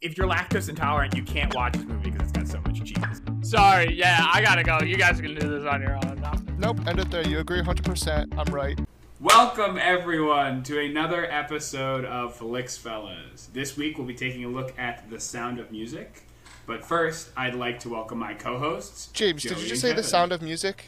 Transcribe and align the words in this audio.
if 0.00 0.16
you're 0.16 0.28
lactose 0.28 0.68
intolerant, 0.68 1.16
you 1.16 1.24
can't 1.24 1.52
watch 1.56 1.72
this 1.72 1.84
movie 1.84 2.10
because 2.10 2.28
it's 2.28 2.32
got 2.32 2.46
so 2.46 2.60
much 2.60 2.84
cheese. 2.84 3.20
Sorry, 3.42 3.92
yeah, 3.94 4.28
I 4.32 4.40
gotta 4.40 4.62
go. 4.62 4.78
You 4.80 4.96
guys 4.96 5.20
can 5.20 5.34
do 5.34 5.48
this 5.48 5.66
on 5.66 5.82
your 5.82 5.96
own. 5.96 6.20
No. 6.20 6.32
Nope, 6.56 6.86
end 6.86 7.00
it 7.00 7.10
there. 7.10 7.26
You 7.26 7.40
agree 7.40 7.60
100%. 7.60 8.38
I'm 8.38 8.54
right. 8.54 8.78
Welcome 9.20 9.76
everyone 9.76 10.62
to 10.64 10.78
another 10.78 11.28
episode 11.28 12.04
of 12.04 12.36
Flix 12.36 12.76
Fellas. 12.76 13.50
This 13.52 13.76
week 13.76 13.98
we'll 13.98 14.06
be 14.06 14.14
taking 14.14 14.44
a 14.44 14.48
look 14.48 14.78
at 14.78 15.10
The 15.10 15.18
Sound 15.18 15.58
of 15.58 15.72
Music. 15.72 16.22
But 16.66 16.84
first, 16.84 17.30
I'd 17.36 17.56
like 17.56 17.80
to 17.80 17.88
welcome 17.88 18.18
my 18.18 18.34
co-hosts. 18.34 19.08
James, 19.08 19.42
Joey 19.42 19.54
did 19.54 19.58
you 19.58 19.62
and 19.64 19.68
just 19.70 19.82
say 19.82 19.94
the 19.94 20.02
sound 20.04 20.30
of 20.30 20.42
music? 20.42 20.84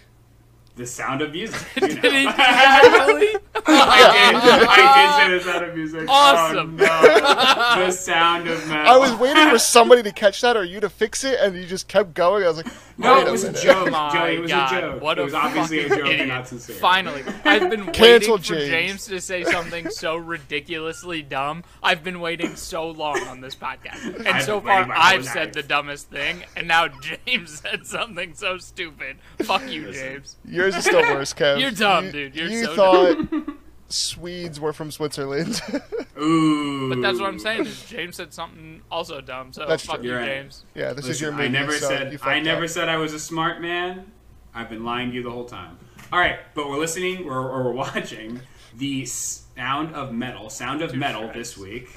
The 0.81 0.87
Sound 0.87 1.21
of 1.21 1.33
Music. 1.33 1.61
You 1.77 1.89
know. 1.89 2.01
Did 2.01 2.13
he 2.15 2.27
actually? 2.27 3.37
I, 3.67 4.33
did, 4.33 4.69
I 4.69 5.29
did 5.37 5.43
say 5.45 5.45
The 5.45 5.53
Sound 5.53 5.65
of 5.67 5.77
Music. 5.77 6.09
Awesome. 6.09 6.79
Oh, 6.81 7.77
no. 7.77 7.85
the 7.87 7.91
Sound 7.93 8.49
of 8.49 8.67
Metal. 8.67 8.93
I 8.93 8.97
was 8.97 9.15
waiting 9.17 9.51
for 9.51 9.59
somebody 9.59 10.03
to 10.05 10.13
catch 10.13 10.41
that 10.41 10.57
or 10.57 10.65
you 10.65 10.81
to 10.81 10.89
fix 10.89 11.23
it, 11.25 11.39
and 11.39 11.55
you 11.55 11.67
just 11.67 11.87
kept 11.87 12.15
going. 12.15 12.45
I 12.45 12.49
was 12.49 12.57
like, 12.57 12.67
No, 12.97 13.27
it 13.27 13.31
was 13.31 13.45
a 13.45 13.49
minute. 13.49 13.63
joke. 13.63 13.91
My 13.91 14.11
Joey, 14.13 14.37
it 14.37 14.41
was 14.41 14.51
God, 14.51 14.73
a 14.73 14.81
joke. 14.81 15.03
What 15.03 15.19
it 15.19 15.21
a 15.21 15.25
was 15.25 15.35
obviously 15.35 15.81
a 15.81 15.83
fucking 15.83 15.99
joke 15.99 16.05
and 16.07 16.13
idiot. 16.15 16.29
not 16.29 16.49
sincere. 16.49 16.77
Finally, 16.77 17.25
I've 17.45 17.61
been 17.69 17.81
waiting 17.81 17.93
Cancel 17.93 18.39
for 18.39 18.43
James. 18.45 18.69
James 18.71 19.07
to 19.09 19.21
say 19.21 19.45
something 19.45 19.91
so 19.91 20.17
ridiculously 20.17 21.21
dumb. 21.23 21.63
I've 21.83 22.03
been 22.03 22.21
waiting 22.21 22.57
so 22.57 22.89
long 22.91 23.21
on 23.25 23.43
this 23.43 23.55
podcast, 23.55 24.17
and 24.17 24.27
I've 24.29 24.45
so 24.45 24.61
far 24.63 24.91
I've 24.91 25.27
said 25.27 25.47
life. 25.49 25.53
the 25.53 25.63
dumbest 25.63 26.09
thing, 26.09 26.45
and 26.57 26.67
now 26.69 26.89
James 26.89 27.61
said 27.61 27.87
something 27.87 28.33
so 28.35 28.57
stupid. 28.59 29.19
Fuck 29.43 29.69
you, 29.71 29.89
Listen. 29.89 30.13
James. 30.13 30.37
Yours 30.75 30.77
is 30.77 30.85
still 30.85 31.01
worse, 31.15 31.35
Kev. 31.35 31.61
You're 31.61 31.71
dumb, 31.71 32.07
You- 32.07 32.13
dude. 32.13 32.37
You're 32.37 32.49
you 32.49 32.65
so 32.65 32.75
thought 32.77 33.55
Swedes 33.89 34.61
were 34.61 34.73
from 34.73 34.91
Switzerland. 34.91 35.61
Ooh. 36.21 36.89
But 36.91 37.01
that's 37.03 37.19
what 37.19 37.29
I'm 37.29 37.39
saying. 37.39 37.67
Is 37.67 37.85
James 37.87 38.17
said 38.17 38.33
something 38.33 38.83
also 38.91 39.21
dumb. 39.21 39.53
So 39.53 39.67
That's 39.67 39.85
fuck 39.85 39.97
true. 40.01 40.11
you, 40.11 40.17
right. 40.17 40.27
James. 40.27 40.65
yeah, 40.75 40.93
this 40.93 41.09
is 41.09 41.21
your 41.21 41.31
Listen, 41.31 41.45
movie. 41.53 41.59
I 41.59 41.61
never 41.61 41.73
so 41.73 41.89
said 41.89 42.13
fucked 42.13 42.27
I 42.27 42.41
never 42.41 42.65
up. 42.65 42.71
said 42.71 42.89
I 42.89 42.97
was 42.99 43.13
a 43.15 43.19
smart 43.19 43.61
man. 43.61 44.11
I've 44.55 44.69
been 44.69 44.85
lying 44.85 45.11
to 45.11 45.17
you 45.17 45.23
the 45.23 45.31
whole 45.31 45.45
time. 45.47 45.79
All 46.13 46.19
right, 46.19 46.39
but 46.55 46.69
we're 46.69 46.79
listening 46.79 47.29
or, 47.29 47.39
or 47.51 47.65
we're 47.65 47.73
watching 47.87 48.41
the 48.77 49.07
Sound 49.07 49.95
of 49.95 50.13
Metal, 50.13 50.51
Sound 50.51 50.83
of 50.83 50.93
Two 50.93 50.99
Metal 50.99 51.23
strikes. 51.23 51.37
this 51.37 51.59
week. 51.59 51.89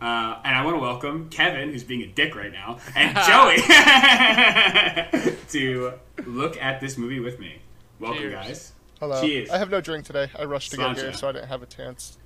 Uh, 0.00 0.38
and 0.44 0.54
I 0.56 0.64
want 0.64 0.76
to 0.76 0.80
welcome 0.80 1.28
Kevin, 1.28 1.70
who's 1.72 1.82
being 1.82 2.02
a 2.02 2.06
dick 2.06 2.36
right 2.36 2.52
now, 2.52 2.78
and 2.94 3.16
Joey 3.26 3.56
to 5.48 5.92
look 6.26 6.56
at 6.62 6.80
this 6.80 6.96
movie 6.96 7.20
with 7.20 7.38
me. 7.40 7.56
Welcome, 8.00 8.20
Cheers. 8.22 8.32
guys. 8.34 8.72
Hello. 9.00 9.20
Cheers. 9.20 9.50
I 9.50 9.58
have 9.58 9.70
no 9.70 9.80
drink 9.80 10.04
today. 10.04 10.28
I 10.38 10.44
rushed 10.44 10.70
to 10.72 10.76
get 10.76 10.86
Sláinte. 10.96 10.96
here, 11.00 11.12
so 11.12 11.28
I 11.28 11.32
didn't 11.32 11.48
have 11.48 11.62
a 11.62 11.66
chance. 11.66 12.18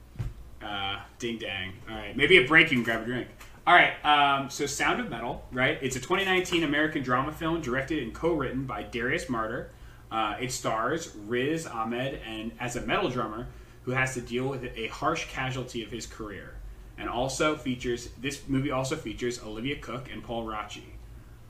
Uh, 0.62 1.01
ding 1.19 1.39
dang. 1.39 1.73
All 1.89 1.97
right, 1.97 2.17
maybe 2.17 2.37
a 2.39 2.47
break. 2.47 2.70
You 2.70 2.77
can 2.79 2.84
grab 2.84 3.03
a 3.03 3.05
drink. 3.05 3.29
All 3.67 3.75
right. 3.75 3.92
Um, 4.05 4.51
so, 4.51 4.67
Sound 4.67 5.01
of 5.01 5.09
Metal, 5.09 5.45
right? 5.53 5.79
It's 5.83 5.97
a 5.97 6.01
2019 6.01 6.64
American 6.64 7.03
drama 7.03 7.33
film 7.33 7.61
directed 7.61 8.03
and 8.03 8.12
co-written 8.14 8.64
by 8.64 8.83
Darius 8.83 9.27
Marder. 9.27 9.69
Uh, 10.11 10.37
it 10.41 10.53
stars 10.53 11.14
Riz 11.27 11.67
Ahmed 11.67 12.20
and 12.27 12.53
as 12.61 12.77
a 12.77 12.83
metal 12.83 13.09
drummer 13.09 13.47
who 13.84 13.92
has 13.92 14.14
to 14.14 14.20
deal 14.20 14.47
with 14.48 14.64
a 14.77 14.89
harsh 14.89 15.27
casualty 15.29 15.83
of 15.83 15.91
his 15.91 16.07
career, 16.07 16.55
and 16.98 17.09
also 17.09 17.57
features 17.57 18.09
this 18.20 18.42
movie 18.47 18.70
also 18.70 18.95
features 18.97 19.42
Olivia 19.42 19.77
Cooke 19.77 20.11
and 20.12 20.23
Paul 20.23 20.47
Raci. 20.47 20.83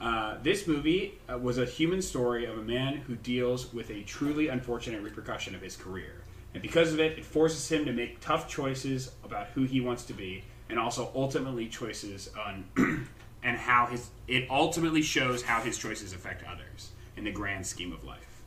Uh, 0.03 0.37
this 0.43 0.67
movie 0.67 1.17
uh, 1.33 1.39
was 1.39 1.59
a 1.59 1.65
human 1.65 2.03
story 2.03 2.45
of 2.45 2.59
a 2.59 2.63
man 2.63 2.97
who 2.97 3.15
deals 3.15 3.73
with 3.73 3.89
a 3.91 4.03
truly 4.03 4.49
unfortunate 4.49 5.01
repercussion 5.01 5.55
of 5.55 5.63
his 5.63 5.77
career. 5.77 6.23
And 6.55 6.61
because 6.61 6.93
of 6.93 6.99
it, 6.99 7.19
it 7.19 7.25
forces 7.25 7.71
him 7.71 7.85
to 7.85 7.93
make 7.93 8.21
tough 8.21 8.49
choices 8.49 9.13
about 9.25 9.47
who 9.49 9.63
he 9.63 9.81
wants 9.81 10.05
to 10.07 10.13
be, 10.13 10.43
and 10.69 10.79
also 10.79 11.13
ultimately 11.15 11.69
choices 11.69 12.29
on 12.45 12.65
and 13.45 13.57
how 13.57 13.87
his 13.87 14.11
it 14.27 14.51
ultimately 14.51 15.03
shows 15.03 15.43
how 15.43 15.63
his 15.63 15.79
choices 15.79 16.13
affect 16.13 16.43
others 16.45 16.91
in 17.17 17.23
the 17.23 17.31
grand 17.31 17.65
scheme 17.65 17.93
of 17.93 18.03
life. 18.03 18.43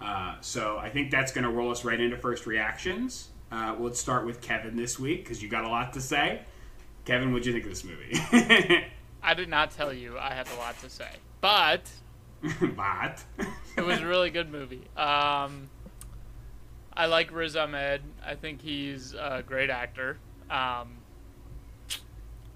Uh, 0.00 0.36
so 0.40 0.78
I 0.78 0.88
think 0.88 1.10
that's 1.10 1.32
going 1.32 1.44
to 1.44 1.50
roll 1.50 1.70
us 1.70 1.84
right 1.84 2.00
into 2.00 2.16
first 2.16 2.46
reactions. 2.46 3.28
Uh, 3.52 3.76
let's 3.78 4.00
start 4.00 4.24
with 4.24 4.40
Kevin 4.40 4.74
this 4.74 4.98
week 4.98 5.22
because 5.22 5.42
you 5.42 5.48
got 5.50 5.64
a 5.64 5.68
lot 5.68 5.92
to 5.92 6.00
say. 6.00 6.40
Kevin, 7.04 7.30
what'd 7.30 7.46
you 7.46 7.52
think 7.52 7.64
of 7.64 7.70
this 7.70 7.84
movie? 7.84 8.86
I 9.24 9.32
did 9.32 9.48
not 9.48 9.70
tell 9.70 9.92
you 9.92 10.18
I 10.18 10.34
had 10.34 10.46
a 10.48 10.56
lot 10.56 10.78
to 10.82 10.90
say, 10.90 11.08
but 11.40 11.90
but 12.76 13.24
it 13.76 13.84
was 13.84 14.00
a 14.00 14.06
really 14.06 14.28
good 14.30 14.52
movie. 14.52 14.82
Um, 14.96 15.70
I 16.92 17.06
like 17.06 17.32
Riz 17.32 17.56
Ahmed. 17.56 18.02
I 18.24 18.34
think 18.34 18.60
he's 18.60 19.14
a 19.14 19.42
great 19.44 19.70
actor. 19.70 20.18
Um, 20.50 20.98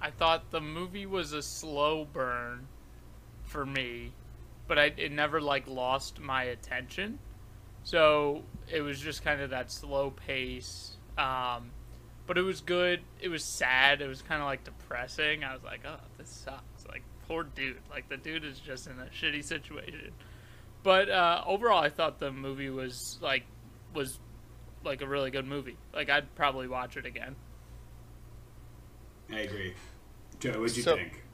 I 0.00 0.10
thought 0.10 0.50
the 0.50 0.60
movie 0.60 1.06
was 1.06 1.32
a 1.32 1.42
slow 1.42 2.04
burn 2.04 2.68
for 3.44 3.64
me, 3.64 4.12
but 4.66 4.78
I 4.78 4.92
it 4.96 5.10
never 5.10 5.40
like 5.40 5.66
lost 5.66 6.20
my 6.20 6.44
attention. 6.44 7.18
So 7.82 8.42
it 8.70 8.82
was 8.82 9.00
just 9.00 9.24
kind 9.24 9.40
of 9.40 9.50
that 9.50 9.72
slow 9.72 10.10
pace. 10.10 10.98
Um, 11.16 11.70
but 12.28 12.39
it 12.39 12.43
was 12.43 12.61
good. 12.61 13.00
It 13.21 13.28
was 13.28 13.43
sad. 13.43 14.00
It 14.00 14.06
was 14.06 14.22
kind 14.22 14.41
of 14.41 14.47
like 14.47 14.62
depressing. 14.62 15.43
I 15.43 15.53
was 15.55 15.65
like, 15.65 15.81
oh, 15.84 15.97
this 16.19 16.28
sucks. 16.28 16.87
Like 16.89 17.03
poor 17.27 17.43
dude. 17.43 17.78
Like 17.91 18.09
the 18.09 18.16
dude 18.16 18.44
is 18.44 18.61
just 18.61 18.87
in 18.87 18.93
a 19.00 19.06
shitty 19.06 19.43
situation. 19.43 20.12
But 20.84 21.11
uh, 21.11 21.43
overall, 21.47 21.83
I 21.83 21.89
thought 21.91 22.21
the 22.21 22.31
movie 22.31 22.71
was 22.71 23.19
like 23.21 23.43
was 23.93 24.21
like 24.84 25.03
a 25.03 25.06
really 25.09 25.31
good 25.33 25.47
movie. 25.47 25.77
Like 25.93 26.09
I'd 26.09 26.33
probably 26.37 26.69
watch 26.69 26.97
it 26.97 27.05
again. 27.06 27.34
I 29.33 29.41
agree. 29.41 29.75
Joe, 30.41 30.60
what'd 30.60 30.77
you 30.77 30.83
So- 30.83 30.97
think? 30.97 31.25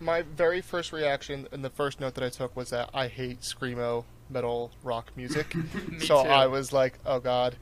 My 0.00 0.22
very 0.22 0.60
first 0.60 0.92
reaction 0.92 1.46
and 1.52 1.64
the 1.64 1.70
first 1.70 2.00
note 2.00 2.14
that 2.16 2.24
I 2.24 2.28
took 2.28 2.56
was 2.56 2.70
that 2.70 2.90
I 2.92 3.06
hate 3.06 3.40
screamo 3.40 4.04
metal 4.28 4.72
rock 4.82 5.12
music. 5.16 5.54
Me 5.88 6.00
so 6.00 6.22
too. 6.24 6.28
I 6.28 6.46
was 6.46 6.72
like, 6.72 6.98
oh 7.06 7.20
god. 7.20 7.56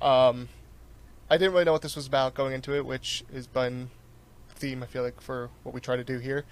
Um, 0.00 0.48
I 1.30 1.36
didn't 1.36 1.52
really 1.52 1.64
know 1.64 1.72
what 1.72 1.82
this 1.82 1.96
was 1.96 2.06
about 2.06 2.34
going 2.34 2.52
into 2.52 2.76
it, 2.76 2.84
which 2.84 3.24
has 3.32 3.46
been 3.46 3.90
theme 4.50 4.82
I 4.82 4.86
feel 4.86 5.02
like 5.02 5.20
for 5.20 5.50
what 5.62 5.74
we 5.74 5.80
try 5.80 5.96
to 5.96 6.04
do 6.04 6.18
here. 6.18 6.44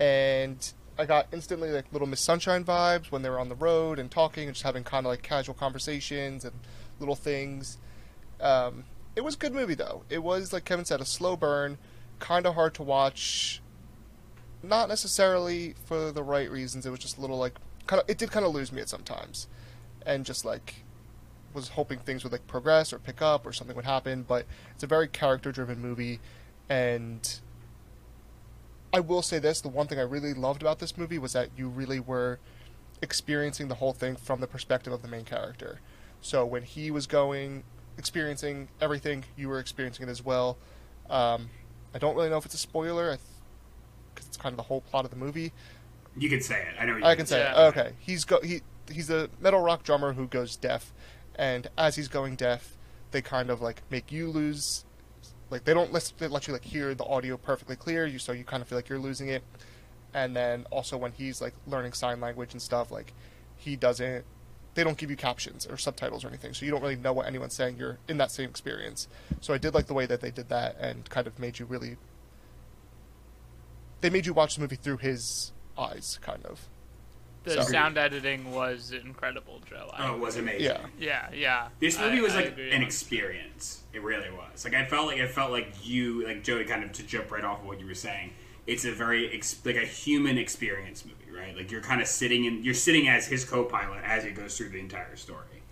And 0.00 0.72
I 0.98 1.06
got 1.06 1.28
instantly 1.32 1.70
like 1.70 1.86
little 1.92 2.08
Miss 2.08 2.20
Sunshine 2.20 2.64
vibes 2.64 3.10
when 3.10 3.22
they 3.22 3.30
were 3.30 3.38
on 3.38 3.48
the 3.48 3.54
road 3.54 3.98
and 3.98 4.10
talking 4.10 4.44
and 4.44 4.54
just 4.54 4.64
having 4.64 4.84
kind 4.84 5.06
of 5.06 5.10
like 5.10 5.22
casual 5.22 5.54
conversations 5.54 6.44
and 6.44 6.54
little 7.00 7.16
things. 7.16 7.78
Um, 8.40 8.84
it 9.16 9.22
was 9.22 9.34
a 9.34 9.38
good 9.38 9.52
movie 9.52 9.74
though. 9.74 10.02
It 10.08 10.22
was 10.22 10.52
like 10.52 10.64
Kevin 10.64 10.84
said, 10.84 11.00
a 11.00 11.04
slow 11.04 11.36
burn, 11.36 11.78
kind 12.18 12.46
of 12.46 12.54
hard 12.54 12.74
to 12.74 12.82
watch. 12.82 13.60
Not 14.62 14.88
necessarily 14.88 15.74
for 15.84 16.10
the 16.10 16.22
right 16.22 16.50
reasons. 16.50 16.86
It 16.86 16.90
was 16.90 17.00
just 17.00 17.18
a 17.18 17.20
little 17.20 17.38
like 17.38 17.54
kind 17.86 18.00
of. 18.00 18.08
It 18.08 18.16
did 18.16 18.30
kind 18.30 18.46
of 18.46 18.54
lose 18.54 18.72
me 18.72 18.80
at 18.80 18.88
sometimes, 18.88 19.46
and 20.06 20.24
just 20.24 20.44
like 20.44 20.83
was 21.54 21.68
hoping 21.68 21.98
things 22.00 22.24
would 22.24 22.32
like 22.32 22.46
progress 22.46 22.92
or 22.92 22.98
pick 22.98 23.22
up 23.22 23.46
or 23.46 23.52
something 23.52 23.76
would 23.76 23.84
happen. 23.84 24.24
But 24.26 24.46
it's 24.74 24.82
a 24.82 24.86
very 24.86 25.08
character 25.08 25.52
driven 25.52 25.80
movie, 25.80 26.20
and 26.68 27.40
I 28.92 29.00
will 29.00 29.22
say 29.22 29.38
this: 29.38 29.60
the 29.60 29.68
one 29.68 29.86
thing 29.86 29.98
I 29.98 30.02
really 30.02 30.34
loved 30.34 30.62
about 30.62 30.78
this 30.78 30.96
movie 30.96 31.18
was 31.18 31.32
that 31.32 31.48
you 31.56 31.68
really 31.68 32.00
were 32.00 32.38
experiencing 33.02 33.68
the 33.68 33.76
whole 33.76 33.92
thing 33.92 34.16
from 34.16 34.40
the 34.40 34.46
perspective 34.46 34.92
of 34.92 35.02
the 35.02 35.08
main 35.08 35.24
character. 35.24 35.80
So 36.20 36.46
when 36.46 36.62
he 36.62 36.90
was 36.90 37.06
going, 37.06 37.64
experiencing 37.98 38.68
everything, 38.80 39.24
you 39.36 39.48
were 39.48 39.58
experiencing 39.58 40.08
it 40.08 40.10
as 40.10 40.24
well. 40.24 40.56
Um, 41.10 41.50
I 41.94 41.98
don't 41.98 42.16
really 42.16 42.30
know 42.30 42.38
if 42.38 42.46
it's 42.46 42.54
a 42.54 42.58
spoiler, 42.58 43.18
because 44.14 44.26
it's 44.26 44.36
kind 44.36 44.52
of 44.52 44.56
the 44.56 44.62
whole 44.62 44.80
plot 44.80 45.04
of 45.04 45.10
the 45.10 45.16
movie. 45.16 45.52
You 46.16 46.30
can 46.30 46.40
say 46.40 46.60
it. 46.60 46.80
I 46.80 46.86
know. 46.86 46.96
You 46.96 47.04
I 47.04 47.14
can 47.14 47.26
say, 47.26 47.40
Yeah. 47.40 47.66
it. 47.66 47.68
okay, 47.68 47.92
he's 47.98 48.24
go 48.24 48.40
he 48.40 48.62
he's 48.90 49.10
a 49.10 49.28
metal 49.40 49.60
rock 49.60 49.82
drummer 49.82 50.12
who 50.12 50.26
goes 50.28 50.56
deaf, 50.56 50.92
and 51.36 51.68
as 51.76 51.96
he's 51.96 52.08
going 52.08 52.36
deaf, 52.36 52.76
they 53.10 53.22
kind 53.22 53.50
of 53.50 53.60
like 53.60 53.82
make 53.90 54.10
you 54.10 54.28
lose, 54.28 54.84
like 55.50 55.64
they 55.64 55.74
don't 55.74 55.92
let 55.92 56.12
they 56.18 56.26
let 56.26 56.46
you 56.46 56.52
like 56.52 56.64
hear 56.64 56.94
the 56.94 57.04
audio 57.04 57.36
perfectly 57.36 57.76
clear. 57.76 58.06
You 58.06 58.18
so 58.18 58.32
you 58.32 58.44
kind 58.44 58.60
of 58.60 58.68
feel 58.68 58.78
like 58.78 58.88
you're 58.88 58.98
losing 58.98 59.28
it, 59.28 59.42
and 60.12 60.34
then 60.34 60.66
also 60.70 60.96
when 60.96 61.12
he's 61.12 61.40
like 61.40 61.54
learning 61.66 61.92
sign 61.92 62.20
language 62.20 62.52
and 62.52 62.62
stuff, 62.62 62.90
like 62.90 63.12
he 63.56 63.76
doesn't. 63.76 64.24
They 64.74 64.82
don't 64.82 64.98
give 64.98 65.08
you 65.08 65.16
captions 65.16 65.68
or 65.68 65.76
subtitles 65.76 66.24
or 66.24 66.28
anything, 66.28 66.52
so 66.52 66.64
you 66.64 66.72
don't 66.72 66.82
really 66.82 66.96
know 66.96 67.12
what 67.12 67.26
anyone's 67.26 67.54
saying. 67.54 67.76
You're 67.78 67.98
in 68.08 68.16
that 68.16 68.32
same 68.32 68.50
experience. 68.50 69.06
So 69.40 69.54
I 69.54 69.58
did 69.58 69.72
like 69.72 69.86
the 69.86 69.94
way 69.94 70.06
that 70.06 70.20
they 70.20 70.32
did 70.32 70.48
that 70.48 70.76
and 70.80 71.08
kind 71.08 71.28
of 71.28 71.38
made 71.38 71.60
you 71.60 71.66
really. 71.66 71.96
They 74.00 74.10
made 74.10 74.26
you 74.26 74.34
watch 74.34 74.56
the 74.56 74.60
movie 74.60 74.74
through 74.76 74.96
his 74.96 75.52
eyes, 75.78 76.18
kind 76.20 76.44
of. 76.44 76.68
The 77.44 77.62
So- 77.62 77.62
sound 77.62 77.98
editing 77.98 78.50
was 78.52 78.90
incredible, 78.92 79.60
Joe. 79.68 79.90
I 79.92 80.08
Oh, 80.08 80.14
it 80.14 80.18
was 80.20 80.36
amazing. 80.36 80.62
Yeah. 80.64 80.86
Yeah, 80.98 81.28
yeah. 81.32 81.68
This 81.78 81.98
I- 81.98 82.06
movie 82.08 82.20
was 82.22 82.32
I 82.34 82.36
like 82.36 82.46
agree 82.48 82.70
an 82.70 82.82
experience. 82.82 83.82
It 83.92 84.02
really 84.02 84.30
was. 84.30 84.64
Like 84.64 84.74
I 84.74 84.84
felt 84.84 85.06
like 85.08 85.18
it 85.18 85.30
felt 85.30 85.50
like 85.52 85.68
you, 85.86 86.26
like 86.26 86.42
Joey, 86.42 86.64
kind 86.64 86.82
of 86.82 86.92
to 86.92 87.02
jump 87.02 87.30
right 87.30 87.44
off 87.44 87.60
of 87.60 87.66
what 87.66 87.78
you 87.80 87.86
were 87.86 87.94
saying. 87.94 88.32
It's 88.66 88.84
a 88.86 88.92
very 88.92 89.30
ex- 89.32 89.60
like 89.64 89.76
a 89.76 89.84
human 89.86 90.38
experience 90.38 91.04
movie, 91.04 91.30
right? 91.38 91.54
Like 91.54 91.70
you're 91.70 91.82
kind 91.82 92.00
of 92.00 92.08
sitting 92.08 92.46
in, 92.46 92.64
you're 92.64 92.72
sitting 92.74 93.08
as 93.08 93.26
his 93.26 93.44
co-pilot 93.44 94.00
as 94.04 94.24
he 94.24 94.30
goes 94.30 94.56
through 94.56 94.70
the 94.70 94.80
entire 94.80 95.14
story. 95.16 95.62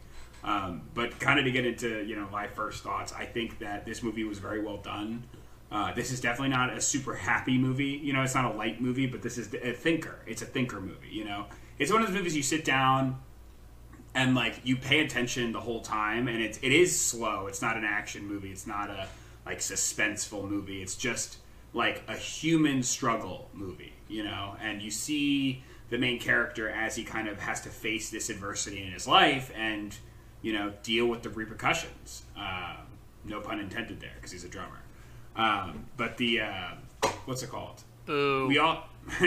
Um, 0.44 0.82
but 0.94 1.18
kind 1.20 1.38
of 1.38 1.44
to 1.46 1.50
get 1.50 1.64
into 1.64 2.04
you 2.04 2.16
know 2.16 2.28
my 2.30 2.46
first 2.48 2.82
thoughts, 2.82 3.12
I 3.14 3.24
think 3.24 3.58
that 3.60 3.86
this 3.86 4.02
movie 4.02 4.24
was 4.24 4.38
very 4.38 4.60
well 4.62 4.76
done. 4.76 5.24
Uh, 5.70 5.90
this 5.94 6.12
is 6.12 6.20
definitely 6.20 6.50
not 6.50 6.70
a 6.70 6.80
super 6.82 7.14
happy 7.14 7.56
movie. 7.56 7.98
You 8.02 8.12
know, 8.12 8.22
it's 8.22 8.34
not 8.34 8.44
a 8.44 8.54
light 8.54 8.80
movie, 8.82 9.06
but 9.06 9.22
this 9.22 9.38
is 9.38 9.54
a 9.54 9.72
thinker. 9.72 10.18
It's 10.26 10.42
a 10.42 10.44
thinker 10.46 10.80
movie. 10.82 11.08
You 11.08 11.24
know, 11.24 11.46
it's 11.82 11.92
one 11.92 12.00
of 12.00 12.08
those 12.08 12.16
movies 12.16 12.36
you 12.36 12.44
sit 12.44 12.64
down 12.64 13.18
and 14.14 14.34
like 14.34 14.60
you 14.64 14.76
pay 14.76 15.00
attention 15.00 15.52
the 15.52 15.60
whole 15.60 15.80
time, 15.80 16.28
and 16.28 16.40
it's 16.40 16.58
it 16.62 16.72
is 16.72 16.98
slow. 16.98 17.48
It's 17.48 17.60
not 17.60 17.76
an 17.76 17.84
action 17.84 18.26
movie. 18.26 18.50
It's 18.50 18.66
not 18.66 18.88
a 18.88 19.08
like 19.44 19.58
suspenseful 19.58 20.48
movie. 20.48 20.80
It's 20.80 20.94
just 20.94 21.38
like 21.74 22.02
a 22.08 22.16
human 22.16 22.82
struggle 22.82 23.48
movie. 23.52 23.94
You 24.08 24.24
know, 24.24 24.56
and 24.62 24.80
you 24.80 24.90
see 24.90 25.64
the 25.90 25.98
main 25.98 26.20
character 26.20 26.70
as 26.70 26.94
he 26.94 27.04
kind 27.04 27.28
of 27.28 27.40
has 27.40 27.60
to 27.62 27.68
face 27.68 28.10
this 28.10 28.30
adversity 28.30 28.82
in 28.82 28.92
his 28.92 29.08
life 29.08 29.50
and 29.54 29.94
you 30.40 30.52
know 30.52 30.72
deal 30.82 31.06
with 31.06 31.22
the 31.22 31.30
repercussions. 31.30 32.22
Uh, 32.38 32.76
no 33.24 33.40
pun 33.40 33.58
intended 33.58 34.00
there 34.00 34.12
because 34.16 34.30
he's 34.30 34.44
a 34.44 34.48
drummer. 34.48 34.82
Um, 35.34 35.86
but 35.96 36.16
the 36.16 36.42
uh, 36.42 36.74
what's 37.24 37.42
it 37.42 37.50
called? 37.50 37.82
Boo. 38.04 38.46
We 38.46 38.58
all 38.58 38.84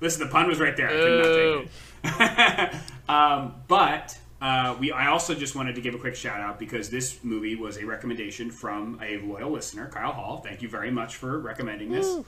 listen. 0.00 0.26
The 0.26 0.28
pun 0.30 0.48
was 0.48 0.60
right 0.60 0.76
there. 0.76 0.88
I 0.88 0.92
could 0.92 1.64
not 2.04 2.12
take 2.12 2.74
it. 2.74 3.08
um, 3.08 3.54
but 3.66 4.18
uh, 4.40 4.76
we. 4.78 4.92
I 4.92 5.08
also 5.08 5.34
just 5.34 5.54
wanted 5.54 5.74
to 5.74 5.80
give 5.80 5.94
a 5.94 5.98
quick 5.98 6.14
shout 6.14 6.40
out 6.40 6.58
because 6.58 6.90
this 6.90 7.22
movie 7.24 7.56
was 7.56 7.76
a 7.76 7.86
recommendation 7.86 8.50
from 8.50 9.00
a 9.02 9.18
loyal 9.18 9.50
listener, 9.50 9.88
Kyle 9.88 10.12
Hall. 10.12 10.38
Thank 10.38 10.62
you 10.62 10.68
very 10.68 10.90
much 10.90 11.16
for 11.16 11.38
recommending 11.38 11.90
this. 11.90 12.18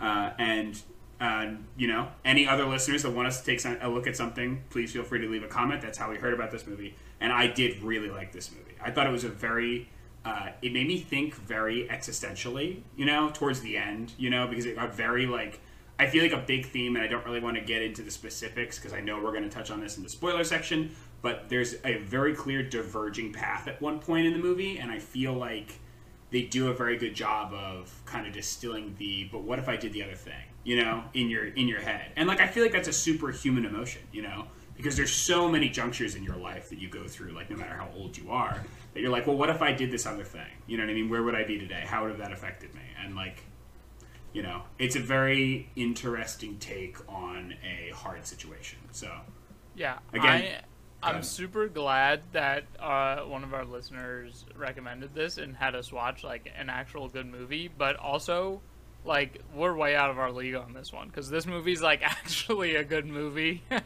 Uh, 0.00 0.30
and 0.38 0.80
uh, 1.20 1.52
you 1.76 1.88
know, 1.88 2.08
any 2.24 2.46
other 2.46 2.64
listeners 2.64 3.02
that 3.02 3.10
want 3.10 3.28
us 3.28 3.40
to 3.40 3.46
take 3.46 3.60
some, 3.60 3.76
a 3.80 3.88
look 3.88 4.06
at 4.06 4.16
something, 4.16 4.62
please 4.70 4.92
feel 4.92 5.04
free 5.04 5.20
to 5.20 5.28
leave 5.28 5.42
a 5.42 5.48
comment. 5.48 5.82
That's 5.82 5.98
how 5.98 6.10
we 6.10 6.16
heard 6.16 6.34
about 6.34 6.50
this 6.50 6.66
movie, 6.66 6.94
and 7.20 7.32
I 7.32 7.46
did 7.46 7.82
really 7.82 8.10
like 8.10 8.32
this 8.32 8.50
movie. 8.50 8.74
I 8.82 8.90
thought 8.90 9.06
it 9.06 9.12
was 9.12 9.24
a 9.24 9.28
very 9.28 9.88
uh, 10.24 10.48
it 10.62 10.72
made 10.72 10.86
me 10.86 10.98
think 10.98 11.34
very 11.34 11.86
existentially, 11.88 12.80
you 12.96 13.04
know, 13.04 13.30
towards 13.32 13.60
the 13.60 13.76
end, 13.76 14.12
you 14.16 14.30
know, 14.30 14.46
because 14.46 14.64
it 14.64 14.76
got 14.76 14.94
very 14.94 15.26
like 15.26 15.60
I 15.98 16.06
feel 16.06 16.22
like 16.22 16.32
a 16.32 16.44
big 16.44 16.66
theme, 16.66 16.96
and 16.96 17.04
I 17.04 17.08
don't 17.08 17.24
really 17.24 17.40
want 17.40 17.56
to 17.56 17.62
get 17.62 17.82
into 17.82 18.02
the 18.02 18.10
specifics 18.10 18.78
because 18.78 18.92
I 18.92 19.00
know 19.00 19.22
we're 19.22 19.32
going 19.32 19.48
to 19.48 19.54
touch 19.54 19.70
on 19.70 19.80
this 19.80 19.96
in 19.96 20.02
the 20.02 20.08
spoiler 20.08 20.44
section. 20.44 20.94
But 21.22 21.48
there's 21.48 21.76
a 21.84 21.98
very 21.98 22.34
clear 22.34 22.62
diverging 22.62 23.32
path 23.32 23.68
at 23.68 23.80
one 23.80 23.98
point 23.98 24.26
in 24.26 24.32
the 24.32 24.38
movie, 24.38 24.78
and 24.78 24.90
I 24.90 24.98
feel 24.98 25.32
like 25.32 25.78
they 26.30 26.42
do 26.42 26.68
a 26.68 26.74
very 26.74 26.96
good 26.96 27.14
job 27.14 27.54
of 27.54 27.92
kind 28.04 28.26
of 28.26 28.32
distilling 28.32 28.94
the 28.98 29.28
"but 29.30 29.42
what 29.42 29.58
if 29.58 29.68
I 29.68 29.76
did 29.76 29.92
the 29.92 30.02
other 30.02 30.16
thing?" 30.16 30.44
you 30.64 30.82
know, 30.82 31.04
in 31.12 31.28
your 31.28 31.46
in 31.46 31.68
your 31.68 31.80
head. 31.80 32.10
And 32.16 32.26
like 32.26 32.40
I 32.40 32.46
feel 32.46 32.62
like 32.62 32.72
that's 32.72 32.88
a 32.88 32.92
superhuman 32.92 33.64
emotion, 33.64 34.02
you 34.12 34.22
know, 34.22 34.46
because 34.76 34.96
there's 34.96 35.12
so 35.12 35.48
many 35.48 35.68
junctures 35.68 36.14
in 36.14 36.24
your 36.24 36.36
life 36.36 36.70
that 36.70 36.78
you 36.78 36.88
go 36.88 37.06
through, 37.06 37.32
like 37.32 37.50
no 37.50 37.56
matter 37.56 37.74
how 37.74 37.88
old 37.94 38.16
you 38.16 38.30
are, 38.30 38.64
that 38.94 39.00
you're 39.00 39.10
like, 39.10 39.26
well, 39.26 39.36
what 39.36 39.50
if 39.50 39.62
I 39.62 39.72
did 39.72 39.90
this 39.90 40.06
other 40.06 40.24
thing? 40.24 40.50
You 40.66 40.78
know 40.78 40.84
what 40.84 40.90
I 40.90 40.94
mean? 40.94 41.08
Where 41.08 41.22
would 41.22 41.34
I 41.34 41.44
be 41.44 41.58
today? 41.58 41.84
How 41.86 42.02
would 42.02 42.10
have 42.10 42.18
that 42.18 42.32
affected 42.32 42.74
me? 42.74 42.80
And 43.02 43.14
like 43.14 43.44
you 44.34 44.42
know, 44.42 44.62
it's 44.78 44.96
a 44.96 45.00
very 45.00 45.70
interesting 45.76 46.58
take 46.58 46.98
on 47.08 47.54
a 47.64 47.94
hard 47.94 48.26
situation. 48.26 48.78
So, 48.90 49.10
Yeah, 49.74 50.00
Again, 50.12 50.62
I, 51.02 51.08
I'm 51.10 51.22
super 51.22 51.68
glad 51.68 52.22
that 52.32 52.64
uh, 52.80 53.20
one 53.20 53.44
of 53.44 53.54
our 53.54 53.64
listeners 53.64 54.44
recommended 54.56 55.14
this 55.14 55.38
and 55.38 55.56
had 55.56 55.74
us 55.74 55.92
watch 55.92 56.24
like 56.24 56.52
an 56.58 56.68
actual 56.68 57.08
good 57.08 57.26
movie. 57.26 57.68
But 57.68 57.96
also, 57.96 58.60
like 59.04 59.42
we're 59.54 59.74
way 59.76 59.94
out 59.94 60.10
of 60.10 60.18
our 60.18 60.32
league 60.32 60.54
on 60.54 60.72
this 60.72 60.90
one 60.92 61.08
because 61.08 61.28
this 61.28 61.46
movie's 61.46 61.82
like 61.82 62.00
actually 62.06 62.76
a 62.76 62.84
good 62.84 63.06
movie, 63.06 63.62
and 63.70 63.84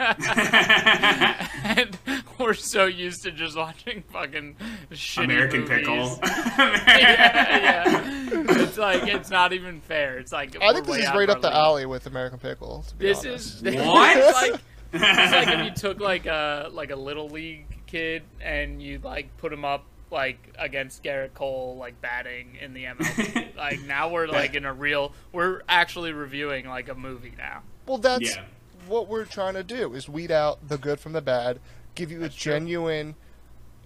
we're 2.39 2.55
so 2.55 2.87
used 2.87 3.25
to 3.25 3.33
just 3.33 3.57
watching 3.57 4.03
fucking 4.13 4.57
shitty 4.93 5.25
American 5.25 5.61
movies. 5.63 5.79
Pickle. 5.79 6.21
yeah, 6.25 7.59
yeah. 7.59 8.63
It's 8.63 8.79
like 8.79 9.07
it's 9.09 9.31
not 9.31 9.53
even 9.53 9.81
fair. 9.81 10.19
It's 10.19 10.33
like 10.33 10.57
I 10.61 10.67
we're 10.69 10.75
think 10.75 10.87
this 10.87 10.99
is 10.99 11.09
right 11.11 11.29
up 11.31 11.41
the 11.41 11.49
league. 11.49 11.57
alley 11.57 11.87
with 11.87 12.07
American 12.07 12.39
Pickle. 12.39 12.85
To 12.89 12.95
be 12.97 13.07
This 13.07 13.25
honest. 13.25 13.67
is 13.67 13.75
What? 13.77 14.17
It's 14.17 14.43
like, 14.53 14.61
it's 14.93 15.33
like 15.33 15.49
if 15.49 15.65
you 15.65 15.71
took 15.73 16.01
like 16.01 16.27
a 16.27 16.69
like 16.73 16.91
a 16.91 16.97
little 16.97 17.29
league 17.29 17.67
kid 17.87 18.23
and 18.41 18.83
you 18.83 18.99
like 19.03 19.35
put 19.39 19.53
him 19.53 19.65
up 19.65 19.85
like 20.11 20.55
against 20.59 21.03
Gerrit 21.05 21.35
Cole 21.35 21.77
like 21.79 22.01
batting 22.01 22.57
in 22.61 22.73
the 22.75 22.85
MLB. 22.85 23.57
like 23.57 23.81
now 23.83 24.09
we're 24.11 24.27
like 24.27 24.55
in 24.55 24.65
a 24.65 24.73
real 24.73 25.13
we're 25.33 25.61
actually 25.69 26.13
reviewing 26.13 26.67
like 26.69 26.89
a 26.89 26.95
movie 26.95 27.35
now. 27.37 27.63
well, 27.87 27.99
that's 27.99 28.37
Yeah. 28.37 28.45
what 28.87 29.09
we're 29.09 29.25
trying 29.25 29.55
to 29.55 29.63
do: 29.65 29.95
is 29.95 30.09
weed 30.09 30.31
out 30.31 30.67
the 30.69 30.79
good 30.79 30.99
from 31.01 31.13
the 31.13 31.21
bad, 31.23 31.61
give 31.95 32.11
you 32.11 32.19
a 32.19 32.21
That's 32.23 32.35
true. 32.37 32.53
genuine, 32.53 33.15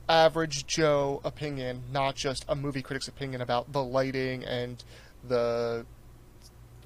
average 0.08 0.66
Joe 0.66 1.20
opinion, 1.24 1.82
not 1.90 2.14
just 2.16 2.44
a 2.48 2.54
movie 2.54 2.82
critic's 2.82 3.08
opinion 3.08 3.40
about 3.40 3.72
the 3.72 3.82
lighting 3.82 4.44
and 4.44 4.82
the 5.26 5.86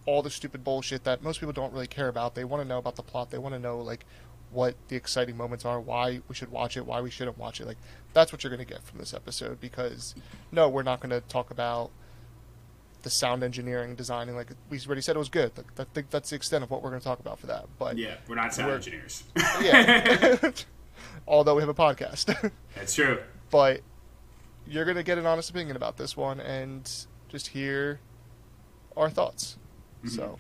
all 0.05 0.23
the 0.23 0.31
stupid 0.31 0.63
bullshit 0.63 1.03
that 1.03 1.21
most 1.23 1.41
people 1.41 1.53
don't 1.53 1.73
really 1.73 1.89
care 1.89 2.07
about. 2.09 2.35
They 2.37 2.45
want 2.45 2.63
to 2.63 2.69
know 2.69 2.79
about 2.79 2.95
the 2.95 3.03
plot. 3.03 3.31
They 3.31 3.39
want 3.39 3.55
to 3.55 3.59
know 3.59 3.79
like 3.79 4.07
what 4.57 4.75
the 4.89 4.97
exciting 4.97 5.37
moments 5.37 5.67
are, 5.67 5.79
why 5.79 6.23
we 6.29 6.35
should 6.35 6.51
watch 6.51 6.79
it, 6.79 6.87
why 6.87 7.03
we 7.03 7.11
shouldn't 7.11 7.37
watch 7.37 7.61
it. 7.61 7.67
Like 7.67 7.77
that's 8.15 8.33
what 8.33 8.43
you're 8.43 8.51
going 8.51 8.67
to 8.67 8.73
get 8.73 8.83
from 8.83 8.99
this 8.99 9.13
episode 9.13 9.61
because 9.61 10.15
no, 10.51 10.67
we're 10.67 10.83
not 10.83 11.01
going 11.01 11.11
to 11.11 11.21
talk 11.29 11.51
about 11.51 11.91
the 13.03 13.11
sound 13.11 13.43
engineering, 13.43 13.95
designing. 13.95 14.35
Like 14.35 14.49
we 14.71 14.81
already 14.87 15.03
said, 15.03 15.15
it 15.15 15.19
was 15.19 15.29
good. 15.29 15.53
Like, 15.59 15.67
I 15.79 15.85
think 15.93 16.09
that's 16.09 16.31
the 16.31 16.37
extent 16.37 16.65
of 16.65 16.71
what 16.71 16.83
we're 16.83 16.89
going 16.89 17.03
to 17.03 17.07
talk 17.07 17.21
about 17.21 17.39
for 17.39 17.49
that. 17.49 17.67
But 17.79 17.99
yeah, 17.99 18.15
we're 18.27 18.35
not 18.35 18.55
sound 18.55 18.69
We're- 18.69 18.77
engineers. 18.79 19.25
yeah, 19.61 20.51
although 21.29 21.55
we 21.55 21.61
have 21.61 21.69
a 21.69 21.75
podcast, 21.75 22.51
That's 22.75 22.95
true. 22.95 23.21
but 23.51 23.83
you're 24.67 24.87
going 24.87 24.97
to 24.97 25.03
get 25.03 25.19
an 25.19 25.27
honest 25.27 25.51
opinion 25.51 25.77
about 25.77 25.99
this 25.99 26.17
one 26.17 26.41
and 26.41 26.91
just 27.29 27.49
hear 27.49 28.01
our 28.97 29.11
thoughts. 29.11 29.59
Mm-hmm. 29.99 30.17
So 30.17 30.39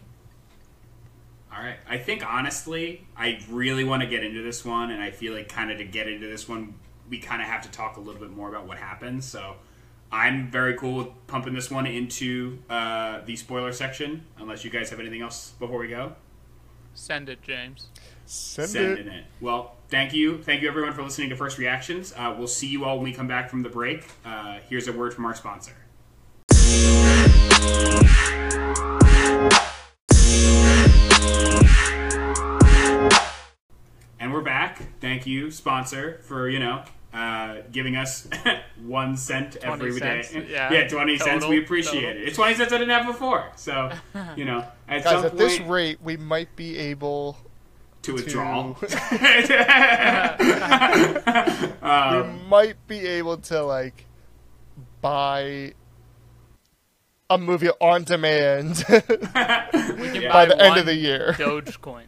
All 1.56 1.62
right. 1.62 1.76
I 1.88 1.96
think 1.96 2.26
honestly, 2.26 3.06
I 3.16 3.40
really 3.48 3.84
want 3.84 4.02
to 4.02 4.08
get 4.08 4.22
into 4.22 4.42
this 4.42 4.64
one, 4.64 4.90
and 4.90 5.02
I 5.02 5.10
feel 5.10 5.32
like 5.32 5.48
kind 5.48 5.70
of 5.70 5.78
to 5.78 5.84
get 5.84 6.06
into 6.06 6.26
this 6.26 6.48
one, 6.48 6.74
we 7.08 7.18
kind 7.18 7.40
of 7.40 7.48
have 7.48 7.62
to 7.62 7.70
talk 7.70 7.96
a 7.96 8.00
little 8.00 8.20
bit 8.20 8.30
more 8.30 8.48
about 8.48 8.66
what 8.66 8.76
happens. 8.76 9.24
So 9.24 9.54
I'm 10.12 10.50
very 10.50 10.76
cool 10.76 10.96
with 10.96 11.08
pumping 11.28 11.54
this 11.54 11.70
one 11.70 11.86
into 11.86 12.58
uh, 12.68 13.20
the 13.24 13.36
spoiler 13.36 13.72
section, 13.72 14.26
unless 14.38 14.64
you 14.64 14.70
guys 14.70 14.90
have 14.90 15.00
anything 15.00 15.22
else 15.22 15.52
before 15.58 15.78
we 15.78 15.88
go. 15.88 16.14
Send 16.94 17.28
it, 17.28 17.40
James. 17.42 17.88
send 18.26 18.68
Sending 18.68 19.06
it. 19.06 19.14
it. 19.14 19.24
Well, 19.40 19.76
thank 19.88 20.12
you. 20.12 20.42
Thank 20.42 20.60
you, 20.62 20.68
everyone, 20.68 20.92
for 20.92 21.02
listening 21.02 21.30
to 21.30 21.36
First 21.36 21.56
Reactions. 21.58 22.12
Uh, 22.16 22.34
we'll 22.36 22.48
see 22.48 22.66
you 22.66 22.84
all 22.84 22.96
when 22.96 23.04
we 23.04 23.12
come 23.12 23.28
back 23.28 23.48
from 23.48 23.62
the 23.62 23.70
break. 23.70 24.04
Uh, 24.26 24.58
here's 24.68 24.88
a 24.88 24.92
word 24.92 25.14
from 25.14 25.24
our 25.24 25.34
sponsor. 25.34 25.72
Thank 35.26 35.34
you, 35.34 35.50
sponsor, 35.50 36.20
for, 36.22 36.48
you 36.48 36.60
know, 36.60 36.84
uh, 37.12 37.56
giving 37.72 37.96
us 37.96 38.28
one 38.84 39.16
cent 39.16 39.60
20 39.60 39.72
every 39.72 39.98
day. 39.98 40.22
cents, 40.22 40.48
yeah. 40.48 40.72
yeah, 40.72 40.86
20 40.86 41.18
cents. 41.18 41.44
We 41.44 41.58
appreciate 41.58 42.02
total. 42.02 42.22
it. 42.22 42.28
It's 42.28 42.36
20 42.36 42.54
cents 42.54 42.72
I 42.72 42.78
didn't 42.78 42.94
have 42.94 43.06
before. 43.06 43.50
So, 43.56 43.90
you 44.36 44.44
know, 44.44 44.64
at 44.86 45.02
Guys, 45.02 45.14
some 45.14 45.24
at 45.24 45.36
this 45.36 45.58
rate, 45.58 45.98
we 46.00 46.16
might 46.16 46.54
be 46.54 46.78
able 46.78 47.38
to 48.02 48.14
withdraw. 48.14 48.76
we 48.82 48.88
might 52.48 52.76
be 52.86 53.00
able 53.04 53.38
to 53.38 53.64
like 53.64 54.04
buy 55.00 55.74
a 57.28 57.36
movie 57.36 57.70
on 57.80 58.04
demand 58.04 58.84
We 58.88 60.20
Yeah. 60.20 60.32
by 60.32 60.46
the 60.46 60.56
end 60.56 60.76
of 60.76 60.86
the 60.86 60.94
year. 60.94 61.34
Dogecoin. 61.36 62.04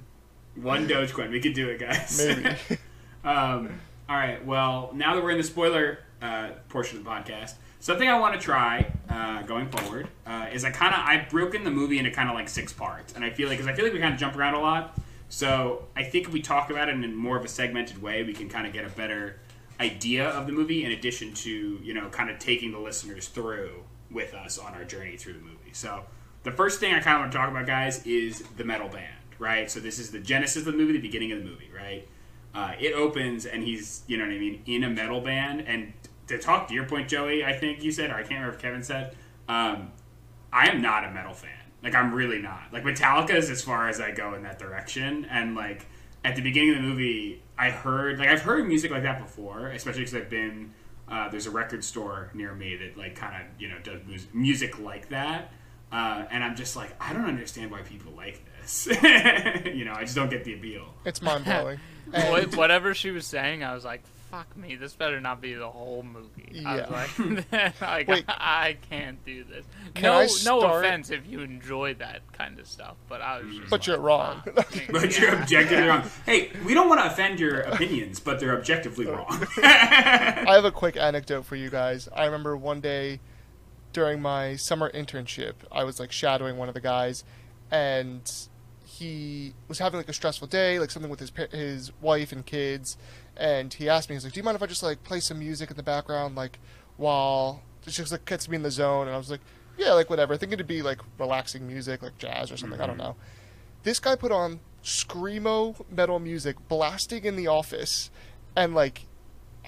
One 0.55 0.87
Dogecoin. 0.89 1.31
We 1.31 1.41
could 1.41 1.55
do 1.55 1.69
it, 1.69 1.79
guys. 1.81 2.25
Maybe. 2.25 2.79
Um, 3.25 3.81
all 4.09 4.17
right. 4.17 4.45
Well, 4.45 4.91
now 4.95 5.15
that 5.15 5.23
we're 5.23 5.31
in 5.31 5.39
the 5.39 5.45
spoiler 5.45 5.99
uh, 6.23 6.51
portion 6.69 6.99
of 6.99 7.05
the 7.05 7.11
podcast, 7.11 7.55
something 7.81 8.09
I 8.09 8.19
want 8.19 8.35
to 8.35 8.41
try 8.41 8.91
uh, 9.09 9.43
going 9.43 9.69
forward 9.69 10.09
uh, 10.27 10.47
is 10.53 10.65
I 10.65 10.71
kind 10.71 10.95
of 10.95 11.01
I've 11.01 11.29
broken 11.31 11.65
the 11.65 11.71
movie 11.71 11.99
into 11.99 12.11
kind 12.11 12.29
of 12.29 12.35
like 12.35 12.49
six 12.49 12.73
parts, 12.73 13.15
and 13.15 13.25
I 13.25 13.31
feel 13.31 13.49
like 13.49 13.59
because 13.59 13.71
I 13.71 13.75
feel 13.75 13.85
like 13.85 13.95
we 13.95 14.01
kind 14.01 14.15
of 14.15 14.21
jump 14.21 14.37
around 14.37 14.55
a 14.55 14.61
lot. 14.61 14.99
So 15.29 15.85
I 15.95 16.05
think 16.05 16.27
if 16.27 16.33
we 16.33 16.41
talk 16.41 16.71
about 16.71 16.89
it 16.89 16.95
in 16.95 17.15
more 17.15 17.37
of 17.37 17.45
a 17.45 17.49
segmented 17.49 18.01
way, 18.01 18.23
we 18.23 18.33
can 18.33 18.49
kind 18.49 18.67
of 18.67 18.73
get 18.73 18.85
a 18.85 18.91
better 18.91 19.41
idea 19.79 20.29
of 20.31 20.47
the 20.47 20.53
movie. 20.53 20.85
In 20.85 20.93
addition 20.93 21.35
to 21.35 21.81
you 21.83 21.95
know 21.95 22.09
kind 22.09 22.31
of 22.31 22.39
taking 22.39 22.73
the 22.73 22.79
listeners 22.79 23.29
through 23.29 23.85
with 24.11 24.33
us 24.35 24.59
on 24.59 24.75
our 24.75 24.85
journey 24.85 25.17
through 25.17 25.35
the 25.35 25.41
movie. 25.41 25.73
So 25.73 26.05
the 26.45 26.53
first 26.53 26.81
thing 26.81 26.95
I 26.95 27.01
kind 27.01 27.17
of 27.17 27.21
want 27.21 27.33
to 27.33 27.39
talk 27.39 27.51
about, 27.51 27.67
guys, 27.67 28.05
is 28.07 28.43
the 28.57 28.65
metal 28.65 28.89
band. 28.89 29.15
Right. 29.39 29.71
So 29.71 29.81
this 29.81 29.99
is 29.99 30.11
the 30.11 30.19
genesis 30.19 30.67
of 30.67 30.73
the 30.73 30.79
movie, 30.79 30.95
the 30.95 30.99
beginning 30.99 31.33
of 31.33 31.39
the 31.39 31.45
movie. 31.45 31.71
Right. 31.75 32.09
Uh, 32.55 32.73
it 32.81 32.95
opens 32.95 33.47
and 33.47 33.63
he's 33.63 34.03
you 34.07 34.17
know 34.17 34.25
what 34.25 34.33
I 34.33 34.39
mean 34.39 34.63
in 34.67 34.85
a 34.85 34.91
metal 34.91 35.21
band. 35.21 35.61
And 35.67 35.93
to 36.29 36.39
talk 36.39 36.69
to 36.69 36.75
your 36.75 36.87
point, 36.87 37.09
Joey, 37.09 37.45
I 37.45 37.53
think 37.53 37.83
you 37.83 37.91
said, 37.93 38.11
or 38.11 38.15
I 38.15 38.21
can't 38.21 38.33
remember 38.33 38.55
if 38.55 38.61
Kevin 38.61 38.83
said, 38.83 39.17
um, 39.49 39.93
I 40.53 40.69
am 40.69 40.81
not 40.83 41.05
a 41.05 41.11
metal 41.11 41.35
fan. 41.35 41.51
Like 41.83 41.95
I'm 41.95 42.13
really 42.13 42.41
not. 42.41 42.73
Like 42.73 42.85
Metallica 42.85 43.35
is 43.35 43.51
as 43.51 43.63
far 43.63 43.89
as 43.89 44.01
I 44.01 44.11
go 44.11 44.35
in 44.35 44.43
that 44.43 44.59
direction. 44.59 45.27
And 45.27 45.55
like 45.55 45.87
at 46.25 46.37
the 46.37 46.43
beginning 46.43 46.71
of 46.71 46.77
the 46.77 46.83
movie, 46.83 47.43
I 47.57 47.71
heard 47.71 48.19
like 48.19 48.29
I've 48.29 48.43
heard 48.43 48.67
music 48.67 48.91
like 48.91 49.03
that 49.05 49.21
before, 49.21 49.69
especially 49.69 50.01
because 50.01 50.15
I've 50.15 50.31
been 50.31 50.73
uh, 51.09 51.29
there's 51.29 51.47
a 51.47 51.51
record 51.51 51.85
store 51.85 52.31
near 52.35 52.55
me 52.55 52.77
that 52.77 52.97
like 52.97 53.15
kind 53.15 53.35
of 53.37 53.61
you 53.61 53.69
know 53.69 53.79
does 53.79 54.27
music 54.33 54.79
like 54.79 55.09
that. 55.11 55.53
Uh, 55.93 56.25
and 56.31 56.43
I'm 56.45 56.57
just 56.57 56.77
like, 56.77 56.95
I 57.01 57.13
don't 57.13 57.25
understand 57.27 57.71
why 57.71 57.83
people 57.83 58.13
like 58.17 58.41
this. 58.61 58.87
you 59.67 59.85
know, 59.85 59.95
I 59.95 60.01
just 60.03 60.15
don't 60.15 60.29
get 60.31 60.45
the 60.45 60.55
appeal. 60.55 60.87
It's 61.05 61.23
mind 61.23 61.45
blowing. 61.45 61.79
What- 62.11 62.57
Whatever 62.57 62.95
she 62.95 63.11
was 63.11 63.27
saying, 63.27 63.63
I 63.63 63.75
was 63.75 63.85
like, 63.85 64.03
"Fuck 64.31 64.57
me! 64.57 64.77
This 64.77 64.95
better 64.95 65.21
not 65.21 65.41
be 65.43 65.53
the 65.55 65.69
whole 65.69 66.03
movie." 66.03 66.65
I 66.65 66.77
was 66.81 66.91
like, 66.91 67.81
like 67.83 68.09
Wait. 68.09 68.25
I 68.29 68.79
can't 68.89 69.23
do 69.27 69.45
this. 69.45 69.65
Can 69.95 70.05
no, 70.05 70.13
I 70.21 70.29
no 70.45 70.61
offense 70.61 71.11
if 71.11 71.27
you 71.27 71.41
enjoy 71.41 71.95
that 71.95 72.21
kind 72.33 72.59
of 72.59 72.67
stuff, 72.67 72.97
but 73.11 73.21
I 73.21 73.41
was 73.43 73.55
just 73.55 73.71
But 73.71 73.81
like, 73.81 73.87
you're 73.87 73.99
wrong. 74.01 74.43
"Fuck." 74.55 74.73
But 74.91 75.19
you're 75.19 75.35
objectively 75.35 75.87
wrong. 75.87 76.03
Hey, 76.25 76.51
we 76.65 76.73
don't 76.73 76.89
want 76.89 77.01
to 77.03 77.07
offend 77.09 77.41
your 77.41 77.61
opinions, 77.61 78.21
but 78.21 78.41
they're 78.41 78.57
objectively 78.57 79.07
wrong. 79.07 79.47
I 79.59 80.45
have 80.55 80.65
a 80.65 80.73
quick 80.73 80.97
anecdote 80.97 81.45
for 81.45 81.57
you 81.57 81.69
guys. 81.69 82.09
I 82.15 82.25
remember 82.25 82.57
one 82.57 82.81
day 82.81 83.21
during 83.93 84.21
my 84.21 84.57
summer 84.57 84.91
internship, 84.91 85.55
I 85.73 85.85
was 85.85 85.99
like 85.99 86.13
shadowing 86.13 86.57
one 86.57 86.69
of 86.69 86.75
the 86.75 86.81
guys, 86.81 87.25
and 87.71 88.31
he 88.85 89.55
was 89.69 89.79
having 89.79 89.99
like 89.99 90.09
a 90.09 90.13
stressful 90.13 90.49
day, 90.49 90.79
like 90.79 90.91
something 90.91 91.11
with 91.11 91.21
his 91.21 91.33
his 91.53 91.93
wife 92.01 92.33
and 92.33 92.45
kids, 92.45 92.97
and 93.37 93.73
he 93.75 93.89
asked 93.89 94.09
me, 94.09 94.17
he's 94.17 94.25
like, 94.25 94.33
"Do 94.33 94.41
you 94.41 94.45
mind 94.45 94.57
if 94.57 94.63
I 94.63 94.67
just 94.67 94.83
like 94.83 95.03
play 95.05 95.21
some 95.21 95.39
music 95.39 95.71
in 95.71 95.77
the 95.77 95.83
background, 95.83 96.37
like 96.37 96.59
while 96.97 97.63
it 97.87 97.91
just 97.91 98.13
like 98.13 98.25
gets 98.25 98.49
me 98.49 98.57
in 98.57 98.63
the 98.63 98.71
zone?" 98.71 99.07
And 99.07 99.15
I 99.15 99.19
was 99.19 99.31
like, 99.31 99.41
"Yeah, 99.77 99.93
like 99.93 100.11
whatever." 100.11 100.35
I 100.35 100.37
think 100.37 100.53
it'd 100.53 100.67
be 100.67 100.83
like 100.83 101.01
relaxing 101.19 101.67
music, 101.67 102.03
like 102.03 102.19
jazz 102.19 102.51
or 102.51 102.57
something. 102.57 102.81
I 102.81 102.87
don't 102.87 102.99
know. 102.99 103.17
This 103.85 104.01
guy 104.01 104.17
put 104.17 104.33
on 104.33 104.61
screamo 104.83 105.85
metal 105.91 106.19
music, 106.19 106.57
blasting 106.69 107.25
in 107.25 107.37
the 107.37 107.47
office, 107.47 108.11
and 108.57 108.75
like 108.75 109.07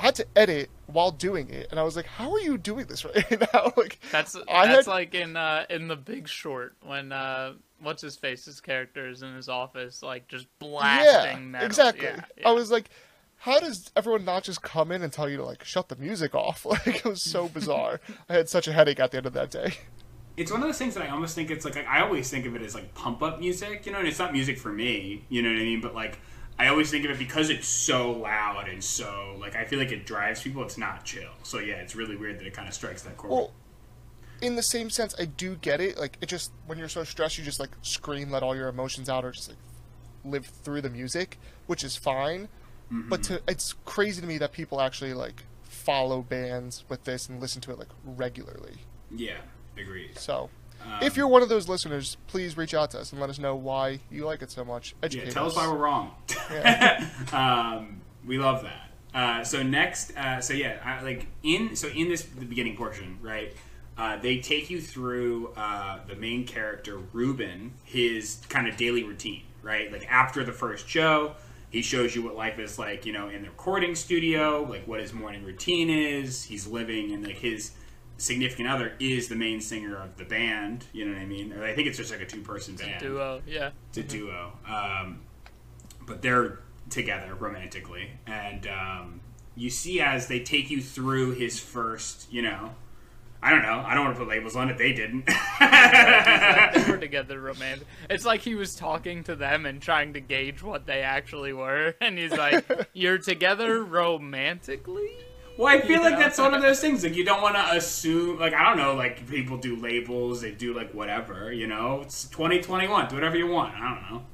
had 0.01 0.15
to 0.17 0.27
edit 0.35 0.71
while 0.87 1.11
doing 1.11 1.51
it, 1.51 1.69
and 1.71 1.79
I 1.79 1.83
was 1.83 1.95
like, 1.97 2.07
"How 2.07 2.33
are 2.33 2.41
you 2.41 2.59
doing 2.59 2.87
this 2.87 3.05
right 3.05 3.31
now?" 3.55 3.73
like, 3.77 3.99
That's 4.11 4.37
I 4.49 4.67
that's 4.67 4.87
had- 4.87 4.91
like 4.91 5.15
in 5.15 5.37
uh, 5.37 5.67
in 5.71 5.89
the 5.89 5.97
Big 5.97 6.29
Short 6.29 6.75
when 6.83 7.13
uh, 7.13 7.53
what's 7.81 8.03
his 8.03 8.17
face's 8.17 8.61
character 8.61 9.09
is 9.09 9.23
in 9.23 9.35
his 9.35 9.49
office, 9.49 10.03
like 10.03 10.29
just 10.29 10.47
blasting 10.59 11.41
yeah, 11.43 11.47
metal. 11.49 11.67
exactly. 11.67 12.07
Yeah, 12.09 12.49
I 12.49 12.53
was 12.53 12.71
like, 12.71 12.91
"How 13.37 13.59
does 13.61 13.91
everyone 13.97 14.25
not 14.25 14.43
just 14.45 14.63
come 14.63 14.91
in 14.93 15.03
and 15.03 15.13
tell 15.13 15.29
you 15.29 15.37
to 15.39 15.45
like 15.45 15.65
shut 15.65 15.89
the 15.89 15.97
music 15.97 16.35
off?" 16.35 16.65
Like, 16.71 16.87
it 16.87 17.05
was 17.05 17.23
so 17.23 17.49
bizarre. 17.59 18.01
I 18.29 18.35
had 18.35 18.49
such 18.49 18.67
a 18.69 18.73
headache 18.73 19.01
at 19.01 19.11
the 19.11 19.19
end 19.19 19.27
of 19.27 19.33
that 19.35 19.51
day. 19.51 19.75
it's 20.37 20.51
one 20.51 20.63
of 20.63 20.67
those 20.69 20.79
things 20.79 20.95
that 20.95 21.03
I 21.03 21.11
almost 21.11 21.35
think 21.35 21.51
it's 21.51 21.65
like, 21.67 21.77
like 21.77 21.87
I 21.87 22.01
always 22.01 22.31
think 22.31 22.47
of 22.47 22.57
it 22.57 22.63
as 22.63 22.75
like 22.75 22.95
pump 22.95 23.23
up 23.23 23.39
music, 23.41 23.85
you 23.85 23.93
know, 23.93 23.99
and 23.99 24.09
it's 24.09 24.19
not 24.19 24.33
music 24.33 24.59
for 24.59 24.73
me, 24.73 25.25
you 25.29 25.43
know 25.43 25.51
what 25.51 25.59
I 25.59 25.65
mean? 25.65 25.81
But 25.83 25.95
like 25.95 26.19
I 26.61 26.69
always 26.69 26.91
think 26.91 27.07
of 27.07 27.11
it 27.11 27.19
because 27.19 27.49
it's 27.49 27.67
so 27.67 28.13
loud 28.13 28.69
and 28.69 28.85
so 28.85 29.35
like 29.41 29.57
I 29.57 29.65
feel 29.65 29.79
like 29.79 29.93
it 29.93 30.05
drives 30.05 30.43
people. 30.43 30.63
It's 30.63 30.77
not 30.77 31.07
chill. 31.07 31.31
So 31.43 31.59
yeah, 31.59 31.77
it's 31.77 31.97
really 31.97 32.17
weird 32.17 32.39
that 32.39 32.47
it 32.47 32.53
kind 32.53 32.69
of 32.69 32.75
strikes 32.75 33.01
that 33.03 33.17
chord. 33.17 33.33
Well, 33.33 33.53
in 34.43 34.57
the 34.57 34.63
same 34.63 34.91
sense, 34.91 35.15
I 35.19 35.25
do 35.25 35.57
get 35.57 35.81
it. 35.81 35.97
Like, 35.99 36.19
it 36.21 36.27
just 36.27 36.53
when 36.67 36.77
you're 36.77 36.91
so 36.91 37.03
stressed, 37.03 37.39
you 37.39 37.45
just 37.45 37.61
like 37.61 37.71
scream, 37.81 38.31
let 38.31 38.43
all 38.43 38.55
your 38.55 38.69
emotions 38.69 39.09
out, 39.09 39.25
or 39.25 39.31
just 39.31 39.49
like 39.49 39.57
live 40.23 40.45
through 40.45 40.83
the 40.83 40.91
music, 40.91 41.39
which 41.67 41.83
is 41.83 41.97
fine. 41.97 42.49
Mm-hmm. 42.93 43.09
But 43.09 43.23
to 43.25 43.41
it's 43.49 43.73
crazy 43.87 44.21
to 44.21 44.27
me 44.27 44.37
that 44.37 44.53
people 44.53 44.83
actually 44.83 45.15
like 45.15 45.45
follow 45.63 46.21
bands 46.21 46.85
with 46.91 47.05
this 47.05 47.27
and 47.27 47.41
listen 47.41 47.63
to 47.63 47.71
it 47.71 47.79
like 47.79 47.89
regularly. 48.05 48.85
yeah, 49.11 49.39
agreed. 49.79 50.19
So, 50.19 50.51
Um, 50.85 50.99
if 51.03 51.17
you're 51.17 51.29
one 51.29 51.43
of 51.43 51.49
those 51.49 51.69
listeners, 51.69 52.17
please 52.27 52.57
reach 52.57 52.75
out 52.75 52.91
to 52.93 53.01
us 53.01 53.13
and 53.13 53.21
let 53.21 53.31
us 53.31 53.39
know 53.39 53.55
why 53.55 54.01
you 54.11 54.25
like 54.25 54.43
it 54.43 54.51
so 54.51 54.65
much. 54.65 54.95
Educate 55.03 55.27
Yeah, 55.27 55.31
tell 55.33 55.47
us 55.47 55.53
us. 55.53 55.59
why 55.59 55.69
we're 55.69 55.79
wrong. 55.79 56.13
Yeah. 56.51 57.07
um, 57.33 58.01
we 58.27 58.39
love 58.39 58.63
that. 58.63 58.91
Uh, 59.13 59.45
so 59.45 59.63
next, 59.63 60.17
uh, 60.17 60.41
so 60.41 60.55
yeah, 60.55 60.79
I, 60.85 61.03
like 61.03 61.27
in 61.43 61.75
so 61.77 61.89
in 61.89 62.09
this 62.09 62.23
the 62.23 62.45
beginning 62.45 62.77
portion, 62.77 63.19
right? 63.21 63.55
Uh, 63.99 64.17
they 64.17 64.39
take 64.39 64.71
you 64.71 64.81
through 64.81 65.53
uh, 65.57 65.99
the 66.07 66.15
main 66.15 66.47
character 66.47 66.97
Ruben, 67.13 67.73
his 67.85 68.39
kind 68.49 68.67
of 68.67 68.77
daily 68.77 69.03
routine, 69.03 69.43
right? 69.63 69.93
Like 69.93 70.07
after 70.11 70.43
the 70.45 70.53
first 70.53 70.89
show, 70.89 71.35
he 71.71 71.83
shows 71.83 72.15
you 72.15 72.23
what 72.23 72.35
life 72.37 72.59
is 72.59 72.79
like, 72.79 73.05
you 73.05 73.13
know, 73.13 73.29
in 73.29 73.43
the 73.43 73.49
recording 73.49 73.95
studio, 73.95 74.63
like 74.63 74.87
what 74.87 75.01
his 75.01 75.13
morning 75.13 75.45
routine 75.45 75.91
is. 75.91 76.45
He's 76.45 76.67
living 76.67 77.11
in 77.11 77.23
like 77.25 77.37
his 77.37 77.73
significant 78.21 78.69
other 78.69 78.93
is 79.01 79.29
the 79.29 79.35
main 79.35 79.61
singer 79.61 79.97
of 79.97 80.17
the 80.17 80.25
band. 80.25 80.85
You 80.93 81.07
know 81.07 81.13
what 81.13 81.23
I 81.23 81.27
mean? 81.27 81.53
Or 81.53 81.65
I 81.65 81.75
think 81.75 81.89
it's 81.89 81.97
just 81.97 82.11
like 82.11 82.21
a 82.21 82.27
two 82.27 82.43
person 82.43 82.77
band 82.77 83.01
duo. 83.01 83.43
Yeah. 83.47 83.71
it's 83.89 83.99
a 83.99 84.03
duo. 84.03 84.53
Um, 84.69 85.21
but 86.07 86.23
they're 86.23 86.61
together 86.91 87.35
romantically, 87.35 88.11
and 88.27 88.67
um, 88.67 89.21
you 89.57 89.71
see 89.71 90.01
as 90.01 90.27
they 90.27 90.41
take 90.41 90.71
you 90.71 90.83
through 90.83 91.33
his 91.33 91.61
first, 91.61 92.33
you 92.33 92.43
know, 92.43 92.75
I 93.43 93.51
don't 93.51 93.63
know, 93.63 93.83
I 93.87 93.95
don't 93.95 94.05
want 94.05 94.17
to 94.17 94.21
put 94.21 94.29
labels 94.29 94.57
on 94.57 94.69
it. 94.69 94.77
They 94.77 94.93
didn't. 94.93 95.27
they 95.61 96.91
were 96.91 96.99
together 96.99 97.41
romantic. 97.41 97.87
It's 98.11 98.27
like 98.27 98.41
he 98.41 98.55
was 98.55 98.75
talking 98.75 99.25
to 99.25 99.37
them 99.37 99.65
and 99.65 99.81
trying 99.81 100.13
to 100.15 100.21
gauge 100.21 100.63
what 100.63 100.87
they 100.87 101.01
actually 101.01 101.53
were, 101.53 101.95
and 102.01 102.19
he's 102.19 102.33
like, 102.33 102.89
"You're 102.93 103.19
together 103.19 103.83
romantically." 103.83 105.17
Well, 105.61 105.69
I 105.77 105.81
feel 105.81 106.01
like 106.01 106.13
Yeah. 106.13 106.19
that's 106.21 106.39
one 106.39 106.55
of 106.55 106.63
those 106.63 106.81
things. 106.81 107.05
Like 107.05 107.15
you 107.15 107.25
don't 107.25 107.43
want 107.43 107.55
to 107.57 107.73
assume. 107.77 108.39
Like 108.39 108.55
I 108.55 108.63
don't 108.69 108.79
know. 108.79 108.95
Like 108.95 109.29
people 109.29 109.59
do 109.59 109.77
labels. 109.77 110.41
They 110.41 110.51
do 110.53 110.73
like 110.75 110.93
whatever. 110.93 111.53
You 111.53 111.67
know, 111.67 112.01
it's 112.03 112.25
2021. 112.29 113.09
Do 113.09 113.15
whatever 113.17 113.37
you 113.37 113.47
want. 113.47 113.75
I 113.75 113.81
don't 113.95 114.11
know. 114.11 114.25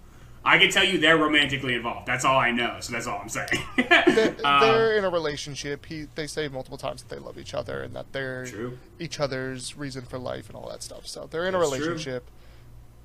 I 0.45 0.59
can 0.59 0.71
tell 0.71 0.85
you 0.85 0.99
they're 0.99 1.17
romantically 1.19 1.75
involved. 1.75 2.07
That's 2.07 2.25
all 2.25 2.39
I 2.39 2.53
know. 2.53 2.77
So 2.79 2.93
that's 2.93 3.09
all 3.09 3.19
I'm 3.21 3.29
saying. 3.29 3.49
They're, 3.77 4.37
Um, 4.45 4.61
they're 4.61 4.97
in 4.97 5.03
a 5.05 5.11
relationship. 5.11 5.87
He 5.87 6.07
they 6.15 6.29
say 6.29 6.47
multiple 6.47 6.79
times 6.79 7.03
that 7.03 7.13
they 7.13 7.21
love 7.21 7.37
each 7.37 7.53
other 7.53 7.83
and 7.83 7.97
that 7.97 8.13
they're 8.13 8.47
True. 8.47 8.79
each 9.01 9.19
other's 9.19 9.77
reason 9.77 10.03
for 10.05 10.19
life 10.21 10.47
and 10.49 10.57
all 10.57 10.69
that 10.71 10.85
stuff. 10.85 11.05
So 11.09 11.27
they're 11.29 11.47
in 11.49 11.57
a 11.57 11.59
That's 11.59 11.71
true. 11.71 11.79
relationship. 11.81 12.31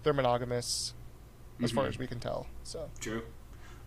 They're 0.04 0.14
monogamous, 0.14 0.94
as 1.64 1.72
far 1.72 1.86
Mhm. 1.86 1.90
as 1.90 1.98
we 1.98 2.06
can 2.06 2.20
tell. 2.20 2.46
So 2.64 2.90
True. 3.00 3.24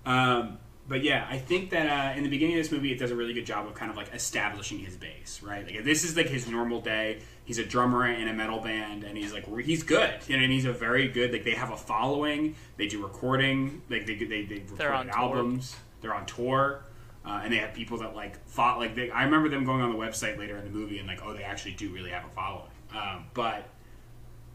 Um, 0.05 0.59
but 0.87 1.03
yeah, 1.03 1.27
I 1.31 1.39
think 1.39 1.71
that 1.71 1.87
uh, 1.87 2.17
in 2.17 2.25
the 2.25 2.29
beginning 2.29 2.57
of 2.57 2.63
this 2.63 2.73
movie, 2.73 2.93
it 2.93 2.99
does 2.99 3.11
a 3.11 3.17
really 3.17 3.33
good 3.33 3.47
job 3.47 3.67
of 3.67 3.75
kind 3.75 3.91
of 3.91 3.97
like 3.97 4.13
establishing 4.13 4.79
his 4.79 4.97
base, 4.97 5.41
right? 5.43 5.65
Like 5.65 5.85
this 5.85 6.05
is 6.05 6.17
like 6.17 6.29
his 6.29 6.49
normal 6.49 6.81
day. 6.81 7.21
He's 7.45 7.59
a 7.59 7.65
drummer 7.65 8.07
in 8.07 8.29
a 8.29 8.35
metal 8.35 8.61
band, 8.61 9.05
and 9.05 9.17
he's 9.17 9.33
like 9.33 9.47
he's 9.61 9.83
good, 9.83 10.15
you 10.29 10.37
know, 10.37 10.43
and 10.43 10.53
he's 10.53 10.67
a 10.67 10.73
very 10.73 11.09
good. 11.09 11.33
Like 11.33 11.45
they 11.45 11.53
have 11.53 11.71
a 11.71 11.77
following. 11.77 12.55
They 12.77 12.87
do 12.87 13.03
recording. 13.03 13.83
Like 13.89 14.07
they 14.07 14.15
they 14.17 14.45
they 14.45 14.63
record 14.71 14.81
on 14.93 15.07
tour. 15.07 15.17
albums. 15.17 15.77
They're 16.01 16.15
on 16.15 16.27
tour. 16.27 16.85
Uh, 17.27 17.41
and 17.43 17.51
they 17.51 17.57
have 17.57 17.73
people 17.73 17.97
that 17.99 18.15
like 18.15 18.45
fought 18.47 18.79
like 18.79 18.95
they, 18.95 19.11
I 19.11 19.25
remember 19.25 19.49
them 19.49 19.65
going 19.65 19.81
on 19.81 19.91
the 19.91 19.99
website 19.99 20.37
later 20.39 20.59
in 20.59 20.65
the 20.65 20.71
movie 20.71 20.99
and 20.99 21.09
like 21.09 21.25
oh 21.25 21.33
they 21.33 21.43
actually 21.43 21.73
do 21.73 21.89
really 21.89 22.11
have 22.11 22.23
a 22.23 22.29
following 22.29 22.69
um, 22.95 23.25
but 23.33 23.67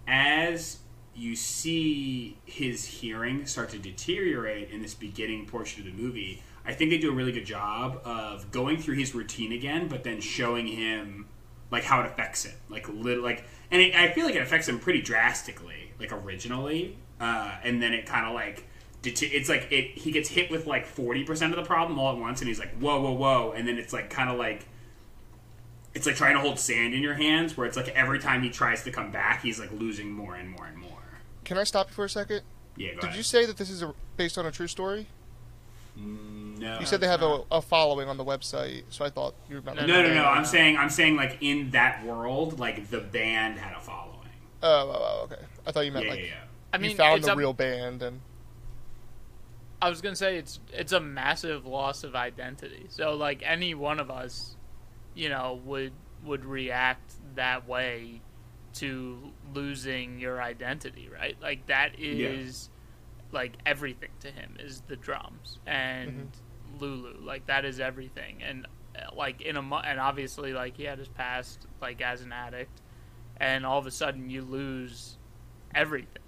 as 0.07 0.77
you 1.19 1.35
see 1.35 2.37
his 2.45 2.85
hearing 2.85 3.45
start 3.45 3.69
to 3.69 3.77
deteriorate 3.77 4.69
in 4.71 4.81
this 4.81 4.93
beginning 4.93 5.45
portion 5.45 5.85
of 5.85 5.93
the 5.93 6.01
movie, 6.01 6.41
I 6.65 6.73
think 6.73 6.91
they 6.91 6.97
do 6.97 7.11
a 7.11 7.13
really 7.13 7.31
good 7.31 7.45
job 7.45 8.01
of 8.05 8.51
going 8.51 8.77
through 8.77 8.95
his 8.95 9.13
routine 9.13 9.51
again, 9.51 9.87
but 9.87 10.03
then 10.03 10.21
showing 10.21 10.67
him 10.67 11.27
like 11.71 11.83
how 11.83 12.01
it 12.01 12.05
affects 12.05 12.45
him, 12.45 12.55
like 12.69 12.87
little 12.89 13.23
like, 13.23 13.43
and 13.69 13.81
it, 13.81 13.95
I 13.95 14.09
feel 14.11 14.25
like 14.25 14.35
it 14.35 14.41
affects 14.41 14.67
him 14.67 14.79
pretty 14.79 15.01
drastically, 15.01 15.91
like 15.99 16.11
originally, 16.11 16.97
uh, 17.19 17.55
and 17.63 17.81
then 17.81 17.93
it 17.93 18.05
kind 18.05 18.25
of 18.25 18.33
like. 18.33 18.65
It's 19.01 19.47
like 19.47 19.71
it. 19.71 19.97
He 19.97 20.11
gets 20.11 20.27
hit 20.27 20.51
with 20.51 20.67
like 20.67 20.85
forty 20.85 21.23
percent 21.23 21.53
of 21.53 21.57
the 21.57 21.65
problem 21.65 21.97
all 21.97 22.11
at 22.11 22.19
once, 22.19 22.41
and 22.41 22.49
he's 22.49 22.59
like, 22.59 22.77
"Whoa, 22.79 22.99
whoa, 22.99 23.13
whoa!" 23.13 23.53
And 23.55 23.65
then 23.65 23.77
it's 23.77 23.93
like 23.93 24.09
kind 24.09 24.29
of 24.29 24.37
like 24.37 24.67
it's 25.93 26.05
like 26.05 26.15
trying 26.17 26.35
to 26.35 26.41
hold 26.41 26.59
sand 26.59 26.93
in 26.93 27.01
your 27.01 27.13
hands, 27.13 27.55
where 27.55 27.65
it's 27.65 27.77
like 27.77 27.87
every 27.89 28.19
time 28.19 28.43
he 28.43 28.49
tries 28.49 28.83
to 28.83 28.91
come 28.91 29.09
back, 29.09 29.41
he's 29.41 29.57
like 29.57 29.71
losing 29.71 30.11
more 30.11 30.35
and 30.35 30.49
more 30.49 30.65
and 30.65 30.77
more. 30.77 30.98
Can 31.49 31.57
I 31.57 31.63
stop 31.63 31.89
you 31.89 31.95
for 31.95 32.05
a 32.05 32.09
second? 32.09 32.41
Yeah, 32.77 32.89
go 32.89 32.93
Did 32.95 33.03
ahead. 33.05 33.17
you 33.17 33.23
say 33.23 33.45
that 33.47 33.57
this 33.57 33.71
is 33.71 33.81
a, 33.81 33.91
based 34.17 34.37
on 34.37 34.45
a 34.45 34.51
true 34.51 34.67
story? 34.67 35.07
Mm, 35.99 36.59
no. 36.59 36.79
You 36.79 36.85
said 36.85 37.01
they 37.01 37.07
have 37.07 37.23
a, 37.23 37.41
a 37.51 37.59
following 37.59 38.07
on 38.07 38.17
the 38.17 38.23
website, 38.23 38.83
so 38.89 39.03
I 39.03 39.09
thought 39.09 39.33
you 39.49 39.55
were 39.55 39.59
about 39.59 39.75
No, 39.77 39.81
to 39.81 39.87
no, 39.87 39.93
no, 39.95 40.01
No, 40.03 40.07
no. 40.09 40.13
no, 40.21 40.25
I'm 40.29 40.45
saying, 40.45 40.77
I'm 40.77 40.91
saying, 40.91 41.15
like 41.15 41.37
in 41.41 41.71
that 41.71 42.05
world, 42.05 42.59
like 42.59 42.89
the 42.91 42.99
band 42.99 43.57
had 43.57 43.75
a 43.75 43.79
following. 43.79 44.15
Oh, 44.61 44.91
oh, 44.93 44.93
oh, 44.93 45.23
okay. 45.23 45.41
I 45.65 45.71
thought 45.71 45.85
you 45.87 45.91
meant 45.91 46.05
Yeah, 46.05 46.11
like 46.11 46.19
yeah, 46.19 46.25
yeah. 46.27 46.33
I 46.71 46.77
mean, 46.77 46.95
found 46.95 47.17
it's 47.17 47.25
the 47.27 47.33
a- 47.33 47.35
real 47.35 47.53
band 47.53 48.03
and 48.03 48.21
I 49.81 49.89
was 49.89 50.01
gonna 50.01 50.15
say 50.15 50.37
it's 50.37 50.59
it's 50.71 50.91
a 50.91 50.99
massive 50.99 51.65
loss 51.65 52.03
of 52.03 52.13
identity. 52.15 52.85
So 52.89 53.15
like 53.15 53.41
any 53.43 53.73
one 53.73 53.99
of 53.99 54.11
us, 54.11 54.55
you 55.15 55.29
know, 55.29 55.59
would 55.65 55.93
would 56.23 56.45
react 56.45 57.13
that 57.35 57.67
way 57.67 58.21
to 58.75 59.31
losing 59.53 60.19
your 60.19 60.41
identity, 60.41 61.09
right? 61.13 61.35
Like 61.41 61.65
that 61.67 61.91
is 61.99 62.69
like 63.31 63.53
everything 63.65 64.09
to 64.21 64.31
him 64.31 64.55
is 64.59 64.81
the 64.87 64.95
drums 64.95 65.59
and 65.67 66.29
Lulu. 66.79 67.15
Like 67.21 67.45
that 67.47 67.65
is 67.65 67.79
everything. 67.79 68.41
And 68.43 68.67
uh, 68.95 69.13
like 69.15 69.41
in 69.41 69.55
a 69.57 69.61
mo- 69.61 69.81
and 69.83 69.99
obviously 69.99 70.53
like 70.53 70.77
he 70.77 70.83
had 70.83 70.99
his 70.99 71.07
past 71.07 71.65
like 71.81 72.01
as 72.01 72.21
an 72.21 72.31
addict, 72.31 72.81
and 73.37 73.65
all 73.65 73.79
of 73.79 73.85
a 73.87 73.91
sudden 73.91 74.29
you 74.29 74.41
lose 74.43 75.17
everything. 75.75 76.23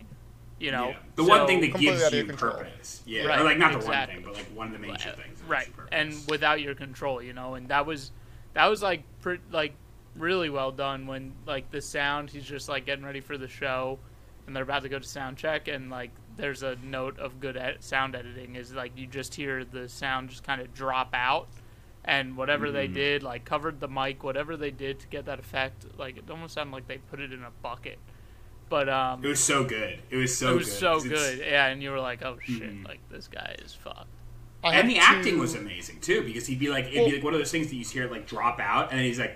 You 0.60 0.72
know, 0.72 0.90
Yeah. 0.90 0.98
the 1.16 1.24
one 1.24 1.48
thing 1.48 1.62
that 1.62 1.74
gives 1.80 2.12
you 2.14 2.26
purpose. 2.26 3.02
Yeah, 3.08 3.26
Right, 3.26 3.40
or 3.42 3.44
like 3.46 3.58
not 3.58 3.72
the 3.80 3.88
one 3.88 4.08
thing, 4.08 4.22
but 4.24 4.34
like 4.36 4.46
one 4.56 4.68
of 4.68 4.74
the 4.74 4.80
major 4.80 5.12
things. 5.14 5.42
right 5.48 5.68
and 5.92 6.14
without 6.30 6.62
your 6.62 6.76
control 6.76 7.20
you 7.22 7.34
know 7.34 7.56
and 7.56 7.68
that 7.70 7.86
was 7.88 8.12
that 8.54 8.68
was 8.68 8.84
like 8.84 9.02
pre- 9.22 9.40
like 9.52 9.74
really 10.15 10.50
well 10.50 10.72
done 10.72 11.08
when 11.08 11.34
like 11.46 11.70
the 11.72 11.82
sound 11.82 12.30
he's 12.30 12.44
just 12.44 12.68
like 12.68 12.86
getting 12.86 13.06
ready 13.06 13.22
for 13.22 13.38
the 13.38 13.48
show 13.48 13.98
and 14.46 14.56
they're 14.56 14.63
about 14.63 14.84
to 14.84 14.89
go 14.89 15.00
to 15.00 15.08
sound 15.08 15.38
check 15.38 15.68
and 15.68 15.89
like 15.89 16.12
there's 16.38 16.63
a 16.63 16.75
note 16.84 17.18
of 17.20 17.39
good 17.39 17.56
ed- 17.56 17.77
sound 17.84 18.15
editing 18.15 18.56
is 18.56 18.74
like 18.74 18.91
you 18.98 19.08
just 19.08 19.34
hear 19.36 19.63
the 19.63 19.88
sound 19.88 20.30
just 20.30 20.44
kind 20.44 20.60
of 20.60 20.74
drop 20.74 21.10
out 21.13 21.48
and 22.03 22.36
whatever 22.36 22.72
they 22.72 22.88
Mhm. 22.88 22.94
did 22.94 23.24
like 23.24 23.46
covered 23.46 23.80
the 23.80 23.88
mic 23.88 24.24
whatever 24.24 24.58
they 24.58 24.72
did 24.72 25.00
to 25.00 25.08
get 25.08 25.25
that 25.25 25.39
effect 25.39 25.86
like 25.98 26.18
it 26.18 26.30
almost 26.30 26.56
sounded 26.56 26.74
like 26.74 26.88
they 26.88 26.98
put 26.98 27.20
it 27.22 27.32
in 27.32 27.44
a 27.44 27.51
bucket 27.62 28.00
but 28.70 28.89
um 28.89 29.24
It 29.24 29.27
was 29.27 29.39
so 29.39 29.63
good. 29.63 30.00
It 30.10 30.15
was 30.18 30.38
so 30.38 30.51
it 30.51 30.56
was 30.58 30.65
good. 30.68 30.80
so 30.80 30.94
'cause 30.96 31.06
it's- 31.06 31.36
good 31.38 31.46
yeah 31.48 31.68
and 31.68 31.82
you 31.82 31.91
were 31.91 32.00
like 32.00 32.22
oh 32.24 32.38
shit 32.44 32.62
Mhm. 32.63 32.86
like 32.88 33.00
this 33.10 33.27
guy 33.30 33.56
is 33.63 33.74
fucked 33.74 34.08
I 34.63 34.75
And 34.75 34.88
the 34.89 34.94
have 34.96 35.18
acting 35.18 35.39
was 35.39 35.56
amazing 35.56 36.01
too, 36.01 36.22
because 36.22 36.46
he'd 36.46 36.60
be 36.60 36.70
like, 36.70 36.86
it'd 36.86 36.98
Well- 36.98 37.06
be 37.10 37.15
like 37.15 37.24
one 37.24 37.34
of 37.34 37.39
those 37.39 37.50
things 37.51 37.70
that 37.70 37.75
you 37.75 37.84
hear 37.84 38.08
like 38.08 38.27
drop 38.27 38.60
out, 38.60 38.91
and 38.91 39.00
then 39.00 39.06
he's 39.08 39.18
like, 39.18 39.36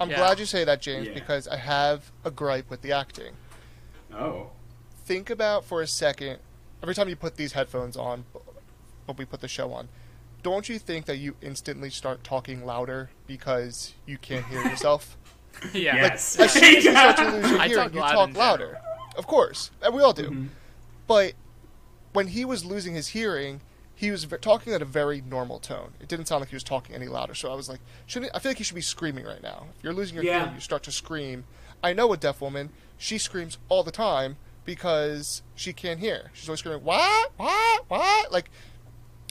I'm 0.00 0.10
Yeah. 0.10 0.16
glad 0.16 0.38
you 0.38 0.46
say 0.46 0.64
that, 0.64 0.80
James, 0.80 1.06
Yeah. 1.08 1.14
because 1.14 1.46
I 1.48 1.56
have 1.56 2.10
a 2.24 2.30
gripe 2.30 2.68
with 2.70 2.82
the 2.82 2.92
acting. 2.92 3.34
oh, 4.12 4.50
Think 5.06 5.28
about 5.28 5.64
for 5.66 5.82
a 5.82 5.86
second, 5.86 6.38
every 6.82 6.94
time 6.94 7.08
you 7.10 7.16
put 7.16 7.36
these 7.36 7.52
headphones 7.52 7.94
on, 7.96 8.24
when 9.04 9.16
we 9.18 9.24
put 9.26 9.40
the 9.42 9.48
show 9.48 9.72
on, 9.72 9.88
don't 10.42 10.68
you 10.68 10.78
think 10.78 11.04
that 11.06 11.16
you 11.18 11.36
instantly 11.42 11.90
start 11.90 12.24
talking 12.24 12.64
louder 12.64 13.10
because 13.26 13.92
you 14.06 14.16
can't 14.18 14.46
hear 14.46 14.62
yourself? 14.62 15.16
yeah 15.74 15.94
Yes. 15.96 16.38
As 16.38 16.52
soon 16.52 16.64
as 16.76 16.84
you 16.84 16.90
start 16.92 17.16
to 17.18 17.30
lose 17.30 17.50
your 17.50 17.60
I 17.60 17.68
hearing, 17.68 17.84
talk 17.90 17.94
you 17.94 18.00
talk 18.00 18.28
in 18.30 18.34
louder. 18.34 18.80
Of 19.16 19.26
course, 19.26 19.70
and 19.82 19.94
we 19.94 20.02
all 20.02 20.12
do. 20.14 20.30
Mhm. 20.30 20.48
But 21.06 21.34
when 22.14 22.28
he 22.28 22.44
was 22.46 22.64
losing 22.64 22.94
his 22.94 23.08
hearing, 23.08 23.60
he 23.94 24.10
was 24.10 24.26
talking 24.40 24.72
at 24.72 24.82
a 24.82 24.84
very 24.84 25.20
normal 25.20 25.58
tone. 25.60 25.92
It 26.00 26.08
didn't 26.08 26.26
sound 26.26 26.40
like 26.40 26.48
he 26.50 26.56
was 26.56 26.64
talking 26.64 26.94
any 26.94 27.06
louder. 27.06 27.34
So 27.34 27.50
I 27.52 27.54
was 27.54 27.68
like, 27.68 27.80
shouldn't 28.06 28.32
I 28.34 28.38
feel 28.40 28.50
like 28.50 28.58
he 28.58 28.64
should 28.64 28.74
be 28.74 28.80
screaming 28.80 29.24
right 29.24 29.42
now. 29.42 29.66
If 29.78 29.84
you're 29.84 29.92
losing 29.92 30.14
your 30.16 30.24
Yeah. 30.24 30.40
hearing, 30.40 30.54
you 30.56 30.60
start 30.60 30.82
to 30.84 30.92
scream. 30.92 31.44
I 31.82 31.92
know 31.92 32.12
a 32.12 32.16
deaf 32.16 32.40
woman. 32.40 32.70
She 32.98 33.18
screams 33.18 33.58
all 33.68 33.82
the 33.84 33.90
time 33.92 34.36
because 34.64 35.42
she 35.54 35.72
can't 35.72 36.00
hear. 36.00 36.30
She's 36.32 36.48
always 36.48 36.60
screaming, 36.60 36.82
"What? 36.84 37.32
What? 37.36 37.84
What?" 37.88 38.32
Like 38.32 38.50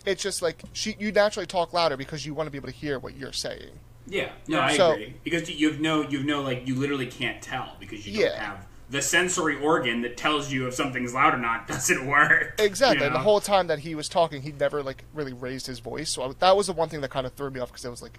it's 0.05 0.21
just 0.21 0.41
like 0.41 0.61
she. 0.73 0.95
You 0.99 1.11
naturally 1.11 1.47
talk 1.47 1.73
louder 1.73 1.97
because 1.97 2.25
you 2.25 2.33
want 2.33 2.47
to 2.47 2.51
be 2.51 2.57
able 2.57 2.67
to 2.69 2.73
hear 2.75 2.99
what 2.99 3.15
you're 3.15 3.33
saying. 3.33 3.79
yeah, 4.05 4.31
no, 4.49 4.59
I 4.59 4.75
So- 4.77 4.91
agree, 4.91 5.13
because 5.23 5.49
you 5.49 5.69
have 5.71 5.79
no, 5.79 6.01
you 6.07 6.17
have 6.19 6.27
no, 6.27 6.41
like, 6.41 6.67
you 6.67 6.75
literally 6.75 7.07
can't 7.07 7.41
tell 7.41 7.77
because 7.79 8.05
you 8.05 8.23
don't 8.25 8.35
have 8.35 8.67
the 8.93 9.01
sensory 9.01 9.59
organ 9.59 10.01
that 10.03 10.15
tells 10.15 10.51
you 10.51 10.67
if 10.67 10.73
something's 10.73 11.13
loud 11.13 11.33
or 11.33 11.37
not 11.37 11.67
doesn't 11.73 12.07
work. 12.07 12.55
Exactly. 12.59 12.99
you 13.01 13.07
And 13.07 13.15
the 13.15 13.19
whole 13.19 13.41
time 13.41 13.67
that 13.67 13.79
he 13.79 13.95
was 13.95 14.07
talking, 14.07 14.41
he 14.43 14.51
never 14.53 14.81
like 14.81 15.03
really 15.13 15.33
raised 15.33 15.67
his 15.67 15.79
voice. 15.79 16.09
So 16.11 16.23
I, 16.23 16.31
that 16.39 16.55
was 16.55 16.67
the 16.67 16.73
one 16.73 16.87
thing 16.89 17.01
that 17.01 17.09
kind 17.11 17.25
of 17.25 17.33
threw 17.33 17.49
me 17.49 17.59
off 17.59 17.69
because 17.69 17.83
it 17.83 17.89
was 17.89 18.01
like 18.01 18.17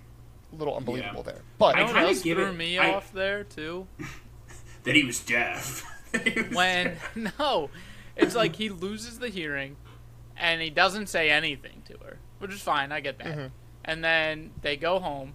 a 0.52 0.56
little 0.56 0.76
unbelievable 0.76 1.22
there. 1.22 1.40
But 1.58 1.76
You 1.76 1.84
I 1.84 1.92
kinda 1.92 2.14
threw 2.14 2.48
it- 2.50 2.52
me 2.56 2.78
I- 2.78 2.92
off 2.94 3.12
there 3.12 3.44
too? 3.44 3.86
that 4.84 4.94
he 4.94 5.04
was 5.04 5.20
deaf. 5.20 5.84
He 6.24 6.42
was 6.42 6.50
When 6.54 6.84
deaf. 7.14 7.16
no, 7.38 7.70
it's 8.16 8.34
like 8.36 8.54
he 8.56 8.68
loses 8.68 9.18
the 9.18 9.28
hearing, 9.28 9.76
and 10.36 10.60
he 10.62 10.70
doesn't 10.70 11.08
say 11.08 11.28
anything 11.30 11.82
to 11.86 11.94
her, 12.04 12.18
which 12.38 12.52
is 12.52 12.60
fine. 12.60 12.92
I 12.92 13.00
get 13.00 13.18
that. 13.18 13.26
Mhm. 13.36 13.50
And 13.84 14.04
then 14.04 14.50
they 14.62 14.76
go 14.76 15.00
home. 15.00 15.34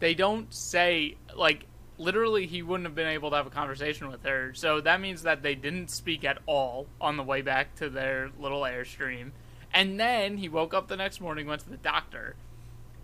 They 0.00 0.12
don't 0.14 0.52
say 0.52 1.16
like 1.34 1.64
literally 1.98 2.46
he 2.46 2.62
wouldn't 2.62 2.86
have 2.86 2.94
been 2.94 3.08
able 3.08 3.30
to 3.30 3.36
have 3.36 3.46
a 3.46 3.50
conversation 3.50 4.10
with 4.10 4.24
her. 4.24 4.52
So 4.54 4.80
that 4.80 5.00
means 5.00 5.22
that 5.22 5.42
they 5.42 5.54
didn't 5.54 5.90
speak 5.90 6.24
at 6.24 6.38
all 6.46 6.86
on 7.00 7.16
the 7.16 7.22
way 7.22 7.42
back 7.42 7.74
to 7.76 7.88
their 7.88 8.30
little 8.38 8.62
airstream. 8.62 9.30
And 9.72 9.98
then 9.98 10.36
he 10.36 10.48
woke 10.48 10.74
up 10.74 10.88
the 10.88 10.96
next 10.96 11.20
morning, 11.20 11.46
went 11.46 11.62
to 11.62 11.70
the 11.70 11.76
doctor, 11.78 12.36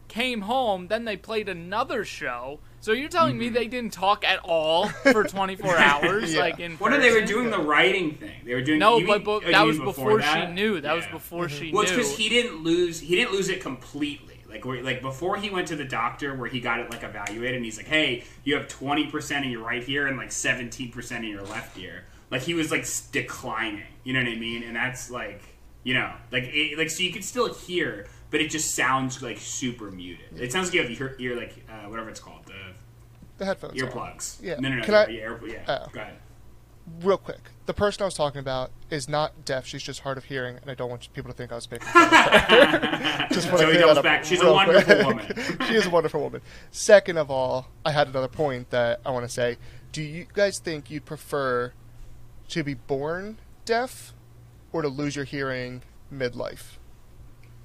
came 0.09 0.43
home, 0.43 0.89
then 0.89 1.05
they 1.05 1.17
played 1.17 1.49
another 1.49 2.05
show. 2.05 2.59
So 2.81 2.93
you're 2.93 3.09
telling 3.09 3.37
me 3.39 3.47
mm-hmm. 3.47 3.55
they 3.55 3.67
didn't 3.67 3.93
talk 3.93 4.25
at 4.25 4.41
all 4.45 4.89
for 4.89 5.25
24 5.25 5.77
hours, 5.79 6.35
Yeah. 6.35 6.41
like 6.41 6.61
in 6.61 6.73
What 6.77 6.93
are 6.93 7.01
they 7.01 7.11
were 7.11 7.25
doing 7.25 7.51
the 7.51 7.59
writing 7.59 8.17
thing? 8.17 8.41
They 8.45 8.55
were 8.55 8.63
doing 8.63 8.79
No, 8.79 9.05
but, 9.05 9.25
but 9.25 9.45
that 9.47 9.63
was 9.63 9.79
before, 9.79 10.21
she 10.21 10.27
that? 10.27 10.53
knew. 10.53 10.81
That 10.81 10.95
was 10.95 11.05
Yeah. 11.05 11.13
before 11.13 11.47
mm-hmm. 11.47 11.57
she 11.59 11.67
knew. 11.71 11.75
Well, 11.75 11.83
it's 11.83 11.93
because 11.93 12.17
he 12.17 12.29
didn't 12.29 12.63
lose. 12.63 13.01
He 13.01 13.17
didn't 13.17 13.33
lose 13.33 13.49
it 13.49 13.61
completely. 13.61 14.38
Like 14.49 14.65
where, 14.65 14.83
like 14.83 15.03
before 15.03 15.37
he 15.37 15.51
went 15.51 15.69
to 15.69 15.77
the 15.77 15.85
doctor, 15.85 16.35
where 16.35 16.49
he 16.49 16.61
got 16.61 16.81
it 16.81 16.91
like 16.91 17.03
evaluated, 17.03 17.57
and 17.57 17.65
he's 17.65 17.77
like, 17.77 17.87
"Hey, 17.87 18.25
you 18.45 18.55
have 18.57 18.67
twenty 18.69 19.07
percent 19.07 19.45
in 19.45 19.51
your 19.51 19.63
right 19.63 19.87
ear 19.89 20.07
and 20.07 20.17
like 20.17 20.33
seventeen 20.33 20.91
percent 20.91 21.25
in 21.25 21.31
your 21.31 21.43
left 21.43 21.77
ear." 21.79 22.05
Like 22.31 22.43
he 22.43 22.55
was 22.55 22.71
like 22.71 22.87
declining. 23.13 23.85
You 24.05 24.13
know 24.15 24.21
what 24.21 24.29
I 24.29 24.37
mean? 24.37 24.63
And 24.63 24.75
that's 24.77 25.11
like, 25.11 25.43
you 25.83 25.95
know, 25.95 26.13
like 26.33 26.45
it, 26.45 26.79
like 26.79 26.91
so 26.91 27.03
you 27.03 27.13
can 27.13 27.23
still 27.23 27.53
hear, 27.53 28.07
but 28.31 28.41
it 28.41 28.51
just 28.51 28.75
sounds 28.75 29.23
like 29.23 29.39
super 29.39 29.91
muted. 29.91 30.41
It 30.41 30.51
sounds 30.53 30.69
like 30.69 30.75
you 30.75 30.83
have 30.83 30.91
your 30.91 31.15
ear 31.19 31.37
like 31.37 31.65
uh, 31.69 31.89
whatever 31.89 32.09
it's 32.09 32.21
called, 32.21 32.47
the 32.47 32.55
the 33.39 33.45
headphones. 33.45 33.81
on. 33.83 33.89
earplugs. 33.89 34.39
Yeah. 34.43 34.57
No, 34.61 34.69
no, 34.71 34.77
no. 34.77 34.83
Can 34.85 34.95
yeah, 34.95 35.01
I- 35.07 35.11
yeah, 35.11 35.37
yeah. 35.47 35.65
Oh. 35.87 35.89
Go 35.93 36.01
ahead. 36.01 36.17
Real 37.03 37.19
quick, 37.19 37.41
the 37.69 37.75
person 37.75 38.01
I 38.01 38.07
was 38.07 38.15
talking 38.15 38.41
about 38.41 38.71
is 38.89 39.11
not 39.11 39.45
deaf. 39.45 39.67
She's 39.67 39.83
just 39.83 40.01
hard 40.01 40.17
of 40.17 40.25
hearing, 40.25 40.57
and 40.57 40.71
I 40.71 40.75
don't 40.75 40.89
want 40.89 41.13
people 41.13 41.31
to 41.31 41.37
think 41.37 41.53
I 41.53 41.57
was 41.57 41.71
making 41.71 41.87
fun 41.89 42.03
of 42.03 42.11
her. 42.11 43.27
Just 43.31 43.49
wanna 43.49 43.59
so 43.59 43.71
he 43.71 43.77
clear 43.77 43.95
that 43.95 44.03
back. 44.03 44.25
She's 44.25 44.41
a 44.41 44.51
wonderful 44.51 44.95
quick. 44.95 45.07
woman. 45.07 45.59
she 45.69 45.75
is 45.75 45.85
a 45.85 45.91
wonderful 45.91 46.23
woman. 46.23 46.41
Second 46.71 47.19
of 47.19 47.31
all, 47.31 47.69
I 47.85 47.93
had 47.93 48.09
another 48.09 48.27
point 48.27 48.71
that 48.71 49.03
I 49.05 49.11
want 49.11 49.27
to 49.27 49.29
say. 49.29 49.59
Do 49.93 50.03
you 50.03 50.25
guys 50.33 50.59
think 50.59 50.91
you'd 50.91 51.05
prefer 51.05 51.75
to 52.49 52.65
be 52.65 52.73
born 52.73 53.37
deaf 53.67 54.15
or 54.73 54.81
to 54.81 54.89
lose 54.89 55.15
your 55.15 55.27
hearing 55.27 55.83
midlife 56.11 56.79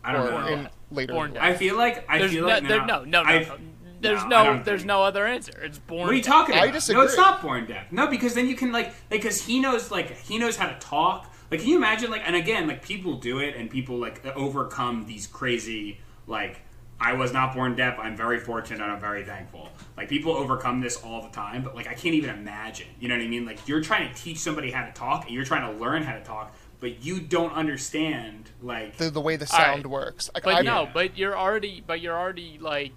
I 0.03 0.11
don't 0.11 0.27
or 0.27 0.31
know. 0.31 0.47
in 0.47 0.69
later 0.91 1.13
Born 1.13 1.33
deaf. 1.33 1.43
I 1.43 1.53
feel 1.53 1.77
like 1.77 2.03
I 2.09 2.19
There's 2.19 2.31
feel 2.31 2.41
no, 2.41 2.47
like 2.49 2.67
there, 2.67 2.85
no, 2.85 3.05
no, 3.05 3.23
no, 3.23 3.39
no. 3.39 3.57
There's 4.03 4.23
no, 4.25 4.55
no, 4.57 4.63
there's 4.63 4.85
no 4.85 5.01
other 5.03 5.25
answer. 5.25 5.59
It's 5.63 5.79
born. 5.79 6.01
What 6.01 6.09
are 6.11 6.13
you 6.13 6.21
deaf. 6.21 6.31
talking 6.33 6.55
I 6.55 6.63
about? 6.65 6.73
disagree. 6.73 7.01
No, 7.01 7.07
it's 7.07 7.17
not 7.17 7.41
born 7.41 7.65
deaf. 7.65 7.91
No, 7.91 8.07
because 8.07 8.33
then 8.35 8.47
you 8.47 8.55
can 8.55 8.71
like 8.71 8.93
because 9.09 9.41
he 9.45 9.59
knows 9.59 9.89
like 9.91 10.15
he 10.17 10.37
knows 10.37 10.55
how 10.57 10.67
to 10.67 10.77
talk. 10.79 11.31
Like, 11.49 11.59
can 11.61 11.69
you 11.69 11.77
imagine 11.77 12.11
like 12.11 12.21
and 12.25 12.35
again 12.35 12.67
like 12.67 12.83
people 12.83 13.15
do 13.15 13.39
it 13.39 13.55
and 13.55 13.69
people 13.69 13.97
like 13.97 14.25
overcome 14.35 15.05
these 15.05 15.25
crazy 15.27 15.99
like 16.27 16.61
I 16.99 17.13
was 17.13 17.33
not 17.33 17.53
born 17.53 17.75
deaf. 17.75 17.97
I'm 17.99 18.15
very 18.15 18.39
fortunate 18.39 18.81
and 18.81 18.89
I'm 18.91 18.99
very 18.99 19.25
thankful. 19.25 19.67
Like 19.97 20.07
people 20.07 20.31
overcome 20.31 20.79
this 20.79 20.97
all 21.03 21.21
the 21.21 21.29
time, 21.29 21.61
but 21.63 21.75
like 21.75 21.87
I 21.87 21.93
can't 21.93 22.15
even 22.15 22.29
imagine. 22.29 22.87
You 22.99 23.07
know 23.09 23.15
what 23.15 23.23
I 23.23 23.27
mean? 23.27 23.45
Like 23.45 23.67
you're 23.67 23.81
trying 23.81 24.13
to 24.13 24.15
teach 24.21 24.37
somebody 24.39 24.71
how 24.71 24.85
to 24.85 24.91
talk 24.93 25.25
and 25.25 25.33
you're 25.33 25.43
trying 25.45 25.71
to 25.73 25.79
learn 25.79 26.03
how 26.03 26.13
to 26.13 26.23
talk, 26.23 26.55
but 26.79 27.03
you 27.03 27.19
don't 27.19 27.51
understand 27.53 28.49
like 28.61 28.95
The, 28.97 29.09
the 29.09 29.19
way 29.21 29.35
the 29.35 29.49
All 29.51 29.59
right. 29.59 29.73
sound 29.75 29.87
works. 29.87 30.29
Like, 30.33 30.43
But 30.43 30.55
I, 30.55 30.61
no, 30.61 30.83
Yeah. 30.83 30.91
but 30.93 31.17
you're 31.17 31.37
already, 31.37 31.83
but 31.85 31.99
you're 31.99 32.17
already 32.17 32.57
like 32.61 32.93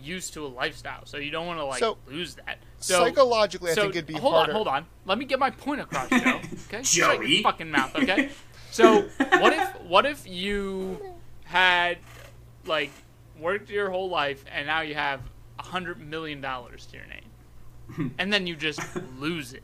used 0.00 0.34
to 0.34 0.46
a 0.46 0.48
lifestyle, 0.48 1.04
so 1.06 1.16
you 1.16 1.30
don't 1.30 1.46
want 1.46 1.58
to 1.58 1.64
like 1.64 1.80
So, 1.80 1.98
lose 2.06 2.34
that. 2.36 2.58
So 2.78 3.00
psychologically, 3.04 3.72
so 3.72 3.82
I 3.82 3.84
think 3.84 3.96
it'd 3.96 4.06
be 4.06 4.14
hold 4.14 4.34
harder. 4.34 4.52
on, 4.52 4.54
hold 4.56 4.68
on. 4.68 4.86
Let 5.06 5.18
me 5.18 5.24
get 5.24 5.38
my 5.38 5.50
point 5.50 5.80
across, 5.80 6.08
Joe. 6.10 6.40
Okay, 6.68 6.82
shut 6.82 7.16
Joey. 7.16 7.34
your 7.34 7.42
fucking 7.42 7.70
mouth. 7.70 7.94
Okay. 7.96 8.30
So 8.70 9.02
what 9.18 9.52
if 9.52 9.80
what 9.82 10.06
if 10.06 10.26
you 10.28 11.00
had 11.44 11.98
like 12.66 12.90
worked 13.40 13.70
your 13.70 13.90
whole 13.90 14.08
life 14.08 14.44
and 14.52 14.66
now 14.66 14.82
you 14.82 14.94
have 14.94 15.20
a 15.58 15.62
hundred 15.62 15.98
million 15.98 16.40
dollars 16.40 16.86
to 16.86 16.96
your 16.96 17.06
name, 17.06 18.14
and 18.18 18.32
then 18.32 18.46
you 18.46 18.54
just 18.56 18.80
lose 19.18 19.52
it? 19.52 19.62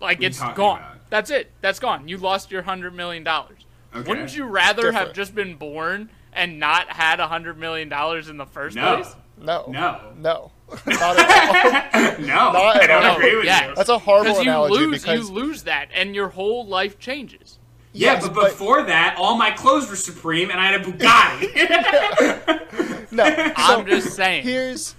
Like 0.00 0.18
are 0.18 0.22
you 0.22 0.26
it's 0.28 0.40
gone. 0.40 0.78
about? 0.78 1.10
That's 1.10 1.30
it. 1.30 1.50
That's 1.60 1.78
gone. 1.78 2.08
You 2.08 2.18
lost 2.18 2.50
your 2.50 2.62
hundred 2.62 2.94
million 2.94 3.22
dollars. 3.22 3.64
Okay. 3.94 4.08
Wouldn't 4.08 4.34
you 4.36 4.44
rather 4.44 4.90
have 4.92 5.12
just 5.12 5.34
been 5.34 5.56
born 5.56 6.10
and 6.32 6.58
not 6.58 6.88
had 6.88 7.20
a 7.20 7.28
hundred 7.28 7.58
million 7.58 7.88
dollars 7.88 8.28
in 8.28 8.38
the 8.38 8.46
first 8.46 8.74
no, 8.74 8.96
place? 8.96 9.14
No. 9.42 9.66
No. 9.68 10.00
No. 10.18 10.50
Not 10.86 11.18
at 11.18 11.94
all. 11.94 12.18
no, 12.20 12.26
Not 12.52 12.56
I 12.82 12.86
don't 12.86 13.04
all. 13.04 13.16
agree 13.16 13.36
with 13.36 13.44
Yeah. 13.44 13.68
you. 13.68 13.74
That's 13.74 13.88
a 13.90 13.98
horrible 13.98 14.30
Because 14.32 14.44
you 14.44 14.50
analogy 14.50 14.86
lose, 14.86 15.02
because 15.02 15.28
you 15.28 15.34
lose 15.34 15.62
that, 15.64 15.88
and 15.94 16.14
your 16.14 16.28
whole 16.28 16.64
life 16.66 16.98
changes. 16.98 17.58
Yeah, 17.92 18.12
Yes, 18.14 18.22
but 18.26 18.34
but- 18.34 18.50
before 18.52 18.82
that, 18.84 19.16
all 19.18 19.36
my 19.36 19.50
clothes 19.50 19.90
were 19.90 19.96
Supreme, 19.96 20.50
and 20.50 20.58
I 20.58 20.72
had 20.72 20.80
a 20.80 20.84
Bugatti. 20.84 21.52
no. 23.12 23.52
I'm 23.56 23.86
just 23.86 24.14
saying. 24.16 24.44
Here's 24.44 24.94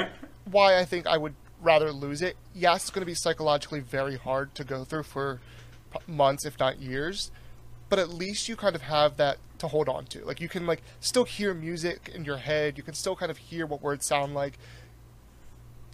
why 0.51 0.77
I 0.79 0.85
think 0.85 1.07
I 1.07 1.17
would 1.17 1.33
rather 1.61 1.91
lose 1.91 2.21
it. 2.21 2.35
Yes, 2.53 2.83
it's 2.83 2.89
going 2.91 3.01
to 3.01 3.05
be 3.07 3.15
psychologically 3.15 3.79
very 3.79 4.17
hard 4.17 4.53
to 4.55 4.63
go 4.63 4.83
through 4.83 5.03
for 5.03 5.39
months, 6.05 6.45
if 6.45 6.59
not 6.59 6.79
years, 6.79 7.31
but 7.93 7.99
at 7.99 8.09
least 8.09 8.49
you 8.49 8.55
kind 8.55 8.75
of 8.75 8.81
have 8.81 9.17
that 9.17 9.37
to 9.59 9.67
hold 9.67 9.87
on 9.87 10.03
to. 10.05 10.25
Like 10.25 10.41
you 10.41 10.49
can 10.49 10.65
like 10.65 10.81
still 10.99 11.25
hear 11.25 11.53
music 11.53 12.09
in 12.11 12.25
your 12.25 12.37
head. 12.37 12.75
You 12.75 12.81
can 12.81 12.95
still 12.95 13.15
kind 13.15 13.29
of 13.29 13.37
hear 13.37 13.67
what 13.67 13.83
words 13.83 14.03
sound 14.03 14.33
like. 14.33 14.57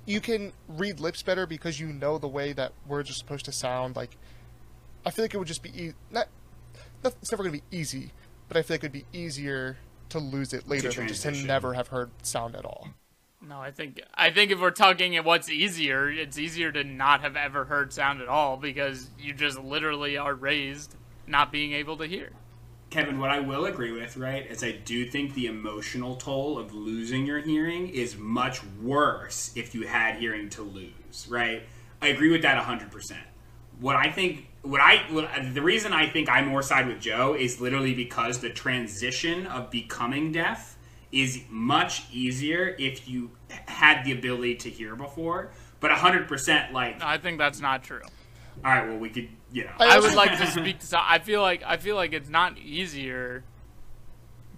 You 0.06 0.22
can 0.22 0.54
read 0.70 1.02
lips 1.02 1.22
better 1.24 1.46
because 1.46 1.78
you 1.78 1.88
know 1.88 2.18
the 2.18 2.26
way 2.26 2.54
that 2.54 2.72
words 2.88 3.10
are 3.10 3.14
supposed 3.14 3.44
to 3.44 3.52
sound. 3.52 3.98
Like 3.98 4.16
I 5.06 5.12
feel 5.12 5.26
like 5.26 5.34
it 5.34 5.40
would 5.40 5.48
just 5.50 5.62
be 5.62 5.72
e- 5.72 5.94
not, 6.10 6.30
not. 7.04 7.16
It's 7.22 7.34
never 7.34 7.44
going 7.44 7.60
to 7.60 7.62
be 7.70 7.78
easy, 7.78 8.14
but 8.48 8.56
I 8.56 8.62
feel 8.62 8.76
like 8.76 8.86
it'd 8.86 8.94
be 8.94 9.04
easier 9.12 9.76
to 10.08 10.20
lose 10.20 10.54
it 10.54 10.70
later 10.70 10.94
than 10.94 11.10
just 11.10 11.24
to 11.24 11.32
never 11.32 11.74
have 11.74 11.90
heard 11.90 12.12
sound 12.24 12.56
at 12.56 12.64
all. 12.64 12.88
No, 13.46 13.60
I 13.60 13.72
think 13.72 14.00
I 14.14 14.30
think 14.30 14.52
if 14.52 14.62
we're 14.62 14.72
talking 14.72 15.18
at 15.18 15.26
what's 15.26 15.50
easier, 15.50 16.10
it's 16.10 16.38
easier 16.38 16.72
to 16.72 16.86
not 16.86 17.20
have 17.20 17.36
ever 17.36 17.66
heard 17.66 17.92
sound 17.92 18.22
at 18.22 18.30
all 18.30 18.56
because 18.56 19.10
you 19.20 19.34
just 19.34 19.60
literally 19.60 20.16
are 20.16 20.34
raised 20.34 20.96
not 21.30 21.52
being 21.52 21.74
able 21.74 21.98
to 21.98 22.06
hear. 22.06 22.32
Kevin, 22.90 23.20
what 23.20 23.30
I 23.30 23.40
will 23.40 23.66
agree 23.66 23.92
with, 23.92 24.18
right, 24.18 24.50
is 24.50 24.64
I 24.64 24.72
do 24.72 25.06
think 25.06 25.36
the 25.36 25.46
emotional 25.46 26.16
toll 26.16 26.58
of 26.58 26.74
losing 26.74 27.26
your 27.26 27.40
hearing 27.40 27.90
is 27.90 28.18
much 28.18 28.64
worse 28.82 29.52
if 29.56 29.76
you 29.76 29.86
had 29.86 30.16
hearing 30.16 30.50
to 30.52 30.64
lose, 30.64 31.28
right? 31.30 31.64
I 32.02 32.08
agree 32.08 32.32
with 32.32 32.42
that 32.42 32.64
100%. 32.64 33.18
What 33.80 33.96
I 33.96 34.10
think, 34.10 34.48
what 34.64 34.82
I, 34.82 35.06
what, 35.12 35.30
the 35.54 35.62
reason 35.62 35.94
I 35.94 36.10
think 36.10 36.30
I 36.30 36.42
more 36.42 36.64
side 36.64 36.88
with 36.88 37.00
Joe 37.00 37.36
is 37.36 37.62
literally 37.62 37.94
because 37.94 38.40
the 38.40 38.50
transition 38.50 39.46
of 39.46 39.70
becoming 39.70 40.32
deaf 40.32 40.76
is 41.12 41.44
much 41.50 42.06
easier 42.12 42.76
if 42.80 43.08
you 43.08 43.32
had 43.68 44.04
the 44.04 44.12
ability 44.14 44.56
to 44.56 44.70
hear 44.70 44.96
before. 44.96 45.52
But 45.80 45.92
100%, 45.92 46.72
like, 46.72 47.02
I 47.04 47.18
think 47.20 47.38
that's 47.38 47.62
not 47.62 47.84
true. 47.84 48.02
all 48.66 48.72
right, 48.72 48.88
well, 48.88 48.98
we 48.98 49.10
could, 49.10 49.30
you 49.52 49.64
know. 49.66 49.72
I 49.80 49.96
I 49.96 50.00
would 50.00 50.14
like 50.16 50.38
to 50.40 50.48
speak 50.52 50.80
to. 50.80 50.86
some- 50.88 51.04
I 51.06 51.20
feel 51.20 51.42
like 51.42 51.64
I 51.66 51.78
feel 51.78 51.96
like 51.96 52.14
it's 52.14 52.30
not 52.30 52.58
easier 52.58 53.44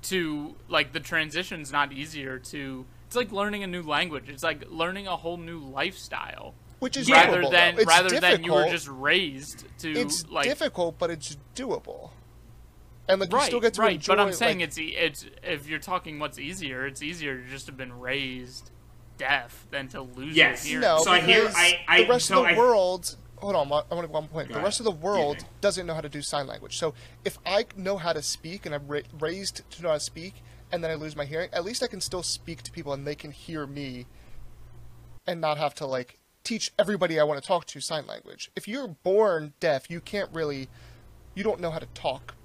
to 0.03 0.55
like 0.67 0.93
the 0.93 0.99
transition's 0.99 1.71
not 1.71 1.91
easier 1.93 2.39
to. 2.39 2.85
It's 3.07 3.15
like 3.15 3.31
learning 3.31 3.63
a 3.63 3.67
new 3.67 3.81
language. 3.83 4.29
It's 4.29 4.43
like 4.43 4.65
learning 4.69 5.07
a 5.07 5.17
whole 5.17 5.37
new 5.37 5.59
lifestyle. 5.59 6.53
which 6.79 6.95
is 6.97 7.09
rather 7.11 7.41
doable, 7.43 7.51
than 7.51 7.75
though. 7.75 7.81
It's 7.81 7.87
rather 7.87 8.19
than 8.19 8.43
you 8.43 8.53
were 8.53 8.69
just 8.69 8.87
raised 8.87 9.65
to 9.79 9.91
it's 9.91 10.27
like 10.29 10.47
difficult, 10.47 10.97
but 10.97 11.11
it's 11.11 11.37
doable. 11.55 12.11
And 13.09 13.19
like 13.19 13.33
right, 13.33 13.41
you 13.41 13.45
still 13.47 13.59
get 13.59 13.73
to 13.75 13.81
right. 13.81 13.95
enjoy. 13.95 14.13
but 14.15 14.19
I'm 14.21 14.31
saying 14.33 14.59
like, 14.59 14.67
it's 14.69 14.77
e- 14.77 14.95
it's 14.95 15.25
if 15.43 15.67
you're 15.67 15.79
talking 15.79 16.19
what's 16.19 16.39
easier, 16.39 16.85
it's 16.87 17.01
easier 17.03 17.37
to 17.41 17.47
just 17.49 17.67
have 17.67 17.75
been 17.77 17.99
raised 17.99 18.71
deaf 19.17 19.67
than 19.69 19.87
to 19.89 20.01
lose 20.01 20.35
Yes. 20.35 20.65
your 20.65 20.81
hearing. 20.81 20.95
no. 20.97 21.03
So 21.03 21.11
I 21.11 21.19
hear- 21.19 21.41
because 21.41 21.55
I- 21.55 21.79
I- 21.87 22.03
the 22.03 22.09
rest 22.09 22.25
so 22.27 22.37
of 22.43 22.47
the 22.47 22.53
I- 22.55 22.57
world. 22.57 23.17
Hold 23.41 23.55
on, 23.55 23.67
I 23.67 23.95
want 23.95 24.07
to 24.07 24.11
one 24.11 24.27
point. 24.27 24.47
Go 24.49 24.53
the 24.53 24.59
ahead. 24.59 24.63
rest 24.65 24.79
of 24.79 24.83
the 24.83 24.91
world 24.91 25.37
me. 25.37 25.43
doesn't 25.61 25.85
know 25.87 25.93
how 25.95 26.01
to 26.01 26.09
do 26.09 26.21
sign 26.21 26.45
language. 26.47 26.77
So 26.77 26.93
if 27.25 27.37
I 27.45 27.65
know 27.75 27.97
how 27.97 28.13
to 28.13 28.21
speak 28.21 28.65
and 28.65 28.75
I'm 28.75 28.87
ra- 28.87 28.99
raised 29.19 29.69
to 29.71 29.81
know 29.81 29.89
how 29.89 29.95
to 29.95 29.99
speak, 29.99 30.43
and 30.71 30.83
then 30.83 30.91
I 30.91 30.93
lose 30.95 31.15
my 31.15 31.25
hearing, 31.25 31.49
at 31.51 31.65
least 31.65 31.81
I 31.83 31.87
can 31.87 32.01
still 32.01 32.23
speak 32.23 32.61
to 32.63 32.71
people 32.71 32.93
and 32.93 33.05
they 33.05 33.15
can 33.15 33.31
hear 33.31 33.65
me, 33.67 34.05
and 35.27 35.41
not 35.41 35.57
have 35.57 35.73
to 35.75 35.85
like 35.85 36.17
teach 36.43 36.71
everybody 36.79 37.19
I 37.19 37.23
want 37.23 37.41
to 37.41 37.47
talk 37.47 37.65
to 37.67 37.79
sign 37.81 38.05
language. 38.07 38.51
If 38.55 38.67
you're 38.67 38.87
born 38.87 39.53
deaf, 39.59 39.89
you 39.89 40.01
can't 40.01 40.29
really, 40.33 40.67
you 41.35 41.43
don't 41.43 41.59
know 41.59 41.71
how 41.71 41.79
to 41.79 41.85
talk 41.87 42.35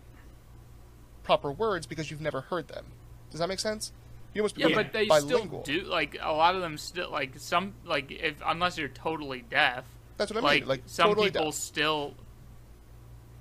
proper 1.23 1.51
words 1.51 1.87
because 1.87 2.11
you've 2.11 2.21
never 2.21 2.43
heard 2.43 2.69
them. 2.69 2.87
Does 3.31 3.41
that 3.41 3.49
make 3.49 3.59
sense? 3.61 3.93
You 4.35 4.43
must 4.43 4.55
be 4.55 4.63
Yeah, 4.63 4.69
Yeah. 4.69 4.75
but 4.77 4.93
they 4.93 5.07
bilingual. 5.07 5.63
still 5.65 5.81
do 5.81 5.85
like 5.87 6.17
a 6.21 6.33
lot 6.33 6.55
of 6.55 6.61
them 6.61 6.77
still 6.79 7.11
like 7.11 7.33
some 7.39 7.75
like 7.85 8.11
if 8.11 8.35
unless 8.45 8.77
you're 8.79 8.89
totally 8.89 9.41
deaf, 9.43 9.85
That's 10.17 10.33
what 10.33 10.43
I 10.43 10.47
like, 10.47 10.61
mean. 10.63 10.69
Like 10.69 10.83
some 10.87 11.09
totally 11.09 11.29
people 11.31 11.47
deaf. 11.47 11.55
still 11.55 12.15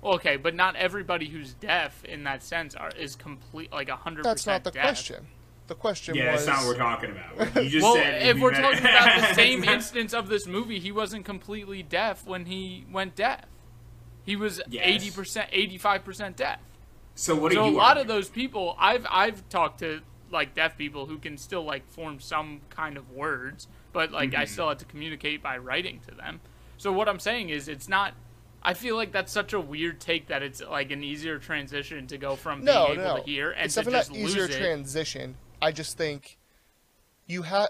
okay, 0.04 0.36
but 0.36 0.54
not 0.54 0.76
everybody 0.76 1.28
who's 1.28 1.54
deaf 1.54 2.04
in 2.04 2.24
that 2.24 2.42
sense 2.42 2.74
are 2.74 2.90
is 2.90 3.16
complete 3.16 3.72
like 3.72 3.88
a 3.88 3.96
hundred 3.96 4.24
That's 4.24 4.42
percent 4.42 4.64
not 4.64 4.72
the 4.72 4.76
deaf. 4.78 4.82
question. 4.84 5.26
The 5.68 5.74
question 5.74 6.14
Yeah, 6.14 6.32
was. 6.32 6.46
that's 6.46 6.58
not 6.60 6.66
what 6.68 6.76
we're 6.76 6.82
talking 6.82 7.10
about. 7.10 7.64
You 7.64 7.70
just 7.70 7.82
Well, 7.82 7.94
said 7.96 8.22
if 8.22 8.36
we 8.36 8.42
we're 8.42 8.52
met- 8.52 8.60
talking 8.62 8.78
about 8.80 9.28
the 9.28 9.34
same 9.34 9.64
instance 9.64 10.14
of 10.14 10.28
this 10.28 10.46
movie, 10.46 10.78
he 10.78 10.92
wasn't 10.92 11.24
completely 11.24 11.82
deaf 11.82 12.24
when 12.24 12.46
he 12.46 12.84
went 12.92 13.16
deaf. 13.16 13.46
He 14.24 14.36
was 14.36 14.60
eighty 14.72 15.10
percent, 15.10 15.48
eighty-five 15.52 16.04
percent 16.04 16.36
deaf. 16.36 16.60
So 17.16 17.34
what 17.34 17.50
are 17.52 17.54
you 17.54 17.60
so 17.60 17.66
a 17.66 17.70
you? 17.70 17.76
lot 17.76 17.96
of 17.98 18.06
those 18.06 18.28
people, 18.28 18.76
I've 18.78 19.06
I've 19.10 19.48
talked 19.48 19.80
to 19.80 20.00
like 20.30 20.54
deaf 20.54 20.76
people 20.76 21.06
who 21.06 21.18
can 21.18 21.36
still 21.38 21.62
like 21.64 21.88
form 21.88 22.20
some 22.20 22.60
kind 22.70 22.96
of 22.96 23.10
words, 23.10 23.66
but 23.92 24.12
like 24.12 24.30
Mm-hmm. 24.32 24.40
I 24.42 24.44
still 24.44 24.68
had 24.68 24.78
to 24.80 24.84
communicate 24.84 25.42
by 25.42 25.58
writing 25.58 26.00
to 26.08 26.14
them. 26.14 26.40
So 26.78 26.92
what 26.92 27.08
I'm 27.08 27.18
saying 27.20 27.50
is, 27.50 27.68
it's 27.68 27.88
not. 27.88 28.14
I 28.62 28.74
feel 28.74 28.96
like 28.96 29.12
that's 29.12 29.32
such 29.32 29.52
a 29.52 29.60
weird 29.60 30.00
take 30.00 30.26
that 30.28 30.42
it's 30.42 30.60
like 30.60 30.90
an 30.90 31.04
easier 31.04 31.38
transition 31.38 32.06
to 32.08 32.18
go 32.18 32.34
from 32.34 32.60
being 32.64 32.74
no, 32.74 32.88
able 32.92 32.96
no. 33.02 33.16
to 33.18 33.22
hear 33.22 33.50
and 33.52 33.66
it's 33.66 33.74
to 33.74 33.82
definitely 33.82 33.98
just 34.00 34.10
not 34.10 34.18
easier 34.18 34.42
lose 34.46 34.54
it. 34.56 34.58
transition. 34.58 35.36
I 35.62 35.72
just 35.72 35.96
think 35.96 36.38
you 37.26 37.42
have. 37.42 37.68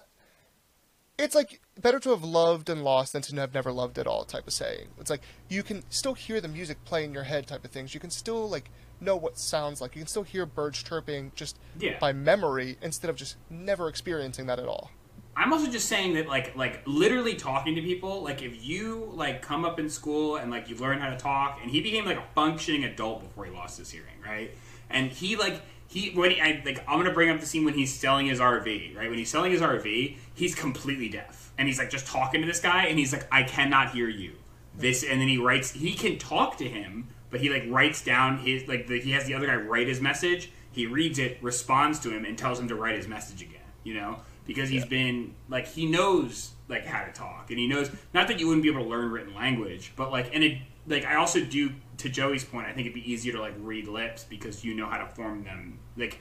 It's 1.19 1.35
like 1.35 1.61
better 1.81 1.99
to 2.01 2.11
have 2.11 2.23
loved 2.25 2.69
and 2.69 2.83
lost 2.83 3.13
than 3.13 3.23
to 3.23 3.37
have 3.37 3.55
never 3.55 3.73
loved 3.73 3.99
at 3.99 4.07
all 4.07 4.25
type 4.25 4.47
of 4.47 4.53
saying. 4.53 4.89
It's 4.99 5.11
like 5.11 5.23
you 5.49 5.63
can 5.63 5.83
still 5.91 6.15
hear 6.15 6.41
the 6.41 6.49
music 6.49 6.83
play 6.85 7.05
in 7.05 7.13
your 7.13 7.25
head 7.25 7.47
type 7.47 7.65
of 7.65 7.71
things. 7.71 7.95
You 7.95 8.01
can 8.01 8.11
still 8.11 8.49
like 8.49 8.71
know 9.01 9.17
what 9.17 9.39
sounds 9.39 9.81
like. 9.81 9.95
You 9.95 10.01
can 10.01 10.09
still 10.09 10.23
hear 10.25 10.47
birds 10.47 10.83
chirping 10.83 11.33
just 11.35 11.59
Yeah. 11.79 11.99
by 11.99 12.13
memory 12.13 12.77
instead 12.83 13.09
of 13.11 13.17
just 13.17 13.37
never 13.51 13.89
experiencing 13.89 14.47
that 14.47 14.59
at 14.59 14.67
all. 14.67 14.91
I'm 15.37 15.53
also 15.53 15.71
just 15.71 15.89
saying 15.89 16.15
that 16.15 16.27
like 16.29 16.57
like 16.57 16.83
literally 16.87 17.35
talking 17.35 17.75
to 17.75 17.83
people, 17.83 18.23
like 18.23 18.43
if 18.43 18.65
you 18.65 19.13
like 19.15 19.43
come 19.43 19.67
up 19.67 19.79
in 19.79 19.91
school 19.91 20.37
and 20.37 20.51
like 20.51 20.71
you 20.71 20.77
learn 20.77 20.99
how 20.99 21.11
to 21.11 21.17
talk, 21.17 21.59
and 21.61 21.71
he 21.71 21.83
became 21.83 22.07
like 22.07 22.17
a 22.17 22.25
functioning 22.35 22.85
adult 22.85 23.23
before 23.23 23.45
he 23.45 23.51
lost 23.51 23.79
his 23.79 23.91
hearing, 23.91 24.21
right? 24.25 24.51
And 24.89 25.11
he 25.11 25.37
like 25.37 25.61
he 25.89 26.11
when 26.11 26.31
he 26.31 26.41
I, 26.41 26.63
like 26.65 26.83
I'm 26.89 26.99
gonna 26.99 27.13
bring 27.13 27.29
up 27.29 27.41
the 27.41 27.47
scene 27.47 27.67
when 27.67 27.75
he's 27.75 27.95
selling 27.95 28.27
his 28.27 28.41
RV, 28.41 28.97
right? 28.97 29.11
When 29.11 29.19
he's 29.19 29.29
selling 29.29 29.53
his 29.53 29.61
RV, 29.61 30.17
he's 30.35 30.55
completely 30.55 31.11
deaf, 31.11 31.53
and 31.59 31.69
he's 31.69 31.79
like 31.79 31.91
just 31.91 32.07
talking 32.07 32.41
to 32.41 32.47
this 32.47 32.61
guy, 32.61 32.87
and 32.87 32.99
he's 32.99 33.13
like, 33.13 33.27
I 33.31 33.43
cannot 33.43 33.91
hear 33.93 34.09
you. 34.09 34.33
This, 34.75 35.05
and 35.05 35.21
then 35.21 35.29
he 35.29 35.39
writes. 35.39 35.71
He 35.71 35.95
can 35.95 36.19
talk 36.19 36.57
to 36.59 36.69
him, 36.69 37.09
but 37.31 37.41
he 37.41 37.51
like 37.51 37.65
writes 37.69 38.03
down 38.03 38.39
his 38.39 38.67
like 38.69 38.87
the, 38.87 39.01
he 39.01 39.13
has 39.13 39.27
the 39.27 39.35
other 39.35 39.47
guy 39.47 39.57
write 39.57 39.89
his 39.89 40.01
message. 40.01 40.51
He 40.73 40.87
reads 40.87 41.19
it, 41.19 41.39
responds 41.43 41.99
to 42.01 42.11
him, 42.11 42.25
and 42.25 42.37
tells 42.37 42.59
him 42.59 42.69
to 42.69 42.75
write 42.75 42.97
his 42.97 43.09
message 43.09 43.43
again. 43.43 43.61
You 43.85 43.95
know, 43.95 44.21
because 44.47 44.69
he's 44.69 44.85
been 44.85 45.35
like 45.49 45.67
he 45.67 45.87
knows 45.87 46.53
like 46.69 46.85
how 46.87 47.05
to 47.05 47.13
talk, 47.13 47.51
and 47.51 47.59
he 47.59 47.67
knows 47.67 47.91
not 48.15 48.29
that 48.29 48.41
you 48.41 48.47
wouldn't 48.47 48.63
be 48.63 48.71
able 48.71 48.83
to 48.83 48.89
learn 48.89 49.11
written 49.11 49.35
language, 49.35 49.93
but 49.97 50.11
like 50.11 50.35
and 50.35 50.45
it 50.45 50.59
like 50.87 51.05
I 51.05 51.17
also 51.17 51.45
do 51.45 51.73
to 51.99 52.09
Joey's 52.09 52.45
point. 52.45 52.67
I 52.67 52.73
think 52.73 52.87
it'd 52.87 52.95
be 52.95 53.11
easier 53.11 53.33
to 53.33 53.41
like 53.41 53.55
read 53.59 53.89
lips 53.89 54.25
because 54.25 54.65
you 54.65 54.75
know 54.75 54.87
how 54.87 54.99
to 54.99 55.07
form 55.07 55.45
them. 55.45 55.79
Like 55.97 56.21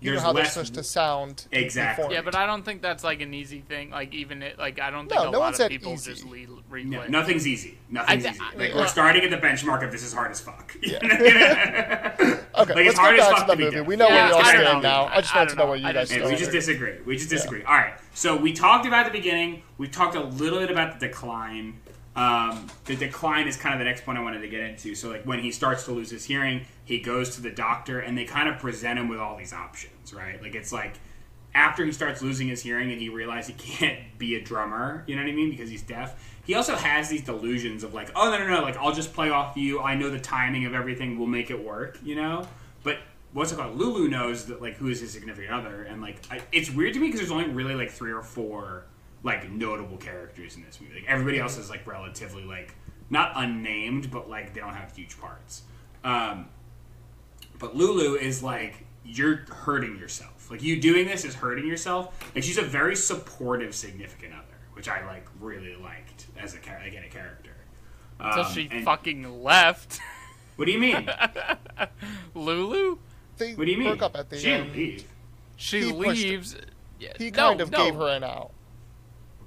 You 0.00 0.10
know 0.10 0.14
there's 0.14 0.22
how 0.22 0.32
they're 0.32 0.44
less 0.44 0.52
supposed 0.52 0.74
to 0.74 0.84
sound. 0.84 1.46
Exactly. 1.50 2.02
formed. 2.04 2.14
Yeah, 2.14 2.22
but 2.22 2.36
I 2.36 2.46
don't 2.46 2.64
think 2.64 2.82
that's 2.82 3.02
like 3.02 3.20
an 3.20 3.34
easy 3.34 3.62
thing. 3.62 3.90
Like 3.90 4.14
even 4.14 4.42
it, 4.44 4.56
like 4.56 4.80
I 4.80 4.90
don't 4.90 5.08
No, 5.08 5.16
think 5.16 5.28
a 5.28 5.30
no 5.32 5.40
one 5.40 5.52
lot 5.52 5.60
of 5.60 5.68
people 5.68 5.92
easy. 5.94 6.12
just 6.12 6.24
lead, 6.24 6.48
read 6.70 6.86
No, 6.86 7.04
nothing's 7.08 7.48
easy. 7.48 7.78
Nothing's 7.90 8.24
I- 8.26 8.30
easy. 8.30 8.40
I- 8.40 8.54
Like 8.56 8.74
well- 8.74 8.82
we're 8.84 8.86
starting 8.88 9.24
at 9.24 9.30
the 9.30 9.38
benchmark 9.44 9.82
of 9.84 9.90
this 9.90 10.04
is 10.04 10.12
hard 10.12 10.30
as 10.30 10.40
fuck. 10.40 10.76
Okay, 12.58 12.74
Like, 12.74 12.86
it's 12.86 12.96
let's 12.96 12.98
hard 12.98 13.16
go 13.16 13.22
as 13.22 13.28
back 13.28 13.38
fuck 13.38 13.46
to 13.46 13.46
the 13.46 13.52
to 13.52 13.56
be 13.70 13.76
movie. 13.76 13.80
We 13.88 13.96
know 13.96 14.08
Yeah, 14.08 14.14
where 14.14 14.26
we 14.26 14.32
all 14.32 14.40
I 14.40 14.50
stand 14.62 14.82
now. 14.82 15.06
I 15.06 15.20
just 15.20 15.34
want 15.34 15.50
to 15.50 15.54
know 15.56 15.62
know. 15.64 15.68
where 15.70 15.78
you 15.78 15.92
guys 15.92 16.08
stand. 16.08 16.24
we 16.24 16.34
just 16.36 16.50
disagree. 16.50 16.94
We 17.06 17.16
just 17.16 17.30
disagree. 17.30 17.62
All 17.62 17.74
right. 17.76 17.94
So 18.14 18.36
we 18.36 18.52
talked 18.52 18.84
about 18.86 19.04
the 19.06 19.12
beginning. 19.12 19.62
We 19.78 19.86
talked 19.86 20.16
a 20.16 20.22
little 20.22 20.58
bit 20.58 20.70
about 20.70 20.98
the 20.98 21.06
decline. 21.06 21.78
Um, 22.18 22.66
the 22.86 22.96
decline 22.96 23.46
is 23.46 23.56
kind 23.56 23.72
of 23.72 23.78
the 23.78 23.84
next 23.84 24.04
point 24.04 24.18
I 24.18 24.22
wanted 24.22 24.40
to 24.40 24.48
get 24.48 24.60
into. 24.60 24.96
So 24.96 25.08
like 25.08 25.22
when 25.22 25.38
he 25.38 25.52
starts 25.52 25.84
to 25.84 25.92
lose 25.92 26.10
his 26.10 26.24
hearing, 26.24 26.62
he 26.84 26.98
goes 26.98 27.36
to 27.36 27.40
the 27.40 27.50
doctor, 27.50 28.00
and 28.00 28.18
they 28.18 28.24
kind 28.24 28.48
of 28.48 28.58
present 28.58 28.98
him 28.98 29.08
with 29.08 29.20
all 29.20 29.36
these 29.36 29.52
options, 29.52 30.12
right? 30.12 30.42
Like 30.42 30.56
it's 30.56 30.72
like 30.72 30.94
after 31.54 31.84
he 31.84 31.92
starts 31.92 32.20
losing 32.20 32.48
his 32.48 32.60
hearing 32.60 32.90
and 32.90 33.00
he 33.00 33.08
realizes 33.08 33.54
he 33.54 33.76
can't 33.76 34.00
be 34.18 34.34
a 34.34 34.42
drummer, 34.42 35.04
you 35.06 35.14
know 35.14 35.22
what 35.22 35.28
I 35.28 35.32
mean? 35.32 35.48
Because 35.48 35.70
he's 35.70 35.82
deaf. 35.82 36.36
He 36.44 36.54
also 36.54 36.74
has 36.74 37.08
these 37.08 37.22
delusions 37.22 37.84
of 37.84 37.94
like, 37.94 38.10
oh 38.16 38.32
no 38.32 38.38
no 38.38 38.48
no, 38.48 38.62
like 38.62 38.76
I'll 38.78 38.92
just 38.92 39.12
play 39.12 39.30
off 39.30 39.56
you. 39.56 39.80
I 39.80 39.94
know 39.94 40.10
the 40.10 40.18
timing 40.18 40.66
of 40.66 40.74
everything 40.74 41.20
will 41.20 41.26
make 41.28 41.50
it 41.50 41.64
work, 41.64 42.00
you 42.02 42.16
know. 42.16 42.48
But 42.82 42.98
what's 43.32 43.52
it 43.52 43.56
called? 43.58 43.78
Lulu 43.78 44.08
knows 44.08 44.46
that 44.46 44.60
like 44.60 44.74
who 44.74 44.88
is 44.88 45.00
his 45.00 45.12
significant 45.12 45.52
other, 45.52 45.84
and 45.84 46.02
like 46.02 46.20
I, 46.32 46.40
it's 46.50 46.68
weird 46.68 46.94
to 46.94 47.00
me 47.00 47.06
because 47.06 47.20
there's 47.20 47.30
only 47.30 47.48
really 47.48 47.76
like 47.76 47.92
three 47.92 48.10
or 48.10 48.22
four 48.22 48.86
like 49.22 49.50
notable 49.50 49.96
characters 49.96 50.56
in 50.56 50.62
this 50.64 50.80
movie. 50.80 50.94
Like 50.94 51.04
everybody 51.08 51.38
else 51.40 51.58
is 51.58 51.70
like 51.70 51.86
relatively 51.86 52.44
like 52.44 52.74
not 53.10 53.32
unnamed, 53.36 54.10
but 54.10 54.28
like 54.28 54.54
they 54.54 54.60
don't 54.60 54.74
have 54.74 54.94
huge 54.94 55.18
parts. 55.20 55.62
Um, 56.04 56.48
but 57.58 57.74
Lulu 57.76 58.14
is 58.16 58.42
like 58.42 58.84
you're 59.04 59.36
hurting 59.50 59.98
yourself. 59.98 60.50
Like 60.50 60.62
you 60.62 60.80
doing 60.80 61.06
this 61.06 61.24
is 61.24 61.34
hurting 61.34 61.66
yourself. 61.66 62.16
Like 62.34 62.44
she's 62.44 62.58
a 62.58 62.62
very 62.62 62.94
supportive 62.96 63.74
significant 63.74 64.32
other, 64.34 64.44
which 64.74 64.88
I 64.88 65.04
like 65.06 65.26
really 65.40 65.74
liked 65.76 66.26
as 66.38 66.54
a 66.54 66.58
char- 66.58 66.80
again 66.82 67.04
a 67.04 67.08
character. 67.08 67.50
Until 68.20 68.44
Um, 68.44 68.52
she 68.52 68.68
and- 68.70 68.84
fucking 68.84 69.42
left. 69.42 70.00
What 70.56 70.64
do 70.66 70.72
you 70.72 70.78
mean? 70.80 71.08
Lulu, 72.34 72.98
They 73.36 73.54
What 73.54 73.64
do 73.66 73.70
you 73.70 73.78
mean? 73.78 73.88
broke 73.88 74.02
up 74.02 74.16
at 74.16 74.28
the 74.30 74.38
she 74.38 74.46
didn't 74.46 74.66
end. 74.68 74.76
leave. 74.76 75.04
she 75.56 75.80
He 75.82 75.92
leaves. 75.92 76.56
Yeah, 76.98 77.12
He 77.16 77.30
no, 77.30 77.36
kind 77.36 77.60
of 77.60 77.70
no. 77.70 77.78
gave 77.84 77.94
her 77.94 78.08
an 78.08 78.24
out. 78.24 78.50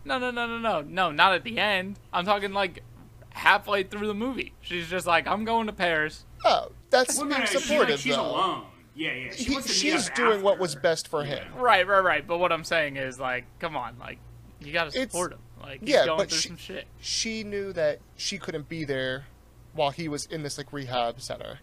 No, 0.03 0.17
no, 0.17 0.31
no, 0.31 0.47
no, 0.47 0.57
no, 0.57 0.81
no, 0.81 1.11
not 1.11 1.33
at 1.33 1.43
the 1.43 1.59
end. 1.59 1.97
I'm 2.11 2.25
talking 2.25 2.53
like 2.53 2.83
halfway 3.31 3.83
through 3.83 4.07
the 4.07 4.13
movie. 4.13 4.53
She's 4.61 4.87
just 4.87 5.05
like, 5.07 5.27
I'm 5.27 5.45
going 5.45 5.67
to 5.67 5.73
Paris. 5.73 6.25
Oh, 6.43 6.71
that's 6.89 7.17
Well, 7.17 7.25
no, 7.27 7.37
no, 7.37 7.45
supportive 7.45 7.67
she's, 7.67 7.77
like, 7.89 7.99
she's 7.99 8.15
though. 8.15 8.21
alone. 8.31 8.65
Yeah, 8.95 9.13
yeah. 9.13 9.31
She 9.31 9.43
He- 9.45 9.53
wants 9.53 9.67
to 9.67 9.73
she's 9.73 10.09
up 10.09 10.15
doing 10.15 10.41
what 10.41 10.59
was 10.59 10.75
best 10.75 11.07
for 11.07 11.23
him. 11.23 11.37
Yeah. 11.53 11.61
Right, 11.61 11.87
right, 11.87 12.03
right. 12.03 12.27
But 12.27 12.39
what 12.39 12.51
I'm 12.51 12.63
saying 12.63 12.97
is 12.97 13.19
like, 13.19 13.45
come 13.59 13.77
on, 13.77 13.97
like, 13.99 14.17
you 14.59 14.73
gotta 14.73 14.89
It's- 14.89 15.11
support 15.11 15.33
him. 15.33 15.39
Like, 15.61 15.79
he's 15.81 15.89
yeah, 15.89 16.05
going 16.05 16.17
but 16.17 16.29
through 16.29 16.39
she- 16.39 16.47
some 16.49 16.57
shit. 16.57 16.87
She 16.99 17.43
knew 17.43 17.71
that 17.73 17.99
she 18.17 18.37
couldn't 18.39 18.67
be 18.67 18.83
there 18.83 19.25
while 19.73 19.91
he 19.91 20.07
was 20.09 20.25
in 20.25 20.41
this 20.43 20.57
like 20.57 20.73
rehab 20.73 21.21
center. 21.21 21.59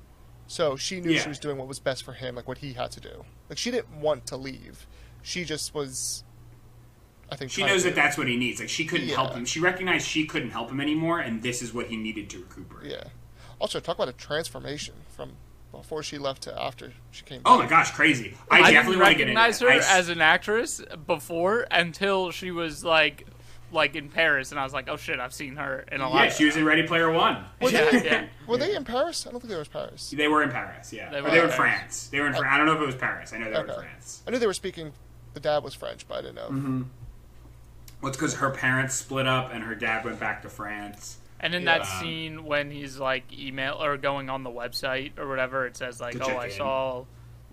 So 0.46 0.77
she 0.77 1.01
knew 1.01 1.11
Yeah. 1.11 1.22
she 1.22 1.29
was 1.29 1.38
doing 1.38 1.59
what 1.59 1.66
was 1.68 1.79
best 1.81 2.05
for 2.05 2.12
him, 2.14 2.37
like 2.37 2.48
what 2.48 2.59
he 2.59 2.72
had 2.74 2.90
to 2.92 3.01
do. 3.01 3.24
Like 3.51 3.59
she 3.59 3.70
didn't 3.72 4.01
want 4.01 4.24
to 4.29 4.37
leave. 4.37 4.87
She 5.20 5.44
just 5.44 5.74
was 5.74 6.24
I 7.30 7.36
think 7.36 7.50
She 7.50 7.62
knows 7.64 7.84
that 7.84 7.94
that's 7.94 8.16
what 8.16 8.26
he 8.28 8.36
needs. 8.36 8.60
Like 8.60 8.68
she 8.68 8.84
couldn't 8.84 9.08
help 9.08 9.34
him. 9.34 9.44
She 9.44 9.60
recognized 9.60 10.06
she 10.06 10.24
couldn't 10.26 10.50
help 10.50 10.70
him 10.70 10.80
anymore, 10.80 11.20
and 11.20 11.42
this 11.42 11.60
is 11.62 11.74
what 11.74 11.86
he 11.86 11.96
needed 11.96 12.30
to 12.30 12.38
recuperate. 12.38 12.90
Yeah. 12.90 13.04
Also 13.58 13.80
talk 13.80 13.96
about 13.96 14.08
a 14.08 14.12
transformation 14.12 14.94
from 15.08 15.32
before 15.72 16.02
she 16.02 16.16
left 16.16 16.42
to 16.44 16.60
after 16.62 16.92
she 17.10 17.24
came. 17.24 17.42
Back. 17.42 17.52
Oh 17.52 17.58
back. 17.58 17.70
my 17.70 17.76
gosh, 17.76 17.90
crazy! 17.90 18.34
I, 18.50 18.60
I 18.60 18.70
definitely 18.72 18.92
didn't 18.96 19.00
want 19.02 19.12
to 19.12 19.18
get 19.18 19.28
into 19.28 19.40
recognize 19.40 19.60
her 19.60 19.68
I 19.68 19.76
s- 19.76 19.90
as 19.90 20.08
an 20.08 20.20
actress 20.22 20.80
before 21.06 21.66
until 21.70 22.30
she 22.30 22.50
was 22.50 22.82
like, 22.82 23.26
like 23.72 23.94
in 23.94 24.08
Paris, 24.08 24.50
and 24.50 24.58
I 24.58 24.64
was 24.64 24.72
like, 24.72 24.88
oh 24.88 24.96
shit, 24.96 25.20
I've 25.20 25.34
seen 25.34 25.56
her 25.56 25.84
in 25.92 26.00
a 26.00 26.08
lot. 26.08 26.24
yeah, 26.24 26.30
she 26.30 26.46
was 26.46 26.56
in 26.56 26.64
Ready 26.64 26.84
Player 26.84 27.10
One. 27.12 27.44
Were 27.60 27.68
Yeah, 27.68 27.90
they, 27.90 28.04
yeah. 28.04 28.26
were 28.46 28.56
they 28.56 28.74
in 28.74 28.84
Paris? 28.84 29.26
I 29.26 29.30
don't 29.30 29.40
think 29.40 29.50
they 29.50 29.56
were 29.56 29.62
in 29.62 29.66
Paris. 29.68 30.10
They 30.16 30.28
were 30.28 30.42
in 30.42 30.50
Paris, 30.50 30.90
yeah. 30.92 31.10
They 31.10 31.18
or 31.18 31.24
were 31.24 31.30
they 31.30 31.38
were 31.38 31.44
in 31.44 31.50
in 31.50 31.56
France. 31.56 32.08
They 32.08 32.20
were 32.20 32.28
in 32.28 32.32
France. 32.32 32.46
I 32.50 32.56
don't 32.56 32.64
know 32.66 32.74
if 32.76 32.80
it 32.80 32.86
was 32.86 32.94
Paris. 32.96 33.32
I 33.34 33.38
know 33.38 33.44
they 33.50 33.58
were 33.58 33.64
in 33.66 33.74
France. 33.74 34.22
I 34.26 34.30
knew 34.30 34.38
they 34.38 34.46
were 34.46 34.54
speaking. 34.54 34.92
The 35.34 35.40
dad 35.40 35.62
was 35.62 35.74
French, 35.74 36.08
but 36.08 36.14
I 36.18 36.20
didn't 36.22 36.36
know. 36.36 36.48
Mm-hmm. 36.48 36.82
Well, 38.00 38.08
it's 38.11 38.16
because 38.16 38.34
her 38.34 38.50
parents 38.50 38.94
split 38.94 39.26
up 39.26 39.52
and 39.52 39.64
her 39.64 39.74
dad 39.74 40.04
went 40.04 40.20
back 40.20 40.42
to 40.42 40.48
France. 40.48 41.18
And 41.40 41.54
in 41.54 41.62
Yeah. 41.62 41.78
that 41.78 41.87
scene 41.87 42.44
when 42.44 42.70
he's 42.70 42.98
like 42.98 43.24
email 43.32 43.82
or 43.82 43.96
going 43.96 44.28
on 44.30 44.42
the 44.42 44.50
website 44.50 45.18
or 45.18 45.28
whatever, 45.28 45.66
it 45.66 45.76
says 45.76 46.00
like, 46.00 46.16
"Oh, 46.20 46.37
I 46.37 46.46
in. 46.46 46.50
saw 46.52 47.04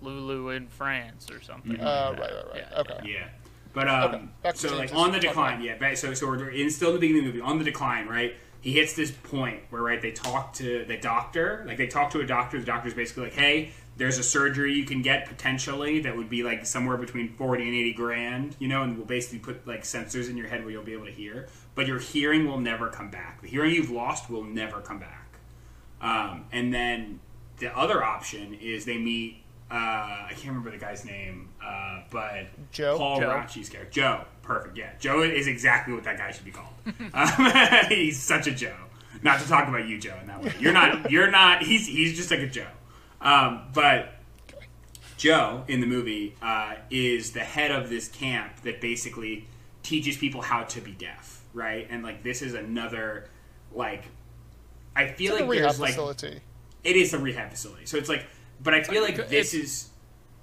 Lulu 0.02 0.50
in 0.50 0.66
France" 0.68 1.30
or 1.30 1.40
something. 1.40 1.76
Mhm. 1.76 1.82
Uh, 1.82 2.10
like 2.10 2.20
right, 2.20 2.32
right, 2.34 2.46
right. 2.52 2.64
Yeah, 2.70 2.80
okay. 2.80 3.12
Yeah. 3.12 3.28
But 3.72 3.88
um, 3.88 4.30
Okay, 4.44 4.56
so 4.56 4.74
like 4.76 4.94
on 4.94 5.12
the 5.12 5.20
decline, 5.20 5.60
line. 5.64 5.78
yeah. 5.80 5.94
So 5.94 6.14
so 6.14 6.26
we're 6.26 6.48
in 6.50 6.70
still 6.70 6.88
in 6.88 6.94
the 6.94 7.00
beginning 7.00 7.26
of 7.26 7.32
the 7.34 7.38
movie 7.40 7.48
on 7.50 7.58
the 7.58 7.64
decline, 7.64 8.06
right? 8.08 8.34
He 8.60 8.72
hits 8.72 8.94
this 8.94 9.10
point 9.12 9.60
where 9.70 9.82
right 9.82 10.00
they 10.02 10.10
talk 10.12 10.54
to 10.54 10.84
the 10.86 10.96
doctor, 10.96 11.62
like 11.68 11.76
they 11.76 11.86
talk 11.86 12.10
to 12.12 12.20
a 12.20 12.26
doctor. 12.26 12.58
The 12.58 12.66
doctor's 12.66 12.94
basically 12.94 13.24
like, 13.24 13.34
"Hey, 13.34 13.72
there's 13.96 14.18
a 14.18 14.22
surgery 14.22 14.74
you 14.74 14.84
can 14.84 15.02
get 15.02 15.26
potentially 15.26 16.00
that 16.00 16.16
would 16.16 16.28
be 16.28 16.42
like 16.42 16.66
somewhere 16.66 16.96
between 16.96 17.34
forty 17.36 17.64
and 17.64 17.74
eighty 17.74 17.92
grand, 17.92 18.56
you 18.58 18.68
know, 18.68 18.82
and 18.82 18.96
we'll 18.96 19.06
basically 19.06 19.38
put 19.38 19.66
like 19.66 19.82
sensors 19.82 20.28
in 20.28 20.36
your 20.36 20.48
head 20.48 20.62
where 20.62 20.70
you'll 20.70 20.84
be 20.84 20.92
able 20.92 21.06
to 21.06 21.12
hear, 21.12 21.48
but 21.74 21.86
your 21.86 21.98
hearing 21.98 22.46
will 22.46 22.60
never 22.60 22.88
come 22.88 23.10
back. 23.10 23.40
The 23.42 23.48
hearing 23.48 23.74
you've 23.74 23.90
lost 23.90 24.28
will 24.30 24.44
never 24.44 24.80
come 24.80 24.98
back." 24.98 25.38
Um, 26.00 26.44
and 26.52 26.72
then 26.72 27.20
the 27.58 27.76
other 27.76 28.04
option 28.04 28.54
is 28.54 28.84
they 28.84 28.98
meet. 28.98 29.42
Uh, 29.68 29.74
I 29.74 30.28
can't 30.30 30.48
remember 30.48 30.70
the 30.70 30.78
guy's 30.78 31.04
name, 31.04 31.48
uh, 31.64 32.02
but 32.10 32.46
Joe? 32.70 32.98
Paul 32.98 33.20
Joe. 33.20 33.30
Raci's 33.30 33.68
character. 33.68 33.90
Joe. 34.00 34.24
Perfect. 34.42 34.76
Yeah, 34.76 34.92
Joe 35.00 35.22
is 35.22 35.48
exactly 35.48 35.92
what 35.92 36.04
that 36.04 36.18
guy 36.18 36.30
should 36.30 36.44
be 36.44 36.52
called. 36.52 36.74
um, 37.14 37.88
he's 37.88 38.22
such 38.22 38.46
a 38.46 38.52
Joe. 38.52 38.76
Not 39.22 39.40
to 39.40 39.48
talk 39.48 39.66
about 39.66 39.88
you, 39.88 39.98
Joe, 39.98 40.14
in 40.20 40.28
that 40.28 40.42
way. 40.42 40.52
You're 40.60 40.72
not. 40.72 41.10
You're 41.10 41.30
not. 41.30 41.62
He's 41.62 41.86
he's 41.86 42.16
just 42.16 42.30
like 42.30 42.40
a 42.40 42.46
Joe. 42.46 42.68
Um, 43.20 43.62
but 43.72 44.14
Joe 45.16 45.64
in 45.68 45.80
the 45.80 45.86
movie 45.86 46.34
uh, 46.42 46.74
is 46.90 47.32
the 47.32 47.40
head 47.40 47.70
of 47.70 47.88
this 47.88 48.08
camp 48.08 48.60
that 48.62 48.80
basically 48.80 49.48
teaches 49.82 50.16
people 50.16 50.42
how 50.42 50.64
to 50.64 50.80
be 50.80 50.92
deaf, 50.92 51.42
right? 51.54 51.86
And 51.90 52.02
like 52.02 52.22
this 52.22 52.42
is 52.42 52.54
another 52.54 53.28
like 53.72 54.04
I 54.94 55.08
feel 55.08 55.32
It's 55.32 55.40
like 55.40 55.42
a 55.42 55.44
like 55.44 55.50
rehab 55.50 55.76
there's 55.76 56.24
like 56.24 56.42
it 56.84 56.96
is 56.96 57.14
a 57.14 57.18
rehab 57.18 57.50
facility. 57.50 57.86
So 57.86 57.96
it's 57.96 58.08
like, 58.08 58.26
but 58.62 58.74
I 58.74 58.82
feel 58.82 59.02
like 59.02 59.14
It's- 59.14 59.30
this 59.30 59.54
is 59.54 59.88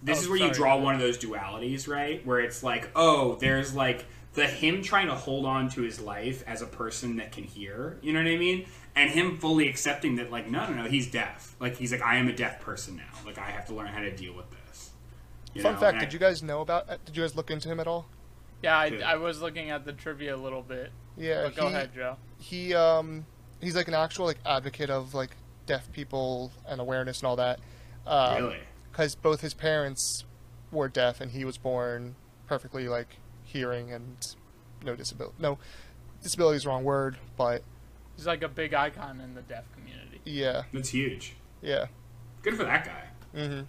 this 0.02 0.20
Oh, 0.20 0.22
is 0.24 0.28
where 0.28 0.38
you 0.38 0.44
sorry. 0.46 0.54
draw 0.56 0.78
one 0.80 0.96
of 0.96 1.00
those 1.02 1.18
dualities, 1.18 1.88
right? 1.88 2.26
Where 2.26 2.42
it's 2.42 2.62
like, 2.62 2.90
oh, 2.96 3.36
there's 3.36 3.74
like 3.74 4.06
the 4.34 4.46
him 4.48 4.82
trying 4.82 5.08
to 5.08 5.16
hold 5.16 5.46
on 5.46 5.70
to 5.70 5.82
his 5.82 6.00
life 6.02 6.44
as 6.46 6.62
a 6.62 6.66
person 6.66 7.16
that 7.18 7.32
can 7.32 7.44
hear, 7.46 8.00
you 8.02 8.12
know 8.12 8.20
what 8.20 8.28
I 8.28 8.36
mean? 8.36 8.66
And 8.96 9.10
him 9.10 9.38
fully 9.38 9.68
accepting 9.68 10.18
that, 10.18 10.30
like, 10.32 10.48
no, 10.50 10.68
no, 10.70 10.84
no, 10.84 10.90
he's 10.90 11.10
deaf. 11.10 11.56
Like 11.60 11.78
he's 11.78 11.92
like, 11.92 12.02
I 12.02 12.18
am 12.18 12.28
a 12.28 12.34
deaf 12.34 12.60
person 12.62 12.96
now. 12.96 13.04
Like 13.26 13.38
I 13.40 13.50
have 13.50 13.66
to 13.68 13.74
learn 13.74 13.88
how 13.88 14.02
to 14.02 14.16
deal 14.16 14.34
with 14.36 14.46
this. 14.52 14.92
You 15.54 15.62
Fun 15.64 15.74
know? 15.74 15.80
fact: 15.80 15.94
And 15.94 16.02
I- 16.02 16.06
Did 16.06 16.14
you 16.14 16.20
guys 16.20 16.44
know 16.44 16.62
about? 16.62 16.90
uh, 16.90 16.98
Did 17.06 17.18
you 17.18 17.24
guys 17.24 17.36
look 17.36 17.50
into 17.50 17.70
him 17.70 17.80
at 17.80 17.88
all? 17.88 18.06
Yeah, 18.62 18.78
I, 18.78 19.02
I 19.06 19.16
was 19.16 19.42
looking 19.42 19.72
at 19.72 19.84
the 19.84 19.94
trivia 19.94 20.36
a 20.36 20.38
little 20.38 20.62
bit. 20.62 20.92
Yeah. 21.18 21.44
But 21.44 21.56
go 21.56 21.68
he, 21.68 21.74
ahead, 21.74 21.90
Joe. 21.94 22.18
He 22.38 22.74
um 22.74 23.26
he's 23.62 23.76
like 23.76 23.88
an 23.88 23.94
actual 23.94 24.26
like 24.26 24.40
advocate 24.46 24.90
of 24.90 25.14
like 25.14 25.32
deaf 25.66 25.92
people 25.92 26.52
and 26.68 26.80
awareness 26.80 27.20
and 27.20 27.28
all 27.28 27.36
that. 27.38 27.60
Um, 28.06 28.44
Really? 28.44 28.60
Because 28.92 29.16
both 29.16 29.42
his 29.42 29.54
parents 29.54 30.24
were 30.72 30.88
deaf 30.88 31.20
and 31.20 31.32
he 31.32 31.46
was 31.46 31.58
born 31.58 32.16
perfectly 32.48 32.88
like 32.88 33.18
hearing 33.44 33.92
and 33.92 34.18
no 34.84 34.96
disability. 34.96 35.36
No, 35.40 35.58
disability 36.22 36.58
is 36.58 36.64
the 36.64 36.70
wrong 36.70 36.84
word, 36.84 37.18
but 37.38 37.64
He's 38.15 38.28
like 38.28 38.43
a 38.43 38.47
big 38.47 38.73
icon 38.73 39.19
in 39.21 39.34
the 39.36 39.41
deaf 39.41 39.65
community. 39.73 40.21
yeah, 40.26 40.63
That's 40.73 40.89
huge. 40.89 41.34
yeah. 41.62 41.88
Good 42.41 42.56
for 42.58 42.63
that 42.63 42.86
guy. 42.86 43.08
hmm 43.39 43.62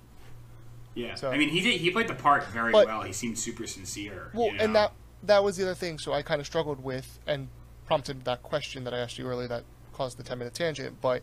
Yeah. 0.95 1.15
So- 1.15 1.31
I 1.31 1.39
mean, 1.39 1.49
he 1.49 1.61
did. 1.61 1.81
He 1.81 1.91
played 1.91 2.09
the 2.09 2.15
part 2.15 2.45
very 2.49 2.73
But- 2.73 2.87
well. 2.87 3.03
He 3.03 3.13
seemed 3.13 3.39
super 3.39 3.67
sincere. 3.67 4.31
Well, 4.35 4.47
you 4.49 4.53
know? 4.59 4.65
and 4.65 4.75
that 4.77 4.93
that 5.23 5.43
was 5.43 5.57
the 5.57 5.63
other 5.65 5.75
thing. 5.75 5.99
So 5.99 6.13
I 6.13 6.23
kind 6.23 6.41
of 6.41 6.47
struggled 6.47 6.83
with 6.85 7.19
and 7.27 7.49
prompted 7.87 8.25
that 8.27 8.43
question 8.43 8.85
that 8.85 8.93
I 8.95 8.99
asked 8.99 9.17
you 9.19 9.27
earlier 9.27 9.49
that 9.49 9.65
caused 9.93 10.19
the 10.19 10.23
ten 10.23 10.39
minute 10.39 10.55
tangent. 10.55 11.01
But 11.01 11.23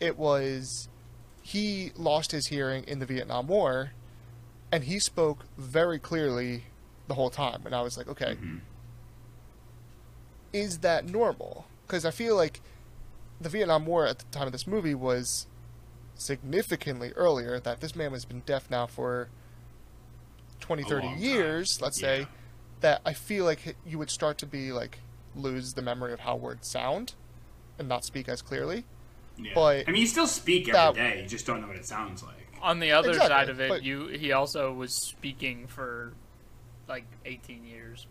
it 0.00 0.16
was 0.16 0.88
he 1.42 1.90
lost 1.96 2.30
his 2.32 2.46
hearing 2.46 2.84
in 2.84 2.98
the 3.00 3.06
Vietnam 3.06 3.48
War, 3.48 3.92
and 4.70 4.84
he 4.84 4.98
spoke 5.00 5.44
very 5.58 5.98
clearly 5.98 6.64
the 7.08 7.14
whole 7.14 7.30
time. 7.30 7.62
And 7.66 7.74
I 7.74 7.82
was 7.82 7.96
like, 7.98 8.06
okay, 8.08 8.36
Mhm. 8.36 8.60
is 10.52 10.78
that 10.78 11.04
normal? 11.06 11.66
Because 11.86 12.04
I 12.04 12.10
feel 12.10 12.36
like 12.36 12.60
the 13.40 13.48
Vietnam 13.48 13.86
War 13.86 14.06
at 14.06 14.18
the 14.18 14.24
time 14.26 14.46
of 14.46 14.52
this 14.52 14.66
movie 14.66 14.94
was 14.94 15.46
significantly 16.14 17.12
earlier. 17.16 17.58
That 17.60 17.80
this 17.80 17.94
man 17.96 18.12
has 18.12 18.24
been 18.24 18.40
deaf 18.46 18.70
now 18.70 18.86
for 18.86 19.28
20, 20.60 20.82
A 20.82 20.86
30 20.86 21.06
long 21.06 21.14
time. 21.16 21.22
years, 21.24 21.80
let's 21.80 22.00
Yeah. 22.00 22.08
say. 22.22 22.26
That 22.80 23.00
I 23.04 23.12
feel 23.12 23.44
like 23.44 23.76
you 23.86 23.98
would 23.98 24.10
start 24.10 24.38
to 24.38 24.46
be 24.46 24.72
like 24.72 24.98
lose 25.34 25.74
the 25.74 25.82
memory 25.82 26.12
of 26.12 26.20
how 26.20 26.36
words 26.36 26.68
sound 26.68 27.14
and 27.78 27.88
not 27.88 28.04
speak 28.04 28.28
as 28.28 28.42
clearly. 28.42 28.84
Yeah. 29.38 29.52
But 29.54 29.88
I 29.88 29.92
mean, 29.92 30.00
you 30.02 30.06
still 30.06 30.26
speak 30.26 30.68
every 30.68 30.72
that- 30.72 30.94
day. 30.94 31.22
You 31.22 31.28
just 31.28 31.46
don't 31.46 31.60
know 31.62 31.68
what 31.68 31.76
it 31.76 31.86
sounds 31.86 32.22
like. 32.22 32.34
On 32.60 32.78
the 32.80 32.92
other 32.92 33.10
Exactly, 33.10 33.28
side 33.28 33.48
of 33.48 33.60
it, 33.60 33.68
but- 33.68 33.82
you 33.82 34.06
he 34.08 34.32
also 34.32 34.72
was 34.72 34.94
speaking 34.94 35.66
for 35.66 36.12
like 36.88 37.06
18 37.24 37.64
years. 37.64 38.06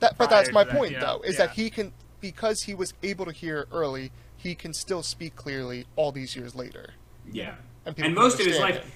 That, 0.00 0.16
but 0.18 0.30
that's 0.30 0.52
my 0.52 0.64
that, 0.64 0.74
point, 0.74 0.92
yeah, 0.92 1.00
though, 1.00 1.20
is 1.20 1.34
yeah. 1.38 1.46
that 1.46 1.54
he 1.56 1.68
can 1.70 1.92
because 2.20 2.62
he 2.62 2.74
was 2.74 2.94
able 3.02 3.24
to 3.26 3.32
hear 3.32 3.66
early, 3.72 4.10
he 4.36 4.54
can 4.54 4.72
still 4.72 5.02
speak 5.02 5.36
clearly 5.36 5.86
all 5.96 6.12
these 6.12 6.36
years 6.36 6.54
later. 6.54 6.90
Yeah. 7.30 7.54
And 7.86 7.98
And 7.98 8.14
most 8.14 8.38
of 8.40 8.46
his 8.46 8.58
life, 8.58 8.78
him. 8.82 8.90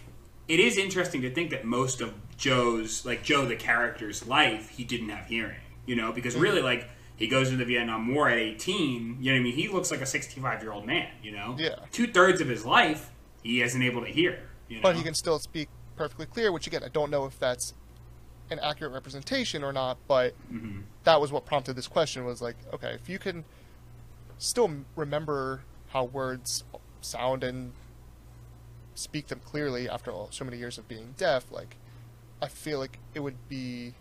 it 0.48 0.61
is 0.61 0.76
interesting 0.76 1.22
to 1.22 1.30
think 1.35 1.50
that 1.50 1.64
most 1.64 2.00
of 2.00 2.14
Joe's, 2.37 3.04
like 3.06 3.22
Joe 3.22 3.46
the 3.46 3.56
character's 3.56 4.26
life, 4.26 4.68
he 4.70 4.85
didn't 4.85 5.08
have 5.11 5.26
hearing. 5.26 5.58
You 5.87 5.96
know, 5.96 6.12
because 6.12 6.35
Mm-hmm. 6.35 6.42
really, 6.42 6.62
like, 6.62 6.88
he 7.16 7.26
goes 7.28 7.48
into 7.50 7.58
the 7.64 7.64
Vietnam 7.72 8.14
War 8.14 8.28
at 8.28 8.38
18. 8.38 9.18
You 9.20 9.30
know 9.32 9.37
what 9.37 9.40
I 9.40 9.42
mean? 9.42 9.54
He 9.54 9.68
looks 9.68 9.90
like 9.90 10.00
a 10.00 10.06
65 10.06 10.62
year 10.62 10.72
old 10.72 10.87
man, 10.87 11.08
you 11.22 11.32
know? 11.32 11.56
Yeah. 11.58 11.76
Two 11.90 12.06
thirds 12.06 12.40
of 12.40 12.48
his 12.48 12.64
life, 12.64 13.11
he 13.42 13.62
isn't 13.62 13.82
able 13.82 14.02
to 14.04 14.11
hear. 14.11 14.40
You 14.68 14.76
know? 14.76 14.82
But 14.82 14.96
he 14.96 15.02
can 15.02 15.14
still 15.14 15.38
speak 15.38 15.68
perfectly 15.96 16.26
clear, 16.26 16.52
which 16.52 16.66
again, 16.66 16.82
I 16.85 16.88
don't 16.88 17.11
know 17.11 17.26
if 17.26 17.38
that's 17.38 17.74
an 18.52 18.58
accurate 18.60 18.92
representation 18.92 19.64
or 19.64 19.72
not, 19.72 19.98
but 20.06 20.34
Mhm. 20.52 20.82
that 21.04 21.20
was 21.20 21.32
what 21.32 21.44
prompted 21.46 21.74
this 21.74 21.88
question 21.88 22.24
was 22.24 22.40
like, 22.40 22.56
okay, 22.72 22.92
if 22.94 23.08
you 23.08 23.18
can 23.18 23.44
still 24.38 24.84
remember 24.96 25.62
how 25.88 26.04
words 26.04 26.64
sound 27.00 27.42
and 27.44 27.72
speak 28.94 29.28
them 29.28 29.40
clearly 29.40 29.88
after 29.88 30.10
all, 30.10 30.28
so 30.30 30.44
many 30.44 30.58
years 30.58 30.78
of 30.78 30.86
being 30.88 31.14
deaf, 31.16 31.50
like, 31.50 31.76
I 32.40 32.48
feel 32.48 32.78
like 32.78 32.98
it 33.14 33.20
would 33.20 33.48
be 33.48 33.94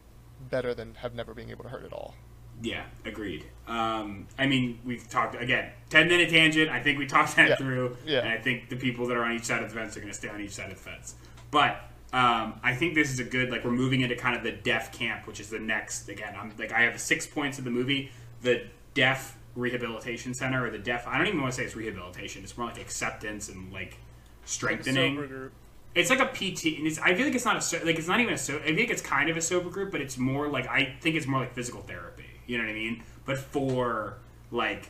better 0.49 0.73
than 0.73 0.95
have 0.95 1.13
never 1.13 1.33
being 1.33 1.49
able 1.49 1.63
to 1.63 1.69
hear 1.69 1.79
it 1.79 1.85
at 1.85 1.93
all. 1.93 2.15
Yeah, 2.63 2.85
agreed. 3.05 3.45
Um, 3.67 4.27
I 4.37 4.45
mean, 4.45 4.79
we've 4.83 5.07
talked 5.09 5.35
again. 5.35 5.71
Ten 5.89 6.07
minute 6.07 6.29
tangent. 6.29 6.69
I 6.69 6.81
think 6.81 6.99
we 6.99 7.07
talked 7.07 7.35
that 7.37 7.49
Yeah. 7.49 7.55
through, 7.55 7.97
Yeah. 8.05 8.19
and 8.19 8.29
I 8.29 8.37
think 8.37 8.69
the 8.69 8.75
people 8.75 9.07
that 9.07 9.17
are 9.17 9.23
on 9.23 9.31
each 9.33 9.45
side 9.45 9.63
of 9.63 9.69
the 9.69 9.75
fence 9.75 9.95
are 9.97 9.99
going 9.99 10.11
to 10.11 10.17
stay 10.17 10.27
on 10.29 10.39
each 10.41 10.51
side 10.51 10.71
of 10.71 10.77
the 10.77 10.89
fence. 10.89 11.15
But 11.49 11.81
um, 12.13 12.59
I 12.61 12.75
think 12.75 12.93
this 12.93 13.09
is 13.09 13.19
a 13.19 13.23
good 13.23 13.49
like 13.49 13.63
we're 13.63 13.71
moving 13.71 14.01
into 14.01 14.15
kind 14.15 14.35
of 14.35 14.43
the 14.43 14.51
deaf 14.51 14.91
camp, 14.91 15.27
which 15.27 15.39
is 15.39 15.49
the 15.49 15.59
next. 15.59 16.09
Again, 16.09 16.35
I'm 16.37 16.53
like 16.57 16.71
I 16.71 16.81
have 16.81 16.99
six 16.99 17.25
points 17.25 17.57
of 17.57 17.63
the 17.63 17.71
movie. 17.71 18.11
The 18.41 18.65
deaf 18.93 19.37
rehabilitation 19.55 20.33
center 20.33 20.65
or 20.65 20.69
the 20.69 20.77
deaf. 20.77 21.07
I 21.07 21.17
don't 21.17 21.27
even 21.27 21.41
want 21.41 21.53
to 21.53 21.57
say 21.57 21.65
it's 21.65 21.75
rehabilitation. 21.75 22.43
It's 22.43 22.57
more 22.57 22.67
like 22.67 22.79
acceptance 22.79 23.49
and 23.49 23.71
like 23.71 23.97
strengthening. 24.45 25.15
Group. 25.15 25.53
It's 25.93 26.09
like 26.09 26.19
a 26.19 26.27
PT, 26.27 26.77
and 26.77 26.87
it's, 26.87 26.99
I 26.99 27.13
feel 27.15 27.25
like 27.25 27.35
it's 27.35 27.43
not 27.43 27.57
a 27.57 27.61
so- 27.61 27.81
like 27.83 27.97
it's 27.97 28.07
not 28.07 28.19
even 28.19 28.33
a 28.33 28.37
so. 28.37 28.57
I 28.59 28.75
think 28.75 28.89
it's 28.89 29.01
kind 29.01 29.29
of 29.29 29.37
a 29.37 29.41
sober 29.41 29.69
group, 29.69 29.91
but 29.91 30.01
it's 30.01 30.17
more 30.17 30.47
like 30.47 30.67
I 30.67 30.95
think 31.01 31.15
it's 31.15 31.27
more 31.27 31.41
like 31.41 31.53
physical 31.53 31.81
therapy. 31.81 32.25
You 32.45 32.57
know 32.57 32.63
what 32.65 32.71
I 32.71 32.73
mean? 32.73 33.03
But 33.25 33.37
for 33.37 34.17
like, 34.51 34.89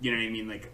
you 0.00 0.10
know 0.10 0.18
what 0.18 0.26
I 0.26 0.30
mean? 0.30 0.48
Like, 0.48 0.72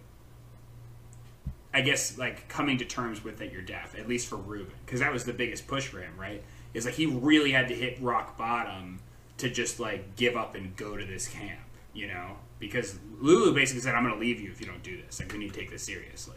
I 1.74 1.80
guess 1.80 2.16
like 2.16 2.48
coming 2.48 2.78
to 2.78 2.84
terms 2.84 3.24
with 3.24 3.38
that 3.38 3.52
you're 3.52 3.60
deaf, 3.60 3.98
at 3.98 4.08
least 4.08 4.28
for 4.28 4.37
Ruben, 4.37 4.72
because 4.87 5.00
that 5.00 5.12
was 5.12 5.24
the 5.24 5.32
biggest 5.32 5.66
push 5.66 5.88
for 5.88 5.98
him, 5.98 6.12
right? 6.16 6.42
Is 6.72 6.84
like 6.84 6.94
he 6.94 7.06
really 7.06 7.50
had 7.50 7.66
to 7.68 7.74
hit 7.74 8.00
rock 8.00 8.38
bottom 8.38 9.00
to 9.38 9.50
just 9.50 9.80
like 9.80 10.14
give 10.14 10.37
up 10.37 10.54
and 10.54 10.76
go 10.76 10.96
to 10.96 11.04
this 11.04 11.26
camp, 11.26 11.60
you 11.92 12.06
know? 12.06 12.37
Because 12.60 12.98
Lulu 13.20 13.52
basically 13.52 13.82
said, 13.82 13.96
"I'm 13.96 14.04
going 14.04 14.14
to 14.14 14.20
leave 14.20 14.40
you 14.40 14.50
if 14.50 14.60
you 14.60 14.66
don't 14.66 14.82
do 14.84 14.96
this. 15.02 15.18
Like, 15.18 15.32
we 15.32 15.38
need 15.38 15.52
to 15.52 15.58
take 15.58 15.70
this 15.70 15.82
seriously." 15.82 16.37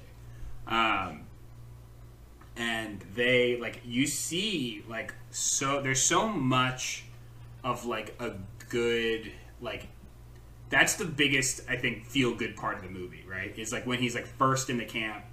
Um, 0.65 1.27
and 2.57 2.99
they 3.13 3.57
like 3.57 3.81
you 3.85 4.07
see 4.07 4.83
like 4.89 5.13
so 5.29 5.81
there's 5.81 6.01
so 6.01 6.27
much 6.27 7.05
of 7.63 7.85
like 7.85 8.15
a 8.19 8.33
good 8.69 9.31
like 9.61 9.87
that's 10.69 10.95
the 10.95 11.05
biggest 11.05 11.61
I 11.69 11.75
think 11.75 12.05
feel 12.05 12.33
good 12.33 12.55
part 12.55 12.77
of 12.77 12.83
the 12.83 12.89
movie, 12.89 13.23
right? 13.27 13.57
Is 13.57 13.71
like 13.71 13.85
when 13.85 13.99
he's 13.99 14.15
like 14.15 14.27
first 14.27 14.69
in 14.69 14.77
the 14.77 14.85
camp, 14.85 15.23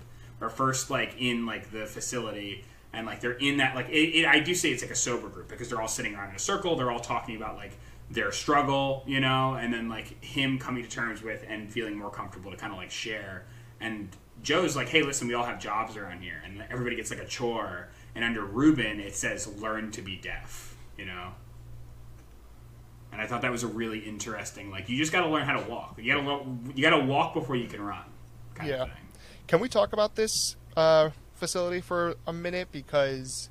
or 0.41 0.49
first 0.49 0.91
like 0.91 1.15
in 1.19 1.47
like 1.47 1.71
the 1.71 1.87
facility 1.87 2.65
and 2.93 3.07
like 3.07 3.21
they're 3.21 3.33
in 3.33 3.57
that 3.59 3.75
like 3.75 3.89
it, 3.89 4.21
it, 4.21 4.27
I 4.27 4.41
do 4.41 4.55
say 4.55 4.71
it's 4.71 4.83
like 4.83 4.93
a 4.93 4.97
sober 4.97 5.29
group 5.29 5.49
because 5.49 5.69
they're 5.69 5.81
all 5.81 5.89
sitting 5.89 6.15
around 6.15 6.31
in 6.31 6.37
a 6.37 6.41
circle. 6.41 6.77
They're 6.77 6.91
all 6.91 7.01
talking 7.01 7.37
about 7.37 7.57
like 7.57 7.73
their 8.11 8.33
struggle, 8.33 9.03
you 9.07 9.21
know, 9.21 9.55
and 9.55 9.73
then 9.73 9.89
like 9.89 10.23
him 10.23 10.59
coming 10.59 10.83
to 10.83 10.89
terms 10.89 11.23
with 11.23 11.45
and 11.49 11.71
feeling 11.71 11.97
more 11.97 12.11
comfortable 12.11 12.51
to 12.51 12.57
kind 12.57 12.73
of 12.73 12.79
like 12.79 12.91
share. 12.91 13.45
And 13.81 14.09
Joe's 14.43 14.77
like, 14.77 14.89
hey, 14.89 15.03
listen, 15.03 15.27
we 15.27 15.35
all 15.35 15.45
have 15.45 15.61
jobs 15.61 15.97
around 15.97 16.21
here, 16.21 16.41
and 16.45 16.63
everybody 16.71 16.97
gets 16.97 17.11
like 17.11 17.21
a 17.21 17.27
chore. 17.27 17.89
And 18.15 18.25
under 18.25 18.45
Ruben, 18.45 19.01
it 19.01 19.17
says 19.17 19.47
learn 19.61 19.91
to 19.93 20.03
be 20.03 20.17
deaf, 20.17 20.77
you 20.97 21.07
know. 21.07 21.33
And 23.15 23.23
I 23.23 23.27
thought 23.29 23.43
that 23.43 23.53
was 23.53 23.63
a 23.63 23.69
really 23.69 24.01
interesting. 24.01 24.71
Like, 24.73 24.89
you 24.89 24.97
just 24.99 25.13
got 25.13 25.21
to 25.23 25.29
learn 25.29 25.45
how 25.47 25.59
to 25.61 25.71
walk. 25.71 25.97
You 26.03 26.13
got 26.13 26.21
to 26.21 26.47
you 26.75 26.83
got 26.83 26.99
to 26.99 27.05
walk 27.05 27.33
before 27.33 27.55
you 27.55 27.69
can 27.69 27.81
run. 27.81 28.03
Kind 28.57 28.69
Yeah. 28.71 28.83
Of 28.83 28.89
thing. 28.89 28.99
Can 29.47 29.61
we 29.61 29.69
talk 29.69 29.93
about 29.93 30.17
this 30.17 30.57
uh, 30.77 31.11
facility 31.35 31.81
for 31.81 32.17
a 32.27 32.33
minute 32.33 32.69
because 32.73 33.49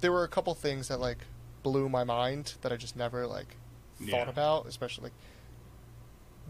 there 0.00 0.10
were 0.10 0.24
a 0.24 0.28
couple 0.28 0.54
things 0.54 0.88
that 0.88 0.98
like 1.00 1.18
blew 1.62 1.90
my 1.90 2.02
mind 2.02 2.54
that 2.62 2.72
I 2.72 2.76
just 2.76 2.96
never 2.96 3.26
like 3.26 3.56
thought 4.00 4.08
Yeah. 4.08 4.28
about, 4.30 4.64
especially 4.66 5.04
like 5.04 5.12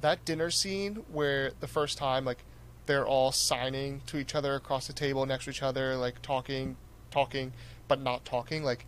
that 0.01 0.25
dinner 0.25 0.51
scene 0.51 1.03
where 1.11 1.51
the 1.59 1.67
first 1.67 1.99
time 1.99 2.25
like 2.25 2.45
they're 2.87 3.07
all 3.07 3.33
signing 3.33 4.01
to 4.07 4.17
each 4.17 4.35
other 4.35 4.55
across 4.55 4.87
the 4.87 4.93
table 4.93 5.27
next 5.27 5.45
to 5.45 5.51
each 5.51 5.63
other, 5.63 5.97
like 5.97 6.23
talking, 6.23 6.77
talking, 7.11 7.53
but 7.89 8.01
not 8.01 8.25
talking, 8.25 8.63
like 8.63 8.87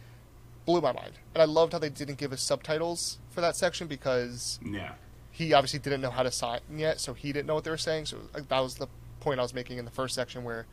blew 0.67 0.81
my 0.81 0.93
mind. 0.93 1.13
And 1.35 1.43
I 1.43 1.47
loved 1.47 1.73
how 1.73 1.79
they 1.79 1.89
didn't 1.91 2.19
give 2.19 2.33
us 2.33 2.43
subtitles 2.43 3.19
for 3.31 3.41
that 3.41 3.57
section 3.57 3.87
because 3.89 4.59
Yeah. 4.65 4.95
he 5.31 5.53
obviously 5.53 5.79
didn't 5.81 6.01
know 6.01 6.11
how 6.11 6.23
to 6.23 6.31
sign 6.31 6.61
yet, 6.75 7.01
so 7.01 7.15
he 7.15 7.33
didn't 7.33 7.47
know 7.47 7.55
what 7.55 7.65
they 7.65 7.71
were 7.71 7.77
saying. 7.79 8.07
So 8.07 8.19
like, 8.35 8.49
that 8.49 8.61
was 8.61 8.75
the 8.77 8.89
point 9.21 9.41
I 9.41 9.43
was 9.43 9.55
making 9.55 9.79
in 9.79 9.85
the 9.85 9.91
first 9.91 10.15
section, 10.15 10.45
where 10.45 10.67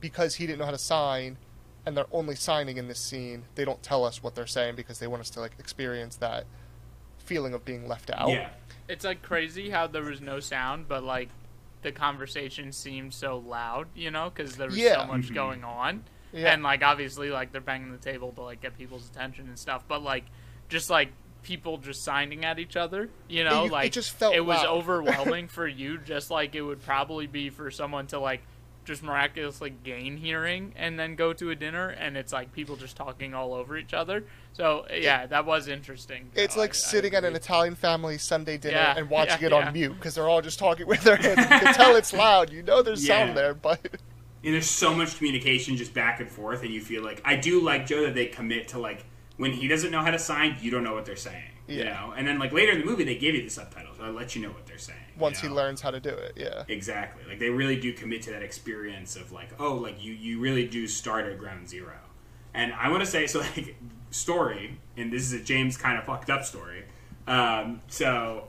because 0.00 0.36
he 0.36 0.46
didn't 0.46 0.58
know 0.60 0.64
how 0.64 0.70
to 0.70 0.78
sign, 0.78 1.36
and 1.84 1.96
they're 1.96 2.06
only 2.12 2.34
signing 2.34 2.76
in 2.76 2.88
this 2.88 3.00
scene, 3.00 3.44
they 3.54 3.64
don't 3.64 3.82
tell 3.82 4.04
us 4.04 4.22
what 4.22 4.34
they're 4.34 4.46
saying 4.46 4.76
because 4.76 4.98
they 4.98 5.06
want 5.06 5.20
us 5.20 5.30
to 5.30 5.40
like 5.40 5.52
experience 5.58 6.16
that 6.16 6.44
feeling 7.18 7.54
of 7.54 7.64
being 7.64 7.88
left 7.88 8.10
out. 8.10 8.28
Yeah. 8.30 8.50
It's 8.88 9.04
like 9.04 9.22
crazy 9.22 9.70
how 9.70 9.86
there 9.86 10.02
was 10.02 10.20
no 10.20 10.40
sound, 10.40 10.88
but 10.88 11.02
like 11.04 11.28
the 11.82 11.92
conversation 11.92 12.72
seemed 12.72 13.14
so 13.14 13.38
loud, 13.38 13.88
you 13.94 14.10
know, 14.10 14.30
because 14.30 14.56
there 14.56 14.66
was 14.68 14.76
Yeah. 14.78 14.94
so 14.94 15.06
much 15.06 15.28
Mhm. 15.30 15.34
going 15.34 15.64
on. 15.64 16.04
Yeah. 16.32 16.52
And 16.52 16.62
like 16.62 16.82
obviously, 16.82 17.30
like 17.30 17.52
they're 17.52 17.60
banging 17.60 17.90
the 17.92 17.98
table 17.98 18.32
to 18.32 18.42
like 18.42 18.60
get 18.60 18.76
people's 18.76 19.08
attention 19.08 19.48
and 19.48 19.58
stuff, 19.58 19.84
but 19.88 20.02
like 20.02 20.24
just 20.68 20.90
like 20.90 21.10
people 21.42 21.78
just 21.78 22.02
signing 22.04 22.44
at 22.44 22.58
each 22.58 22.76
other, 22.76 23.08
you 23.28 23.44
know, 23.44 23.62
It- 23.64 23.66
it 23.66 23.72
like 23.72 23.92
just 23.92 24.10
felt 24.12 24.34
it 24.34 24.40
was 24.44 24.58
loud. 24.58 24.66
overwhelming 24.66 25.48
for 25.56 25.66
you, 25.66 25.98
just 25.98 26.30
like 26.30 26.54
it 26.54 26.62
would 26.62 26.82
probably 26.82 27.26
be 27.26 27.48
for 27.50 27.70
someone 27.70 28.06
to 28.08 28.18
like 28.18 28.42
just 28.84 29.02
miraculously 29.02 29.68
gain 29.84 30.16
hearing 30.16 30.72
and 30.74 30.98
then 30.98 31.14
go 31.14 31.34
to 31.34 31.50
a 31.50 31.54
dinner 31.54 31.90
and 31.90 32.16
it's 32.16 32.32
like 32.32 32.52
people 32.54 32.74
just 32.74 32.96
talking 32.96 33.34
all 33.34 33.52
over 33.52 33.76
each 33.76 33.92
other. 33.92 34.24
So 34.54 34.86
yeah, 34.92 35.26
that 35.26 35.44
was 35.46 35.68
interesting. 35.68 36.30
It's 36.34 36.56
No, 36.56 36.62
like 36.62 36.70
I- 36.70 36.72
I 36.72 36.74
sitting 36.74 37.14
at 37.14 37.22
an. 37.24 37.36
Italian 37.36 37.74
family 37.74 38.16
Sunday 38.18 38.56
dinner 38.58 38.76
Yeah, 38.78 38.94
and 38.96 39.08
watching 39.10 39.40
yeah, 39.42 39.46
it 39.48 39.52
yeah. 39.52 39.66
on 39.68 39.72
mute 39.74 39.92
because 39.94 40.14
they're 40.14 40.28
all 40.28 40.40
just 40.42 40.58
talking 40.58 40.86
with 40.86 41.02
their 41.02 41.16
hands. 41.16 41.38
You 41.38 41.44
can 41.46 41.74
tell 41.74 41.96
it's 41.96 42.12
loud. 42.14 42.50
You 42.50 42.62
know 42.62 42.82
there's 42.82 43.06
Yeah. 43.06 43.24
sound 43.26 43.36
there, 43.36 43.52
but 43.54 43.80
And 44.44 44.54
there's 44.54 44.70
so 44.70 44.94
much 44.94 45.16
communication 45.16 45.76
just 45.76 45.92
back 45.94 46.20
and 46.20 46.30
forth, 46.30 46.62
and 46.62 46.72
you 46.72 46.80
feel 46.80 47.02
like 47.02 47.20
I 47.24 47.36
do 47.36 47.60
like 47.60 47.86
Joe 47.86 48.02
that 48.02 48.14
they 48.14 48.26
commit 48.26 48.68
to 48.68 48.78
like 48.78 49.04
when 49.36 49.52
he 49.52 49.68
doesn't 49.68 49.90
know 49.90 50.02
how 50.02 50.10
to 50.10 50.18
sign, 50.18 50.56
you 50.60 50.70
don't 50.70 50.84
know 50.84 50.94
what 50.94 51.06
they're 51.06 51.16
saying, 51.16 51.50
you 51.66 51.84
know. 51.84 52.12
And 52.16 52.26
then 52.26 52.38
like 52.38 52.52
later 52.52 52.72
in 52.72 52.80
the 52.80 52.84
movie, 52.84 53.04
they 53.04 53.16
give 53.16 53.34
you 53.34 53.42
the 53.42 53.50
subtitles. 53.50 53.96
I 54.00 54.10
let 54.10 54.34
you 54.34 54.42
know 54.42 54.50
what 54.50 54.66
they're 54.66 54.78
saying. 54.78 54.98
you 55.16 55.20
once 55.20 55.40
he 55.40 55.48
learns 55.48 55.80
how 55.80 55.90
to 55.90 56.00
do 56.00 56.10
it, 56.10 56.34
yeah. 56.36 56.64
exactly, 56.68 57.24
like 57.28 57.38
they 57.38 57.50
really 57.50 57.78
do 57.80 57.92
commit 57.92 58.22
to 58.22 58.30
that 58.32 58.42
experience 58.42 59.16
of 59.16 59.32
like, 59.32 59.50
oh, 59.58 59.74
like 59.74 60.02
you 60.02 60.12
you 60.12 60.40
really 60.40 60.66
do 60.66 60.86
start 60.86 61.26
at 61.26 61.38
ground 61.38 61.68
zero. 61.68 61.94
And 62.54 62.72
I 62.74 62.90
want 62.90 63.00
to 63.02 63.06
say 63.06 63.26
so 63.28 63.40
like 63.40 63.76
story, 64.10 64.78
and 64.96 65.12
this 65.12 65.22
is 65.22 65.32
a 65.32 65.42
James 65.42 65.76
kind 65.76 65.98
of 65.98 66.04
fucked 66.04 66.30
up 66.30 66.44
story. 66.44 66.84
Um, 67.26 67.82
so 67.88 68.48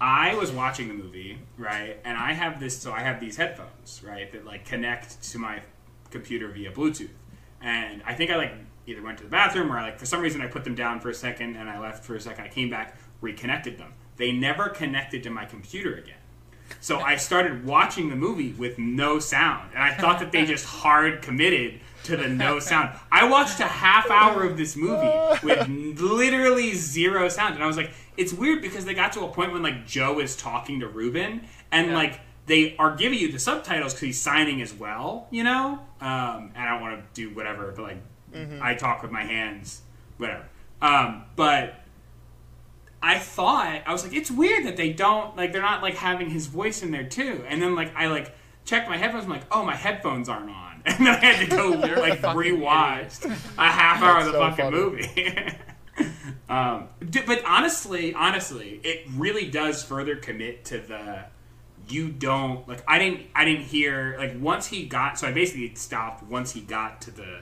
I 0.00 0.34
was 0.34 0.50
watching 0.50 0.88
the 0.88 0.94
movie, 0.94 1.38
right? 1.58 1.98
And 2.04 2.16
I 2.16 2.32
have 2.32 2.58
this, 2.58 2.78
so 2.78 2.92
I 2.92 3.00
have 3.00 3.20
these 3.20 3.36
headphones, 3.36 4.02
right, 4.04 4.30
that 4.32 4.46
like 4.46 4.64
connect 4.64 5.22
to 5.32 5.38
my 5.38 5.60
computer 6.10 6.48
via 6.48 6.72
Bluetooth. 6.72 7.10
And 7.60 8.02
I 8.06 8.14
think 8.14 8.30
I 8.30 8.36
like 8.36 8.52
either 8.86 9.02
went 9.02 9.18
to 9.18 9.24
the 9.24 9.30
bathroom 9.30 9.70
or 9.70 9.78
I 9.78 9.82
like 9.82 9.98
for 9.98 10.06
some 10.06 10.20
reason 10.20 10.40
I 10.40 10.46
put 10.46 10.64
them 10.64 10.74
down 10.74 11.00
for 11.00 11.10
a 11.10 11.14
second 11.14 11.56
and 11.56 11.68
I 11.68 11.78
left 11.78 12.04
for 12.04 12.14
a 12.14 12.20
second. 12.20 12.44
I 12.44 12.48
came 12.48 12.70
back, 12.70 12.96
reconnected 13.20 13.76
them. 13.76 13.92
They 14.16 14.32
never 14.32 14.68
connected 14.70 15.22
to 15.24 15.30
my 15.30 15.44
computer 15.44 15.94
again. 15.94 16.16
So 16.80 17.00
I 17.00 17.16
started 17.16 17.66
watching 17.66 18.08
the 18.08 18.16
movie 18.16 18.52
with 18.52 18.78
no 18.78 19.18
sound, 19.18 19.72
and 19.74 19.82
I 19.82 19.92
thought 19.94 20.20
that 20.20 20.30
they 20.32 20.44
just 20.46 20.64
hard 20.64 21.20
committed 21.20 21.80
to 22.04 22.16
the 22.16 22.28
no 22.28 22.58
sound. 22.60 22.96
I 23.12 23.28
watched 23.28 23.60
a 23.60 23.64
half 23.66 24.10
hour 24.10 24.42
of 24.44 24.56
this 24.56 24.76
movie 24.76 25.12
with 25.42 25.68
literally 25.68 26.74
zero 26.74 27.28
sound, 27.28 27.54
and 27.54 27.62
I 27.62 27.66
was 27.66 27.76
like, 27.76 27.90
it's 28.16 28.32
weird 28.32 28.62
because 28.62 28.84
they 28.84 28.94
got 28.94 29.12
to 29.12 29.20
a 29.24 29.28
point 29.28 29.52
when 29.52 29.62
like 29.62 29.86
Joe 29.86 30.18
is 30.20 30.36
talking 30.36 30.80
to 30.80 30.88
Ruben, 30.88 31.42
and 31.72 31.88
Yeah. 31.88 31.94
like 31.96 32.20
they 32.46 32.74
are 32.78 32.96
giving 32.96 33.18
you 33.18 33.30
the 33.30 33.38
subtitles 33.38 33.92
because 33.94 34.06
he's 34.06 34.20
signing 34.20 34.60
as 34.60 34.72
well, 34.74 35.28
you 35.30 35.44
know. 35.44 35.78
Um, 36.00 36.50
and 36.54 36.56
I 36.56 36.70
don't 36.70 36.80
want 36.80 36.98
to 37.00 37.04
do 37.28 37.34
whatever, 37.34 37.72
but 37.76 37.82
like 37.82 37.98
I 38.62 38.74
talk 38.74 39.02
with 39.02 39.10
my 39.10 39.24
hands, 39.24 39.82
whatever. 40.18 40.44
Um, 40.82 41.24
but 41.36 41.74
I 43.02 43.18
thought 43.18 43.82
I 43.86 43.92
was 43.92 44.04
like, 44.04 44.14
it's 44.14 44.30
weird 44.30 44.66
that 44.66 44.76
they 44.76 44.92
don't 44.92 45.36
like 45.36 45.52
they're 45.52 45.62
not 45.62 45.82
like 45.82 45.94
having 45.94 46.30
his 46.30 46.46
voice 46.46 46.82
in 46.82 46.90
there 46.90 47.04
too. 47.04 47.44
And 47.48 47.60
then 47.62 47.74
like 47.74 47.94
I 47.96 48.06
like 48.08 48.34
checked 48.64 48.88
my 48.88 48.96
headphones. 48.96 49.24
I'm 49.24 49.30
like, 49.30 49.44
oh, 49.50 49.64
my 49.64 49.74
headphones 49.74 50.28
aren't 50.28 50.50
on, 50.50 50.69
and 50.86 51.06
then 51.06 51.14
I 51.14 51.24
had 51.24 51.50
to 51.50 51.56
go 51.56 51.68
like 51.70 52.20
fucking 52.20 52.40
rewatch 52.40 53.24
a 53.58 53.62
half 53.62 54.02
hour 54.02 54.18
of 54.20 54.26
the 54.26 54.32
so 54.32 54.38
fucking 54.38 54.64
funny. 54.64 54.76
movie. 54.76 56.08
um, 56.48 56.88
d- 57.08 57.22
but 57.26 57.42
honestly, 57.44 58.14
honestly, 58.14 58.80
it 58.82 59.06
really 59.16 59.50
does 59.50 59.82
further 59.82 60.16
commit 60.16 60.64
to 60.66 60.78
the 60.78 61.24
you 61.88 62.08
don't 62.08 62.66
like. 62.68 62.82
I 62.86 62.98
didn't. 62.98 63.22
I 63.34 63.44
didn't 63.44 63.64
hear 63.64 64.16
like 64.18 64.40
once 64.40 64.66
he 64.66 64.86
got. 64.86 65.18
So 65.18 65.26
I 65.26 65.32
basically 65.32 65.74
stopped 65.74 66.22
once 66.22 66.52
he 66.52 66.60
got 66.60 67.00
to 67.02 67.10
the 67.10 67.40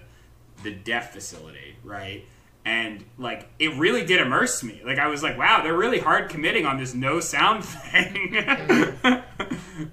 the 0.63 0.73
deaf 0.73 1.13
facility, 1.13 1.77
right? 1.85 2.25
And 2.65 3.05
like 3.19 3.49
it 3.59 3.75
really 3.75 4.05
did 4.05 4.21
immerse 4.21 4.63
me. 4.63 4.81
Like 4.85 4.99
I 4.99 5.09
was 5.09 5.23
like, 5.23 5.39
wow, 5.39 5.63
they're 5.63 5.77
really 5.77 5.99
hard 6.01 6.29
committing 6.29 6.67
on 6.67 6.79
this 6.79 6.95
no 6.95 7.21
sound 7.21 7.65
thing. 7.67 8.37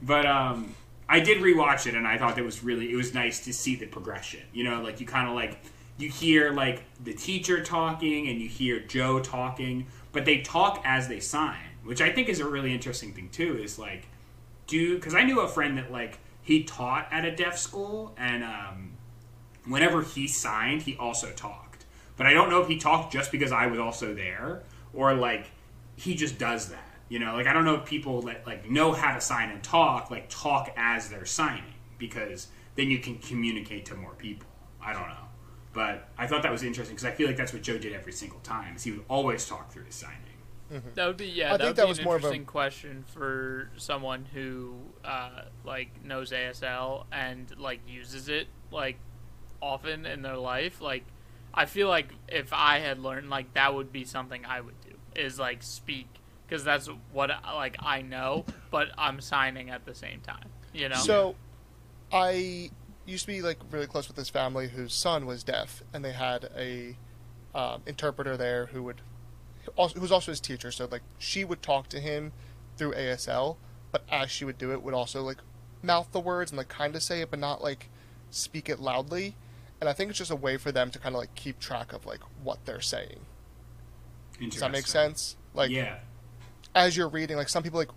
but 0.02 0.26
um 0.26 0.75
I 1.08 1.20
did 1.20 1.40
rewatch 1.40 1.86
it 1.88 1.96
and 1.96 2.08
I 2.08 2.18
thought 2.18 2.38
it 2.38 2.46
was 2.46 2.64
really 2.64 2.92
it 2.92 2.96
was 2.96 3.14
nice 3.14 3.44
to 3.46 3.54
see 3.54 3.76
the 3.76 3.86
progression. 3.86 4.42
You 4.54 4.64
know, 4.64 4.82
like 4.82 5.00
you 5.00 5.06
kind 5.06 5.28
of 5.28 5.36
like 5.36 5.60
you 5.98 6.10
hear 6.10 6.52
like 6.52 6.84
the 7.04 7.14
teacher 7.14 7.64
talking 7.64 8.28
and 8.28 8.42
you 8.42 8.50
hear 8.50 8.80
Joe 8.80 9.20
talking, 9.20 9.88
but 10.12 10.26
they 10.26 10.42
talk 10.42 10.82
as 10.84 11.08
they 11.08 11.20
sign, 11.20 11.78
which 11.84 12.02
I 12.02 12.12
think 12.12 12.30
is 12.30 12.40
a 12.40 12.48
really 12.48 12.74
interesting 12.74 13.14
thing 13.14 13.30
too 13.30 13.60
is 13.62 13.78
like 13.78 14.08
do 14.68 14.98
cuz 15.00 15.14
I 15.14 15.24
knew 15.24 15.42
a 15.42 15.48
friend 15.48 15.78
that 15.78 15.92
like 15.92 16.20
he 16.42 16.64
taught 16.64 17.08
at 17.12 17.26
a 17.26 17.36
deaf 17.36 17.58
school 17.58 18.14
and 18.18 18.44
um 18.44 18.92
whenever 19.66 20.02
he 20.02 20.28
signed, 20.28 20.84
he 20.84 20.96
also 20.98 21.32
talked. 21.32 21.86
But 22.18 22.28
I 22.28 22.34
don't 22.34 22.50
know 22.50 22.62
if 22.62 22.68
he 22.68 22.78
talked 22.78 23.12
just 23.12 23.32
because 23.32 23.52
I 23.52 23.68
was 23.68 23.80
also 23.80 24.14
there, 24.14 24.64
or 24.94 25.14
like 25.14 25.52
he 25.96 26.16
just 26.16 26.38
does 26.38 26.70
that. 26.70 26.95
You 27.08 27.20
know, 27.20 27.36
like 27.36 27.48
I 27.48 27.54
don't 27.54 27.66
know 27.66 27.76
if 27.76 27.86
people 27.86 28.22
that 28.24 28.46
like 28.48 28.70
know 28.70 28.92
how 28.92 29.14
to 29.14 29.22
sign 29.22 29.50
and 29.52 29.64
talk, 29.64 30.10
like 30.10 30.28
talk 30.30 30.74
as 30.76 31.10
they're 31.10 31.26
signing, 31.26 31.74
because 31.98 32.48
then 32.76 32.90
you 32.90 33.00
can 33.00 33.18
communicate 33.20 33.86
to 33.86 33.96
more 33.96 34.14
people. 34.16 34.48
I 34.82 34.94
don't 34.94 35.08
know, 35.08 35.28
but 35.74 36.10
I 36.18 36.28
thought 36.28 36.44
that 36.44 36.52
was 36.52 36.64
interesting 36.64 36.96
because 36.96 37.06
I 37.06 37.12
feel 37.12 37.28
like 37.28 37.38
that's 37.38 37.54
what 37.54 37.62
Joe 37.62 37.78
did 37.78 37.94
every 37.94 38.12
single 38.14 38.40
time. 38.40 38.76
Is 38.76 38.84
he 38.84 38.92
would 38.92 39.06
always 39.08 39.48
talk 39.48 39.72
through 39.72 39.86
his 39.86 39.96
signing. 39.96 40.20
That 40.96 41.06
would 41.06 41.18
be 41.18 41.28
yeah. 41.28 41.54
I 41.54 41.58
that 41.58 41.60
think 41.60 41.68
would 41.70 41.76
that 41.76 41.84
be 41.84 41.90
was 41.90 42.00
an 42.00 42.06
more 42.06 42.16
of 42.16 42.24
a- 42.24 42.26
interesting 42.26 42.46
question 42.46 43.04
for 43.08 43.70
someone 43.78 44.26
who 44.34 44.74
uh, 45.04 45.44
like 45.64 46.04
knows 46.04 46.32
ASL 46.32 47.06
and 47.12 47.56
like 47.60 47.82
uses 47.88 48.30
it 48.30 48.48
like 48.72 48.98
often 49.62 50.08
in 50.08 50.24
their 50.24 50.38
life. 50.38 50.82
Like, 50.82 51.04
I 51.54 51.66
feel 51.66 51.88
like 51.88 52.10
if 52.28 52.52
I 52.52 52.80
had 52.80 53.00
learned 53.00 53.30
like 53.30 53.54
that 53.54 53.76
would 53.76 53.92
be 53.92 54.06
something 54.06 54.44
I 54.44 54.60
would 54.62 54.80
do 54.82 54.96
is 55.16 55.38
like 55.38 55.62
speak 55.62 56.08
because 56.56 56.64
that's 56.64 56.90
what 57.12 57.32
like 57.54 57.76
I 57.80 58.02
know, 58.02 58.46
but 58.72 58.90
I'm 58.98 59.20
signing 59.20 59.70
at 59.70 59.86
the 59.86 59.94
same 59.94 60.22
time. 60.22 60.50
You 60.74 60.90
know. 60.90 60.96
So, 60.96 61.36
I 62.12 62.70
used 63.06 63.26
to 63.26 63.32
be 63.32 63.42
like 63.42 63.60
really 63.72 63.88
close 63.88 64.08
with 64.08 64.16
this 64.16 64.30
family 64.30 64.70
whose 64.70 64.94
son 64.94 65.26
was 65.26 65.44
deaf, 65.44 65.84
and 65.94 66.04
they 66.04 66.14
had 66.14 66.50
a 66.58 66.96
um, 67.54 67.82
interpreter 67.86 68.38
there 68.38 68.68
who 68.68 68.84
would, 68.84 69.02
also, 69.76 69.96
who 69.96 70.02
was 70.02 70.12
also 70.12 70.32
his 70.32 70.40
teacher. 70.40 70.72
So 70.72 70.88
like 70.90 71.02
she 71.18 71.44
would 71.44 71.62
talk 71.62 71.90
to 71.90 72.00
him 72.00 72.32
through 72.78 72.94
ASL, 72.94 73.58
but 73.92 74.04
as 74.10 74.32
she 74.32 74.46
would 74.46 74.58
do 74.58 74.72
it, 74.72 74.82
would 74.82 74.94
also 74.94 75.22
like 75.22 75.38
mouth 75.84 76.12
the 76.14 76.22
words 76.22 76.52
and 76.52 76.58
like 76.58 76.70
kind 76.70 76.96
of 76.96 77.04
say 77.04 77.20
it, 77.20 77.30
but 77.30 77.40
not 77.40 77.62
like 77.62 77.90
speak 78.30 78.70
it 78.70 78.80
loudly. 78.80 79.36
And 79.82 79.90
I 79.90 79.94
think 79.94 80.10
it's 80.10 80.20
just 80.20 80.32
a 80.32 80.38
way 80.38 80.56
for 80.56 80.72
them 80.72 80.90
to 80.92 81.00
kind 81.00 81.16
of 81.16 81.20
like 81.20 81.36
keep 81.36 81.60
track 81.60 81.92
of 81.92 82.06
like 82.06 82.22
what 82.42 82.66
they're 82.66 82.80
saying. 82.80 83.20
Does 84.40 84.62
that 84.62 84.72
make 84.72 84.88
sense? 84.88 85.36
Like 85.54 85.72
yeah, 85.72 86.00
as 86.76 86.96
you're 86.96 87.10
reading, 87.10 87.38
like 87.38 87.50
some 87.50 87.64
people 87.64 87.80
like 87.80 87.90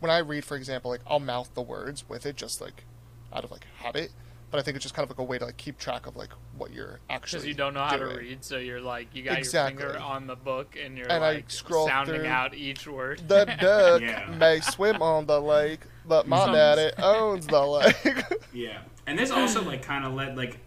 when 0.00 0.10
I 0.10 0.18
read, 0.18 0.44
for 0.44 0.56
example, 0.56 0.90
like 0.90 1.02
I'll 1.06 1.20
mouth 1.20 1.50
the 1.54 1.62
words 1.62 2.08
with 2.08 2.26
it, 2.26 2.36
just 2.36 2.60
like 2.60 2.84
out 3.32 3.44
of 3.44 3.50
like 3.50 3.66
habit. 3.78 4.10
But 4.50 4.60
I 4.60 4.62
think 4.62 4.76
it's 4.76 4.84
just 4.84 4.94
kind 4.94 5.02
of 5.04 5.10
like 5.10 5.18
a 5.18 5.24
way 5.28 5.38
to 5.38 5.44
like 5.46 5.56
keep 5.56 5.76
track 5.76 6.06
of 6.06 6.14
like 6.16 6.30
what 6.56 6.72
you're 6.72 7.00
actually 7.10 7.38
Because 7.38 7.48
you 7.48 7.54
don't 7.54 7.74
know 7.74 7.82
how 7.82 7.96
to 7.96 8.06
read, 8.06 8.44
so 8.44 8.58
you're 8.58 8.80
like 8.80 9.08
you 9.14 9.22
got 9.24 9.38
Exactly. 9.38 9.82
your 9.82 9.92
finger 9.92 10.04
on 10.04 10.26
the 10.28 10.36
book 10.36 10.76
and 10.82 10.96
you're 10.96 11.10
And 11.10 11.22
I 11.24 11.32
like 11.34 11.50
scroll 11.50 11.86
sounding 11.88 12.20
through 12.20 12.26
out 12.28 12.54
each 12.54 12.86
word. 12.86 13.22
The 13.26 13.44
duck 13.60 14.00
Yeah. 14.00 14.32
may 14.38 14.60
swim 14.60 15.02
on 15.02 15.26
the 15.26 15.40
lake, 15.40 15.80
but 16.06 16.28
my 16.28 16.44
Some- 16.44 16.54
daddy 16.54 16.90
owns 17.02 17.46
the 17.48 17.60
lake. 17.66 17.96
Yeah, 18.52 18.78
and 19.06 19.18
this 19.18 19.30
also 19.30 19.62
like 19.62 19.82
kind 19.82 20.06
of 20.06 20.14
led 20.14 20.36
like, 20.36 20.58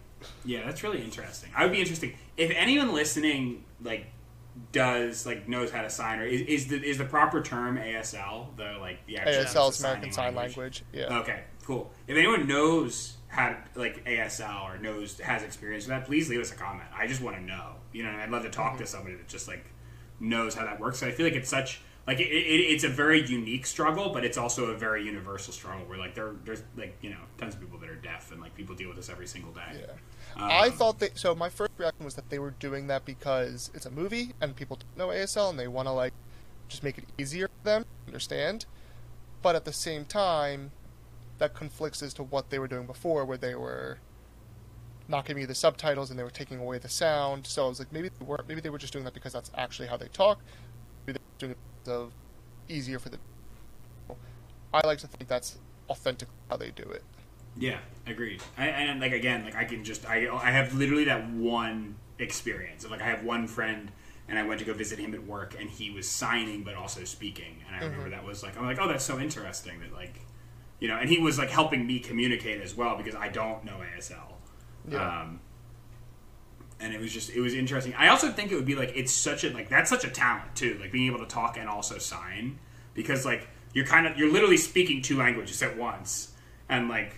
yeah, 0.44 0.64
that's 0.66 0.82
really 0.84 1.02
interesting. 1.02 1.50
I 1.56 1.64
would 1.64 1.72
be 1.72 1.80
interesting 1.80 2.16
if 2.36 2.50
anyone 2.54 2.92
listening 2.92 3.64
like 3.82 4.06
does 4.72 5.26
like 5.26 5.48
knows 5.48 5.70
how 5.70 5.82
to 5.82 5.90
sign 5.90 6.20
or 6.20 6.24
is, 6.24 6.42
is 6.42 6.68
the 6.68 6.82
is 6.82 6.98
the 6.98 7.04
proper 7.04 7.42
term 7.42 7.76
ASL 7.76 8.56
the 8.56 8.78
like 8.80 9.04
the 9.06 9.18
actual 9.18 9.44
ASL 9.44 9.70
is 9.70 9.80
American 9.80 10.12
Sign 10.12 10.34
Language. 10.34 10.84
Yeah. 10.92 11.18
Okay, 11.20 11.42
cool. 11.64 11.90
If 12.06 12.16
anyone 12.16 12.46
knows 12.46 13.16
how 13.28 13.50
to, 13.50 13.56
like 13.74 14.04
ASL 14.04 14.64
or 14.64 14.78
knows 14.78 15.18
has 15.20 15.42
experience 15.42 15.84
with 15.84 15.90
that, 15.90 16.06
please 16.06 16.28
leave 16.28 16.40
us 16.40 16.52
a 16.52 16.56
comment. 16.56 16.88
I 16.96 17.06
just 17.06 17.20
want 17.20 17.36
to 17.36 17.42
know. 17.42 17.74
You 17.92 18.04
know, 18.04 18.10
I'd 18.10 18.30
love 18.30 18.42
to 18.42 18.50
talk 18.50 18.76
to 18.78 18.84
mm-hmm. 18.84 18.90
somebody 18.90 19.16
that 19.16 19.28
just 19.28 19.48
like 19.48 19.64
knows 20.18 20.54
how 20.54 20.64
that 20.64 20.80
works. 20.80 21.02
I 21.02 21.10
feel 21.10 21.26
like 21.26 21.34
it's 21.34 21.48
such 21.48 21.80
like 22.06 22.18
it, 22.18 22.28
it, 22.28 22.72
it's 22.72 22.84
a 22.84 22.88
very 22.88 23.24
unique 23.26 23.66
struggle, 23.66 24.10
but 24.12 24.24
it's 24.24 24.38
also 24.38 24.66
a 24.66 24.76
very 24.76 25.04
universal 25.04 25.52
struggle. 25.52 25.86
Where 25.86 25.98
like 25.98 26.14
there 26.14 26.32
there's 26.44 26.62
like 26.76 26.96
you 27.00 27.10
know 27.10 27.20
tons 27.38 27.54
of 27.54 27.60
people 27.60 27.78
that 27.78 27.88
are 27.88 27.96
deaf 27.96 28.32
and 28.32 28.40
like 28.40 28.54
people 28.54 28.74
deal 28.74 28.88
with 28.88 28.96
this 28.96 29.08
every 29.08 29.26
single 29.26 29.52
day. 29.52 29.80
Yeah. 29.80 29.92
Um, 30.36 30.42
I 30.50 30.70
thought 30.70 30.98
they 30.98 31.10
so 31.14 31.34
my 31.34 31.48
first 31.48 31.72
reaction 31.78 32.04
was 32.04 32.14
that 32.14 32.30
they 32.30 32.38
were 32.38 32.52
doing 32.52 32.86
that 32.86 33.04
because 33.04 33.70
it's 33.74 33.86
a 33.86 33.90
movie 33.90 34.32
and 34.40 34.54
people 34.56 34.76
don't 34.76 34.96
know 34.96 35.14
ASL 35.14 35.50
and 35.50 35.58
they 35.58 35.68
want 35.68 35.88
to 35.88 35.92
like 35.92 36.14
just 36.68 36.82
make 36.82 36.98
it 36.98 37.04
easier 37.18 37.48
for 37.48 37.64
them 37.64 37.82
to 37.82 38.06
understand. 38.06 38.66
But 39.42 39.56
at 39.56 39.64
the 39.64 39.72
same 39.72 40.04
time, 40.04 40.72
that 41.38 41.54
conflicts 41.54 42.02
as 42.02 42.14
to 42.14 42.22
what 42.22 42.50
they 42.50 42.58
were 42.58 42.68
doing 42.68 42.86
before, 42.86 43.24
where 43.24 43.38
they 43.38 43.54
were 43.54 43.98
not 45.08 45.24
giving 45.24 45.40
you 45.40 45.46
the 45.46 45.54
subtitles 45.54 46.10
and 46.10 46.18
they 46.18 46.22
were 46.22 46.30
taking 46.30 46.60
away 46.60 46.78
the 46.78 46.88
sound. 46.88 47.46
So 47.46 47.64
I 47.64 47.68
was 47.68 47.78
like, 47.78 47.92
maybe 47.92 48.08
they 48.08 48.24
were 48.24 48.44
maybe 48.46 48.60
they 48.60 48.70
were 48.70 48.78
just 48.78 48.92
doing 48.92 49.04
that 49.04 49.14
because 49.14 49.32
that's 49.32 49.50
actually 49.56 49.88
how 49.88 49.96
they 49.96 50.08
talk. 50.08 50.40
Maybe 51.06 51.18
they 51.18 51.24
were 51.24 51.38
doing 51.38 51.52
it 51.52 51.58
because 51.84 52.00
of 52.00 52.12
easier 52.68 52.98
for 52.98 53.08
the. 53.08 53.18
I 54.72 54.86
like 54.86 54.98
to 54.98 55.08
think 55.08 55.28
that's 55.28 55.58
authentic 55.88 56.28
how 56.48 56.56
they 56.56 56.70
do 56.70 56.84
it. 56.84 57.02
Yeah, 57.56 57.78
agreed. 58.06 58.42
I, 58.56 58.68
and 58.68 59.00
like 59.00 59.12
again, 59.12 59.44
like 59.44 59.56
I 59.56 59.64
can 59.64 59.84
just 59.84 60.08
I 60.08 60.28
I 60.28 60.50
have 60.50 60.74
literally 60.74 61.04
that 61.04 61.28
one 61.30 61.96
experience. 62.18 62.84
of 62.84 62.90
Like 62.90 63.02
I 63.02 63.06
have 63.06 63.24
one 63.24 63.46
friend, 63.46 63.90
and 64.28 64.38
I 64.38 64.44
went 64.44 64.60
to 64.60 64.66
go 64.66 64.72
visit 64.72 64.98
him 64.98 65.14
at 65.14 65.24
work, 65.26 65.54
and 65.58 65.68
he 65.68 65.90
was 65.90 66.08
signing 66.08 66.62
but 66.62 66.74
also 66.74 67.04
speaking, 67.04 67.62
and 67.66 67.76
I 67.76 67.84
remember 67.84 68.10
that 68.10 68.24
was 68.24 68.42
like 68.42 68.56
I'm 68.56 68.66
like 68.66 68.78
oh 68.80 68.88
that's 68.88 69.04
so 69.04 69.18
interesting 69.18 69.80
that 69.80 69.92
like 69.92 70.20
you 70.80 70.88
know, 70.88 70.96
and 70.96 71.08
he 71.08 71.18
was 71.18 71.38
like 71.38 71.50
helping 71.50 71.86
me 71.86 71.98
communicate 71.98 72.60
as 72.62 72.74
well 72.74 72.96
because 72.96 73.14
I 73.14 73.28
don't 73.28 73.64
know 73.64 73.80
ASL. 73.96 74.32
Yeah. 74.88 75.22
Um, 75.22 75.40
and 76.80 76.94
it 76.94 77.00
was 77.00 77.12
just 77.12 77.30
it 77.30 77.40
was 77.40 77.54
interesting. 77.54 77.94
I 77.94 78.08
also 78.08 78.30
think 78.32 78.50
it 78.50 78.54
would 78.54 78.64
be 78.64 78.74
like 78.74 78.92
it's 78.96 79.12
such 79.12 79.44
a 79.44 79.50
like 79.50 79.68
that's 79.68 79.90
such 79.90 80.04
a 80.04 80.10
talent 80.10 80.56
too, 80.56 80.78
like 80.80 80.90
being 80.90 81.06
able 81.06 81.18
to 81.20 81.26
talk 81.26 81.58
and 81.58 81.68
also 81.68 81.98
sign 81.98 82.58
because 82.94 83.26
like 83.26 83.48
you're 83.74 83.84
kind 83.84 84.06
of 84.06 84.16
you're 84.16 84.32
literally 84.32 84.56
speaking 84.56 85.02
two 85.02 85.18
languages 85.18 85.62
at 85.62 85.76
once, 85.76 86.32
and 86.68 86.88
like 86.88 87.14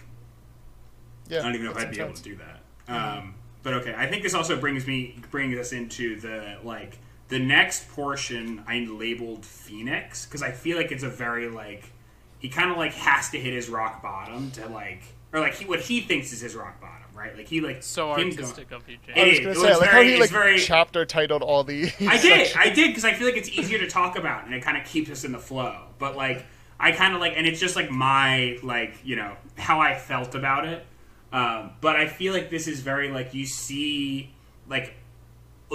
Yeah, 1.33 1.41
I 1.41 1.43
don't 1.45 1.55
even 1.55 1.66
know 1.66 1.72
if 1.72 1.78
I'd 1.78 1.91
be 1.91 2.01
able 2.01 2.12
to 2.14 2.22
do 2.22 2.37
that. 2.37 2.95
Um, 2.95 3.35
but 3.62 3.74
okay, 3.74 3.95
I 3.97 4.07
think 4.07 4.22
this 4.22 4.35
also 4.35 4.59
brings 4.61 4.87
me 4.87 5.16
brings 5.30 5.57
us 5.59 5.72
into 5.72 6.20
the 6.20 6.59
like 6.62 6.99
the 7.28 7.39
next 7.39 7.89
portion 7.91 8.62
I 8.66 8.80
labeled 8.80 9.47
Phoenix 9.47 10.26
because 10.26 10.43
I 10.43 10.51
feel 10.51 10.76
like 10.76 10.93
it's 10.93 11.05
a 11.05 11.09
very 11.09 11.49
like 11.49 11.91
he 12.39 12.49
kind 12.49 12.70
of 12.70 12.76
like 12.76 12.93
has 12.95 13.30
to 13.30 13.39
hit 13.39 13.55
his 13.55 13.68
rock 13.68 14.03
bottom 14.03 14.51
to 14.53 14.66
like 14.68 15.03
or 15.33 15.41
like 15.41 15.55
he 15.55 15.64
what 15.64 15.80
he 15.80 16.01
thinks 16.01 16.33
is 16.33 16.41
his 16.41 16.55
rock 16.55 16.80
bottom, 16.80 17.07
right? 17.14 17.35
Like 17.37 17.47
he 17.49 17.61
like 17.61 17.83
so 17.83 18.12
him 18.14 18.30
go- 18.30 18.43
artistic 18.43 18.72
of 18.72 18.87
you, 18.89 18.99
James. 19.07 19.16
I 19.16 19.24
was 19.28 19.39
It 19.39 19.43
gonna 19.43 19.51
is. 19.53 19.61
say, 19.61 19.66
It 19.66 19.70
was 19.70 19.80
like 19.80 19.91
very- 19.91 20.05
how 20.07 20.11
he 20.14 20.20
like 20.20 20.30
very- 20.30 20.59
chapter 20.59 21.07
titled 21.07 21.43
all 21.43 21.64
the. 21.64 21.91
I 22.01 22.20
did, 22.20 22.53
I 22.57 22.68
did, 22.68 22.89
because 22.89 23.05
I 23.05 23.14
feel 23.14 23.26
like 23.28 23.37
it's 23.37 23.49
easier 23.49 23.78
to 23.78 23.89
talk 23.89 24.18
about 24.18 24.45
and 24.45 24.53
it 24.55 24.62
kind 24.62 24.76
of 24.76 24.85
keeps 24.85 25.09
us 25.09 25.24
in 25.24 25.33
the 25.33 25.39
flow. 25.39 25.85
But 25.99 26.16
like, 26.16 26.45
I 26.80 26.91
kind 26.93 27.14
of 27.14 27.20
like, 27.20 27.35
and 27.37 27.47
it's 27.47 27.61
just 27.61 27.76
like 27.76 27.91
my 27.91 28.59
like, 28.62 28.97
you 29.05 29.14
know, 29.16 29.37
how 29.57 29.80
I 29.80 29.95
felt 29.97 30.35
about 30.35 30.66
it. 30.66 30.85
Um, 31.33 31.72
but 31.80 31.97
I 31.97 32.07
feel 32.07 32.33
like 32.33 32.51
this 32.51 32.68
is 32.68 32.80
very 32.80 33.11
like 33.11 33.33
you 33.33 33.47
see 33.47 34.33
like 34.68 34.95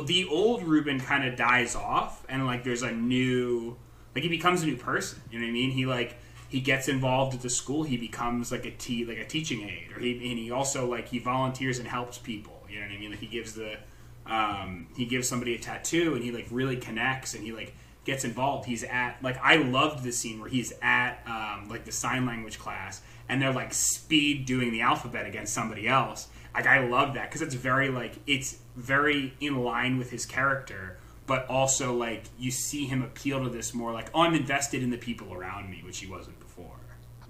the 0.05 0.25
old 0.25 0.63
Ruben 0.63 0.99
kind 0.99 1.27
of 1.27 1.35
dies 1.35 1.75
off, 1.75 2.23
and 2.29 2.45
like 2.45 2.63
there's 2.63 2.83
a 2.83 2.91
new, 2.91 3.75
like 4.13 4.23
he 4.23 4.29
becomes 4.29 4.61
a 4.61 4.65
new 4.65 4.77
person. 4.77 5.21
You 5.31 5.39
know 5.39 5.45
what 5.45 5.49
I 5.49 5.53
mean? 5.53 5.71
He 5.71 5.85
like 5.85 6.17
he 6.49 6.61
gets 6.61 6.87
involved 6.87 7.35
at 7.35 7.41
the 7.41 7.49
school. 7.49 7.83
He 7.83 7.97
becomes 7.97 8.51
like 8.51 8.65
a 8.65 8.71
te- 8.71 9.05
like 9.05 9.17
a 9.17 9.25
teaching 9.25 9.61
aide, 9.63 9.89
or 9.95 9.99
he 9.99 10.11
and 10.11 10.37
he 10.37 10.51
also 10.51 10.89
like 10.89 11.07
he 11.07 11.19
volunteers 11.19 11.79
and 11.79 11.87
helps 11.87 12.17
people. 12.17 12.53
You 12.69 12.79
know 12.79 12.85
what 12.85 12.95
I 12.95 12.99
mean? 12.99 13.11
Like 13.11 13.19
he 13.19 13.27
gives 13.27 13.53
the 13.53 13.77
um, 14.25 14.87
he 14.95 15.05
gives 15.05 15.27
somebody 15.27 15.55
a 15.55 15.59
tattoo, 15.59 16.13
and 16.13 16.23
he 16.23 16.31
like 16.31 16.47
really 16.51 16.77
connects, 16.77 17.33
and 17.33 17.43
he 17.43 17.51
like 17.51 17.73
gets 18.05 18.23
involved. 18.23 18.65
He's 18.65 18.83
at 18.83 19.17
like 19.21 19.37
I 19.43 19.57
loved 19.57 20.03
the 20.03 20.11
scene 20.11 20.39
where 20.39 20.49
he's 20.49 20.73
at 20.81 21.21
um, 21.25 21.69
like 21.69 21.85
the 21.85 21.91
sign 21.91 22.25
language 22.25 22.59
class, 22.59 23.01
and 23.29 23.41
they're 23.41 23.53
like 23.53 23.73
speed 23.73 24.45
doing 24.45 24.71
the 24.71 24.81
alphabet 24.81 25.25
against 25.25 25.53
somebody 25.53 25.87
else. 25.87 26.27
Like 26.53 26.65
I 26.67 26.87
love 26.87 27.13
that 27.13 27.29
because 27.29 27.41
it's 27.41 27.55
very 27.55 27.89
like 27.89 28.15
it's 28.25 28.57
very 28.75 29.33
in 29.39 29.57
line 29.63 29.97
with 29.97 30.09
his 30.11 30.25
character, 30.25 30.97
but 31.25 31.47
also 31.47 31.93
like 31.93 32.23
you 32.39 32.51
see 32.51 32.85
him 32.85 33.01
appeal 33.03 33.43
to 33.43 33.49
this 33.49 33.73
more 33.73 33.91
like 33.91 34.09
oh 34.13 34.21
I'm 34.21 34.33
invested 34.33 34.81
in 34.81 34.89
the 34.89 34.97
people 34.97 35.33
around 35.33 35.69
me, 35.69 35.81
which 35.85 35.99
he 35.99 36.07
wasn't 36.07 36.39
before. 36.39 36.75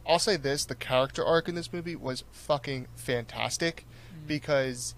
I'll 0.08 0.20
say 0.20 0.38
this: 0.38 0.64
the 0.64 0.76
character 0.76 1.26
arc 1.26 1.50
in 1.50 1.56
this 1.56 1.74
movie 1.74 1.96
was 1.96 2.24
fucking 2.32 2.88
fantastic, 2.96 3.86
Mm-hmm. 4.16 4.28
because 4.28 4.96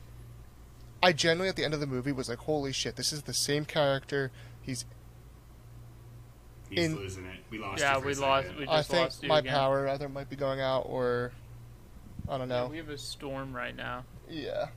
I 1.02 1.14
genuinely 1.14 1.50
at 1.50 1.56
the 1.56 1.64
end 1.64 1.74
of 1.74 1.80
the 1.80 1.88
movie 1.88 2.12
was 2.12 2.30
like, 2.30 2.40
"Holy 2.40 2.72
shit! 2.72 2.96
This 2.96 3.12
is 3.12 3.24
the 3.24 3.34
same 3.34 3.66
character. 3.66 4.32
He's." 4.62 4.86
He's 6.70 6.86
In- 6.86 6.96
losing 6.96 7.26
it. 7.26 7.40
We 7.50 7.58
lost. 7.60 7.82
Yeah, 7.82 7.96
you 7.96 8.02
for 8.02 8.08
we 8.08 8.14
a 8.14 8.20
lost. 8.20 8.48
second. 8.48 8.60
We 8.62 8.68
I 8.68 8.82
think 8.84 9.00
lost 9.04 9.24
you 9.24 9.30
my 9.30 9.40
again. 9.40 9.54
power 9.54 9.88
either 9.90 10.08
might 10.10 10.30
be 10.30 10.36
going 10.36 10.62
out 10.62 10.82
or 10.88 11.32
I 12.28 12.38
don't 12.38 12.50
Yeah, 12.50 12.62
know. 12.64 12.68
we 12.68 12.78
have 12.78 12.90
a 12.90 12.98
storm 12.98 13.56
right 13.56 13.76
now. 13.76 14.04
Yeah. 14.30 14.68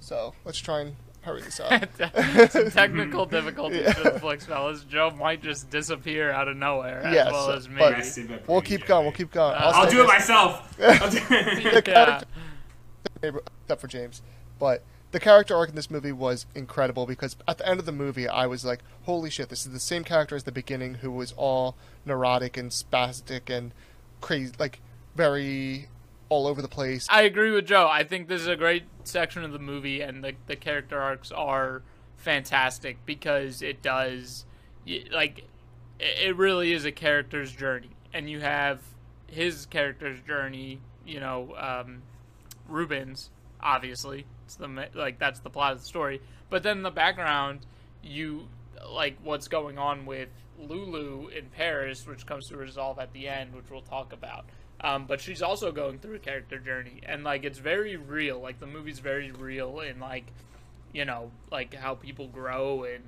So 0.00 0.34
let's 0.44 0.58
try 0.58 0.80
and 0.80 0.96
hurry 1.22 1.42
this 1.42 1.60
up. 1.60 1.70
Some 2.50 2.70
technical 2.70 3.26
difficulties 3.26 3.82
Yeah. 3.82 3.92
for 3.92 4.10
the 4.10 4.20
Flix 4.20 4.44
Fellas. 4.46 4.84
Joe 4.84 5.10
might 5.10 5.42
just 5.42 5.70
disappear 5.70 6.30
out 6.30 6.48
of 6.48 6.56
nowhere, 6.56 7.02
as 7.02 7.14
Yes, 7.14 7.32
well 7.32 7.50
as 7.50 7.68
me. 7.68 7.76
but- 7.78 7.92
Rest 7.94 8.18
in 8.18 8.28
peace, 8.28 8.38
we'll 8.48 8.60
keep 8.60 8.86
going. 8.86 9.04
We'll 9.04 9.12
keep 9.12 9.30
going. 9.32 9.54
Uh, 9.54 9.58
I'll, 9.58 9.82
I'll 9.84 9.90
do 9.90 10.02
it 10.02 10.06
myself. 10.06 10.76
I'll 10.80 11.10
do- 11.10 11.18
the 11.28 11.82
yeah. 13.22 13.30
except 13.64 13.80
for 13.80 13.86
James. 13.88 14.22
But 14.58 14.82
the 15.12 15.20
character 15.20 15.56
arc 15.56 15.68
in 15.68 15.76
this 15.76 15.90
movie 15.90 16.12
was 16.12 16.46
incredible 16.54 17.06
because 17.06 17.36
at 17.46 17.58
the 17.58 17.68
end 17.68 17.78
of 17.80 17.86
the 17.86 17.92
movie, 17.92 18.28
I 18.28 18.46
was 18.46 18.64
like, 18.64 18.80
"Holy 19.04 19.30
shit! 19.30 19.48
This 19.48 19.66
is 19.66 19.72
the 19.72 19.80
same 19.80 20.04
character 20.04 20.36
as 20.36 20.44
the 20.44 20.52
beginning, 20.52 20.96
who 20.96 21.10
was 21.10 21.32
all 21.36 21.76
neurotic 22.04 22.56
and 22.56 22.70
spastic 22.70 23.48
and 23.48 23.72
crazy, 24.20 24.52
like 24.58 24.80
very 25.14 25.88
all 26.28 26.46
over 26.46 26.60
the 26.60 26.68
place." 26.68 27.06
I 27.08 27.22
agree 27.22 27.50
with 27.52 27.66
Joe. 27.66 27.88
I 27.88 28.04
think 28.04 28.28
this 28.28 28.42
is 28.42 28.48
a 28.48 28.56
great 28.56 28.84
section 29.04 29.44
of 29.44 29.52
the 29.52 29.58
movie, 29.58 30.00
and 30.00 30.24
the 30.24 30.34
the 30.46 30.56
character 30.56 31.00
arcs 31.00 31.30
are 31.30 31.82
fantastic 32.16 32.98
because 33.06 33.62
it 33.62 33.82
does, 33.82 34.44
like, 35.12 35.44
it 36.00 36.36
really 36.36 36.72
is 36.72 36.84
a 36.84 36.92
character's 36.92 37.52
journey, 37.52 37.90
and 38.12 38.28
you 38.28 38.40
have 38.40 38.80
his 39.28 39.66
character's 39.66 40.20
journey. 40.22 40.80
You 41.06 41.20
know, 41.20 41.54
um, 41.56 42.02
Ruben's 42.68 43.30
obviously 43.60 44.26
it's 44.46 44.54
the 44.56 44.88
like 44.94 45.18
that's 45.18 45.40
the 45.40 45.50
plot 45.50 45.72
of 45.72 45.80
the 45.80 45.84
story, 45.84 46.20
but 46.48 46.62
then 46.62 46.78
in 46.78 46.82
the 46.84 46.90
background, 46.90 47.66
you 48.02 48.46
like 48.88 49.18
what's 49.22 49.48
going 49.48 49.76
on 49.78 50.06
with 50.06 50.28
Lulu 50.58 51.28
in 51.28 51.46
Paris, 51.56 52.06
which 52.06 52.24
comes 52.26 52.48
to 52.48 52.56
resolve 52.56 52.98
at 53.00 53.12
the 53.12 53.28
end, 53.28 53.54
which 53.54 53.64
we'll 53.70 53.82
talk 53.82 54.12
about. 54.12 54.44
Um, 54.80 55.06
but 55.06 55.20
she's 55.20 55.42
also 55.42 55.72
going 55.72 55.98
through 55.98 56.14
a 56.16 56.18
character 56.20 56.58
journey, 56.58 57.00
and 57.04 57.24
like 57.24 57.44
it's 57.44 57.58
very 57.58 57.96
real. 57.96 58.40
Like 58.40 58.60
the 58.60 58.66
movie's 58.66 59.00
very 59.00 59.32
real 59.32 59.80
in 59.80 59.98
like, 59.98 60.26
you 60.92 61.04
know, 61.04 61.32
like 61.50 61.74
how 61.74 61.94
people 61.96 62.28
grow 62.28 62.84
and 62.84 63.04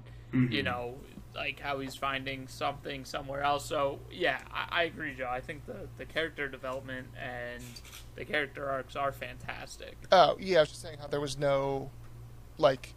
you 0.52 0.62
Mhm. 0.62 0.64
know, 0.64 0.98
like 1.34 1.60
how 1.60 1.78
he's 1.78 1.94
finding 1.94 2.48
something 2.48 3.04
somewhere 3.04 3.42
else. 3.42 3.64
So 3.64 4.00
yeah, 4.10 4.40
I, 4.52 4.66
I 4.70 4.82
agree, 4.84 5.14
Joe. 5.14 5.28
I 5.30 5.40
think 5.40 5.66
the 5.66 5.88
the 5.96 6.04
character 6.04 6.48
development 6.48 7.08
and 7.20 7.62
the 8.16 8.24
character 8.24 8.68
arcs 8.68 8.96
are 8.96 9.12
fantastic. 9.12 9.96
Oh 10.12 10.36
yeah, 10.40 10.58
I 10.58 10.60
was 10.60 10.70
just 10.70 10.82
saying 10.82 10.98
how 11.00 11.06
there 11.06 11.20
was 11.20 11.38
no 11.38 11.90
like 12.58 12.94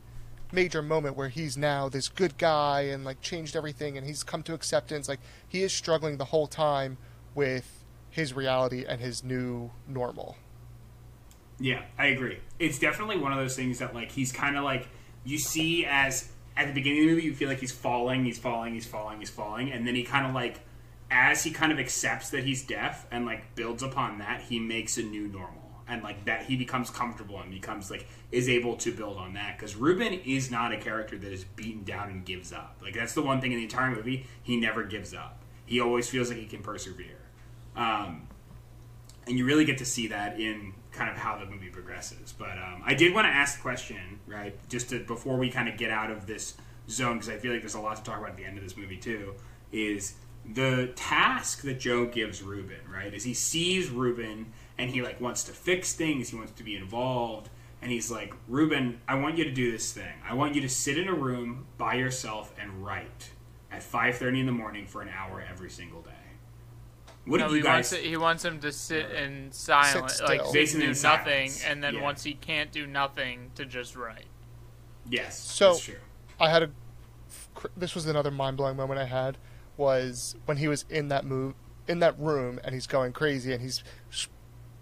major 0.52 0.82
moment 0.82 1.16
where 1.16 1.30
he's 1.30 1.58
now 1.58 1.88
this 1.88 2.10
good 2.10 2.38
guy 2.38 2.82
and 2.82 3.06
like 3.06 3.22
changed 3.22 3.56
everything 3.56 3.98
and 3.98 4.06
he's 4.06 4.24
come 4.24 4.44
to 4.44 4.54
acceptance. 4.54 5.08
Like 5.08 5.20
he 5.48 5.64
is 5.64 5.72
struggling 5.72 6.18
the 6.18 6.26
whole 6.26 6.48
time 6.48 6.98
with 7.34 7.84
his 8.10 8.34
reality 8.34 8.86
and 8.88 9.00
his 9.00 9.24
new 9.24 9.72
normal. 9.88 10.38
Yeah, 11.60 11.84
I 11.98 12.08
agree. 12.08 12.40
It's 12.60 12.80
definitely 12.80 13.18
one 13.18 13.32
of 13.32 13.38
those 13.38 13.56
things 13.56 13.80
that 13.80 13.94
like 13.94 14.12
he's 14.12 14.32
kind 14.32 14.58
of 14.58 14.64
like 14.64 14.88
you 15.24 15.38
see 15.38 15.86
as 15.86 16.31
at 16.58 16.68
the 16.68 16.74
beginning 16.74 17.00
of 17.00 17.06
the 17.06 17.16
movie 17.16 17.28
you 17.28 17.34
feel 17.34 17.50
like 17.50 17.60
he's 17.60 17.72
falling, 17.72 18.26
he's 18.26 18.40
falling, 18.40 18.74
he's 18.74 18.86
falling, 18.86 19.20
he's 19.20 19.30
falling, 19.30 19.72
and 19.72 19.88
then 19.88 19.96
he 19.96 20.04
kind 20.04 20.26
of 20.26 20.34
like 20.34 20.60
as 21.10 21.44
he 21.44 21.52
kind 21.52 21.72
of 21.72 21.80
accepts 21.80 22.30
that 22.30 22.44
he's 22.44 22.64
deaf 22.64 23.06
and 23.12 23.26
like 23.26 23.54
builds 23.56 23.84
upon 23.84 24.20
that, 24.20 24.42
he 24.42 24.60
makes 24.60 24.98
a 24.98 25.04
new 25.04 25.28
normal. 25.28 25.58
and 25.88 26.04
like 26.04 26.24
that 26.24 26.44
he 26.46 26.56
becomes 26.56 26.90
comfortable 26.90 27.40
and 27.42 27.52
becomes 27.52 27.92
like 27.92 28.08
is 28.32 28.48
able 28.48 28.78
to 28.78 28.94
build 28.94 29.18
on 29.18 29.34
that 29.34 29.58
because 29.58 29.76
Ruben 29.76 30.14
is 30.14 30.50
not 30.50 30.72
a 30.72 30.78
character 30.78 31.18
that 31.18 31.34
is 31.34 31.44
beaten 31.44 31.84
down 31.84 32.10
and 32.10 32.24
gives 32.26 32.54
up. 32.54 32.78
Like 32.82 32.94
that's 32.94 33.14
the 33.14 33.22
one 33.22 33.42
thing 33.42 33.52
in 33.52 33.58
the 33.58 33.64
entire 33.64 33.92
movie 33.92 34.26
he 34.42 34.58
never 34.58 34.84
gives 34.84 35.14
up. 35.14 35.42
He 35.66 35.82
always 35.82 36.10
feels 36.10 36.30
like 36.30 36.38
he 36.38 36.46
can 36.46 36.62
persevere, 36.62 37.20
um, 37.76 38.28
and 39.28 39.38
you 39.38 39.46
really 39.46 39.66
get 39.66 39.78
to 39.80 39.86
see 39.86 40.08
that 40.08 40.40
in 40.40 40.74
kind 40.92 41.10
of 41.10 41.18
how 41.18 41.38
the 41.38 41.46
movie 41.46 41.70
progresses. 41.70 42.34
But 42.38 42.58
um, 42.58 42.82
I 42.86 42.94
did 42.94 43.14
want 43.14 43.26
to 43.26 43.32
ask 43.32 43.58
the 43.58 43.62
question, 43.62 44.20
right, 44.28 44.56
just 44.70 44.90
to, 44.90 45.00
before 45.00 45.38
we 45.38 45.50
kind 45.50 45.70
of 45.70 45.78
get 45.78 45.92
out 45.92 46.12
of 46.12 46.28
this 46.28 46.56
zone 46.90 47.18
because 47.18 47.30
I 47.30 47.38
feel 47.38 47.54
like 47.54 47.62
there's 47.62 47.76
a 47.76 47.80
lot 47.80 47.98
to 47.98 48.04
talk 48.04 48.18
about 48.18 48.32
at 48.32 48.38
the 48.38 48.46
end 48.46 48.58
of 48.58 48.64
this 48.64 48.76
movie 48.78 48.98
too. 48.98 49.36
Is 49.72 50.16
the 50.46 50.92
task 50.96 51.62
that 51.62 51.80
Joe 51.80 52.06
gives 52.06 52.42
Ruben, 52.42 52.80
right? 52.92 53.14
Is 53.14 53.24
he 53.24 53.34
sees 53.34 53.90
Ruben 53.90 54.52
and 54.78 54.90
he 54.90 55.02
like 55.02 55.22
wants 55.22 55.44
to 55.46 55.52
fix 55.52 55.94
things, 55.94 56.30
he 56.30 56.36
wants 56.36 56.54
to 56.54 56.64
be 56.64 56.76
involved, 56.76 57.50
and 57.82 57.92
he's 57.92 58.12
like, 58.12 58.34
Ruben, 58.48 59.02
I 59.08 59.16
want 59.16 59.38
you 59.38 59.44
to 59.44 59.52
do 59.52 59.72
this 59.72 59.92
thing. 59.92 60.14
I 60.28 60.34
want 60.34 60.56
you 60.56 60.62
to 60.62 60.70
sit 60.70 60.98
in 60.98 61.08
a 61.08 61.14
room 61.14 61.66
by 61.78 61.96
yourself 61.96 62.54
and 62.60 62.84
write 62.84 63.32
at 63.72 63.82
5:30 63.82 64.42
in 64.42 64.46
the 64.46 64.52
morning 64.52 64.86
for 64.86 65.02
an 65.02 65.10
hour 65.10 65.44
every 65.48 65.70
single 65.70 66.02
day. 66.02 66.11
What 67.26 67.40
no, 67.40 67.50
do 67.50 67.56
you 67.56 67.62
he 67.62 67.68
wants 67.68 67.92
it, 67.94 68.04
he 68.04 68.18
wants 68.18 68.44
him 68.44 68.60
to 68.62 68.72
sit 68.72 69.12
in 69.12 69.52
silence, 69.52 70.16
Sit 70.16 70.26
like 70.26 70.40
still. 70.42 70.52
sit 70.52 70.60
Basically 70.60 70.82
do 70.88 70.88
nothing, 71.02 71.50
silence. 71.50 71.64
and 71.66 71.84
then 71.84 71.96
Yeah. 71.96 72.02
once 72.02 72.24
he 72.24 72.34
can't 72.34 72.72
do 72.72 72.88
nothing, 72.88 73.52
to 73.56 73.66
just 73.66 73.96
write. 73.96 74.26
yes, 75.10 75.38
So- 75.40 75.74
that's 75.74 75.84
true. 75.84 75.96
I 76.40 76.50
had 76.50 76.64
a. 76.64 76.70
This 77.78 77.94
was 77.94 78.06
another 78.08 78.32
mind 78.32 78.58
blowing 78.58 78.76
moment 78.76 79.00
I 79.00 79.06
had 79.06 79.38
was 79.78 80.36
when 80.46 80.58
he 80.58 80.68
was 80.68 80.86
in 80.90 81.10
that 81.10 81.26
move 81.26 81.54
in 81.88 82.00
that 82.00 82.18
room 82.20 82.60
and 82.64 82.74
he's 82.74 82.88
going 82.88 83.12
crazy 83.14 83.52
and 83.54 83.62
he's 83.62 83.84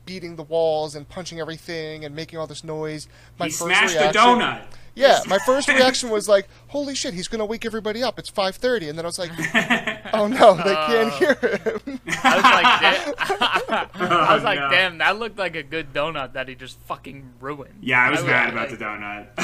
beating 0.05 0.35
the 0.37 0.43
walls 0.43 0.95
and 0.95 1.07
punching 1.07 1.39
everything 1.39 2.03
and 2.05 2.15
making 2.15 2.39
all 2.39 2.47
this 2.47 2.63
noise. 2.63 3.07
My 3.37 3.45
he 3.45 3.51
first 3.51 3.63
smashed 3.65 3.95
reaction, 3.95 4.13
the 4.13 4.19
donut. 4.19 4.65
Yeah, 4.99 5.19
my 5.27 5.39
first 5.39 5.67
reaction 5.69 6.09
was 6.09 6.27
like, 6.27 6.47
"Holy 6.67 6.95
shit, 6.95 7.13
he's 7.13 7.27
gonna 7.27 7.45
wake 7.45 7.65
everybody 7.65 8.03
up! 8.03 8.19
It's 8.19 8.29
5.30. 8.29 8.89
and 8.89 8.97
then 8.97 9.05
I 9.05 9.07
was 9.07 9.19
like, 9.19 9.31
"Oh 10.13 10.27
no, 10.27 10.55
they 10.55 10.75
oh. 10.75 10.85
can't 10.87 11.13
hear 11.13 11.33
him." 11.35 11.99
I 12.23 12.35
was 12.35 12.43
like, 12.43 12.81
da- 12.81 13.85
I 14.29 14.35
was 14.35 14.43
like, 14.43 14.59
oh, 14.59 14.67
no. 14.67 14.69
damn, 14.69 14.97
that 14.99 15.17
looked 15.19 15.37
like 15.37 15.55
a 15.55 15.63
good 15.63 15.93
donut 15.93 16.33
that 16.33 16.47
he 16.47 16.55
just 16.55 16.79
fucking 16.81 17.31
ruined. 17.39 17.75
Yeah, 17.81 18.01
I 18.01 18.09
was 18.11 18.21
would- 18.21 18.29
mad 18.29 18.51
about 18.51 18.69
the 18.69 18.77
donut. 18.77 19.35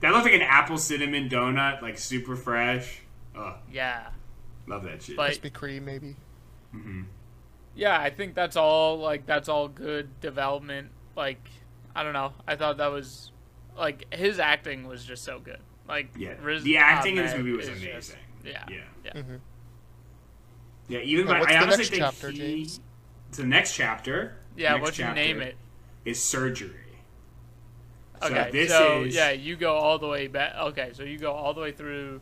that 0.00 0.12
looked 0.12 0.24
like 0.24 0.34
an 0.34 0.42
apple 0.42 0.78
cinnamon 0.78 1.28
donut, 1.28 1.82
like 1.82 1.98
super 1.98 2.36
fresh. 2.36 3.00
Oh, 3.36 3.56
Yeah, 3.70 4.08
love 4.66 4.84
that 4.84 5.02
shit. 5.02 5.16
But- 5.16 5.32
Krispy 5.32 5.50
Kreme, 5.52 5.82
maybe. 5.82 6.16
Mm-hmm. 6.74 7.02
yeah, 7.76 8.00
I 8.00 8.10
think 8.10 8.34
that's 8.34 8.56
all. 8.56 8.98
Like, 8.98 9.26
that's 9.26 9.48
all 9.48 9.68
good 9.68 10.20
development. 10.20 10.88
Like, 11.16 11.48
I 11.94 12.02
don't 12.02 12.12
know. 12.12 12.32
I 12.48 12.56
thought 12.56 12.78
that 12.78 12.90
was 12.90 13.30
like 13.76 14.12
his 14.14 14.38
acting 14.38 14.86
was 14.86 15.04
just 15.04 15.24
so 15.24 15.38
good. 15.38 15.58
Like, 15.88 16.10
yeah, 16.16 16.34
Riz 16.40 16.62
the 16.62 16.78
acting 16.78 17.16
in 17.16 17.24
this 17.24 17.36
movie 17.36 17.52
was 17.52 17.68
amazing. 17.68 17.92
just- 17.92 18.16
yeah, 18.44 18.64
yeah, 18.68 18.76
yeah. 19.04 19.12
Mhm. 19.12 19.40
yeah. 20.88 20.98
Even 21.00 21.26
Now, 21.26 21.44
by, 21.44 21.52
I 21.54 21.62
honestly 21.62 21.84
think 21.84 22.02
chapter, 22.02 22.30
he, 22.30 22.38
James? 22.38 22.80
So 23.30 23.42
the 23.42 23.48
next 23.48 23.74
chapter. 23.74 24.36
Yeah, 24.56 24.72
next 24.72 24.82
what 24.82 24.98
you 24.98 25.04
chapter 25.04 25.14
name 25.14 25.40
it? 25.40 25.56
Is 26.04 26.22
surgery. 26.22 26.70
So 28.20 28.28
Okay, 28.28 28.50
this 28.52 28.70
so 28.70 29.02
is 29.02 29.14
yeah, 29.14 29.30
you 29.30 29.56
go 29.56 29.74
all 29.74 29.98
the 29.98 30.06
way 30.08 30.26
back. 30.28 30.54
Okay, 30.56 30.90
so 30.92 31.02
you 31.02 31.18
go 31.18 31.32
all 31.32 31.52
the 31.54 31.60
way 31.60 31.72
through, 31.72 32.20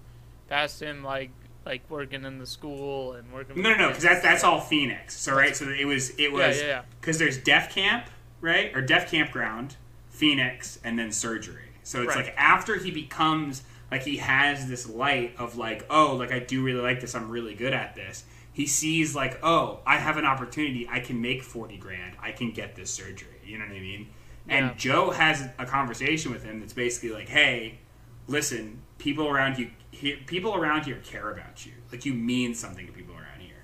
past 0.48 0.80
him 0.80 1.04
like 1.04 1.30
like 1.64 1.82
working 1.88 2.24
in 2.24 2.38
the 2.38 2.46
school 2.46 3.12
and 3.12 3.32
working. 3.32 3.60
No, 3.60 3.70
no, 3.70 3.76
no, 3.76 3.88
because 3.88 4.02
that's 4.02 4.22
that's 4.22 4.44
all 4.44 4.60
Phoenix. 4.60 5.16
So 5.16 5.34
right, 5.34 5.54
so 5.54 5.68
it 5.68 5.84
was 5.84 6.10
it 6.18 6.32
was 6.32 6.60
yeah, 6.60 6.66
yeah. 6.66 6.82
because 7.00 7.18
there's 7.18 7.38
Deaf 7.38 7.72
Camp, 7.74 8.06
right, 8.40 8.74
or 8.76 8.80
Deaf 8.80 9.10
Campground, 9.10 9.76
Phoenix, 10.12 10.78
and 10.84 10.98
then 10.98 11.10
surgery. 11.10 11.70
So 11.82 12.02
it's 12.02 12.14
Right. 12.14 12.26
like 12.26 12.34
after 12.36 12.76
he 12.76 12.92
becomes 12.92 13.64
like 13.90 14.02
he 14.04 14.18
has 14.18 14.68
this 14.68 14.88
light 14.88 15.34
of 15.38 15.56
like, 15.56 15.84
oh, 15.90 16.14
like 16.14 16.30
I 16.30 16.38
do 16.38 16.62
really 16.62 16.80
like 16.80 17.00
this. 17.00 17.14
I'm 17.14 17.28
really 17.28 17.54
good 17.54 17.72
at 17.72 17.96
this. 17.96 18.24
He 18.52 18.66
sees 18.66 19.16
like, 19.16 19.42
oh, 19.42 19.80
I 19.86 19.96
have 19.96 20.16
an 20.18 20.24
opportunity. 20.24 20.86
I 20.88 21.00
can 21.00 21.20
make 21.20 21.42
forty 21.42 21.76
grand. 21.76 22.16
I 22.22 22.32
can 22.32 22.52
get 22.52 22.76
this 22.76 22.90
surgery. 22.90 23.40
You 23.44 23.58
know 23.58 23.64
what 23.64 23.74
I 23.74 23.80
mean? 23.80 24.08
And 24.48 24.76
Joe 24.76 25.10
has 25.10 25.48
a 25.58 25.64
conversation 25.66 26.32
with 26.32 26.42
him 26.44 26.60
that's 26.60 26.72
basically 26.72 27.10
like, 27.10 27.28
hey, 27.28 27.78
listen, 28.26 28.82
people 28.98 29.28
around 29.28 29.58
you, 29.58 29.70
he, 29.90 30.14
people 30.14 30.54
around 30.54 30.84
here 30.84 31.00
care 31.04 31.30
about 31.30 31.64
you. 31.64 31.72
Like 31.90 32.04
you 32.04 32.12
mean 32.12 32.54
something 32.54 32.86
to 32.86 32.92
people 32.92 33.14
around 33.14 33.40
here. 33.40 33.54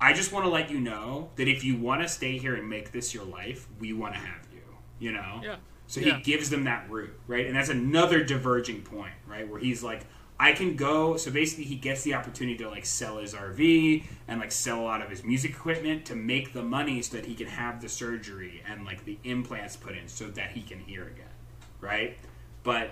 I 0.00 0.12
just 0.12 0.32
want 0.32 0.44
to 0.46 0.50
let 0.50 0.70
you 0.70 0.80
know 0.80 1.30
that 1.36 1.48
if 1.48 1.64
you 1.64 1.76
want 1.76 2.02
to 2.02 2.08
stay 2.08 2.38
here 2.38 2.54
and 2.54 2.68
make 2.68 2.92
this 2.92 3.14
your 3.14 3.24
life, 3.24 3.68
we 3.78 3.92
want 3.92 4.14
to 4.14 4.20
have 4.20 4.43
you. 5.04 5.12
Know. 5.12 5.40
Yeah. 5.42 5.56
So 5.86 6.00
Yeah. 6.00 6.16
he 6.16 6.22
gives 6.22 6.50
them 6.50 6.64
that 6.64 6.90
route, 6.90 7.18
right? 7.26 7.46
And 7.46 7.54
that's 7.54 7.68
another 7.68 8.24
diverging 8.24 8.82
point, 8.82 9.12
right? 9.26 9.46
Where 9.48 9.60
he's 9.60 9.82
like, 9.82 10.02
I 10.40 10.52
can 10.52 10.74
go. 10.76 11.16
So 11.16 11.30
basically, 11.30 11.64
he 11.64 11.76
gets 11.76 12.02
the 12.02 12.14
opportunity 12.14 12.56
to 12.58 12.68
like 12.68 12.84
sell 12.86 13.18
his 13.18 13.34
RV 13.34 14.04
and 14.26 14.40
like 14.40 14.50
sell 14.50 14.80
a 14.80 14.82
lot 14.82 15.00
of 15.02 15.10
his 15.10 15.22
music 15.22 15.52
equipment 15.52 16.04
to 16.06 16.16
make 16.16 16.52
the 16.52 16.62
money 16.62 17.00
so 17.02 17.16
that 17.16 17.26
he 17.26 17.34
can 17.34 17.46
have 17.46 17.80
the 17.80 17.88
surgery 17.88 18.62
and 18.68 18.84
like 18.84 19.04
the 19.04 19.18
implants 19.24 19.76
put 19.76 19.96
in 19.96 20.08
so 20.08 20.26
that 20.28 20.50
he 20.52 20.62
can 20.62 20.80
hear 20.80 21.04
again, 21.06 21.32
right? 21.80 22.18
But 22.64 22.90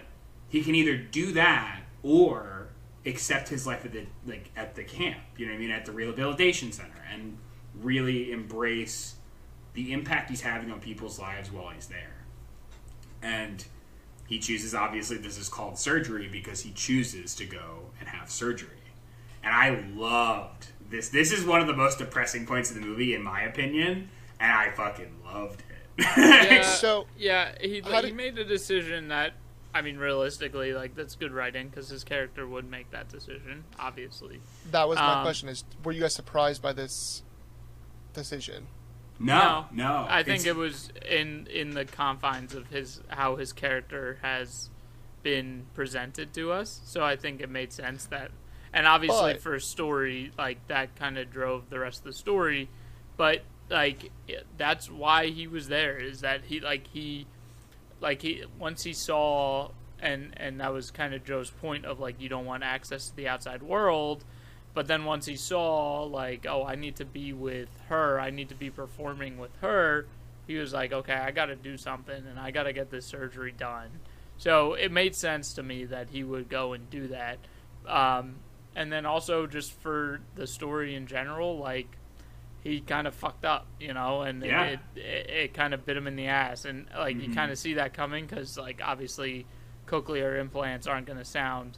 he 0.49 0.63
can 0.63 0.75
either 0.75 0.97
do 0.97 1.33
that 1.33 1.81
or 2.03 2.69
accept 3.07 3.49
his 3.49 3.67
life 3.67 3.85
at 3.85 3.93
the 3.93 4.07
like 4.27 4.51
at 4.55 4.75
the 4.77 4.85
camp, 4.85 5.19
you 5.37 5.47
know 5.47 5.53
what 5.53 5.57
I 5.57 5.61
mean, 5.61 5.71
at 5.71 5.85
the 5.85 5.93
rehabilitation 5.93 6.71
center, 6.71 7.03
and 7.13 7.39
really 7.75 8.31
embrace 8.33 9.17
the 9.75 9.93
impact 9.93 10.31
he's 10.31 10.41
having 10.43 10.71
on 10.71 10.81
people's 10.81 11.19
lives 11.19 11.51
while 11.51 11.69
he's 11.71 11.87
there. 11.87 12.25
And 13.23 13.65
he 14.27 14.39
chooses 14.39 14.75
obviously 14.75 15.17
this 15.19 15.39
is 15.39 15.49
called 15.49 15.79
surgery 15.79 16.29
because 16.31 16.61
he 16.63 16.73
chooses 16.73 17.35
to 17.37 17.45
go 17.47 17.81
and 18.01 18.09
have 18.09 18.31
surgery. 18.31 18.69
And 19.45 19.55
I 19.55 19.83
loved 19.95 20.69
this. 20.91 21.09
This 21.09 21.33
is 21.33 21.45
one 21.45 21.61
of 21.61 21.67
the 21.67 21.73
most 21.77 21.99
depressing 21.99 22.47
points 22.47 22.71
of 22.71 22.77
the 22.77 22.83
movie, 22.83 23.15
in 23.15 23.23
my 23.23 23.43
opinion, 23.43 24.09
and 24.39 24.53
I 24.53 24.71
fucking 24.71 25.13
loved 25.25 25.61
it. 25.99 26.07
Yeah, 26.17 26.63
So- 26.77 27.07
yeah, 27.19 27.55
he 27.61 27.81
How 27.81 27.97
he 28.03 28.09
did- 28.09 28.15
made 28.17 28.39
a 28.39 28.45
decision 28.45 29.09
that, 29.09 29.33
I 29.75 29.83
mean, 29.83 29.97
realistically, 29.99 30.73
like 30.75 30.95
that's 30.95 31.17
good 31.17 31.33
writing 31.33 31.69
because 31.69 31.89
his 31.89 32.05
character 32.05 32.47
would 32.47 32.69
make 32.71 32.91
that 32.91 33.09
decision, 33.09 33.65
obviously. 33.79 34.41
That 34.71 34.89
was 34.89 34.97
my 34.99 35.15
Um, 35.19 35.23
question: 35.25 35.49
Is 35.49 35.65
were 35.83 35.93
you 35.93 36.03
guys 36.03 36.15
surprised 36.15 36.61
by 36.63 36.73
this 36.73 37.23
decision? 38.13 38.67
No, 39.19 39.67
no. 39.73 40.07
I 40.09 40.23
think 40.23 40.41
It's- 40.41 40.47
it 40.47 40.57
was 40.57 40.89
in 41.09 41.47
in 41.49 41.71
the 41.71 41.85
confines 41.85 42.55
of 42.55 42.69
his 42.69 43.01
how 43.09 43.37
his 43.37 43.53
character 43.53 44.19
has 44.23 44.71
been 45.23 45.67
presented 45.75 46.33
to 46.35 46.51
us. 46.53 46.81
So 46.85 47.05
I 47.05 47.15
think 47.17 47.41
it 47.41 47.49
made 47.49 47.73
sense 47.73 48.07
that, 48.07 48.31
and 48.73 48.87
obviously 48.87 49.35
But- 49.35 49.43
for 49.43 49.55
a 49.55 49.61
story 49.61 50.33
like 50.37 50.67
that, 50.69 50.97
kind 50.97 51.17
of 51.19 51.31
drove 51.31 51.71
the 51.71 51.79
rest 51.79 52.01
of 52.01 52.05
the 52.07 52.13
story. 52.13 52.69
But 53.17 53.43
like 53.71 54.11
that's 54.59 54.91
why 54.91 55.29
he 55.29 55.47
was 55.47 55.69
there 55.69 55.97
is 55.99 56.21
that 56.21 56.45
he 56.45 56.61
like 56.61 56.89
he 56.89 57.27
like 58.01 58.23
he 58.23 58.45
once 58.59 58.83
he 58.83 58.93
saw 58.93 59.71
and 60.01 60.35
and 60.37 60.61
that 60.61 60.73
was 60.73 60.91
kind 60.91 61.15
of 61.15 61.25
Joe's 61.25 61.51
point 61.51 61.85
of 61.85 62.01
like 62.01 62.21
you 62.21 62.29
don't 62.29 62.45
want 62.45 62.65
access 62.65 63.09
to 63.11 63.17
the 63.17 63.29
outside 63.29 63.63
world 63.63 64.25
but 64.75 64.87
then 64.87 65.05
once 65.05 65.27
he 65.27 65.37
saw 65.37 66.03
like 66.05 66.47
oh 66.49 66.65
I 66.65 66.75
need 66.75 66.97
to 66.97 67.05
be 67.05 67.33
with 67.33 67.69
her 67.89 68.19
I 68.21 68.31
need 68.31 68.49
to 68.51 68.55
be 68.55 68.71
performing 68.71 69.39
with 69.39 69.55
her 69.61 70.07
he 70.47 70.57
was 70.57 70.73
like 70.73 70.93
okay 70.93 71.15
I 71.15 71.31
got 71.31 71.47
to 71.47 71.57
do 71.57 71.77
something 71.77 72.25
and 72.29 72.39
I 72.39 72.51
got 72.51 72.65
to 72.65 72.73
get 72.73 72.91
this 72.91 73.07
surgery 73.07 73.53
done 73.53 73.89
so 74.39 74.75
it 74.75 74.91
made 74.91 75.15
sense 75.15 75.53
to 75.55 75.63
me 75.63 75.85
that 75.87 76.11
he 76.11 76.25
would 76.25 76.49
go 76.49 76.73
and 76.73 76.89
do 76.91 77.09
that 77.09 77.39
um, 77.87 78.37
and 78.75 78.93
then 78.93 79.05
also 79.07 79.47
just 79.47 79.73
for 79.73 80.21
the 80.35 80.47
story 80.47 80.95
in 80.95 81.07
general 81.07 81.59
like 81.59 81.99
he 82.63 82.81
kind 82.81 83.09
of 83.09 83.15
fucked 83.17 83.45
up, 83.45 83.67
you 83.81 83.93
know, 83.93 84.23
and 84.23 84.45
Yeah. 84.45 84.63
it, 84.63 84.79
it, 84.95 85.31
it 85.31 85.53
kind 85.55 85.75
of 85.75 85.85
bit 85.85 85.97
him 85.97 86.07
in 86.07 86.15
the 86.15 86.29
ass, 86.29 86.65
and 86.65 86.87
like 86.97 87.17
you 87.21 87.29
Mhm. 87.29 87.35
kind 87.35 87.51
of 87.51 87.59
see 87.59 87.75
that 87.75 87.93
coming 87.93 88.25
because 88.25 88.57
like 88.57 88.81
obviously 88.81 89.47
cochlear 89.89 90.39
implants 90.41 90.87
aren't 90.87 91.07
going 91.09 91.19
to 91.19 91.25
sound 91.25 91.77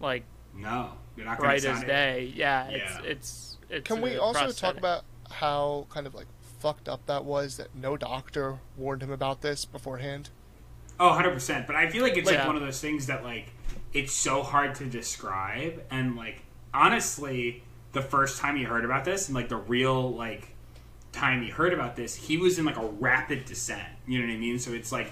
like 0.00 0.24
no, 0.56 0.92
you're 1.16 1.26
not 1.26 1.38
going 1.38 1.48
bright 1.48 1.64
as 1.64 1.80
day. 1.84 2.32
Yeah, 2.34 2.68
Yeah. 2.68 2.76
it's 2.76 2.98
it's 3.04 3.58
it's. 3.70 3.86
Can 3.88 4.00
we 4.00 4.14
a 4.14 4.20
also 4.20 4.50
talk 4.52 4.76
about 4.76 5.04
how 5.30 5.86
kind 5.90 6.06
of 6.06 6.14
like 6.14 6.26
fucked 6.60 6.88
up 6.88 7.06
that 7.06 7.24
was 7.24 7.56
that 7.56 7.74
no 7.74 7.96
doctor 7.96 8.58
warned 8.76 9.02
him 9.02 9.10
about 9.10 9.40
this 9.42 9.64
beforehand? 9.64 10.30
Oh, 11.00 11.10
100%. 11.20 11.66
But 11.66 11.74
I 11.74 11.88
feel 11.88 12.02
like 12.02 12.16
it's 12.16 12.26
like 12.26 12.36
Yeah. 12.38 12.46
one 12.46 12.54
of 12.56 12.62
those 12.62 12.80
things 12.80 13.06
that 13.06 13.24
like 13.24 13.52
it's 13.92 14.12
so 14.12 14.42
hard 14.42 14.74
to 14.76 14.84
describe 14.86 15.82
and 15.90 16.16
like 16.16 16.42
honestly, 16.72 17.62
the 17.92 18.02
first 18.02 18.38
time 18.38 18.56
he 18.56 18.64
heard 18.64 18.84
about 18.84 19.04
this 19.04 19.28
and 19.28 19.34
like 19.34 19.48
the 19.48 19.56
real 19.56 20.12
like 20.14 20.48
time 21.12 21.42
he 21.42 21.50
heard 21.50 21.72
about 21.72 21.96
this, 21.96 22.14
he 22.14 22.36
was 22.36 22.58
in 22.58 22.64
like 22.64 22.76
a 22.78 22.86
rapid 22.86 23.44
descent. 23.44 23.86
You 24.06 24.20
know 24.20 24.26
what 24.26 24.32
I 24.34 24.38
mean? 24.38 24.58
So 24.58 24.72
it's 24.72 24.92
like 24.92 25.10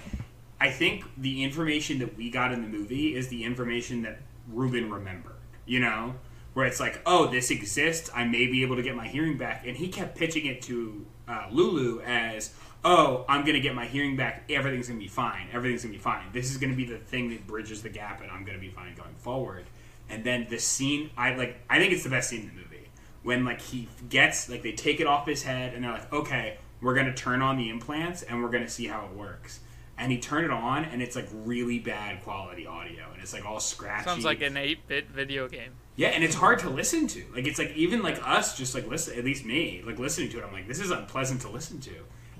I 0.59 0.69
think 0.69 1.03
the 1.17 1.43
information 1.43 1.99
that 1.99 2.15
we 2.15 2.29
got 2.29 2.51
in 2.51 2.61
the 2.61 2.67
movie 2.67 3.15
is 3.15 3.27
the 3.29 3.43
information 3.43 4.03
that 4.03 4.19
Ruben 4.47 4.91
remembered, 4.91 5.30
you 5.65 5.79
know? 5.79 6.15
Where 6.53 6.65
it's 6.65 6.81
like, 6.81 7.01
oh, 7.05 7.27
this 7.27 7.49
exists. 7.49 8.09
I 8.13 8.25
may 8.25 8.45
be 8.47 8.61
able 8.61 8.75
to 8.75 8.81
get 8.81 8.95
my 8.95 9.07
hearing 9.07 9.37
back. 9.37 9.65
And 9.65 9.77
he 9.77 9.87
kept 9.87 10.17
pitching 10.17 10.45
it 10.47 10.61
to 10.63 11.05
uh, 11.27 11.47
Lulu 11.49 12.01
as, 12.01 12.53
oh, 12.83 13.23
I'm 13.29 13.45
gonna 13.45 13.61
get 13.61 13.73
my 13.73 13.85
hearing 13.85 14.17
back. 14.17 14.43
Everything's 14.49 14.89
gonna 14.89 14.99
be 14.99 15.07
fine. 15.07 15.47
Everything's 15.53 15.83
gonna 15.83 15.93
be 15.93 15.99
fine. 15.99 16.25
This 16.33 16.51
is 16.51 16.57
gonna 16.57 16.75
be 16.75 16.85
the 16.85 16.97
thing 16.97 17.29
that 17.29 17.47
bridges 17.47 17.81
the 17.81 17.89
gap, 17.89 18.21
and 18.21 18.29
I'm 18.29 18.43
gonna 18.43 18.59
be 18.59 18.69
fine 18.69 18.95
going 18.95 19.15
forward. 19.15 19.65
And 20.09 20.23
then 20.25 20.47
the 20.49 20.59
scene, 20.59 21.09
I 21.17 21.35
like. 21.35 21.61
I 21.69 21.79
think 21.79 21.93
it's 21.93 22.03
the 22.03 22.09
best 22.09 22.29
scene 22.29 22.41
in 22.41 22.47
the 22.47 22.53
movie 22.53 22.89
when 23.23 23.45
like 23.45 23.61
he 23.61 23.87
gets 24.09 24.49
like 24.49 24.61
they 24.61 24.73
take 24.73 24.99
it 24.99 25.07
off 25.07 25.25
his 25.25 25.43
head, 25.43 25.73
and 25.73 25.83
they're 25.83 25.91
like, 25.91 26.11
okay, 26.11 26.57
we're 26.81 26.95
gonna 26.95 27.13
turn 27.13 27.41
on 27.41 27.57
the 27.57 27.69
implants, 27.69 28.23
and 28.23 28.43
we're 28.43 28.49
gonna 28.49 28.67
see 28.67 28.87
how 28.87 29.05
it 29.05 29.15
works. 29.15 29.61
And 30.01 30.11
he 30.11 30.17
turned 30.17 30.45
it 30.45 30.51
on, 30.51 30.83
and 30.85 30.99
it's 30.99 31.15
like 31.15 31.27
really 31.31 31.77
bad 31.77 32.23
quality 32.23 32.65
audio, 32.65 33.03
and 33.13 33.21
it's 33.21 33.33
like 33.33 33.45
all 33.45 33.59
scratchy. 33.59 34.05
Sounds 34.05 34.25
like 34.25 34.41
an 34.41 34.55
8-bit 34.55 35.11
video 35.11 35.47
game. 35.47 35.73
Yeah, 35.95 36.07
and 36.07 36.23
it's 36.23 36.33
hard 36.33 36.57
to 36.59 36.71
listen 36.71 37.05
to. 37.09 37.23
Like 37.35 37.45
it's 37.45 37.59
like 37.59 37.71
even 37.75 38.01
like 38.01 38.19
us, 38.27 38.57
just 38.57 38.73
like 38.73 38.87
listen. 38.87 39.15
At 39.15 39.23
least 39.23 39.45
me, 39.45 39.83
like 39.85 39.99
listening 39.99 40.29
to 40.29 40.39
it, 40.39 40.43
I'm 40.43 40.51
like, 40.51 40.67
this 40.67 40.79
is 40.79 40.89
unpleasant 40.89 41.41
to 41.41 41.49
listen 41.49 41.79
to, 41.81 41.91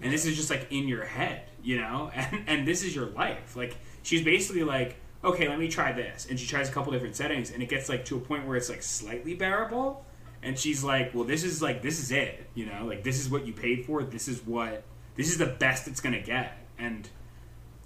and 0.01 0.12
this 0.12 0.26
is 0.26 0.36
just 0.36 0.49
like 0.49 0.72
in 0.72 0.88
your 0.88 1.05
head, 1.05 1.43
you 1.62 1.78
know. 1.78 2.09
And 2.16 2.43
and 2.47 2.68
this 2.68 2.84
is 2.84 2.95
your 2.95 3.05
life. 3.05 3.55
Like 3.55 3.78
she's 4.01 4.24
basically 4.24 4.64
like, 4.64 4.95
okay, 5.24 5.47
let 5.47 5.59
me 5.59 5.68
try 5.68 5.91
this, 5.91 6.26
and 6.28 6.39
she 6.39 6.47
tries 6.47 6.68
a 6.68 6.72
couple 6.72 6.91
different 6.91 7.16
settings, 7.16 7.51
and 7.51 7.62
it 7.62 7.70
gets 7.70 7.89
like 7.89 8.05
to 8.05 8.18
a 8.18 8.20
point 8.20 8.47
where 8.47 8.57
it's 8.57 8.70
like 8.70 8.82
slightly 8.82 9.36
bearable, 9.36 10.03
and 10.41 10.57
she's 10.57 10.84
like, 10.84 11.14
well, 11.14 11.26
this 11.26 11.43
is 11.43 11.62
like 11.62 11.84
this 11.84 11.99
is 11.99 12.12
it, 12.12 12.47
you 12.55 12.66
know, 12.66 12.86
like 12.88 13.03
this 13.03 13.20
is 13.20 13.30
what 13.30 13.45
you 13.45 13.53
paid 13.53 13.86
for. 13.86 14.01
This 14.01 14.28
is 14.28 14.43
what 14.47 14.84
this 15.16 15.30
is 15.30 15.38
the 15.38 15.45
best 15.45 15.88
it's 15.88 16.01
gonna 16.01 16.22
get, 16.22 16.57
and 16.80 17.07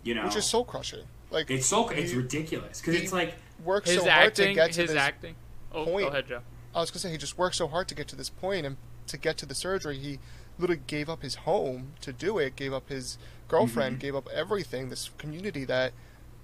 you 0.06 0.14
know, 0.14 0.24
which 0.24 0.38
is 0.38 0.46
soul 0.46 0.64
crushing. 0.64 1.04
Like 1.32 1.52
it's 1.52 1.66
so 1.66 1.90
it's 1.90 2.12
he 2.12 2.18
ridiculous 2.18 2.80
because 2.80 2.96
he- 2.96 3.04
it's 3.04 3.12
like 3.12 3.36
works 3.64 3.90
His 3.90 4.04
so 4.04 4.10
hard 4.10 4.36
to 4.36 4.54
get 4.54 4.72
to 4.74 4.82
his 4.82 4.92
this 4.92 4.98
acting. 5.00 5.36
Oh, 5.74 5.84
point. 5.84 6.06
go 6.06 6.08
ahead, 6.08 6.28
Joe. 6.28 6.42
I 6.74 6.80
was 6.80 6.92
gonna 6.92 7.00
say 7.00 7.12
he 7.12 7.18
just 7.18 7.38
worked 7.38 7.56
so 7.56 7.68
hard 7.68 7.90
to 7.90 7.96
get 7.96 8.08
to 8.10 8.16
this 8.16 8.30
point, 8.30 8.66
and 8.66 8.78
to 9.08 9.18
get 9.18 9.38
to 9.40 9.46
the 9.46 9.56
surgery, 9.56 9.98
he 9.98 10.20
literally 10.58 10.82
gave 10.88 11.10
up 11.10 11.22
his 11.22 11.36
home 11.36 11.94
to 12.02 12.14
do 12.14 12.38
it. 12.38 12.56
Gave 12.56 12.72
up 12.72 12.90
his 12.90 13.18
girlfriend, 13.48 13.96
mm-hmm. 13.96 14.02
gave 14.02 14.16
up 14.16 14.30
everything. 14.34 14.90
This 14.90 15.10
community 15.18 15.66
that 15.66 15.92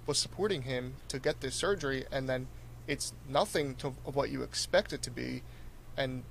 was 0.06 0.18
supporting 0.18 0.62
him 0.62 0.94
to 1.08 1.18
get 1.18 1.40
this 1.40 1.54
surgery, 1.54 2.04
and 2.10 2.28
then 2.28 2.48
it's 2.86 3.14
nothing 3.28 3.76
to 3.76 3.90
what 4.04 4.30
you 4.30 4.42
expect 4.42 4.92
it 4.92 5.02
to 5.02 5.10
be, 5.10 5.42
and 5.96 6.24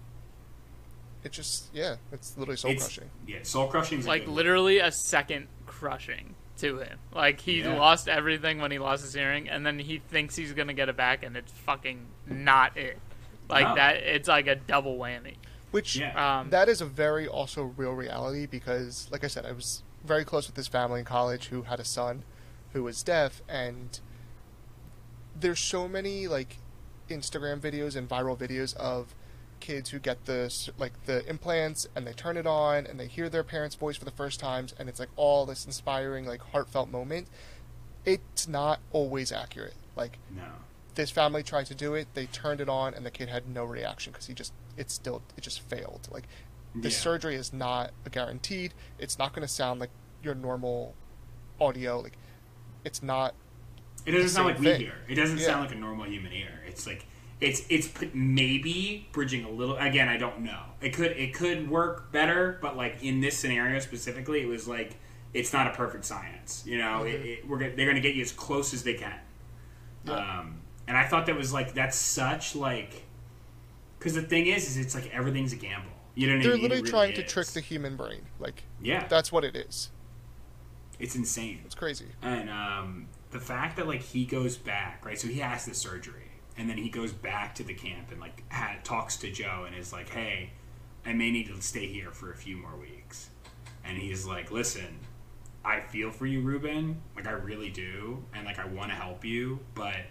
it 1.24 1.32
just 1.32 1.70
yeah, 1.74 1.96
it's 2.12 2.38
literally 2.38 2.58
soul 2.58 2.72
it's 2.72 2.84
crushing. 2.84 3.10
yeah, 3.26 3.40
soul 3.44 3.68
crushing. 3.68 4.06
Like 4.06 4.28
literally 4.28 4.80
a 4.80 4.92
second 4.92 5.48
crushing 5.66 6.36
to 6.62 6.80
him. 6.80 6.98
Like 7.14 7.42
he 7.42 7.60
Yeah. 7.62 7.76
lost 7.78 8.08
everything 8.08 8.60
when 8.60 8.72
he 8.72 8.80
lost 8.80 9.04
his 9.04 9.14
hearing, 9.14 9.50
and 9.50 9.66
then 9.66 9.78
he 9.80 10.00
thinks 10.00 10.36
he's 10.36 10.54
gonna 10.54 10.74
get 10.74 10.90
it 10.90 10.98
back, 10.98 11.24
and 11.24 11.36
it's 11.38 11.52
fucking 11.52 12.08
not 12.26 12.78
it. 12.78 12.98
Like 13.50 13.68
No. 13.68 13.76
that, 13.76 13.98
it's 13.98 14.28
like 14.28 14.48
a 14.48 14.56
double 14.56 14.98
whammy. 14.98 15.36
Which 15.72 15.96
Yeah. 15.98 16.40
Um, 16.40 16.50
that 16.50 16.68
is 16.70 16.82
a 16.82 16.86
very 16.86 17.28
also 17.28 17.64
real 17.64 17.92
reality 17.94 18.46
because, 18.46 19.08
like 19.12 19.24
I 19.24 19.28
said, 19.28 19.46
I 19.46 19.52
was 19.52 19.84
very 20.04 20.26
close 20.26 20.48
with 20.48 20.56
this 20.56 20.68
family 20.68 21.00
in 21.00 21.06
college 21.06 21.48
who 21.48 21.64
had 21.64 21.80
a 21.80 21.86
son 21.86 22.24
who 22.74 22.84
was 22.84 23.04
deaf, 23.04 23.42
and 23.48 24.00
there's 25.36 25.60
so 25.60 25.88
many 25.88 26.28
like 26.28 26.58
Instagram 27.10 27.60
videos 27.60 27.96
and 27.96 28.08
viral 28.08 28.38
videos 28.38 28.76
of 28.76 29.16
kids 29.62 29.92
who 29.92 30.00
get 30.00 30.26
the 30.26 30.54
like 30.78 30.92
the 31.06 31.26
implants 31.30 31.88
and 31.96 32.06
they 32.06 32.14
turn 32.14 32.36
it 32.36 32.46
on 32.48 32.86
and 32.86 33.00
they 33.00 33.08
hear 33.08 33.30
their 33.30 33.44
parents' 33.44 33.76
voice 33.76 33.96
for 33.96 34.06
the 34.06 34.12
first 34.12 34.40
times, 34.40 34.74
and 34.78 34.90
it's 34.90 35.00
like 35.00 35.10
all 35.16 35.46
this 35.46 35.66
inspiring 35.66 36.26
like 36.26 36.42
heartfelt 36.52 36.90
moment. 36.90 37.28
It's 38.06 38.48
not 38.48 38.80
always 38.92 39.32
accurate. 39.32 39.76
Like 39.96 40.18
no. 40.36 40.44
this 40.96 41.12
family 41.12 41.44
tried 41.44 41.66
to 41.68 41.76
do 41.76 41.94
it 41.94 42.08
they 42.14 42.26
turned 42.26 42.60
it 42.62 42.68
on 42.70 42.94
and 42.94 43.06
the 43.06 43.12
kid 43.12 43.30
had 43.30 43.48
no 43.48 43.64
reaction 43.64 44.12
because 44.12 44.28
he 44.28 44.34
just 44.34 44.52
it 44.78 44.90
still 44.90 45.22
it 45.38 45.42
just 45.42 45.60
failed 45.62 46.08
like 46.12 46.24
the 46.74 46.90
Yeah. 46.90 46.96
surgery 46.96 47.36
is 47.36 47.52
not 47.54 47.92
guaranteed 48.10 48.74
it's 48.98 49.20
not 49.20 49.34
going 49.34 49.42
to 49.46 49.54
sound 49.54 49.80
like 49.82 49.90
your 50.24 50.34
normal 50.34 50.96
audio 51.60 52.00
like 52.00 52.14
it's 52.86 53.04
not 53.04 53.36
It 54.06 54.12
doesn't 54.12 54.30
sound 54.30 54.48
like 54.48 54.60
we 54.60 54.74
hear. 54.76 54.94
It 55.10 55.16
doesn't 55.16 55.38
Yeah. 55.38 55.46
sound 55.48 55.62
like 55.66 55.76
a 55.76 55.80
normal 55.80 56.06
human 56.08 56.32
ear. 56.34 56.62
It's 56.66 56.88
like 56.88 57.06
it's 57.42 57.64
it's 57.70 57.90
maybe 58.14 59.08
bridging 59.12 59.44
a 59.44 59.50
little. 59.50 59.76
Again, 59.78 60.08
I 60.08 60.18
don't 60.18 60.42
know. 60.42 60.62
It 60.80 60.94
could 60.94 61.12
it 61.12 61.34
could 61.34 61.70
work 61.70 62.12
better, 62.12 62.58
but 62.62 62.78
like 62.78 63.04
in 63.04 63.20
this 63.20 63.38
scenario 63.38 63.80
specifically, 63.80 64.42
it 64.42 64.48
was 64.48 64.68
like 64.68 64.96
it's 65.34 65.52
not 65.52 65.68
a 65.68 65.72
perfect 65.72 66.06
science. 66.06 66.64
You 66.66 66.78
know, 66.78 67.04
it, 67.04 67.16
it, 67.16 67.48
we're 67.48 67.58
gonna, 67.58 67.76
they're 67.76 67.86
going 67.86 67.96
to 67.96 68.02
get 68.02 68.16
you 68.16 68.22
as 68.22 68.32
close 68.32 68.74
as 68.74 68.84
they 68.84 68.94
can. 68.94 69.20
Yeah. 70.06 70.14
Um, 70.14 70.62
and 70.88 70.98
I 70.98 71.08
thought 71.08 71.26
that 71.26 71.36
was 71.36 71.52
like 71.52 71.74
that's 71.74 71.98
such 71.98 72.56
like 72.56 73.04
because 73.98 74.14
the 74.14 74.22
thing 74.22 74.48
is, 74.48 74.70
is 74.70 74.78
it's 74.78 74.96
like 74.96 75.14
everything's 75.14 75.54
a 75.54 75.58
gamble. 75.58 75.92
You 76.16 76.28
know 76.28 76.36
what 76.36 76.44
they're 76.44 76.54
I 76.54 76.56
mean? 76.56 76.60
It 76.60 76.64
literally 76.64 76.82
really 76.82 76.92
trying 76.92 77.14
to 77.16 77.24
trick 77.24 77.48
the 77.48 77.62
human 77.62 77.96
brain 77.96 78.22
like 78.40 78.64
yeah. 78.82 79.08
that's 79.08 79.32
what 79.32 79.44
it 79.44 79.56
is 79.56 79.90
it's 81.02 81.16
insane. 81.16 81.62
it's 81.66 81.76
crazy 81.76 82.06
And 82.22 82.50
um, 82.50 83.08
the 83.32 83.40
fact 83.40 83.78
that 83.78 83.88
like 83.88 84.02
he 84.02 84.26
goes 84.26 84.58
back, 84.58 85.06
right? 85.06 85.20
So 85.20 85.28
he 85.28 85.40
has 85.40 85.66
the 85.66 85.74
surgery, 85.74 86.31
and 86.62 86.70
then 86.70 86.78
he 86.78 86.90
goes 86.90 87.12
back 87.12 87.56
to 87.56 87.64
the 87.64 87.74
camp 87.74 88.12
and 88.12 88.22
like 88.22 88.44
ha- 88.52 88.78
talks 88.84 89.18
to 89.18 89.32
Joe 89.32 89.64
and 89.66 89.76
is 89.76 89.92
like, 89.92 90.10
"Hey, 90.10 90.52
I 91.04 91.12
may 91.12 91.32
need 91.32 91.48
to 91.48 91.60
stay 91.60 91.88
here 91.88 92.12
for 92.12 92.32
a 92.32 92.36
few 92.36 92.56
more 92.56 92.76
weeks." 92.80 93.32
And 93.84 93.98
he's 93.98 94.28
like, 94.28 94.52
"Listen, 94.52 95.00
I 95.66 95.80
feel 95.80 96.12
for 96.12 96.28
you, 96.28 96.42
Ruben. 96.42 97.02
Like 97.16 97.26
I 97.26 97.32
really 97.32 97.72
do, 97.72 98.24
and 98.36 98.46
like 98.46 98.60
I 98.60 98.66
want 98.66 98.90
to 98.90 98.96
help 98.96 99.26
you, 99.26 99.60
but 99.74 100.06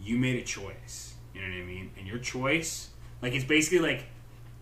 you 0.00 0.18
made 0.18 0.36
a 0.36 0.44
choice. 0.44 1.14
You 1.34 1.40
know 1.40 1.48
what 1.48 1.62
I 1.62 1.66
mean? 1.66 1.90
And 1.98 2.06
your 2.06 2.18
choice, 2.18 2.90
like 3.20 3.34
it's 3.34 3.44
basically 3.44 3.80
like." 3.80 4.06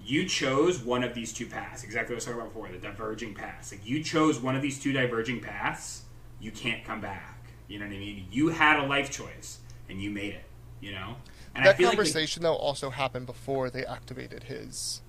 You 0.02 0.24
chose 0.24 0.82
one 0.82 1.04
of 1.04 1.12
these 1.12 1.30
two 1.30 1.44
paths. 1.46 1.84
Exactly 1.84 2.14
what 2.14 2.14
I 2.14 2.16
was 2.16 2.24
talking 2.24 2.40
about 2.40 2.54
before, 2.54 2.68
the 2.68 2.78
diverging 2.78 3.34
paths. 3.34 3.70
Like 3.70 3.86
you 3.86 4.02
chose 4.02 4.40
one 4.40 4.56
of 4.56 4.62
these 4.62 4.80
two 4.80 4.94
diverging 4.94 5.40
paths, 5.40 6.04
you 6.40 6.50
can't 6.50 6.82
come 6.86 7.02
back. 7.02 7.50
You 7.68 7.78
know 7.78 7.84
what 7.84 7.94
I 7.94 7.98
mean? 7.98 8.26
You 8.30 8.48
had 8.48 8.82
a 8.82 8.86
life 8.86 9.10
choice 9.10 9.58
and 9.90 10.00
you 10.00 10.08
made 10.08 10.32
it. 10.32 10.49
You 10.80 10.92
know, 10.92 11.16
and 11.54 11.64
I 11.64 11.68
that 11.68 11.76
feel 11.76 11.88
like 11.88 11.96
conversation 11.96 12.42
though 12.42 12.54
also 12.56 12.90
happened 12.90 13.26
before 13.26 13.68
they 13.70 13.84
activated 13.84 14.44
his 14.44 15.02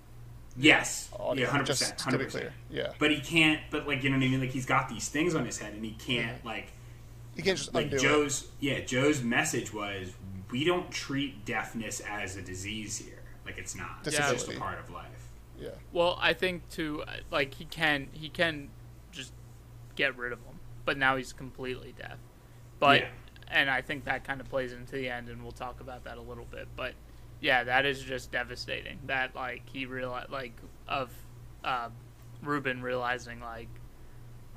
yes, 0.58 1.10
audio 1.18 1.46
yeah, 1.46 1.52
hundred 1.52 1.66
just 1.68 1.82
percent, 1.82 1.98
to 2.00 2.06
be 2.06 2.12
hundred 2.12 2.26
percent. 2.26 2.44
clear 2.70 2.84
yeah 2.84 2.94
But 3.00 3.12
he 3.12 3.20
can't. 3.22 3.62
But 3.72 3.88
like 3.88 4.04
you 4.04 4.10
know 4.10 4.18
what 4.18 4.26
I 4.26 4.28
mean? 4.30 4.40
Like 4.42 4.50
he's 4.52 4.66
got 4.66 4.90
these 4.90 5.08
things 5.08 5.34
on 5.36 5.46
his 5.46 5.58
head 5.60 5.74
and 5.74 5.84
he 5.84 5.92
can't 5.92 6.38
Mm-hmm. 6.40 6.48
like 6.48 6.72
He 7.36 7.42
can't 7.42 7.58
just 7.58 7.74
like 7.74 7.86
undo 7.86 7.96
it 7.96 8.00
Joe's 8.02 8.48
yeah 8.60 8.80
Joe's 8.82 9.22
message 9.24 9.74
was 9.74 10.12
we 10.52 10.66
don't 10.66 10.92
treat 10.92 11.46
deafness 11.46 12.02
as 12.02 12.36
a 12.36 12.42
disease 12.42 12.98
here. 12.98 13.22
Like 13.46 13.58
it's 13.58 13.76
not. 13.76 14.00
It's 14.06 14.18
just 14.18 14.50
a 14.50 14.60
part 14.60 14.80
of 14.80 14.90
life. 14.90 15.30
yeah 15.60 15.70
Well, 15.94 16.18
I 16.22 16.34
think 16.34 16.68
too, 16.70 17.04
uh, 17.08 17.12
like 17.32 17.54
he 17.54 17.66
can 17.66 18.10
he 18.12 18.28
can 18.28 18.70
just 19.14 19.32
get 19.96 20.18
rid 20.18 20.34
of 20.34 20.40
him, 20.40 20.60
but 20.84 20.98
now 20.98 21.16
he's 21.16 21.32
completely 21.32 21.94
deaf. 21.98 22.18
But 22.80 23.00
Yeah. 23.02 23.08
And 23.52 23.70
I 23.70 23.82
think 23.82 24.06
that 24.06 24.24
kind 24.24 24.40
of 24.42 24.50
plays 24.50 24.74
into 24.74 24.94
the 24.96 25.10
end, 25.10 25.30
and 25.30 25.42
we'll 25.44 25.52
talk 25.52 25.80
about 25.82 26.04
that 26.06 26.18
a 26.18 26.22
little 26.22 26.46
bit. 26.52 26.68
But 26.76 26.94
yeah, 27.40 27.64
that 27.66 27.86
is 27.86 28.02
just 28.02 28.32
devastating. 28.32 29.00
That 29.08 29.36
like 29.36 29.64
he 29.72 29.86
realized 29.86 30.30
like 30.32 30.54
of 30.88 31.10
uh, 31.64 31.90
Ruben 32.44 32.82
realizing 32.82 33.40
like, 33.40 33.70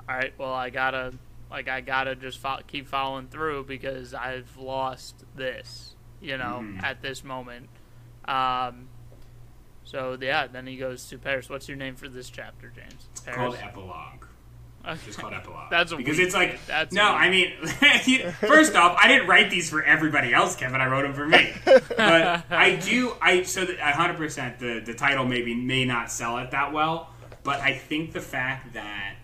all 0.07 0.15
right, 0.15 0.33
well 0.37 0.53
I 0.53 0.69
gotta 0.69 1.13
like 1.51 1.67
I 1.67 1.81
gotta 1.81 2.15
just 2.15 2.39
fo- 2.39 2.61
keep 2.67 2.87
following 2.87 3.27
through 3.27 3.65
because 3.65 4.13
I've 4.13 4.55
lost 4.57 5.23
this, 5.35 5.95
you 6.21 6.37
know, 6.37 6.61
Mhm. 6.63 6.81
at 6.83 7.01
this 7.01 7.23
moment. 7.23 7.69
Um, 8.25 8.87
so 9.83 10.17
yeah, 10.19 10.47
then 10.47 10.65
he 10.67 10.77
goes 10.77 11.05
to 11.09 11.17
Paris. 11.17 11.49
What's 11.49 11.67
your 11.67 11.77
name 11.77 11.95
for 11.95 12.07
this 12.09 12.29
chapter, 12.29 12.71
James? 12.75 13.07
It's 13.11 13.21
Paris. 13.21 13.37
called 13.37 13.57
epilogue. 13.61 14.24
Okay. 14.87 14.99
It's 15.07 15.17
called 15.17 15.33
epilogue. 15.33 15.69
That's 15.71 15.91
a 15.91 15.97
because 15.97 16.19
it's 16.19 16.35
like. 16.35 16.63
That's 16.67 16.93
no. 16.93 17.03
I 17.03 17.29
mean, 17.29 17.53
first 18.39 18.75
off, 18.75 18.97
I 19.01 19.07
didn't 19.07 19.27
write 19.27 19.49
these 19.49 19.69
for 19.69 19.83
everybody 19.83 20.33
else, 20.33 20.55
Kevin. 20.55 20.79
I 20.79 20.87
wrote 20.87 21.03
them 21.03 21.13
for 21.13 21.27
me. 21.27 21.53
But 21.97 22.43
I 22.51 22.75
do. 22.75 23.13
I 23.21 23.43
so 23.43 23.65
hundred 23.79 24.17
percent. 24.17 24.59
The 24.59 24.81
the 24.85 24.93
title 24.93 25.25
maybe 25.25 25.55
may 25.55 25.85
not 25.85 26.11
sell 26.11 26.37
it 26.37 26.51
that 26.51 26.73
well, 26.73 27.09
but 27.43 27.59
I 27.61 27.73
think 27.73 28.11
the 28.11 28.21
fact 28.21 28.73
that 28.73 29.15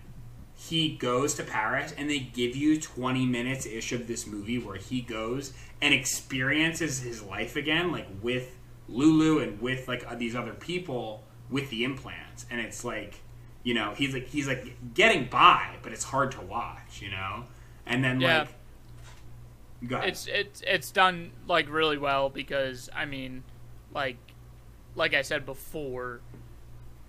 he 0.55 0.95
goes 0.95 1.33
to 1.35 1.43
Paris 1.43 1.93
and 1.97 2.09
they 2.09 2.19
give 2.19 2.55
you 2.55 2.79
20 2.79 3.25
minutes 3.25 3.65
ish 3.65 3.91
of 3.91 4.07
this 4.07 4.27
movie 4.27 4.59
where 4.59 4.77
he 4.77 5.01
goes 5.01 5.53
and 5.81 5.93
experiences 5.93 7.01
his 7.01 7.21
life 7.23 7.55
again, 7.55 7.91
like 7.91 8.07
with 8.21 8.57
Lulu 8.87 9.39
and 9.39 9.59
with 9.59 9.87
like 9.87 10.05
uh, 10.07 10.15
these 10.15 10.35
other 10.35 10.53
people 10.53 11.23
with 11.49 11.69
the 11.69 11.83
implants, 11.83 12.45
and 12.49 12.61
it's 12.61 12.85
like, 12.85 13.21
you 13.63 13.73
know, 13.73 13.93
he's 13.95 14.13
like 14.13 14.27
he's 14.27 14.47
like 14.47 14.93
getting 14.93 15.25
by, 15.29 15.75
but 15.83 15.91
it's 15.91 16.05
hard 16.05 16.31
to 16.33 16.41
watch, 16.41 17.01
you 17.01 17.09
know, 17.11 17.45
and 17.85 18.03
then 18.03 18.19
Yeah. 18.19 18.39
like, 18.39 18.49
it's 20.03 20.27
it's 20.27 20.61
it's 20.67 20.91
done 20.91 21.31
like 21.47 21.69
really 21.69 21.97
well 21.97 22.29
because 22.29 22.89
I 22.95 23.05
mean, 23.05 23.43
like 23.93 24.17
like 24.95 25.13
I 25.13 25.21
said 25.21 25.45
before, 25.45 26.21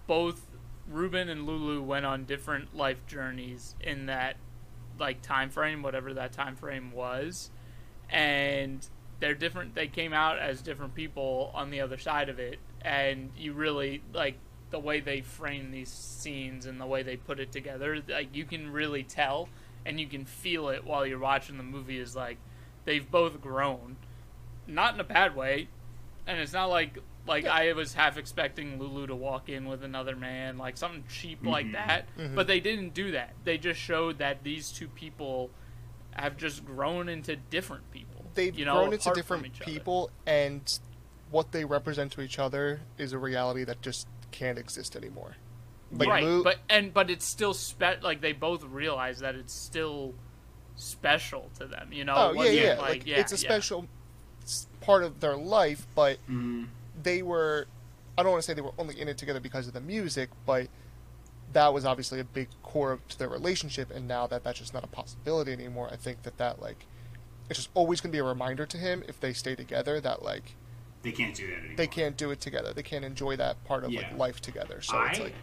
both 0.07 0.47
Ruben 0.89 1.29
and 1.29 1.47
Lulu 1.47 1.83
went 1.83 2.07
on 2.07 2.25
different 2.25 2.77
life 2.77 3.07
journeys 3.07 3.75
in 3.81 4.07
that 4.07 4.37
like 4.99 5.23
time 5.23 5.51
frame, 5.51 5.83
whatever 5.83 6.15
that 6.15 6.33
time 6.33 6.57
frame 6.57 6.93
was, 6.93 7.51
and 8.11 8.87
they're 9.21 9.35
different. 9.35 9.75
They 9.75 9.89
came 9.89 10.13
out 10.13 10.39
as 10.39 10.63
different 10.63 10.95
people 10.95 11.51
on 11.55 11.71
the 11.71 11.81
other 11.81 11.99
side 11.99 12.29
of 12.29 12.39
it, 12.39 12.59
and 12.83 13.31
you 13.37 13.53
really 13.53 14.03
like 14.13 14.37
the 14.73 14.79
way 14.81 14.99
they 14.99 15.21
frame 15.21 15.71
these 15.71 15.89
scenes 15.91 16.67
and 16.67 16.81
the 16.81 16.87
way 16.87 17.05
they 17.05 17.17
put 17.17 17.39
it 17.39 17.53
together, 17.53 18.03
like 18.09 18.35
you 18.35 18.45
can 18.45 18.73
really 18.73 19.05
tell 19.05 19.49
and 19.87 20.01
you 20.01 20.09
can 20.09 20.25
feel 20.25 20.69
it 20.71 20.85
while 20.85 21.07
you're 21.07 21.19
watching 21.21 21.57
the 21.59 21.63
movie. 21.63 21.99
Is 21.99 22.17
like 22.17 22.39
they've 22.85 23.09
both 23.09 23.41
grown, 23.41 23.97
not 24.67 24.95
in 24.95 25.01
a 25.01 25.05
bad 25.05 25.37
way, 25.37 25.69
and 26.27 26.41
it's 26.41 26.53
not 26.53 26.67
like 26.71 26.99
like 27.27 27.47
I 27.47 27.73
was 27.75 27.95
half 27.95 28.17
expecting 28.19 28.81
Lulu 28.81 29.07
to 29.07 29.15
walk 29.15 29.49
in 29.49 29.67
with 29.69 29.85
another 29.85 30.17
man, 30.17 30.59
like 30.59 30.77
something 30.77 31.05
cheap 31.09 31.45
like 31.47 31.67
Mhm. 31.67 31.73
that. 31.75 32.17
Mhm. 32.19 32.35
But 32.35 32.49
they 32.49 32.59
didn't 32.59 32.95
do 32.95 33.13
that. 33.13 33.35
They 33.45 33.59
just 33.59 33.79
showed 33.79 34.19
that 34.19 34.43
these 34.43 34.73
two 34.73 34.89
people 34.89 35.51
have 36.15 36.37
just 36.37 36.65
grown 36.65 37.09
into 37.09 37.37
different 37.37 37.91
people. 37.93 38.25
They've 38.35 38.59
you 38.59 38.65
know, 38.65 38.75
grown 38.75 38.93
into 38.95 39.13
different 39.15 39.47
each 39.47 39.61
other. 39.63 39.71
people, 39.71 40.11
and 40.27 40.63
what 41.31 41.53
they 41.53 41.65
represent 41.65 42.13
to 42.13 42.21
each 42.23 42.39
other 42.39 42.81
is 42.99 43.13
a 43.13 43.19
reality 43.19 43.65
that 43.65 43.81
just 43.83 44.07
can't 44.33 44.59
exist 44.59 44.97
anymore. 44.97 45.37
Like 45.93 46.09
right, 46.09 46.25
Lu- 46.25 46.43
but 46.43 46.59
and 46.71 46.93
but 46.93 47.11
it's 47.11 47.25
still 47.25 47.55
spe- 47.55 48.03
like 48.03 48.21
they 48.21 48.33
both 48.33 48.65
realize 48.65 49.19
that 49.21 49.35
it's 49.35 49.53
still 49.53 50.15
special 50.77 51.51
to 51.59 51.67
them. 51.67 51.93
You 51.93 52.05
know, 52.05 52.15
oh 52.17 52.43
yeah, 52.43 52.51
yeah, 52.51 52.69
like, 52.79 52.81
like 52.81 53.07
yeah, 53.07 53.21
it's 53.21 53.33
a 53.33 53.37
special 53.39 53.87
s- 54.43 54.67
part 54.81 55.03
of 55.05 55.21
their 55.21 55.37
life, 55.37 55.87
but 55.95 56.19
Mhm. 56.31 56.69
they 57.03 57.23
were. 57.23 57.67
I 58.17 58.23
don't 58.23 58.33
want 58.33 58.43
to 58.43 58.47
say 58.47 58.55
they 58.55 58.61
were 58.63 58.75
only 58.79 59.01
in 59.01 59.09
it 59.09 59.17
together 59.19 59.41
because 59.41 59.67
of 59.67 59.73
the 59.75 59.81
music, 59.81 60.29
but 60.45 60.69
that 61.53 61.73
was 61.73 61.85
obviously 61.85 62.21
a 62.21 62.25
big 62.25 62.49
core 62.63 62.99
to 63.09 63.19
their 63.19 63.29
relationship. 63.29 63.91
And 63.91 64.07
now 64.09 64.27
that 64.27 64.45
that's 64.45 64.59
just 64.59 64.73
not 64.75 64.85
a 64.85 64.89
possibility 64.89 65.53
anymore, 65.53 65.89
I 65.93 65.97
think 65.97 66.23
that 66.23 66.39
that 66.39 66.61
like 66.61 66.87
it's 67.51 67.59
just 67.59 67.71
always 67.75 68.01
going 68.01 68.11
to 68.11 68.17
be 68.17 68.21
a 68.21 68.25
reminder 68.25 68.65
to 68.67 68.79
him 68.79 69.03
if 69.09 69.21
they 69.21 69.33
stay 69.35 69.55
together 69.55 70.01
that 70.01 70.23
like 70.23 70.55
They 71.03 71.13
can't 71.13 71.35
do 71.35 71.47
that 71.49 71.59
anymore. 71.59 71.77
they 71.77 71.87
can't 71.87 72.17
do 72.17 72.31
it 72.31 72.41
together. 72.41 72.73
They 72.73 72.83
can't 72.83 73.05
enjoy 73.05 73.37
that 73.37 73.63
part 73.65 73.85
of 73.85 73.91
Yeah. 73.91 74.03
like 74.03 74.19
life 74.19 74.41
together. 74.41 74.81
So 74.83 74.97
I, 74.97 75.11
it's 75.11 75.19
like 75.21 75.35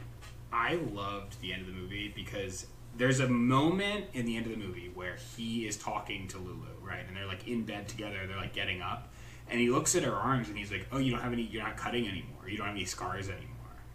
I 0.51 0.75
loved 0.75 1.39
the 1.41 1.53
end 1.53 1.61
of 1.61 1.67
the 1.67 1.73
movie 1.73 2.11
because 2.15 2.65
there's 2.97 3.19
a 3.19 3.27
moment 3.29 4.05
in 4.13 4.25
the 4.25 4.35
end 4.37 4.45
of 4.45 4.51
the 4.51 4.57
movie 4.57 4.89
where 4.93 5.15
he 5.37 5.67
is 5.67 5.77
talking 5.77 6.27
to 6.29 6.37
Lulu, 6.37 6.65
right? 6.81 7.03
And 7.07 7.15
they're 7.15 7.25
like 7.27 7.47
in 7.47 7.63
bed 7.63 7.87
together, 7.87 8.25
they're 8.27 8.35
like 8.37 8.53
getting 8.53 8.81
up. 8.81 9.09
And 9.49 9.59
he 9.59 9.69
looks 9.69 9.95
at 9.95 10.03
her 10.03 10.13
arms 10.13 10.47
and 10.49 10.57
he's 10.57 10.71
like, 10.71 10.87
Oh, 10.91 10.97
you 10.97 11.11
don't 11.11 11.21
have 11.21 11.33
any, 11.33 11.43
you're 11.43 11.63
not 11.63 11.75
cutting 11.77 12.07
anymore. 12.07 12.47
You 12.47 12.57
don't 12.57 12.67
have 12.67 12.75
any 12.75 12.85
scars 12.85 13.29
anymore, 13.29 13.48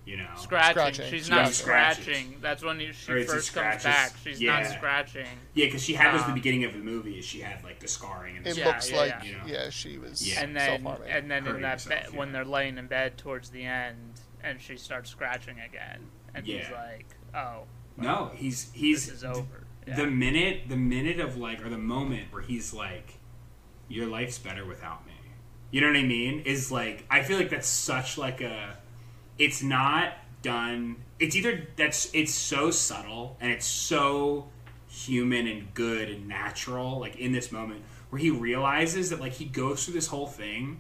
you 0.07 0.17
know? 0.19 0.29
Scratching. 0.37 0.73
Scratching. 0.73 1.11
She's 1.11 1.31
not 1.31 1.49
scratches. 1.53 2.05
scratching. 2.05 2.37
That's 2.41 2.63
when 2.63 2.79
you, 2.81 2.93
she 2.93 3.11
Or 3.13 3.17
is 3.17 3.25
it 3.29 3.33
first 3.33 3.55
comes 3.55 3.83
back. 3.85 4.13
She's 4.23 4.41
Yeah. 4.41 4.61
not 4.61 4.67
scratching. 4.73 5.27
Yeah, 5.55 5.67
because 5.67 5.83
she 5.83 5.95
had 5.95 6.13
those 6.13 6.21
at 6.21 6.27
the 6.27 6.33
Um, 6.33 6.35
beginning 6.39 6.65
of 6.65 6.73
the 6.73 6.79
movie. 6.81 7.21
She 7.23 7.41
had 7.41 7.63
like 7.65 7.81
the 7.81 7.89
scarring 7.89 8.37
and 8.37 8.47
it 8.47 8.55
the 8.55 8.61
Yeah, 8.61 8.67
looks 8.67 8.91
yeah, 8.91 8.97
like 8.97 9.09
yeah. 9.11 9.23
yeah. 9.25 9.47
You 9.47 9.53
know? 9.65 9.71
she 9.71 9.99
was 9.99 10.27
Yeah. 10.29 10.43
And 10.43 10.55
then 10.57 10.83
self-harming. 10.83 11.11
and 11.11 11.31
then 11.31 11.47
in 11.47 11.61
that 11.63 11.73
herself, 11.83 12.05
bed 12.07 12.15
when 12.15 12.33
they're 12.33 12.45
laying 12.45 12.77
in 12.79 12.87
bed 12.87 13.17
towards 13.17 13.51
the 13.51 13.65
end, 13.65 14.21
and 14.43 14.61
she 14.61 14.77
starts 14.77 15.09
scratching 15.11 15.59
again, 15.61 16.01
and 16.35 16.45
he's 16.47 16.69
like, 16.71 17.07
"Oh, 17.35 17.65
No, 17.97 18.33
he's 18.35 18.71
he's 18.73 19.07
this 19.07 19.17
is 19.17 19.25
over." 19.25 19.65
Yeah. 19.87 19.97
the 19.97 20.07
minute 20.07 20.63
the 20.69 20.77
minute 20.77 21.21
of 21.21 21.37
like 21.37 21.65
or 21.65 21.69
the 21.69 21.77
moment 21.79 22.33
where 22.33 22.41
he's 22.43 22.73
like 22.73 23.15
your 23.89 24.07
life's 24.07 24.39
better 24.39 24.65
without 24.65 25.07
me 25.07 25.13
you 25.71 25.83
know 25.83 25.89
what 25.89 25.97
i 25.99 26.03
mean 26.03 26.41
is 26.47 26.73
like 26.73 27.05
i 27.11 27.23
feel 27.23 27.37
like 27.37 27.51
that's 27.51 27.69
such 27.69 28.17
like 28.17 28.41
a 28.41 28.79
it's 29.39 29.63
not 29.63 30.13
done 30.43 30.97
it's 31.19 31.35
either 31.37 31.67
that's 31.77 32.11
it's 32.15 32.33
so 32.35 32.71
subtle 32.71 33.37
and 33.41 33.51
it's 33.51 33.67
so 33.67 34.47
human 34.89 35.47
and 35.47 35.73
good 35.75 36.09
and 36.09 36.29
natural 36.29 36.99
like 37.01 37.17
in 37.17 37.33
this 37.33 37.51
moment 37.51 37.83
where 38.11 38.21
he 38.21 38.31
realizes 38.31 39.11
that 39.11 39.21
like 39.21 39.33
he 39.33 39.45
goes 39.45 39.85
through 39.85 39.95
this 39.95 40.07
whole 40.09 40.27
thing 40.27 40.79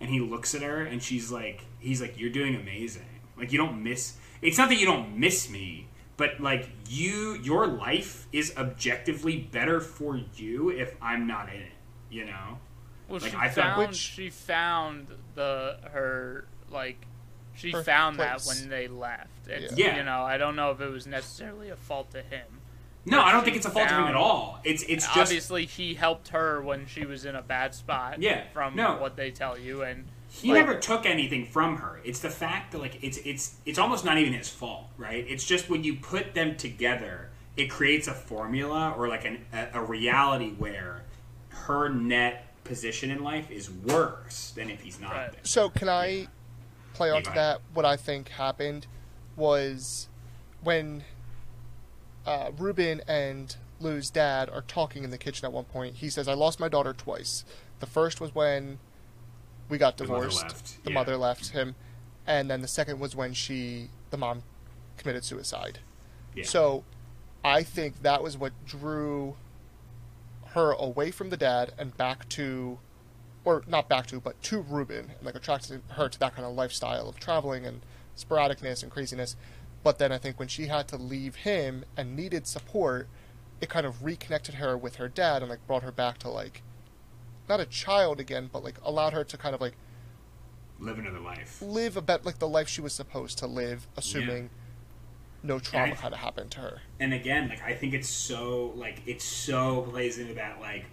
and 0.00 0.10
he 0.10 0.18
looks 0.18 0.54
at 0.54 0.62
her 0.62 0.82
and 0.82 1.02
she's 1.02 1.30
like 1.30 1.64
he's 1.78 2.00
like 2.00 2.18
you're 2.18 2.30
doing 2.30 2.54
amazing. 2.56 3.02
Like 3.36 3.52
you 3.52 3.58
don't 3.58 3.82
miss 3.82 4.16
it's 4.40 4.58
not 4.58 4.68
that 4.70 4.76
you 4.76 4.86
don't 4.86 5.16
miss 5.18 5.48
me 5.50 5.88
but 6.16 6.40
like 6.40 6.68
you 6.88 7.34
your 7.42 7.66
life 7.66 8.26
is 8.32 8.52
objectively 8.56 9.36
better 9.36 9.80
for 9.80 10.20
you 10.36 10.70
if 10.70 10.94
i'm 11.00 11.26
not 11.26 11.48
in 11.48 11.60
it 11.60 11.72
you 12.10 12.24
know? 12.26 12.58
Well, 13.08 13.20
Like, 13.20 13.30
she 13.32 13.36
I 13.36 13.48
thought- 13.48 13.78
Which- 13.78 13.94
she 13.96 14.28
found 14.30 15.08
the 15.34 15.78
her 15.92 16.46
like 16.70 17.06
she 17.54 17.70
Her 17.70 17.82
found 17.82 18.16
place. 18.16 18.44
that 18.46 18.60
when 18.60 18.68
they 18.68 18.88
left. 18.88 19.28
It's, 19.46 19.76
Yeah. 19.76 19.96
You 19.98 20.04
know, 20.04 20.22
I 20.22 20.36
don't 20.38 20.56
know 20.56 20.70
if 20.70 20.80
it 20.80 20.88
was 20.90 21.06
necessarily 21.06 21.68
a 21.70 21.76
fault 21.76 22.10
to 22.12 22.22
him. 22.22 22.46
no 23.04 23.20
i 23.20 23.32
don't 23.32 23.42
think 23.44 23.56
it's 23.56 23.66
a 23.66 23.70
fault 23.70 23.90
of 23.90 23.96
him 23.98 24.04
at 24.04 24.14
all 24.14 24.60
it's 24.64 24.82
it's 24.84 25.04
just 25.06 25.18
Obviously, 25.18 25.66
he 25.66 25.94
helped 25.94 26.28
her 26.28 26.62
when 26.62 26.86
she 26.86 27.04
was 27.04 27.24
in 27.24 27.34
a 27.34 27.42
bad 27.42 27.74
spot. 27.74 28.20
Yeah, 28.22 28.44
From 28.52 28.76
no. 28.76 28.96
what 28.98 29.16
they 29.16 29.30
tell 29.32 29.58
you, 29.58 29.82
and 29.82 30.04
he 30.30 30.48
like- 30.52 30.58
never 30.64 30.78
took 30.78 31.04
anything 31.04 31.44
from 31.46 31.76
her 31.78 32.00
it's 32.04 32.20
the 32.20 32.30
fact 32.30 32.72
that 32.72 32.78
like 32.78 33.02
it's 33.02 33.18
it's 33.18 33.56
it's 33.66 33.78
almost 33.78 34.04
not 34.04 34.18
even 34.18 34.32
his 34.32 34.48
fault 34.48 34.86
right 34.96 35.26
it's 35.28 35.44
just 35.44 35.68
when 35.68 35.82
you 35.84 35.96
put 35.96 36.34
them 36.34 36.56
together 36.56 37.28
it 37.56 37.68
creates 37.68 38.06
a 38.08 38.14
formula 38.14 38.94
or 38.96 39.08
like 39.08 39.24
an, 39.26 39.44
a, 39.52 39.68
a 39.74 39.82
reality 39.82 40.50
where 40.52 41.02
her 41.50 41.88
net 41.90 42.46
position 42.64 43.10
in 43.10 43.22
life 43.22 43.50
is 43.50 43.68
worse 43.70 44.52
than 44.56 44.70
if 44.70 44.80
he's 44.80 44.98
not 45.00 45.12
Right. 45.12 45.32
there 45.32 45.40
So 45.42 45.68
can 45.68 45.88
I 45.88 46.28
play 46.94 47.08
Yeah, 47.08 47.14
onto 47.16 47.30
ahead. 47.30 47.38
that? 47.56 47.60
What 47.74 47.84
I 47.84 47.96
think 47.96 48.28
happened 48.30 48.86
was 49.36 50.08
when 50.62 51.04
uh, 52.26 52.50
Ruben 52.56 53.00
and 53.08 53.56
Lou's 53.80 54.10
dad 54.10 54.48
are 54.50 54.62
talking 54.62 55.02
in 55.04 55.10
the 55.10 55.18
kitchen 55.18 55.44
at 55.44 55.52
one 55.52 55.64
point. 55.64 55.96
He 55.96 56.08
says, 56.10 56.28
"I 56.28 56.34
lost 56.34 56.60
my 56.60 56.68
daughter 56.68 56.92
twice. 56.92 57.44
The 57.80 57.86
first 57.86 58.20
was 58.20 58.34
when 58.34 58.78
we 59.68 59.78
got 59.78 59.96
The 59.96 60.04
mother 60.06 60.26
divorced. 60.26 60.42
left, 60.44 60.84
The 60.84 60.90
yeah. 60.90 60.94
mother 60.94 61.16
left 61.16 61.48
him, 61.50 61.74
and 62.26 62.48
then 62.50 62.60
the 62.62 62.68
second 62.68 63.00
was 63.00 63.16
when 63.16 63.32
she, 63.32 63.88
the 64.10 64.16
mom, 64.16 64.42
committed 64.98 65.24
suicide. 65.24 65.80
Yeah. 66.34 66.44
So, 66.44 66.84
I 67.44 67.62
think 67.64 68.02
that 68.02 68.22
was 68.22 68.36
what 68.38 68.52
drew 68.66 69.34
her 70.48 70.72
away 70.72 71.10
from 71.10 71.30
the 71.30 71.36
dad 71.36 71.72
and 71.78 71.96
back 71.96 72.28
to, 72.30 72.78
or 73.44 73.62
not 73.66 73.88
back 73.88 74.06
to, 74.06 74.20
but 74.20 74.40
to 74.44 74.60
Ruben, 74.60 75.10
and 75.16 75.22
like 75.26 75.34
attracted 75.34 75.82
her 75.90 76.08
to 76.08 76.18
that 76.20 76.34
kind 76.34 76.46
of 76.46 76.54
lifestyle 76.54 77.08
of 77.08 77.18
traveling 77.18 77.66
and 77.66 77.80
sporadicness 78.16 78.82
and 78.82 78.92
craziness. 78.92 79.36
But 79.82 79.98
then 79.98 80.12
I 80.12 80.18
think 80.18 80.38
when 80.38 80.48
she 80.48 80.66
had 80.66 80.86
to 80.88 80.96
leave 80.96 81.36
him 81.36 81.84
and 81.96 82.14
needed 82.14 82.46
support, 82.46 83.08
it 83.60 83.68
kind 83.68 83.84
of 83.86 84.04
reconnected 84.04 84.56
her 84.56 84.76
with 84.76 84.96
her 84.96 85.08
dad 85.08 85.42
and 85.42 85.50
like 85.50 85.66
brought 85.66 85.82
her 85.82 85.90
back 85.92 86.18
to 86.18 86.28
like, 86.28 86.62
not 87.48 87.58
a 87.58 87.66
child 87.66 88.20
again, 88.20 88.48
but 88.52 88.62
like 88.62 88.76
allowed 88.84 89.12
her 89.12 89.24
to 89.24 89.36
kind 89.36 89.54
of 89.54 89.60
like 89.60 89.74
live 90.78 90.98
another 90.98 91.20
life 91.20 91.62
live 91.62 91.96
a 91.96 92.02
bit 92.02 92.24
like 92.24 92.38
the 92.40 92.48
life 92.48 92.68
she 92.68 92.80
was 92.80 92.92
supposed 92.92 93.38
to 93.38 93.46
live, 93.46 93.86
assuming 93.96 94.50
no 95.42 95.58
trauma 95.58 95.92
I- 95.92 95.96
kind 95.96 96.14
of 96.14 96.20
happened 96.20 96.50
to 96.52 96.60
her. 96.60 96.80
and 97.00 97.12
again, 97.12 97.48
like 97.48 97.62
I 97.62 97.74
think 97.74 97.94
it's 97.94 98.08
so 98.08 98.72
like 98.76 99.02
it 99.06 99.20
so 99.20 99.82
plays 99.82 100.18
into 100.18 100.34
that 100.34 100.60
like 100.60 100.84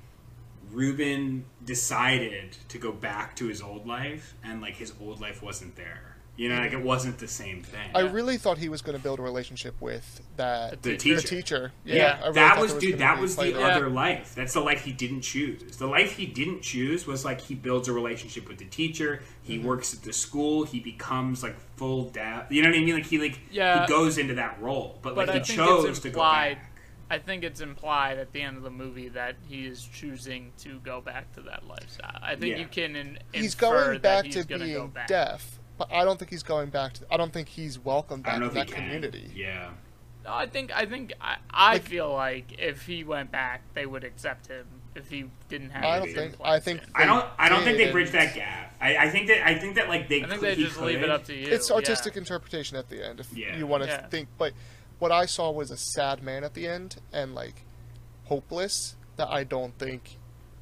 Ruben 0.72 1.45
decided 1.65 2.57
to 2.70 2.78
go 2.78 2.91
back 2.91 3.36
to 3.38 3.47
his 3.47 3.61
old 3.61 3.88
life, 3.88 4.36
and 4.43 4.61
like 4.61 4.76
his 4.76 4.93
old 5.01 5.22
life 5.22 5.41
wasn't 5.41 5.76
there. 5.76 6.15
You 6.36 6.47
know, 6.47 6.55
like 6.61 6.72
it 6.72 6.82
wasn't 6.82 7.17
the 7.17 7.28
same 7.28 7.63
thing. 7.63 7.91
I 7.93 7.99
really 7.99 8.38
thought 8.38 8.57
he 8.59 8.70
was 8.70 8.82
going 8.82 8.95
to 8.97 9.03
build 9.03 9.20
a 9.20 9.22
relationship 9.22 9.76
with 9.82 10.22
that 10.38 10.82
The 10.82 10.91
the 10.91 10.97
teacher. 10.97 11.28
teacher. 11.28 11.72
yeah, 11.84 11.95
Yeah, 11.95 12.20
really 12.22 12.34
that 12.36 12.53
thought 12.53 12.61
was 12.61 12.74
dude. 12.76 12.99
That 12.99 13.20
was 13.20 13.36
the 13.36 13.41
fight 13.41 13.53
there. 13.55 13.67
Yeah. 13.67 13.76
other 13.76 13.89
life. 13.89 14.36
That's 14.36 14.53
the 14.53 14.61
life 14.61 14.86
he 14.86 14.93
didn't 14.93 15.20
choose. 15.22 15.76
The 15.76 15.88
life 15.88 16.13
he 16.15 16.26
didn't 16.26 16.61
choose 16.61 17.05
was 17.05 17.26
like 17.26 17.41
he 17.41 17.55
builds 17.55 17.89
a 17.89 17.91
relationship 17.93 18.47
with 18.47 18.57
the 18.57 18.65
teacher. 18.65 19.22
He 19.41 19.57
Mm-hmm. 19.57 19.67
works 19.67 19.93
at 19.93 20.03
the 20.03 20.13
school. 20.13 20.63
He 20.63 20.80
becomes 20.80 21.43
like 21.43 21.57
full 21.76 22.05
dad. 22.11 22.45
You 22.51 22.61
know 22.61 22.70
what 22.70 22.78
I 22.78 22.82
mean? 22.84 22.93
Like 22.95 23.05
he 23.07 23.17
like 23.17 23.38
Yeah. 23.51 23.82
he 23.82 23.89
goes 23.89 24.17
into 24.17 24.36
that 24.36 24.61
role, 24.61 24.97
but, 25.01 25.15
but 25.15 25.28
like 25.28 25.36
I 25.36 25.39
he 25.45 25.55
chose 25.55 25.84
it's 25.89 25.99
to 25.99 26.09
go 26.09 26.22
back. 26.22 26.68
I 27.10 27.18
think 27.18 27.43
it's 27.43 27.62
implied 27.62 28.18
at 28.20 28.32
the 28.34 28.41
end 28.41 28.57
of 28.57 28.64
the 28.64 28.70
movie 28.70 29.10
that 29.10 29.36
he 29.47 29.66
is 29.66 29.84
choosing 29.84 30.51
to 30.60 30.80
go 30.80 31.01
back 31.01 31.34
to 31.36 31.41
that 31.41 31.68
lifestyle. 31.68 32.20
I 32.22 32.36
think 32.36 32.53
Yeah. 32.55 32.62
you 32.62 32.68
can 32.68 32.95
in, 32.95 33.20
He's 33.32 33.53
infer 33.55 33.60
going 33.72 33.91
that 33.93 34.01
back 34.01 34.26
he's 34.26 34.36
to 34.36 34.43
gonna 34.43 34.68
go 34.68 34.74
being 34.82 34.88
back. 34.89 35.07
deaf, 35.07 35.60
but 35.78 35.91
I 35.91 36.03
don't 36.05 36.20
think 36.20 36.30
he's 36.30 36.43
going 36.43 36.70
back 36.70 36.93
to. 36.93 37.05
I 37.12 37.18
don't 37.18 37.34
think 37.34 37.47
he's 37.49 37.80
welcome 37.80 38.22
back 38.22 38.34
don't 38.34 38.41
know 38.41 38.45
in 38.51 38.57
if 38.57 38.68
that 38.68 38.76
can. 38.76 38.84
community. 38.86 39.32
Yeah. 39.34 39.72
No, 40.26 40.34
I 40.34 40.45
think 40.47 40.72
I 40.76 40.86
think 40.86 41.14
I, 41.22 41.38
I 41.49 41.74
Like- 41.74 41.84
feel 41.84 42.14
like 42.14 42.60
if 42.60 42.86
he 42.86 43.03
went 43.03 43.32
back, 43.32 43.62
they 43.74 43.86
would 43.86 44.03
accept 44.03 44.47
him. 44.47 44.66
If 44.95 45.10
he 45.10 45.26
didn't 45.47 45.70
have, 45.70 45.84
I 45.86 45.99
don't 45.99 46.14
think. 46.14 46.36
I 46.43 46.60
think. 46.60 46.82
I 46.95 47.05
don't. 47.05 47.26
I 47.38 47.47
don't 47.47 47.64
think 47.64 47.78
they 47.78 47.91
bridge 47.91 48.10
that 48.12 48.36
gap. 48.36 48.76
I, 48.82 48.97
I 48.97 49.10
think 49.10 49.28
that. 49.28 49.47
I 49.47 49.57
think 49.57 49.76
that 49.76 49.88
like 49.88 50.10
they. 50.10 50.24
I 50.24 50.28
think 50.28 50.41
could- 50.41 50.49
they 50.49 50.55
he 50.55 50.64
just 50.66 50.82
leave 50.82 51.01
it 51.03 51.10
up 51.10 51.24
to 51.26 51.34
you. 51.34 51.47
It's 51.47 51.70
yeah. 51.70 51.76
artistic 51.76 52.18
interpretation 52.18 52.76
at 52.76 52.89
the 52.89 53.07
end, 53.07 53.20
if 53.20 53.32
Yeah. 53.36 53.55
you 53.55 53.66
want 53.68 53.84
to 53.84 53.89
Yeah. 53.89 54.07
think. 54.07 54.28
But 54.38 54.53
what 54.99 55.11
I 55.11 55.25
saw 55.25 55.51
was 55.51 55.71
a 55.71 55.77
sad 55.77 56.21
man 56.21 56.43
at 56.43 56.53
the 56.53 56.67
end 56.67 56.97
and 57.11 57.33
like 57.33 57.63
hopeless. 58.25 58.95
That 59.17 59.29
I 59.29 59.43
don't 59.43 59.77
think. 59.77 60.15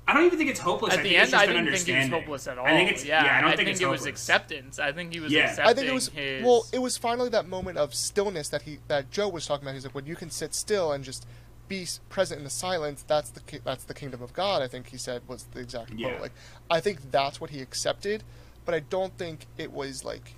I 0.07 0.13
don't 0.13 0.25
even 0.25 0.37
think 0.39 0.49
it's 0.49 0.59
hopeless. 0.61 0.93
At 0.93 1.01
I 1.01 1.03
the 1.03 1.15
end, 1.17 1.33
I 1.35 1.45
didn't 1.45 1.65
think 1.71 1.85
he 1.85 1.93
was 1.95 2.07
hopeless 2.07 2.47
at 2.47 2.57
all. 2.57 2.65
I 2.65 2.71
think 2.71 2.91
it's 2.91 3.05
yeah, 3.05 3.23
yeah. 3.25 3.37
I 3.37 3.41
don't 3.41 3.49
I 3.49 3.55
think, 3.55 3.67
think 3.67 3.69
it's 3.75 3.81
it 3.81 3.87
was 3.87 4.05
acceptance. 4.05 4.79
I 4.79 4.91
think 4.93 5.13
he 5.13 5.19
was 5.19 5.31
Yeah. 5.31 5.49
accepting 5.49 5.69
I 5.69 5.73
think 5.75 5.87
it 5.87 5.93
was 5.93 6.07
his. 6.09 6.43
well. 6.43 6.65
It 6.71 6.79
was 6.79 6.97
finally 6.97 7.29
that 7.29 7.47
moment 7.47 7.77
of 7.77 7.93
stillness 7.93 8.49
that 8.49 8.63
he 8.63 8.79
that 8.87 9.11
Joe 9.11 9.27
was 9.29 9.45
talking 9.45 9.65
about. 9.65 9.75
He's 9.75 9.85
like, 9.85 9.93
when 9.93 10.05
you 10.07 10.15
can 10.15 10.29
sit 10.31 10.55
still 10.55 10.91
and 10.91 11.03
just 11.03 11.27
be 11.67 11.85
present 12.09 12.39
in 12.39 12.43
the 12.45 12.49
silence. 12.49 13.03
That's 13.05 13.29
the 13.29 13.41
that's 13.63 13.83
the 13.83 13.93
kingdom 13.93 14.21
of 14.21 14.33
God. 14.33 14.61
I 14.61 14.67
think 14.67 14.87
he 14.87 14.97
said 14.97 15.21
was 15.27 15.43
the 15.51 15.59
exact 15.59 15.89
quote. 15.89 15.99
Yeah. 15.99 16.19
Like, 16.19 16.31
I 16.69 16.79
think 16.79 17.11
that's 17.11 17.41
what 17.41 17.49
he 17.49 17.59
accepted, 17.61 18.23
but 18.65 18.73
I 18.73 18.79
don't 18.79 19.17
think 19.17 19.45
it 19.57 19.71
was 19.71 20.03
like. 20.03 20.33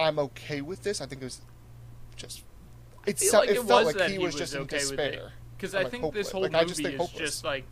I'm 0.00 0.18
okay 0.20 0.60
with 0.60 0.84
this. 0.84 1.00
I 1.00 1.06
think 1.06 1.22
it 1.22 1.24
was 1.24 1.40
just. 2.18 2.44
It, 3.06 3.18
feel 3.18 3.30
so- 3.30 3.38
like 3.38 3.48
it, 3.48 3.52
it 3.56 3.64
felt 3.64 3.84
was 3.84 3.86
like 3.86 3.96
that 3.96 4.10
he 4.10 4.16
he 4.16 4.18
was 4.18 4.34
was 4.34 4.40
just 4.40 4.54
in 4.54 4.60
okay 4.62 4.76
with 4.78 4.92
it. 4.92 5.10
despair. 5.12 5.32
Because 5.56 5.74
I'm, 5.74 5.82
like, 5.84 5.90
think 5.92 6.14
this 6.14 6.30
whole 6.30 6.42
Like, 6.42 6.54
I 6.54 6.58
movie 6.60 6.68
just 6.68 6.82
think 6.82 6.94
is 6.94 7.00
hopeless. 7.00 7.18
just 7.30 7.44
like, 7.44 7.64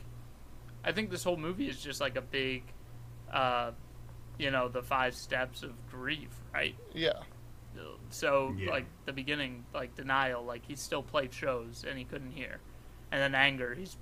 I 0.84 0.92
think 0.92 1.10
this 1.10 1.22
whole 1.22 1.36
movie 1.36 1.68
is 1.68 1.80
just 1.80 2.00
like 2.00 2.16
a 2.16 2.20
big, 2.22 2.62
uh, 3.32 3.70
you 4.38 4.50
know, 4.50 4.68
the 4.68 4.82
five 4.82 5.14
steps 5.14 5.62
of 5.62 5.70
grief, 5.90 6.30
right? 6.52 6.74
Yeah. 6.94 7.12
So 8.10 8.54
Yeah. 8.58 8.70
like 8.70 8.86
the 9.04 9.12
beginning, 9.12 9.64
like 9.74 9.94
denial, 9.94 10.42
like 10.44 10.64
he 10.66 10.74
still 10.76 11.02
played 11.02 11.32
shows 11.32 11.84
and 11.88 11.98
he 11.98 12.04
couldn't 12.04 12.30
hear, 12.32 12.58
and 13.12 13.20
then 13.20 13.34
anger, 13.34 13.74
he's 13.74 13.96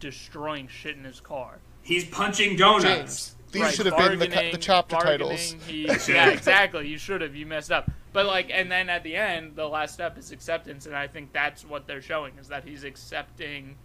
destroying 0.00 0.68
shit 0.68 0.96
in 0.96 1.04
his 1.04 1.18
car. 1.20 1.58
He's 1.82 2.04
punching 2.04 2.56
donuts. 2.56 2.84
James, 2.84 3.34
these 3.52 3.62
Right, 3.62 3.74
should 3.74 3.86
have 3.86 3.96
been 3.96 4.18
the, 4.18 4.28
ca- 4.28 4.50
the 4.52 4.58
chapter 4.58 4.96
titles. 4.96 5.54
He, 5.66 5.84
yeah, 6.08 6.28
exactly. 6.30 6.86
You 6.88 6.98
should 6.98 7.20
have. 7.22 7.34
You 7.34 7.46
messed 7.46 7.72
up. 7.72 7.90
But 8.12 8.26
like, 8.26 8.50
and 8.52 8.70
then 8.70 8.88
at 8.88 9.02
the 9.02 9.16
end, 9.16 9.56
the 9.56 9.68
last 9.68 9.94
step 9.94 10.18
is 10.18 10.32
acceptance, 10.32 10.86
and 10.86 10.94
I 10.96 11.06
think 11.08 11.32
that's 11.32 11.64
what 11.64 11.86
they're 11.86 12.02
showing 12.02 12.34
is 12.38 12.48
that 12.48 12.64
he's 12.64 12.84
accepting 12.84 13.76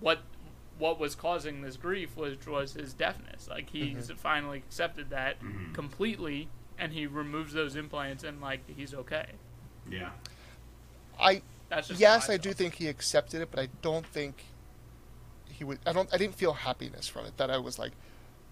what 0.00 0.20
what 0.78 1.00
was 1.00 1.14
causing 1.16 1.60
this 1.62 1.76
grief, 1.76 2.16
which 2.16 2.46
was 2.46 2.74
his 2.74 2.92
deafness. 2.94 3.48
Like 3.48 3.70
he's 3.70 4.08
Mm-hmm. 4.08 4.16
finally 4.16 4.58
accepted 4.58 5.10
that 5.10 5.40
Mhm. 5.42 5.74
completely, 5.74 6.48
and 6.78 6.92
he 6.92 7.06
removes 7.06 7.52
those 7.52 7.74
implants, 7.76 8.22
and 8.22 8.40
like 8.40 8.60
he's 8.68 8.94
okay. 8.94 9.26
Yeah. 9.90 10.10
I 11.20 11.42
That's 11.68 11.88
just 11.88 12.00
yes, 12.00 12.28
how 12.28 12.34
I 12.34 12.36
do 12.36 12.52
think 12.52 12.74
he 12.74 12.86
accepted 12.86 13.40
it, 13.42 13.50
but 13.50 13.58
I 13.60 13.68
don't 13.82 14.06
think 14.06 14.44
he 15.50 15.64
would. 15.64 15.80
I 15.84 15.92
don't. 15.92 16.08
I 16.14 16.16
didn't 16.16 16.36
feel 16.36 16.52
happiness 16.52 17.08
from 17.08 17.26
it. 17.26 17.36
That 17.38 17.50
I 17.50 17.58
was 17.58 17.76
like, 17.78 17.90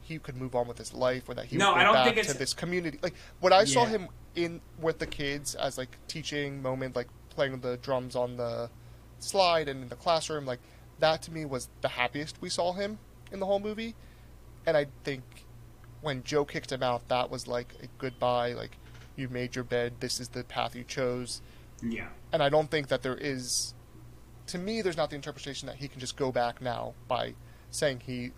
he 0.06 0.18
could 0.18 0.36
move 0.36 0.54
on 0.54 0.68
with 0.68 0.78
his 0.78 0.92
life, 0.94 1.28
or 1.28 1.34
that 1.34 1.46
he 1.46 1.56
No, 1.56 1.72
would 1.74 1.80
go 1.82 1.92
back 1.92 2.14
to 2.22 2.34
this 2.38 2.54
community. 2.54 2.98
Like 3.02 3.14
when 3.40 3.52
I 3.52 3.64
saw 3.64 3.84
him 3.84 4.08
in 4.34 4.60
with 4.80 4.98
the 4.98 5.06
kids 5.06 5.54
as 5.54 5.76
like 5.78 5.96
teaching 6.08 6.62
moment, 6.62 6.94
like 6.94 7.08
playing 7.30 7.60
the 7.60 7.76
drums 7.78 8.14
on 8.14 8.36
the 8.36 8.70
slide 9.18 9.68
and 9.68 9.82
in 9.82 9.88
the 9.88 9.96
classroom, 9.96 10.46
like 10.46 10.60
that 11.00 11.22
to 11.22 11.32
me 11.32 11.44
was 11.44 11.68
the 11.80 11.88
happiest 11.88 12.40
we 12.40 12.48
saw 12.48 12.72
him 12.72 12.98
in 13.32 13.40
the 13.40 13.46
whole 13.46 13.60
movie. 13.60 13.94
And 14.66 14.76
I 14.76 14.86
think 15.04 15.22
when 16.02 16.22
Joe 16.22 16.44
kicked 16.44 16.70
him 16.70 16.82
out, 16.82 17.08
that 17.08 17.30
was 17.30 17.46
like 17.48 17.74
a 17.82 17.86
goodbye. 17.98 18.52
Like 18.52 18.78
you 19.16 19.28
made 19.28 19.54
your 19.56 19.64
bed. 19.64 19.94
This 20.00 20.20
is 20.20 20.28
the 20.28 20.44
path 20.44 20.76
you 20.76 20.84
chose 20.84 21.40
Yeah. 21.82 22.08
and 22.32 22.42
I 22.42 22.48
don't 22.48 22.70
think 22.70 22.88
that 22.88 23.02
there 23.02 23.16
is. 23.16 23.74
To 24.48 24.58
me, 24.58 24.80
there's 24.82 24.96
not 24.96 25.10
the 25.10 25.16
interpretation 25.16 25.66
that 25.66 25.76
he 25.76 25.88
can 25.88 25.98
just 25.98 26.16
go 26.16 26.30
back 26.30 26.60
now 26.62 26.94
by 27.08 27.34
saying 27.72 28.00
he 28.06 28.30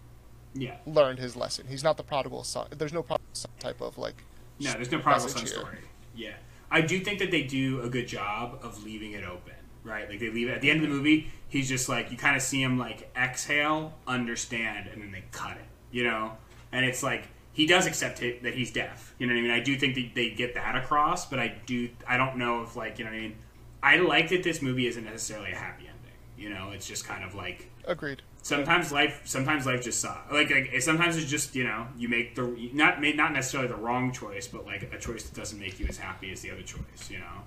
Yeah. 0.55 0.77
learned 0.87 1.19
his 1.19 1.37
lesson. 1.37 1.67
He's 1.69 1.85
not 1.85 1.97
the 1.97 2.03
prodigal 2.03 2.45
son. 2.45 2.69
There's 2.77 2.93
no 2.93 3.03
prodigal 3.03 3.29
son 3.33 3.51
type 3.61 3.81
of 3.81 3.99
like. 3.99 4.23
No, 4.61 4.73
there's 4.73 4.91
no 4.91 4.99
prodigal 4.99 5.29
son 5.29 5.43
here. 5.43 5.49
story. 5.49 5.79
Yeah, 6.15 6.35
I 6.71 6.81
do 6.81 6.99
think 7.01 7.19
that 7.21 7.31
they 7.31 7.43
do 7.43 7.81
a 7.83 7.89
good 7.89 8.09
job 8.09 8.59
of 8.63 8.83
leaving 8.85 9.13
it 9.13 9.25
open, 9.25 9.55
right? 9.85 10.09
Like 10.09 10.19
they 10.21 10.31
leave 10.31 10.49
it 10.49 10.53
at 10.53 10.61
the 10.61 10.71
end 10.71 10.83
of 10.83 10.89
the 10.89 10.95
movie. 10.95 11.31
He's 11.49 11.69
just 11.69 11.89
like 11.89 12.11
you 12.11 12.17
kind 12.17 12.37
of 12.37 12.43
see 12.43 12.63
him 12.63 12.79
like 12.79 13.11
exhale, 13.17 13.95
understand, 14.07 14.89
and 14.93 15.01
then 15.01 15.13
they 15.13 15.25
cut 15.31 15.53
it. 15.53 15.65
You 15.91 16.05
know, 16.05 16.33
and 16.73 16.85
it's 16.85 17.03
like 17.03 17.29
he 17.53 17.67
does 17.67 17.87
accept 17.87 18.23
it 18.23 18.43
that 18.43 18.55
he's 18.55 18.71
deaf. 18.71 19.15
You 19.19 19.27
know 19.27 19.35
what 19.35 19.39
I 19.39 19.43
mean? 19.43 19.51
I 19.51 19.61
do 19.61 19.77
think 19.77 19.95
that 19.95 20.15
they 20.15 20.31
get 20.31 20.55
that 20.55 20.77
across, 20.77 21.27
but 21.27 21.39
I 21.39 21.55
do 21.67 21.89
I 22.07 22.17
don't 22.17 22.37
know 22.37 22.63
if 22.63 22.77
like 22.77 22.99
you 22.99 23.05
know 23.05 23.11
what 23.11 23.17
I 23.17 23.21
mean. 23.21 23.37
I 23.83 23.97
like 23.97 24.29
that 24.31 24.43
this 24.43 24.61
movie 24.61 24.87
isn't 24.87 25.05
necessarily 25.05 25.53
a 25.53 25.57
happy 25.57 25.85
ending. 25.89 25.95
You 26.37 26.51
know, 26.51 26.71
it's 26.73 26.87
just 26.87 27.07
kind 27.07 27.25
of 27.25 27.35
like 27.35 27.71
Agreed. 27.89 28.23
sometimes 28.43 28.93
life 28.93 29.23
sometimes 29.25 29.67
life 29.67 29.83
just 29.83 30.01
sucks 30.01 30.31
like, 30.31 30.51
like 30.51 30.81
sometimes 30.81 31.17
it's 31.17 31.29
just 31.29 31.57
you 31.57 31.65
know 31.65 31.87
you 31.97 32.09
make 32.09 32.35
the 32.37 32.71
not 32.73 33.01
made 33.01 33.17
not 33.17 33.33
necessarily 33.33 33.69
the 33.69 33.77
wrong 33.77 34.13
choice 34.13 34.47
but 34.47 34.65
like 34.65 34.83
a 34.93 34.99
choice 34.99 35.25
that 35.25 35.35
doesn't 35.35 35.59
make 35.59 35.81
you 35.81 35.87
as 35.89 35.99
happy 35.99 36.31
as 36.31 36.43
the 36.43 36.51
other 36.51 36.63
choice 36.63 37.11
you 37.11 37.19
know 37.19 37.45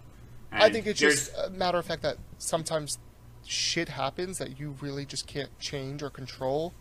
I 0.52 0.70
think 0.70 0.86
it's 0.86 1.00
just 1.00 1.32
a 1.38 1.50
matter 1.50 1.78
of 1.78 1.86
fact 1.86 2.02
that 2.02 2.18
sometimes 2.38 2.98
shit 3.46 3.90
happens 3.90 4.38
that 4.40 4.60
you 4.60 4.76
really 4.82 5.06
just 5.06 5.26
can't 5.28 5.58
change 5.60 6.04
or 6.04 6.10
control, 6.10 6.74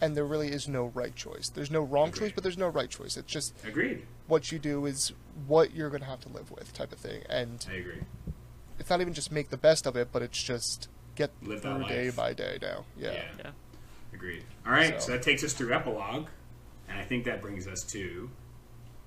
and 0.00 0.14
there 0.16 0.26
really 0.26 0.48
is 0.48 0.68
no 0.68 0.92
right 0.94 1.14
choice. 1.16 1.48
There's 1.48 1.70
no 1.70 1.80
wrong 1.80 2.12
choice, 2.12 2.32
but 2.34 2.42
there's 2.42 2.58
no 2.58 2.68
right 2.68 2.90
choice. 2.90 3.16
It's 3.16 3.32
just 3.32 3.54
agreed 3.66 4.02
what 4.26 4.52
you 4.52 4.58
do 4.58 4.84
is 4.86 5.12
what 5.46 5.74
you're 5.74 5.90
gonna 5.90 6.04
have 6.04 6.20
to 6.20 6.28
live 6.28 6.50
with, 6.50 6.72
type 6.72 6.92
of 6.92 6.98
thing. 6.98 7.22
And 7.28 7.66
i 7.70 7.76
agree 7.76 8.02
it's 8.78 8.90
not 8.90 9.00
even 9.00 9.14
just 9.14 9.30
make 9.30 9.50
the 9.50 9.56
best 9.56 9.86
of 9.86 9.96
it, 9.96 10.08
but 10.12 10.20
it's 10.22 10.42
just 10.42 10.88
get 11.14 11.30
Live 11.42 11.62
that 11.62 11.76
through 11.76 11.88
day 11.88 12.10
by 12.10 12.32
day 12.32 12.58
now. 12.60 12.84
Yeah. 12.98 13.22
Yeah. 13.38 13.50
agreed 14.12 14.44
all 14.66 14.72
right 14.72 15.00
so. 15.00 15.06
So- 15.06 15.12
that 15.12 15.22
takes 15.22 15.42
us 15.44 15.52
through 15.52 15.72
epilogue 15.72 16.26
and 16.88 16.98
i 16.98 17.04
think 17.04 17.24
that 17.24 17.40
brings 17.42 17.66
us 17.66 17.82
to 17.84 18.30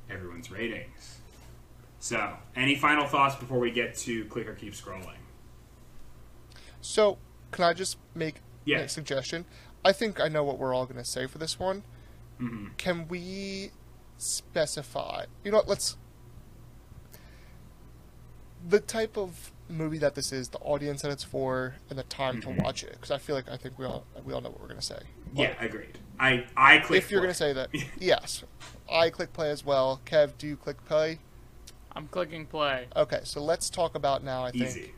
everyone's 0.09 0.49
ratings 0.51 1.19
so 1.99 2.33
any 2.55 2.75
final 2.75 3.05
thoughts 3.07 3.35
before 3.35 3.59
we 3.59 3.71
get 3.71 3.95
to 3.97 4.25
click 4.25 4.47
or 4.47 4.53
keep 4.53 4.73
scrolling 4.73 5.17
So, 6.81 7.17
can 7.51 7.63
I 7.65 7.73
just 7.73 7.97
make 8.15 8.35
Yeah. 8.65 8.79
a 8.79 8.89
suggestion? 8.89 9.45
I 9.83 9.91
think 9.93 10.19
I 10.21 10.27
know 10.27 10.43
what 10.43 10.57
we're 10.59 10.73
all 10.73 10.85
going 10.85 10.97
to 11.03 11.09
say 11.09 11.25
for 11.27 11.37
this 11.39 11.57
one. 11.59 11.83
hmm 12.37 12.67
Can 12.77 13.07
we 13.07 13.71
specify? 14.17 15.25
You 15.43 15.51
know 15.51 15.57
what? 15.57 15.67
Let's. 15.67 15.97
The 18.67 18.79
type 18.79 19.17
of 19.17 19.51
movie 19.69 19.97
that 19.97 20.15
this 20.15 20.31
is, 20.31 20.49
the 20.49 20.57
audience 20.59 21.01
that 21.01 21.11
it's 21.11 21.23
for, 21.23 21.75
and 21.89 21.97
the 21.99 22.03
time 22.03 22.41
Mhm. 22.41 22.55
to 22.57 22.63
watch 22.63 22.83
it. 22.83 22.93
Because 22.93 23.11
I 23.11 23.17
feel 23.17 23.35
like 23.35 23.49
I 23.49 23.57
think 23.57 23.77
we 23.77 23.85
all 23.85 24.05
we 24.25 24.33
all 24.33 24.41
know 24.41 24.49
what 24.49 24.59
we're 24.61 24.67
going 24.67 24.79
to 24.79 24.85
say. 24.85 24.99
yeah 25.33 25.53
agreed 25.59 25.97
i 26.21 26.45
i 26.55 26.79
click 26.79 26.99
if 27.03 27.11
you're 27.11 27.19
going 27.19 27.31
to 27.31 27.37
say 27.37 27.51
that, 27.53 27.69
yes, 27.99 28.43
I 28.89 29.09
click 29.09 29.33
play 29.33 29.49
as 29.51 29.65
well. 29.65 29.99
Kev, 30.05 30.37
do 30.37 30.47
you 30.47 30.55
click 30.55 30.83
play? 30.85 31.19
I'm 31.95 32.07
clicking 32.07 32.45
play. 32.45 32.87
Okay, 32.95 33.21
so 33.23 33.41
let's 33.43 33.69
talk 33.69 33.93
about 33.95 34.23
now. 34.23 34.43
I 34.45 34.51
think 34.51 34.63
easy 34.65 34.91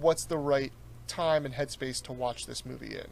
what's 0.00 0.24
the 0.24 0.38
right 0.38 0.72
time 1.06 1.44
and 1.44 1.54
headspace 1.54 2.02
to 2.02 2.12
watch 2.12 2.46
this 2.46 2.64
movie 2.64 2.94
in. 2.96 3.06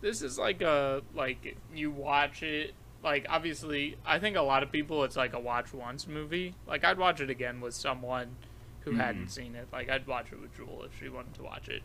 this 0.00 0.22
is 0.22 0.38
like 0.38 0.62
a 0.62 1.02
like 1.14 1.56
you 1.74 1.90
watch 1.90 2.42
it 2.42 2.72
like 3.02 3.26
obviously 3.28 3.96
i 4.06 4.18
think 4.18 4.36
a 4.36 4.40
lot 4.42 4.62
of 4.62 4.70
people 4.70 5.02
it's 5.02 5.16
like 5.16 5.32
a 5.32 5.40
watch 5.40 5.74
once 5.74 6.06
movie 6.06 6.54
like 6.68 6.84
i'd 6.84 6.96
watch 6.98 7.20
it 7.20 7.28
again 7.30 7.60
with 7.60 7.74
someone 7.74 8.36
who 8.84 8.92
Mhm. 8.92 8.96
hadn't 9.00 9.28
seen 9.28 9.54
it. 9.54 9.68
Like 9.72 9.88
i'd 9.90 10.06
watch 10.06 10.26
it 10.32 10.40
with 10.40 10.54
jewel 10.56 10.82
if 10.84 10.98
she 10.98 11.08
wanted 11.08 11.34
to 11.34 11.42
watch 11.42 11.68
it. 11.68 11.82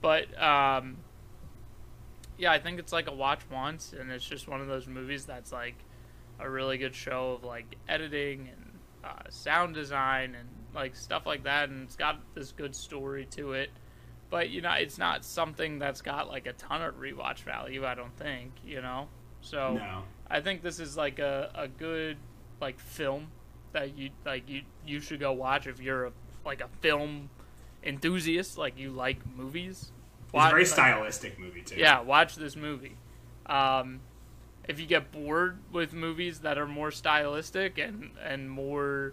But 0.00 0.26
um 0.40 0.98
yeah 2.38 2.52
i 2.52 2.58
think 2.58 2.78
it's 2.78 2.92
like 2.92 3.08
a 3.08 3.12
watch 3.14 3.40
once 3.50 3.94
and 3.98 4.10
it's 4.10 4.24
just 4.26 4.46
one 4.46 4.60
of 4.60 4.66
those 4.66 4.86
movies 4.86 5.24
that's 5.24 5.52
like 5.52 5.74
a 6.38 6.48
really 6.50 6.76
good 6.76 6.94
show 6.94 7.32
of 7.32 7.44
like 7.44 7.76
editing 7.88 8.48
and 8.54 8.78
uh, 9.02 9.22
sound 9.30 9.74
design 9.74 10.34
and 10.34 10.46
like 10.74 10.94
stuff 10.94 11.24
like 11.24 11.44
that 11.44 11.70
and 11.70 11.82
it's 11.84 11.96
got 11.96 12.20
this 12.34 12.52
good 12.52 12.74
story 12.74 13.24
to 13.30 13.52
it. 13.52 13.70
But 14.28 14.50
you 14.50 14.60
know 14.60 14.72
it's 14.72 14.98
not 14.98 15.24
something 15.24 15.78
that's 15.78 16.02
got 16.02 16.28
like 16.28 16.46
a 16.46 16.52
ton 16.54 16.82
of 16.82 16.96
rewatch 16.96 17.38
value 17.44 17.86
i 17.86 17.94
don't 17.94 18.14
think 18.18 18.52
you 18.64 18.82
know? 18.82 19.08
So 19.40 19.74
no. 19.74 20.02
I 20.28 20.40
think 20.40 20.62
this 20.62 20.78
is 20.80 20.96
like 20.96 21.18
a, 21.20 21.50
a 21.54 21.68
good 21.68 22.18
like 22.60 22.78
film 22.80 23.28
that 23.72 23.96
you 23.96 24.10
like 24.26 24.48
you 24.50 24.62
you 24.84 25.00
should 25.00 25.20
go 25.20 25.32
watch 25.32 25.66
if 25.66 25.80
you're 25.80 26.06
a, 26.06 26.12
like 26.46 26.60
a 26.62 26.68
film 26.80 27.28
enthusiast 27.84 28.56
like 28.56 28.78
you 28.78 28.90
like 28.90 29.18
movies 29.36 29.92
it's 30.24 30.32
a 30.32 30.36
Watch- 30.36 30.50
very 30.50 30.62
like- 30.62 30.72
stylistic 30.72 31.38
movie 31.38 31.62
too 31.62 31.76
yeah 31.76 32.00
watch 32.00 32.36
this 32.36 32.56
movie 32.56 32.96
um 33.46 34.00
if 34.68 34.80
you 34.80 34.86
get 34.86 35.12
bored 35.12 35.58
with 35.72 35.92
movies 35.92 36.40
that 36.40 36.56
are 36.58 36.66
more 36.66 36.90
stylistic 36.90 37.78
and 37.78 38.10
and 38.24 38.50
more 38.50 39.12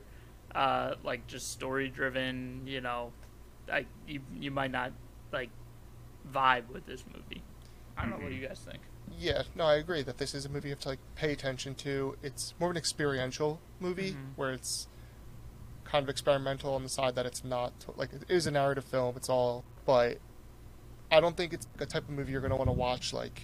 uh 0.55 0.95
like 1.03 1.27
just 1.27 1.51
story 1.51 1.89
driven 1.89 2.61
you 2.65 2.81
know 2.81 3.11
like 3.67 3.87
you 4.07 4.21
you 4.35 4.49
might 4.51 4.71
not 4.71 4.91
like 5.31 5.49
vibe 6.31 6.67
with 6.69 6.85
this 6.85 7.03
movie 7.13 7.41
i 7.97 8.01
don't 8.01 8.11
know 8.11 8.17
what 8.17 8.31
Mhm. 8.31 8.39
you 8.41 8.47
guys 8.47 8.59
think 8.59 8.79
Yeah, 9.19 9.43
no, 9.53 9.65
I 9.65 9.75
agree 9.75 10.01
that 10.01 10.17
this 10.17 10.33
is 10.33 10.45
a 10.45 10.49
movie 10.49 10.69
you 10.69 10.73
have 10.73 10.79
to 10.81 10.89
like 10.89 10.99
pay 11.15 11.31
attention 11.33 11.75
to. 11.75 12.17
It's 12.23 12.55
more 12.59 12.69
of 12.69 12.75
an 12.75 12.77
experiential 12.77 13.59
movie 13.79 14.13
Mhm. 14.13 14.35
where 14.37 14.51
it's 14.53 14.87
kind 15.93 16.01
of 16.03 16.09
experimental 16.09 16.73
on 16.73 16.81
the 16.81 16.89
side 16.89 17.13
that 17.13 17.27
it's 17.27 17.43
not 17.43 17.71
like 17.95 18.11
it 18.11 18.23
is 18.27 18.47
a 18.47 18.51
narrative 18.51 18.83
film. 18.83 19.15
It's 19.15 19.29
all, 19.29 19.63
but 19.85 20.17
I 21.11 21.19
don't 21.19 21.37
think 21.37 21.53
it's 21.53 21.67
a 21.79 21.85
type 21.85 22.03
of 22.03 22.09
movie 22.09 22.31
you're 22.31 22.41
gonna 22.41 22.55
want 22.55 22.67
to 22.67 22.73
watch 22.73 23.13
like 23.13 23.43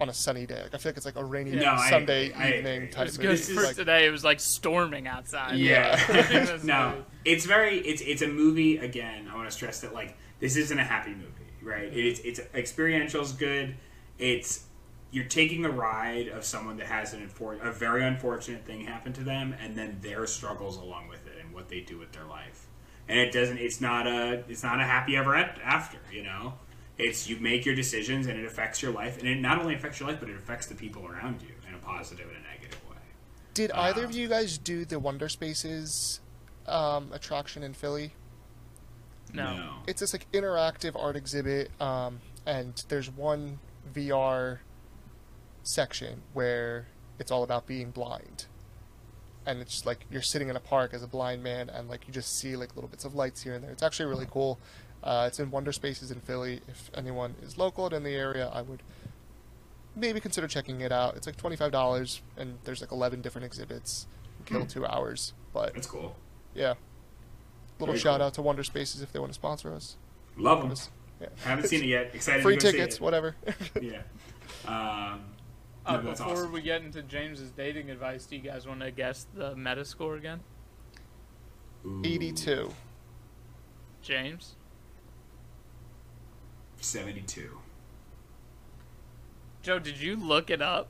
on 0.00 0.10
a 0.10 0.12
sunny 0.12 0.44
day. 0.44 0.60
Like 0.62 0.74
I 0.74 0.76
feel 0.76 0.90
like 0.90 0.98
it's 0.98 1.06
like 1.06 1.16
a 1.16 1.24
rainy 1.24 1.52
No, 1.52 1.78
Sunday 1.88 2.26
agree. 2.30 2.44
I 2.44 2.52
evening 2.58 2.76
agree. 2.76 2.88
type 2.90 3.08
it's 3.08 3.16
movie. 3.16 3.28
good 3.28 3.38
This 3.38 3.48
is 3.48 3.56
for 3.56 3.62
like, 3.64 3.74
today 3.76 4.06
it 4.06 4.10
was 4.10 4.22
like 4.22 4.38
storming 4.38 5.06
outside 5.08 5.56
Yeah. 5.56 5.96
That's 6.06 6.62
no, 6.64 6.90
really- 6.92 7.04
it's 7.24 7.46
very 7.46 7.78
it's 7.78 8.02
it's 8.02 8.20
a 8.20 8.28
movie 8.28 8.76
again. 8.76 9.28
I 9.32 9.34
want 9.34 9.48
to 9.48 9.54
stress 9.54 9.80
that 9.80 9.94
like 9.94 10.14
this 10.40 10.56
isn't 10.56 10.78
a 10.78 10.84
happy 10.84 11.12
movie, 11.14 11.50
right? 11.62 11.84
It's 11.90 12.20
it's 12.20 12.38
experiential 12.54 13.22
is 13.22 13.32
good. 13.32 13.76
It's 14.18 14.64
you're 15.10 15.24
taking 15.24 15.62
the 15.62 15.70
ride 15.70 16.28
of 16.28 16.44
someone 16.44 16.76
that 16.78 16.86
has 16.86 17.12
an 17.14 17.26
infor- 17.26 17.64
a 17.64 17.72
very 17.72 18.04
unfortunate 18.04 18.64
thing 18.66 18.84
happen 18.84 19.12
to 19.14 19.22
them, 19.24 19.54
and 19.60 19.76
then 19.76 19.98
their 20.02 20.26
struggles 20.26 20.76
along 20.76 21.08
with 21.08 21.26
it 21.26 21.34
and 21.42 21.52
what 21.54 21.68
they 21.68 21.80
do 21.80 21.98
with 21.98 22.12
their 22.12 22.24
life. 22.26 22.66
And 23.08 23.18
it 23.18 23.32
doesn't. 23.32 23.58
It's 23.58 23.80
not 23.80 24.06
a. 24.06 24.44
It's 24.48 24.62
not 24.62 24.80
a 24.80 24.84
happy 24.84 25.16
ever 25.16 25.34
after. 25.34 25.98
You 26.12 26.24
know. 26.24 26.54
It's 26.98 27.28
you 27.28 27.38
make 27.38 27.64
your 27.64 27.76
decisions 27.76 28.26
and 28.26 28.36
it 28.38 28.44
affects 28.44 28.82
your 28.82 28.90
life, 28.92 29.18
and 29.18 29.28
it 29.28 29.36
not 29.40 29.60
only 29.60 29.74
affects 29.74 30.00
your 30.00 30.08
life, 30.08 30.18
but 30.20 30.28
it 30.28 30.36
affects 30.36 30.66
the 30.66 30.74
people 30.74 31.06
around 31.06 31.40
you 31.42 31.54
in 31.68 31.74
a 31.74 31.78
positive 31.78 32.26
and 32.26 32.36
a 32.44 32.48
negative 32.54 32.80
way. 32.90 32.96
Did 33.54 33.70
either 33.70 34.02
Uh, 34.02 34.06
of 34.06 34.14
you 34.16 34.26
guys 34.28 34.58
do 34.58 34.84
the 34.84 35.00
Wonderspaces 35.00 36.18
um, 36.66 37.12
attraction 37.12 37.62
in 37.62 37.72
Philly? 37.72 38.12
No. 39.32 39.74
It's 39.86 40.00
this 40.00 40.12
like 40.12 40.30
interactive 40.32 41.00
art 41.00 41.14
exhibit, 41.16 41.70
um, 41.80 42.20
and 42.46 42.82
there's 42.88 43.10
one 43.10 43.60
VR 43.94 44.58
section 45.68 46.22
where 46.32 46.86
it's 47.18 47.30
all 47.30 47.42
about 47.42 47.66
being 47.66 47.90
blind, 47.90 48.46
and 49.46 49.60
it's 49.60 49.72
just 49.72 49.86
like 49.86 50.06
you're 50.10 50.22
sitting 50.22 50.48
in 50.48 50.56
a 50.56 50.60
park 50.60 50.94
as 50.94 51.02
a 51.02 51.06
blind 51.06 51.42
man, 51.42 51.68
and 51.68 51.88
like 51.88 52.06
you 52.06 52.12
just 52.12 52.38
see 52.38 52.56
like 52.56 52.74
little 52.74 52.88
bits 52.88 53.04
of 53.04 53.14
lights 53.14 53.42
here 53.42 53.54
and 53.54 53.62
there. 53.62 53.70
It's 53.70 53.82
actually 53.82 54.06
really 54.06 54.26
cool. 54.30 54.58
Uh, 55.04 55.24
it's 55.28 55.38
in 55.38 55.50
Wonderspaces 55.50 56.10
in 56.10 56.20
Philly. 56.20 56.60
If 56.68 56.90
anyone 56.94 57.34
is 57.42 57.56
local 57.58 57.84
and 57.86 57.94
in 57.94 58.02
the 58.02 58.14
area, 58.14 58.50
I 58.52 58.62
would 58.62 58.82
maybe 59.94 60.20
consider 60.20 60.48
checking 60.48 60.80
it 60.80 60.90
out. 60.90 61.16
It's 61.16 61.26
like 61.26 61.36
twenty 61.36 61.56
five 61.56 61.70
dollars, 61.72 62.22
and 62.36 62.58
there's 62.64 62.80
like 62.80 62.92
eleven 62.92 63.20
different 63.20 63.44
exhibits. 63.44 64.06
Kill 64.46 64.62
Hmm. 64.62 64.66
two 64.66 64.86
hours, 64.86 65.34
but 65.52 65.74
That's 65.74 65.86
cool. 65.86 66.16
yeah. 66.54 66.74
Little 67.78 67.92
Very 67.94 67.98
shout 68.00 68.18
cool. 68.20 68.26
out 68.26 68.34
to 68.34 68.42
Wonderspaces 68.42 69.02
if 69.02 69.12
they 69.12 69.18
want 69.18 69.30
to 69.30 69.34
sponsor 69.34 69.72
us. 69.74 69.96
Love 70.36 70.62
them. 70.62 70.74
Yeah. 71.20 71.28
Haven't 71.44 71.66
seen 71.68 71.82
it 71.82 71.86
yet. 71.86 72.14
Excited 72.14 72.42
Free 72.42 72.56
tickets, 72.56 73.00
whatever. 73.00 73.36
Yeah. 73.80 74.02
Um, 74.66 75.24
Uh, 75.88 75.96
no, 75.96 76.10
before 76.10 76.32
awesome. 76.32 76.52
we 76.52 76.60
get 76.60 76.82
into 76.82 77.00
James's 77.02 77.50
dating 77.50 77.90
advice, 77.90 78.26
do 78.26 78.36
you 78.36 78.42
guys 78.42 78.66
want 78.66 78.80
to 78.80 78.90
guess 78.90 79.26
the 79.34 79.54
Metascore 79.54 80.18
again? 80.18 80.40
Ooh, 81.86 82.02
82. 82.04 82.70
James? 84.02 84.56
72. 86.80 87.58
Joe, 89.62 89.78
did 89.78 89.98
you 89.98 90.14
look 90.14 90.50
it 90.50 90.60
up? 90.60 90.88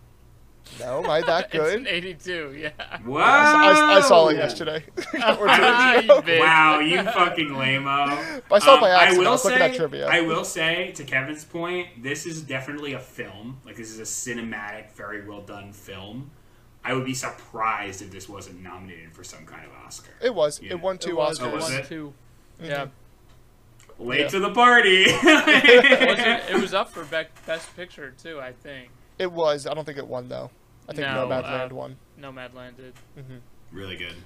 No, 0.81 1.03
am 1.03 1.11
I 1.11 1.21
that 1.23 1.49
It's 1.53 1.73
an 1.75 1.85
good? 1.85 1.87
82, 1.89 2.55
yeah. 2.59 2.71
Wow. 3.05 3.21
I, 3.23 3.73
I- 3.73 3.97
I 3.97 4.01
saw 4.01 4.29
it 4.29 4.37
yesterday. 4.37 4.85
or 4.97 5.03
two 5.05 5.14
Ah, 5.49 6.01
days 6.01 6.35
you 6.35 6.41
Wow, 6.41 6.79
you 6.81 7.03
fucking 7.03 7.55
lame-o. 7.57 8.41
I 8.51 8.59
saw 8.59 8.77
it 8.77 8.81
by 8.81 8.91
Um, 8.91 9.01
accident. 9.01 9.27
I, 9.27 9.31
will 9.31 9.31
was 9.33 9.43
say, 9.43 9.55
at 9.61 9.75
trivia. 9.75 10.07
I 10.09 10.21
will 10.21 10.45
say, 10.45 10.93
to 10.93 11.05
Kevin's 11.05 11.45
point, 11.45 12.03
this 12.03 12.27
is 12.27 12.43
definitely 12.43 12.93
a 12.93 12.99
film. 13.01 13.61
Like, 13.64 13.77
this 13.77 13.91
is 13.91 13.99
a 13.99 14.03
cinematic, 14.03 14.93
very 14.93 15.27
well 15.27 15.41
done 15.41 15.73
film. 15.73 16.31
I 16.85 16.95
would 16.95 17.05
be 17.05 17.14
surprised 17.14 18.03
if 18.03 18.11
this 18.11 18.29
wasn't 18.29 18.62
nominated 18.62 19.12
for 19.12 19.25
some 19.25 19.45
kind 19.47 19.64
of 19.66 19.73
Oscar. 19.85 20.12
It 20.23 20.35
was. 20.35 20.61
Yeah. 20.62 20.71
It 20.73 20.81
won 20.81 20.95
It 20.95 21.01
two 21.03 21.16
was, 21.16 21.41
Oh, 21.41 21.49
it 21.49 21.53
was 21.55 21.64
won 21.64 21.73
it? 21.75 21.87
two. 21.87 22.14
Mhm. 22.62 22.69
Yeah. 22.69 22.87
Late 23.99 24.21
Yeah. 24.21 24.29
to 24.29 24.39
the 24.41 24.51
party. 24.53 25.05
Was 25.12 25.19
it, 25.25 26.51
it 26.55 26.61
was 26.61 26.73
up 26.73 26.89
for 26.89 27.03
Best 27.05 27.75
Picture, 27.75 28.12
too, 28.12 28.41
I 28.41 28.53
think. 28.53 28.91
It 29.19 29.33
was. 29.33 29.66
I 29.66 29.75
don't 29.75 29.85
think 29.85 29.99
it 29.99 30.07
won 30.07 30.29
though. 30.29 30.51
I 30.89 30.93
think 30.93 31.07
No, 31.07 31.27
Nomadland 31.29 31.73
uh, 31.73 31.75
won. 31.75 31.97
Nomadland 32.21 32.77
did. 32.77 32.95
hmm 33.14 33.37
really 33.71 33.97
good. 33.97 34.12
Okay, 34.12 34.16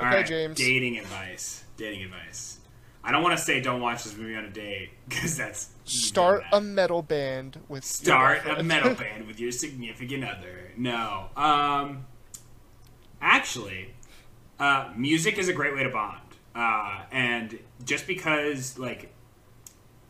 All 0.00 0.06
right, 0.06 0.26
James. 0.26 0.56
Dating 0.56 0.98
advice. 0.98 1.64
Dating 1.76 2.02
advice. 2.04 2.58
I 3.04 3.10
don't 3.10 3.22
want 3.24 3.36
to 3.36 3.42
say 3.44 3.60
don't 3.60 3.80
watch 3.80 4.04
this 4.04 4.16
movie 4.16 4.36
on 4.36 4.44
a 4.44 4.50
date 4.50 4.90
because 5.08 5.36
that's 5.36 5.70
Start 5.84 6.44
that. 6.50 6.56
a 6.58 6.60
metal 6.60 7.02
band 7.02 7.58
with. 7.68 7.82
your 7.82 7.82
start 7.82 8.46
a 8.46 8.62
metal 8.62 8.94
band 9.02 9.26
with 9.26 9.40
your 9.40 9.50
significant 9.50 10.24
other. 10.24 10.70
No. 10.76 11.26
Um 11.36 12.06
actually, 13.20 13.94
uh 14.58 14.92
music 14.96 15.38
is 15.38 15.48
a 15.48 15.52
great 15.52 15.74
way 15.74 15.82
to 15.82 15.90
bond. 15.90 16.20
Uh 16.54 17.02
and 17.10 17.58
just 17.84 18.06
because 18.06 18.78
like 18.78 19.12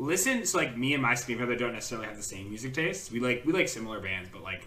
listen 0.03 0.45
so 0.45 0.59
like 0.59 0.77
me 0.77 0.95
and 0.95 1.03
my 1.03 1.15
significant 1.15 1.59
don't 1.59 1.73
necessarily 1.73 2.07
have 2.07 2.17
the 2.17 2.23
same 2.23 2.49
music 2.49 2.75
tastes. 2.75 3.11
We 3.11 3.21
like 3.21 3.45
we 3.47 3.53
like 3.53 3.69
similar 3.69 4.01
bands, 4.01 4.29
but 4.33 4.43
like 4.43 4.67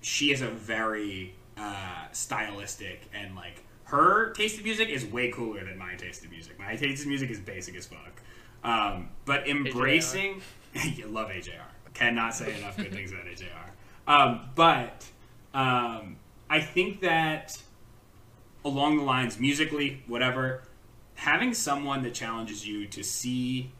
she 0.00 0.32
is 0.32 0.42
a 0.42 0.48
very 0.48 1.34
uh 1.56 2.06
stylistic 2.12 3.02
and 3.12 3.34
like 3.34 3.62
her 3.84 4.30
taste 4.32 4.58
of 4.58 4.64
music 4.64 4.88
is 4.88 5.04
way 5.04 5.30
cooler 5.30 5.64
than 5.64 5.76
my 5.76 5.94
taste 5.96 6.24
of 6.24 6.30
music. 6.30 6.58
My 6.58 6.76
taste 6.76 7.02
of 7.02 7.08
music 7.08 7.30
is 7.30 7.40
basic 7.40 7.74
as 7.76 7.86
fuck. 7.86 8.22
Um, 8.64 9.10
but 9.26 9.46
embracing, 9.48 10.40
you 10.94 11.08
love 11.08 11.28
AJR. 11.28 11.60
Cannot 11.92 12.34
say 12.34 12.56
enough 12.56 12.76
good 12.76 12.92
things 12.92 13.12
about 13.12 13.26
AJR. 13.26 13.70
Um, 14.06 14.48
but 14.54 15.04
um, 15.52 16.16
I 16.48 16.60
think 16.60 17.00
that 17.00 17.60
along 18.64 18.96
the 18.96 19.02
lines, 19.02 19.38
musically, 19.38 20.02
whatever, 20.06 20.62
having 21.16 21.52
someone 21.52 22.02
that 22.04 22.14
challenges 22.14 22.66
you 22.66 22.86
to 22.86 23.02
see 23.02 23.72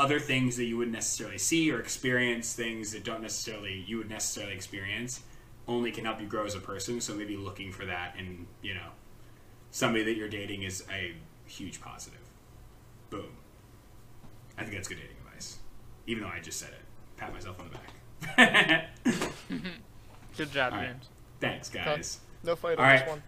other 0.00 0.18
things 0.18 0.56
that 0.56 0.64
you 0.64 0.78
wouldn't 0.78 0.94
necessarily 0.94 1.36
see 1.38 1.70
or 1.70 1.78
experience 1.78 2.54
things 2.54 2.92
that 2.92 3.04
don't 3.04 3.20
necessarily 3.20 3.84
you 3.86 3.98
would 3.98 4.08
necessarily 4.08 4.54
experience 4.54 5.20
only 5.68 5.92
can 5.92 6.06
help 6.06 6.20
you 6.20 6.26
grow 6.26 6.46
as 6.46 6.54
a 6.54 6.60
person. 6.60 7.00
So 7.00 7.14
maybe 7.14 7.36
looking 7.36 7.70
for 7.70 7.84
that 7.84 8.14
and 8.18 8.46
you 8.62 8.74
know 8.74 8.88
somebody 9.70 10.02
that 10.04 10.16
you're 10.16 10.28
dating 10.28 10.62
is 10.62 10.84
a 10.90 11.14
huge 11.46 11.80
positive. 11.80 12.18
Boom. 13.10 13.36
I 14.56 14.62
think 14.62 14.74
that's 14.74 14.88
good 14.88 14.96
dating 14.98 15.16
advice. 15.26 15.58
Even 16.06 16.22
though 16.22 16.30
I 16.30 16.40
just 16.40 16.58
said 16.58 16.70
it. 16.70 16.80
Pat 17.18 17.32
myself 17.34 17.60
on 17.60 17.68
the 17.70 17.76
back. 18.36 18.88
Good 20.36 20.52
job, 20.52 20.72
All 20.72 20.78
right. 20.78 20.88
James. 20.88 21.08
Thanks, 21.40 21.68
guys. 21.68 22.20
No 22.44 22.56
fight 22.56 22.78
All 22.78 22.84
on 22.84 22.90
right. 22.90 23.00
this 23.00 23.08
one. 23.08 23.22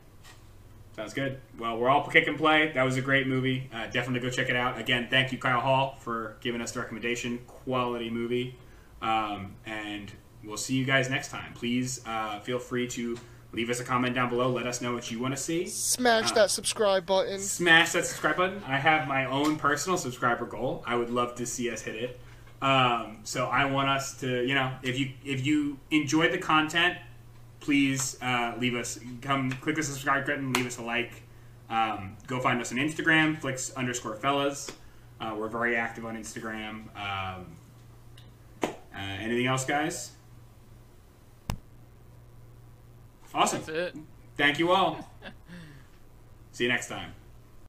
Sounds 0.94 1.14
good. 1.14 1.40
Well, 1.58 1.78
we're 1.78 1.88
all 1.88 2.06
kick 2.06 2.26
and 2.26 2.36
play. 2.36 2.70
That 2.72 2.82
was 2.82 2.96
a 2.96 3.00
great 3.00 3.26
movie. 3.26 3.70
Uh, 3.72 3.86
definitely 3.86 4.20
go 4.20 4.28
check 4.28 4.50
it 4.50 4.56
out. 4.56 4.78
Again, 4.78 5.08
thank 5.10 5.32
you, 5.32 5.38
Kyle 5.38 5.60
Hall, 5.60 5.96
for 6.00 6.36
giving 6.40 6.60
us 6.60 6.72
the 6.72 6.80
recommendation. 6.80 7.38
Quality 7.46 8.10
movie. 8.10 8.56
Um, 9.00 9.54
and 9.64 10.12
we'll 10.44 10.58
see 10.58 10.74
you 10.74 10.84
guys 10.84 11.08
next 11.08 11.28
time. 11.30 11.54
Please 11.54 12.02
uh, 12.06 12.40
feel 12.40 12.58
free 12.58 12.86
to 12.88 13.18
leave 13.52 13.70
us 13.70 13.80
a 13.80 13.84
comment 13.84 14.14
down 14.14 14.28
below. 14.28 14.50
Let 14.50 14.66
us 14.66 14.82
know 14.82 14.92
what 14.92 15.10
you 15.10 15.18
want 15.18 15.34
to 15.34 15.42
see. 15.42 15.66
Smash 15.66 16.30
Uh, 16.32 16.34
that 16.34 16.50
subscribe 16.50 17.06
button. 17.06 17.38
Smash 17.40 17.92
that 17.92 18.04
subscribe 18.04 18.36
button. 18.36 18.62
I 18.66 18.76
have 18.76 19.08
my 19.08 19.24
own 19.24 19.56
personal 19.56 19.96
subscriber 19.96 20.44
goal. 20.44 20.84
I 20.86 20.94
would 20.96 21.10
love 21.10 21.34
to 21.36 21.46
see 21.46 21.70
us 21.70 21.80
hit 21.80 21.96
it. 21.96 22.20
Um, 22.60 23.18
so 23.24 23.46
I 23.46 23.64
want 23.64 23.88
us 23.88 24.18
to, 24.20 24.46
you 24.46 24.54
know, 24.54 24.72
if 24.82 24.98
you 24.98 25.12
if 25.24 25.44
you 25.44 25.78
enjoyed 25.90 26.32
the 26.32 26.38
content, 26.38 26.96
please 27.62 28.16
uh, 28.20 28.54
leave 28.58 28.74
us 28.74 28.98
come 29.20 29.50
click 29.52 29.76
the 29.76 29.82
subscribe 29.82 30.26
button, 30.26 30.52
leave 30.52 30.66
us 30.66 30.78
a 30.78 30.82
like. 30.82 31.22
Um, 31.70 32.16
go 32.26 32.38
find 32.38 32.60
us 32.60 32.70
on 32.72 32.78
Instagram, 32.78 33.40
flix 33.40 33.72
underscore 33.74 34.16
fellas. 34.16 34.70
Uh, 35.20 35.34
we're 35.38 35.48
very 35.48 35.76
active 35.76 36.04
on 36.04 36.16
Instagram. 36.16 36.84
Um, 36.96 37.46
uh, 38.62 38.68
anything 38.92 39.46
else, 39.46 39.64
guys? 39.64 40.12
Awesome. 43.32 43.60
That's 43.60 43.68
it. 43.68 43.96
Thank 44.36 44.58
you 44.58 44.72
all. 44.72 45.08
See 46.52 46.64
you 46.64 46.70
next 46.70 46.88
time. 46.88 47.12